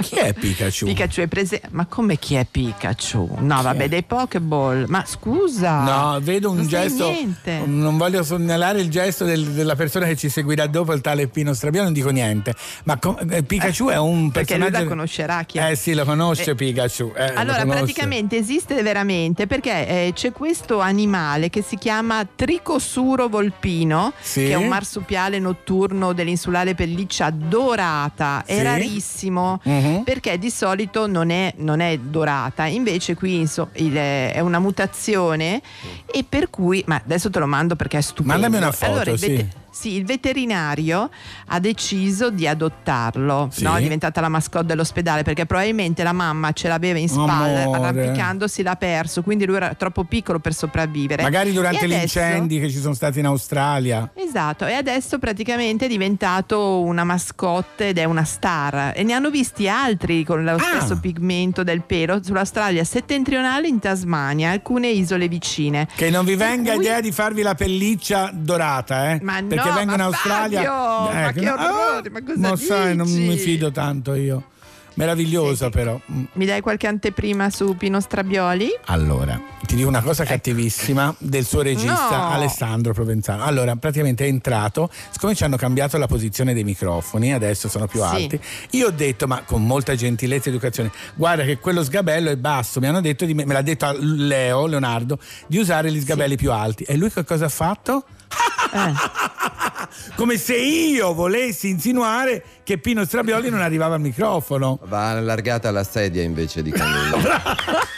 Chi 0.00 0.14
è 0.16 0.32
Pikachu? 0.32 0.86
Pikachu 0.86 1.20
è 1.20 1.26
presente. 1.26 1.68
Ma 1.72 1.86
come 1.86 2.16
chi 2.18 2.34
è 2.34 2.46
Pikachu? 2.50 3.36
No, 3.40 3.62
vabbè, 3.62 3.88
dei 3.88 4.02
Pokéball. 4.02 4.86
Ma 4.88 5.04
scusa. 5.06 5.82
No, 5.82 6.20
vedo 6.20 6.50
un 6.50 6.66
gesto. 6.66 7.10
niente. 7.10 7.62
Non 7.66 7.96
voglio 7.96 8.22
segnalare 8.22 8.80
il 8.80 8.88
gesto 8.90 9.24
del- 9.24 9.50
della 9.52 9.74
persona 9.76 10.06
che 10.06 10.16
ci 10.16 10.28
seguirà 10.28 10.66
dopo, 10.66 10.92
il 10.92 11.00
tale 11.00 11.28
Pino 11.28 11.52
Strabiano, 11.52 11.86
non 11.86 11.94
dico 11.94 12.10
niente. 12.10 12.54
Ma 12.84 12.98
co- 12.98 13.18
eh, 13.18 13.42
Pikachu 13.42 13.88
è 13.88 13.98
un 13.98 14.30
Perché 14.30 14.54
lui 14.54 14.62
personaggio. 14.64 14.84
la 14.84 14.88
conoscerà 14.90 15.42
chi 15.44 15.58
è. 15.58 15.70
Eh 15.70 15.76
sì, 15.76 15.94
lo 15.94 16.04
conosce 16.04 16.50
Eh, 16.50 16.54
Pikachu. 16.54 17.12
eh, 17.16 17.32
lo 17.32 17.38
Allora, 17.40 17.58
conosce. 17.60 17.82
praticamente 17.82 18.36
esiste 18.36 18.82
veramente 18.82 19.46
perché 19.46 19.86
eh, 19.86 20.12
c'è 20.14 20.32
questo 20.32 20.80
animale 20.80 21.50
che 21.50 21.62
si 21.62 21.76
chiama 21.76 22.26
Tricosuro 22.34 23.28
volpino, 23.28 24.12
Sì. 24.20 24.40
che 24.46 24.50
è 24.52 24.54
un 24.54 24.66
marsupiale 24.68 25.38
notturno 25.38 26.12
dell'insulare 26.12 26.74
pelliccia 26.74 27.30
dorata, 27.30 28.17
è 28.44 28.56
Sì. 28.56 28.62
rarissimo 28.62 29.60
Mhm. 29.64 30.02
perché 30.04 30.38
di 30.38 30.50
solito 30.50 31.06
non 31.06 31.30
è, 31.30 31.52
non 31.58 31.80
è 31.80 31.96
dorata, 31.98 32.66
invece 32.66 33.14
qui 33.14 33.36
inso- 33.36 33.68
il- 33.74 33.94
è 33.94 34.40
una 34.40 34.58
mutazione 34.58 35.62
e 36.06 36.24
per 36.28 36.50
cui, 36.50 36.82
ma 36.86 37.00
adesso 37.04 37.30
te 37.30 37.38
lo 37.38 37.46
mando 37.46 37.76
perché 37.76 37.98
è 37.98 38.00
stupendo. 38.00 38.32
Mandami 38.40 38.56
una 38.62 38.72
foto, 38.72 38.92
Allora, 38.92 39.16
sì. 39.16 39.28
vete- 39.28 39.48
sì, 39.70 39.94
il 39.96 40.04
veterinario 40.04 41.10
ha 41.46 41.58
deciso 41.60 42.30
di 42.30 42.46
adottarlo, 42.46 43.48
Sì. 43.52 43.62
no? 43.64 43.76
è 43.76 43.80
diventata 43.82 44.20
la 44.20 44.28
mascotte 44.28 44.66
dell'ospedale 44.66 45.22
perché 45.22 45.46
probabilmente 45.46 46.02
la 46.02 46.12
mamma 46.12 46.52
ce 46.52 46.68
l'aveva 46.68 46.98
in 46.98 47.08
spalle, 47.08 47.62
Amore. 47.62 47.80
arrampicandosi 47.88 48.62
l'ha 48.62 48.76
perso, 48.76 49.22
quindi 49.22 49.46
lui 49.46 49.56
era 49.56 49.74
troppo 49.74 50.04
piccolo 50.04 50.38
per 50.38 50.54
sopravvivere. 50.54 51.22
Magari 51.22 51.52
durante 51.52 51.86
gli 51.88 51.92
incendi 51.92 52.58
che 52.60 52.70
ci 52.70 52.78
sono 52.78 52.94
stati 52.94 53.18
in 53.18 53.26
Australia. 53.26 54.10
Esatto, 54.14 54.66
e 54.66 54.72
adesso 54.72 55.18
praticamente 55.18 55.86
è 55.86 55.88
diventato 55.88 56.80
una 56.82 57.04
mascotte 57.04 57.88
ed 57.88 57.98
è 57.98 58.04
una 58.04 58.24
star. 58.24 58.92
E 58.94 59.02
ne 59.02 59.12
hanno 59.12 59.30
visti 59.30 59.68
altri 59.68 60.24
con 60.24 60.44
lo 60.44 60.58
stesso 60.58 60.98
pigmento 61.00 61.62
del 61.62 61.82
pelo 61.82 62.22
sull'Australia 62.22 62.84
settentrionale 62.84 63.68
in 63.68 63.78
Tasmania, 63.78 64.50
alcune 64.50 64.88
isole 64.88 65.28
vicine. 65.28 65.86
Che 65.94 66.10
non 66.10 66.24
vi 66.24 66.34
venga 66.34 66.72
cui- 66.74 66.84
idea 66.84 67.00
di 67.00 67.12
farvi 67.12 67.42
la 67.42 67.54
pelliccia 67.54 68.30
dorata, 68.32 69.12
eh? 69.12 69.20
Ma 69.22 69.40
Perché 69.62 69.68
no, 69.70 69.74
vengo 69.74 69.92
in 69.92 69.98
ma 69.98 70.04
Australia. 70.04 70.62
Fabio, 70.62 71.12
ma 71.12 71.28
Ecco, 71.28 71.40
che 71.40 71.50
orrore, 71.50 72.08
ah, 72.08 72.10
ma 72.12 72.22
cosa 72.22 72.38
Ma 72.38 72.56
sai, 72.56 72.96
non 72.96 73.08
mi 73.10 73.28
dici? 73.28 73.38
fido 73.38 73.70
tanto 73.70 74.14
io. 74.14 74.44
Meravigliosa 74.94 75.70
però. 75.70 75.96
Mm. 76.10 76.24
Mi 76.32 76.44
dai 76.44 76.60
qualche 76.60 76.88
anteprima 76.88 77.50
su 77.50 77.76
Pino 77.76 78.00
Strabioli? 78.00 78.68
Allora, 78.86 79.40
ti 79.64 79.76
dico 79.76 79.86
una 79.86 80.02
cosa 80.02 80.24
cattivissima 80.24 81.14
del 81.18 81.44
suo 81.44 81.62
regista 81.62 82.16
No. 82.16 82.30
Alessandro 82.30 82.92
Provenzano. 82.92 83.44
Allora, 83.44 83.76
praticamente 83.76 84.24
è 84.24 84.28
entrato, 84.28 84.90
siccome 85.10 85.36
ci 85.36 85.44
hanno 85.44 85.56
cambiato 85.56 85.98
la 85.98 86.08
posizione 86.08 86.52
dei 86.52 86.64
microfoni, 86.64 87.32
adesso 87.32 87.68
sono 87.68 87.86
più 87.86 88.00
Sì. 88.00 88.06
alti. 88.06 88.40
Io 88.70 88.88
ho 88.88 88.90
detto, 88.90 89.28
ma 89.28 89.42
con 89.44 89.64
molta 89.64 89.94
gentilezza 89.94 90.48
e 90.48 90.50
educazione, 90.50 90.90
guarda 91.14 91.44
che 91.44 91.58
quello 91.58 91.84
sgabello 91.84 92.30
è 92.30 92.36
basso. 92.36 92.80
Mi 92.80 92.88
hanno 92.88 93.00
detto, 93.00 93.24
di 93.24 93.34
me, 93.34 93.44
l'ha 93.44 93.62
detto 93.62 93.94
Leo, 94.00 94.66
Leonardo, 94.66 95.20
di 95.46 95.58
usare 95.58 95.92
gli 95.92 96.00
sgabelli 96.00 96.34
più 96.34 96.50
alti. 96.50 96.82
E 96.82 96.96
lui 96.96 97.12
che 97.12 97.22
cosa 97.24 97.44
ha 97.44 97.48
fatto? 97.50 98.02
Come 100.16 100.36
se 100.36 100.56
io 100.56 101.14
volessi 101.14 101.68
insinuare 101.68 102.44
che 102.62 102.78
Pino 102.78 103.04
Strabioli 103.04 103.48
non 103.48 103.60
arrivava 103.60 103.94
al 103.94 104.00
microfono. 104.00 104.78
Va 104.84 105.10
allargata 105.10 105.70
la 105.70 105.84
sedia 105.84 106.22
invece 106.22 106.62
di 106.62 106.70
Camillo. 106.70 107.18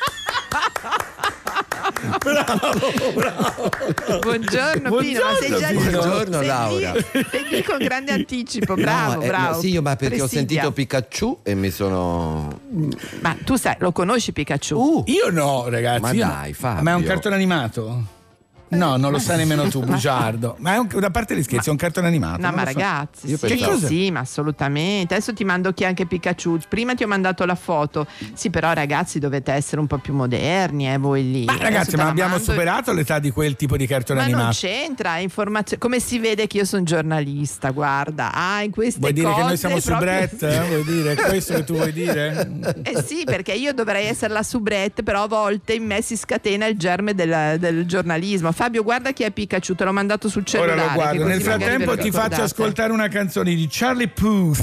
Buongiorno, 4.20 4.94
Pino, 4.96 5.20
ma 5.24 5.34
sei 5.38 5.58
già 5.58 5.68
lì? 5.70 5.76
Buongiorno, 5.76 6.38
Sei 6.38 6.46
Laura. 6.46 6.92
lì- 6.92 7.04
Sei 7.30 7.44
lì 7.50 7.62
con 7.62 7.78
grande 7.78 8.12
anticipo, 8.12 8.74
bravo, 8.74 9.14
No, 9.16 9.22
eh, 9.22 9.26
bravo. 9.26 9.60
sì, 9.60 9.70
io 9.70 9.82
ma 9.82 9.96
perché 9.96 10.14
ho 10.22 10.26
Presidia. 10.26 10.38
sentito 10.62 10.72
Pikachu 10.72 11.40
e 11.42 11.54
mi 11.54 11.70
sono. 11.70 12.60
Ma 13.20 13.36
tu 13.44 13.56
sai, 13.56 13.74
lo 13.78 13.92
conosci 13.92 14.32
Pikachu? 14.32 15.04
Io 15.06 15.30
no, 15.30 15.68
ragazzi. 15.68 16.00
Ma 16.00 16.10
io 16.12 16.26
dai, 16.26 16.52
Fabio. 16.52 16.82
Ma 16.82 16.90
è 16.92 16.94
un 16.94 17.02
cartone 17.02 17.34
animato? 17.34 18.18
No, 18.70 18.96
non 18.96 19.10
lo 19.12 19.18
sai 19.18 19.36
nemmeno 19.38 19.68
tu, 19.68 19.80
bugiardo. 19.82 20.56
Ma 20.60 20.74
è 20.74 20.78
un, 20.78 20.88
da 20.98 21.10
parte 21.10 21.36
gli 21.36 21.42
scherzi, 21.42 21.68
è 21.68 21.72
un 21.72 21.78
cartone 21.78 22.06
animato. 22.06 22.40
No, 22.40 22.46
non 22.48 22.54
ma 22.54 22.60
so. 22.66 22.72
ragazzi, 22.72 23.26
Io 23.28 23.36
sì, 23.36 23.46
pensavo- 23.46 23.86
sì, 23.86 24.10
ma 24.10 24.20
assolutamente. 24.20 25.14
Adesso 25.14 25.34
ti 25.34 25.44
mando 25.44 25.72
chi 25.72 25.84
anche 25.84 26.06
Pikachu. 26.06 26.58
Prima 26.68 26.94
ti 26.94 27.02
ho 27.02 27.06
mandato 27.08 27.44
la 27.44 27.54
foto. 27.54 28.06
Sì, 28.32 28.50
però 28.50 28.72
ragazzi 28.72 29.18
dovete 29.18 29.52
essere 29.52 29.80
un 29.80 29.86
po' 29.86 29.98
più 29.98 30.14
moderni, 30.14 30.90
eh, 30.92 30.98
voi 30.98 31.30
lì. 31.30 31.44
Ma 31.44 31.52
Adesso 31.52 31.68
ragazzi, 31.68 31.96
ma 31.96 32.08
abbiamo 32.08 32.30
mando- 32.36 32.44
superato 32.44 32.92
l'età 32.92 33.18
di 33.18 33.30
quel 33.30 33.56
tipo 33.56 33.76
di 33.76 33.86
cartone 33.86 34.20
Ma 34.20 34.26
non 34.26 34.34
animato. 34.36 34.56
c'entra, 34.60 35.18
informazione. 35.18 35.80
Come 35.80 35.98
si 36.00 36.18
vede 36.18 36.46
che 36.46 36.58
io 36.58 36.64
sono 36.64 36.82
giornalista, 36.84 37.70
guarda. 37.70 38.32
Ah, 38.32 38.62
in 38.62 38.70
queste 38.70 39.00
Vuoi 39.00 39.12
dire 39.12 39.26
che 39.28 39.32
noi 39.40 39.42
cose 39.42 39.56
siamo 39.56 39.78
proprio- 39.80 40.28
soubrette? 40.28 40.48
eh? 40.56 40.66
Vuoi 40.68 40.84
dire 40.84 41.14
questo 41.16 41.54
che 41.54 41.64
tu 41.64 41.74
vuoi 41.74 41.92
dire? 41.92 42.48
Eh 42.90 43.02
sì, 43.02 43.22
perché 43.24 43.52
io 43.52 43.72
dovrei 43.72 44.06
essere 44.06 44.32
la 44.32 44.42
soubrette, 44.42 45.02
però 45.02 45.24
a 45.24 45.28
volte 45.28 45.74
in 45.74 45.84
me 45.84 46.02
si 46.02 46.16
scatena 46.16 46.66
il 46.66 46.76
germe 46.78 47.14
del, 47.14 47.56
del 47.58 47.84
giornalismo. 47.86 48.48
Fabio, 48.60 48.82
guarda 48.82 49.12
chi 49.12 49.22
è 49.22 49.30
Pikachu, 49.30 49.74
te 49.74 49.84
l'ho 49.84 49.92
mandato 49.92 50.28
sul 50.28 50.44
cellulare. 50.44 50.78
Ora 50.78 50.88
lo 50.88 50.92
guardo. 50.92 51.24
Nel 51.24 51.40
frattempo 51.40 51.96
ti 51.96 52.10
faccio 52.10 52.42
ascoltare 52.42 52.92
una 52.92 53.08
canzone 53.08 53.54
di 53.54 53.66
Charlie 53.70 54.08
Puth 54.08 54.60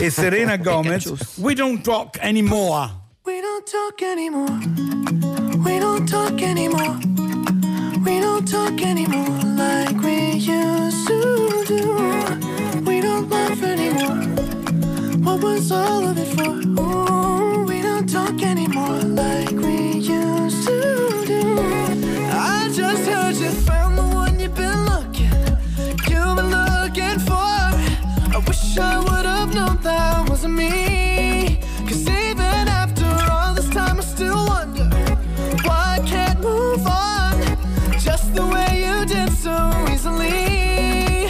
e 0.00 0.10
Serena 0.10 0.56
Gomez. 0.58 1.36
We 1.36 1.54
don't 1.54 1.82
talk 1.84 2.18
anymore. 2.20 2.90
We 3.24 3.40
don't 3.40 3.64
talk 3.64 4.02
anymore. 4.02 4.58
We 5.58 5.78
don't 5.78 6.10
talk 6.10 6.42
anymore. 6.42 6.98
We 8.04 8.18
don't 8.18 8.50
talk 8.50 8.82
anymore 8.82 9.38
like 9.54 10.02
we 10.02 10.32
used 10.38 11.06
to 11.06 11.62
do. 11.64 11.94
We 12.82 13.00
don't 13.00 13.28
laugh 13.30 13.62
anymore. 13.62 14.18
What 15.22 15.44
was 15.44 15.70
all 15.70 16.08
of 16.08 16.18
it 16.18 16.26
for? 16.34 16.50
Ooh, 16.82 17.66
we 17.68 17.82
don't 17.82 18.08
talk 18.10 18.42
anymore 18.42 18.98
like 19.04 19.52
we 19.52 19.75
wish 28.76 28.84
I 28.84 28.98
would 28.98 29.26
have 29.26 29.54
known 29.54 29.78
that 29.82 30.28
wasn't 30.28 30.54
me. 30.54 31.58
Cause 31.86 32.02
even 32.08 32.68
after 32.68 33.06
all 33.30 33.54
this 33.54 33.68
time, 33.70 33.98
I 33.98 34.02
still 34.02 34.46
wonder 34.46 34.84
why 35.64 35.98
I 35.98 36.06
can't 36.06 36.40
move 36.40 36.86
on 36.86 37.40
just 37.98 38.34
the 38.34 38.44
way 38.44 38.84
you 38.84 39.06
did 39.06 39.32
so 39.32 39.56
easily. 39.90 41.28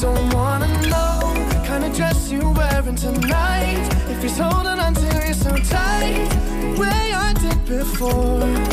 Don't 0.00 0.32
wanna 0.32 0.68
know 0.88 1.34
kind 1.66 1.84
of 1.84 1.94
dress 1.94 2.30
you're 2.30 2.52
wearing 2.52 2.96
tonight. 2.96 3.86
If 4.08 4.22
he's 4.22 4.38
holding 4.38 4.78
on 4.78 4.94
to 4.94 5.26
you 5.26 5.34
so 5.34 5.50
tight, 5.56 6.28
the 6.60 6.80
way 6.80 7.12
I 7.12 7.32
did 7.34 7.64
before. 7.66 8.69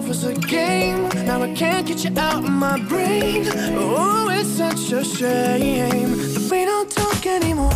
Love 0.00 0.08
was 0.08 0.24
a 0.24 0.34
game. 0.34 1.08
Now 1.26 1.42
I 1.42 1.52
can't 1.54 1.86
get 1.86 2.04
you 2.04 2.18
out 2.18 2.44
of 2.44 2.50
my 2.50 2.78
brain. 2.88 3.44
Oh, 3.76 4.28
it's 4.30 4.48
such 4.48 4.92
a 4.92 5.04
shame 5.04 6.10
we 6.50 6.64
don't 6.64 6.90
talk 6.90 7.26
anymore. 7.26 7.72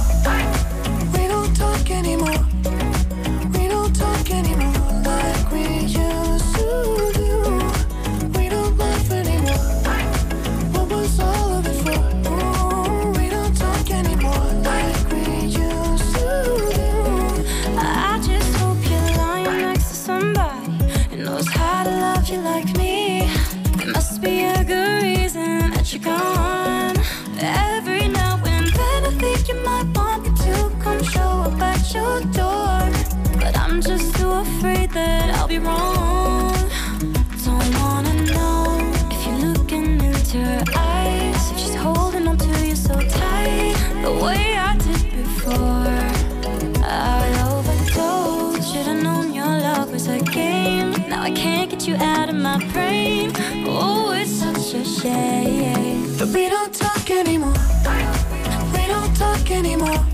We 1.12 1.26
don't 1.28 1.54
talk 1.54 1.90
anymore. 1.90 2.40
We 3.54 3.68
don't 3.68 3.94
talk 3.94 4.30
anymore 4.30 4.83
my 52.58 52.72
brain. 52.72 53.32
Oh, 53.66 54.12
it's 54.12 54.30
such 54.30 54.74
a 54.74 54.84
shame 54.84 56.16
That 56.16 56.28
we 56.28 56.48
don't 56.48 56.72
talk 56.72 57.10
anymore. 57.10 57.54
We 58.72 58.86
don't 58.86 59.14
talk 59.16 59.50
anymore. 59.50 60.13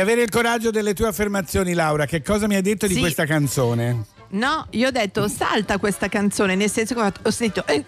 avere 0.00 0.22
il 0.22 0.30
coraggio 0.30 0.70
delle 0.70 0.94
tue 0.94 1.06
affermazioni, 1.08 1.72
Laura. 1.74 2.06
Che 2.06 2.22
cosa 2.22 2.46
mi 2.46 2.54
hai 2.56 2.62
detto 2.62 2.86
di 2.86 2.94
Sì. 2.94 3.00
questa 3.00 3.24
canzone? 3.26 4.04
No, 4.30 4.66
io 4.70 4.88
ho 4.88 4.90
detto 4.90 5.26
salta 5.26 5.78
questa 5.78 6.08
canzone, 6.08 6.54
nel 6.54 6.70
senso 6.70 6.94
che 6.94 7.12
ho 7.22 7.30
sentito 7.30 7.66
eh, 7.66 7.84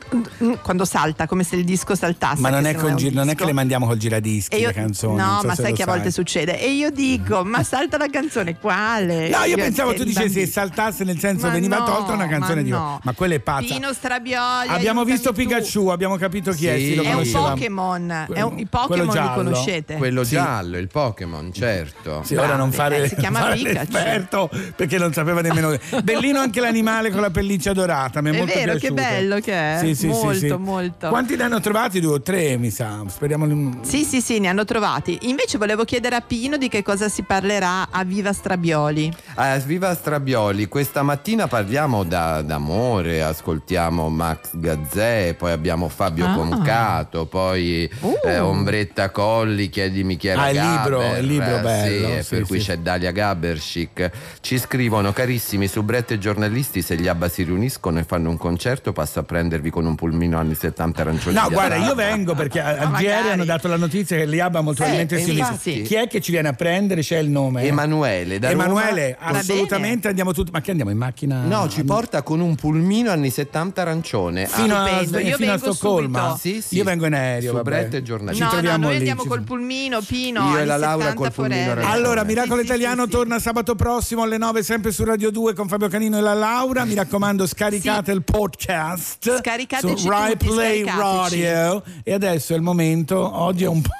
quando 0.62 0.86
salta, 0.86 1.26
come 1.26 1.42
se 1.44 1.56
il 1.56 1.64
disco 1.64 1.94
saltasse. 1.94 2.40
Ma 2.40 2.48
non 2.48 2.62
che 2.62 2.70
è, 2.70 2.80
un 2.82 2.96
gi- 2.96 3.10
non 3.12 3.28
è 3.28 3.34
che 3.34 3.44
le 3.44 3.52
mandiamo 3.52 3.86
col 3.86 3.98
giradischi 3.98 4.56
io- 4.56 4.68
le 4.68 4.72
canzoni. 4.72 5.16
no, 5.16 5.24
non 5.26 5.40
so 5.40 5.46
ma 5.48 5.54
sai 5.54 5.70
lo 5.70 5.76
che 5.76 5.82
a 5.82 5.86
volte 5.86 6.10
succede. 6.10 6.58
E 6.58 6.70
io 6.70 6.90
dico, 6.90 7.44
ma 7.44 7.62
salta 7.62 7.98
la 7.98 8.08
canzone, 8.08 8.56
quale? 8.58 9.28
No, 9.28 9.44
io 9.44 9.56
pensavo 9.56 9.90
che 9.90 9.98
tu 9.98 10.04
dicessi 10.04 10.40
se 10.40 10.46
saltasse 10.46 11.04
nel 11.04 11.18
senso 11.18 11.46
Ma 11.46 11.52
veniva 11.52 11.76
no, 11.78 11.84
tolta 11.84 12.12
una 12.12 12.26
canzone 12.26 12.54
ma 12.56 12.62
di 12.62 12.70
no. 12.70 13.00
Ma 13.02 13.12
quella 13.12 13.34
è 13.34 13.40
pazza. 13.40 13.74
Pino 13.74 13.92
Strabioli. 13.92 14.68
Abbiamo 14.68 15.04
visto 15.04 15.32
tu. 15.32 15.36
Pikachu, 15.40 15.88
abbiamo 15.88 16.16
capito 16.16 16.52
chi 16.52 16.66
è, 16.68 16.78
Sì. 16.78 16.84
sì, 16.86 16.94
lo 16.94 17.02
È 17.02 17.12
un. 17.12 17.30
Pokémon, 17.30 18.26
è 18.32 18.40
un- 18.40 18.58
i 18.58 18.66
quello 18.66 18.68
Pokémon 18.70 19.06
li 19.06 19.12
giallo. 19.12 19.34
conoscete? 19.34 19.96
Quello 19.96 20.24
Sì. 20.24 20.30
giallo, 20.36 20.78
il 20.78 20.88
Pokémon, 20.88 21.52
certo. 21.52 22.22
Sì, 22.24 22.34
ora 22.34 22.56
non 22.56 22.72
fare, 22.72 23.02
eh, 23.04 23.08
si 23.08 23.16
chiama 23.16 23.40
Pikachu. 23.50 23.72
l'esperto 23.74 24.50
perché 24.74 24.96
non 24.96 25.12
sapeva 25.12 25.42
nemmeno. 25.42 25.76
Bellino 26.30 26.38
anche 26.40 26.60
l'animale 26.60 27.10
con 27.10 27.20
la 27.20 27.30
pelliccia 27.30 27.72
dorata, 27.72 28.20
mi 28.20 28.30
è, 28.30 28.32
È 28.34 28.36
molto 28.38 28.54
vero, 28.54 28.72
che 28.74 28.78
piaciuto. 28.78 28.94
bello 29.02 29.40
che 29.40 29.52
è. 29.52 29.78
Sì, 29.80 29.86
sì, 29.94 29.94
sì, 29.94 30.06
Molto, 30.06 30.34
sì. 30.38 30.54
molto. 30.56 31.08
Quanti 31.08 31.36
ne 31.36 31.42
hanno 31.42 31.60
trovati? 31.60 32.00
Due 32.00 32.12
o 32.14 32.20
tre, 32.22 32.56
mi 32.56 32.70
sa. 32.70 33.02
Speriamo. 33.08 33.78
Sì, 33.82 34.04
sì, 34.04 34.20
sì, 34.20 34.38
ne 34.38 34.48
hanno 34.48 34.64
trovati. 34.64 35.18
Invece 35.22 35.58
volevo 35.58 35.84
chiedere 35.84 36.14
a 36.16 36.20
Pino 36.20 36.56
di 36.56 36.68
che 36.68 36.82
cosa 36.82 37.08
si 37.08 37.22
parlerà 37.22 37.88
a 37.90 38.04
Viva 38.04 38.32
Strabioli. 38.32 39.12
Ah, 39.34 39.56
viva 39.56 39.94
Strabioli, 39.94 40.68
questa 40.68 41.02
mattina 41.02 41.46
parliamo 41.48 42.04
da- 42.04 42.42
d'amore, 42.42 43.22
ascoltiamo 43.22 44.08
Max 44.08 44.50
Gazzè, 44.52 45.34
poi 45.36 45.52
abbiamo 45.52 45.88
Fabio 45.88 46.26
Ah. 46.26 46.34
Concato, 46.34 47.26
poi 47.26 47.90
Uh. 48.00 48.14
eh, 48.24 48.38
Ombretta 48.38 49.10
Colli, 49.10 49.68
chiedimi 49.68 50.16
chi 50.16 50.28
era 50.28 50.42
Ah, 50.42 50.50
il 50.50 50.60
libro, 50.60 51.16
il 51.16 51.26
libro 51.26 51.58
eh, 51.58 51.60
bello, 51.60 52.08
sì, 52.16 52.22
sì, 52.22 52.34
per 52.36 52.46
cui 52.46 52.58
c'è 52.60 52.78
Dalia 52.78 53.10
Gaberschick. 53.10 54.10
Ci 54.40 54.58
scrivono, 54.58 55.12
carissimi, 55.12 55.66
subretti 55.66 56.14
e 56.14 56.18
giornalisti, 56.20 56.82
se 56.82 56.94
gli 56.96 57.08
ABBA 57.08 57.28
si 57.28 57.42
riuniscono 57.42 57.98
e 57.98 58.04
fanno 58.04 58.30
un 58.30 58.36
concerto, 58.36 58.92
passo 58.92 59.18
a 59.18 59.22
prendervi 59.24 59.70
con 59.70 59.84
un 59.86 59.96
pulmino 59.96 60.38
anni 60.38 60.54
70 60.54 61.00
arancioni. 61.00 61.34
No, 61.34 61.48
guarda, 61.50 61.74
io 61.76 61.94
vengo 61.96 62.34
perché 62.36 62.60
a- 62.60 62.72
ieri 62.74 62.86
magari. 62.90 63.28
hanno 63.30 63.44
dato 63.44 63.66
la 63.66 63.76
notizia 63.76 64.16
che 64.16 64.26
l'IABA 64.26 64.60
molto 64.60 64.84
probabilmente 64.84 65.16
Eh, 65.16 65.24
si 65.24 65.36
infatti. 65.38 65.82
Chi 65.82 65.94
è 65.96 66.06
che 66.06 66.20
ci 66.20 66.30
viene 66.30 66.46
a 66.48 66.52
prendere? 66.52 67.00
C'è 67.00 67.18
il 67.18 67.28
nome? 67.30 67.62
Emanuele, 67.64 68.38
da 68.38 68.50
Emanuele, 68.50 69.16
Roma. 69.20 69.38
assolutamente 69.38 70.06
andiamo 70.08 70.32
tutti. 70.32 70.50
Ma 70.52 70.60
che 70.60 70.70
andiamo 70.70 70.90
in 70.92 70.98
macchina? 70.98 71.42
No, 71.44 71.68
ci 71.68 71.82
porta 71.82 72.22
con 72.22 72.38
un 72.40 72.54
pulmino 72.54 73.10
anni 73.10 73.30
70 73.30 73.80
arancione. 73.80 74.46
Fino 74.46 74.76
a, 74.76 74.86
fino 75.04 75.34
a 75.34 75.36
vengo 75.38 75.58
Stoccolma. 75.72 76.36
subito. 76.36 76.38
Sì, 76.38 76.62
sì. 76.62 76.76
Io 76.76 76.84
vengo 76.84 77.06
in 77.06 77.14
aereo. 77.14 77.56
Subretto 77.56 77.82
vabbè. 77.84 77.96
e 77.96 78.02
giornalista. 78.02 78.34
Ci 78.34 78.40
no, 78.40 78.46
no, 78.46 78.52
troviamo 78.60 78.82
noi 78.84 78.90
lì, 78.92 78.96
andiamo 78.98 79.22
ci- 79.22 79.28
col 79.28 79.42
pulmino, 79.42 80.00
Pino. 80.06 80.50
Io 80.50 80.58
e 80.58 80.64
la 80.64 80.76
Laura 80.76 81.10
70 81.10 81.14
col 81.14 81.32
pulmino. 81.32 81.88
Allora, 81.88 82.24
Miracolo 82.24 82.60
Italiano 82.60 83.06
torna 83.08 83.38
sabato 83.38 83.74
prossimo 83.74 84.22
alle 84.22 84.36
9 84.38 84.62
sempre 84.62 84.92
su 84.92 85.04
Radio 85.04 85.30
2 85.30 85.54
con 85.54 85.68
Fabio 85.68 85.88
Canino 85.88 86.09
e 86.18 86.20
la 86.20 86.34
Laura. 86.34 86.84
Mi 86.84 86.94
raccomando, 87.00 87.46
scaricate 87.46 88.12
il 88.12 88.22
podcast 88.22 89.38
Scaricateci 89.38 89.98
su 89.98 90.08
Rai 90.08 90.32
tutti, 90.32 90.46
Play 90.46 90.84
scaricateci. 90.84 91.42
Radio. 91.42 91.82
E 92.02 92.12
adesso 92.12 92.52
è 92.52 92.56
il 92.56 92.62
momento, 92.62 93.18
oggi 93.18 93.64
è 93.64 93.68
un 93.68 93.80
po'. 93.80 93.90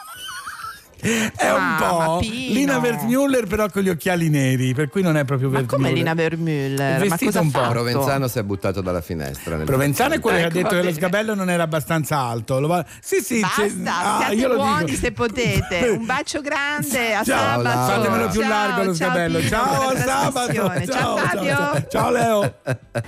È 1.01 1.51
un 1.51 1.59
Ah, 1.60 1.77
po'. 2.05 2.18
Lina 2.22 2.78
Wertmüller 2.78 3.47
però 3.47 3.68
con 3.70 3.82
gli 3.82 3.89
occhiali 3.89 4.28
neri, 4.28 4.74
per 4.74 4.89
cui 4.89 5.02
non 5.02 5.16
è 5.16 5.24
proprio 5.24 5.48
Ma 5.51 5.64
come 5.64 5.89
Wertmüller. 5.90 5.93
Lina 5.94 6.12
È 6.12 6.14
Vermüller? 6.14 7.09
Ma 7.09 7.18
cosa 7.18 7.40
un 7.40 7.51
po'. 7.51 7.59
fatto? 7.60 7.70
Provenzano 7.72 8.28
si 8.28 8.39
è 8.39 8.43
buttato 8.43 8.81
dalla 8.81 9.01
finestra. 9.01 9.56
nel 9.56 9.64
Provenzano 9.66 10.14
è 10.14 10.20
quello 10.20 10.39
Ecco, 10.39 10.48
che 10.48 10.59
ha 10.59 10.62
detto 10.62 10.74
va 10.74 10.81
che 10.81 10.86
lo 10.89 10.93
sgabello 10.94 11.35
non 11.35 11.51
era 11.51 11.62
abbastanza 11.62 12.18
alto. 12.18 12.60
Lo 12.60 12.66
va- 12.68 12.85
Sì, 13.01 13.20
sì, 13.22 13.40
Basta, 13.40 13.62
c'è- 13.62 13.72
ah, 13.86 14.16
siate 14.18 14.35
io 14.35 14.48
lo 14.48 14.55
buoni 14.56 14.85
dico. 14.85 14.98
se 14.98 15.12
potete. 15.12 15.89
Un 16.01 16.05
bacio 16.06 16.40
grande 16.40 17.14
a 17.14 17.24
Ciao, 17.24 17.62
sabato. 17.62 17.93
fatemelo 17.93 18.28
più 18.28 18.40
Ciao, 18.40 18.48
largo 18.48 18.82
lo 18.85 18.94
ciao, 18.94 18.94
sgabello. 18.94 19.40
Ciao, 19.48 19.89
a 19.89 19.97
sabato. 19.97 20.52
Ciao, 20.86 21.16
Fabio. 21.16 21.55
ciao, 21.56 21.86
ciao, 21.89 22.10
Leo. 22.10 22.55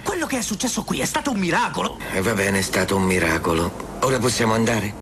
Quello 0.02 0.26
che 0.26 0.38
è 0.38 0.42
successo 0.42 0.82
qui 0.82 1.00
è 1.00 1.04
stato 1.04 1.30
un 1.30 1.38
miracolo. 1.38 1.98
E 2.12 2.20
va 2.22 2.32
bene, 2.34 2.58
è 2.58 2.62
stato 2.62 2.96
un 2.96 3.02
miracolo. 3.02 3.96
Ora 4.00 4.18
possiamo 4.18 4.54
andare? 4.54 5.00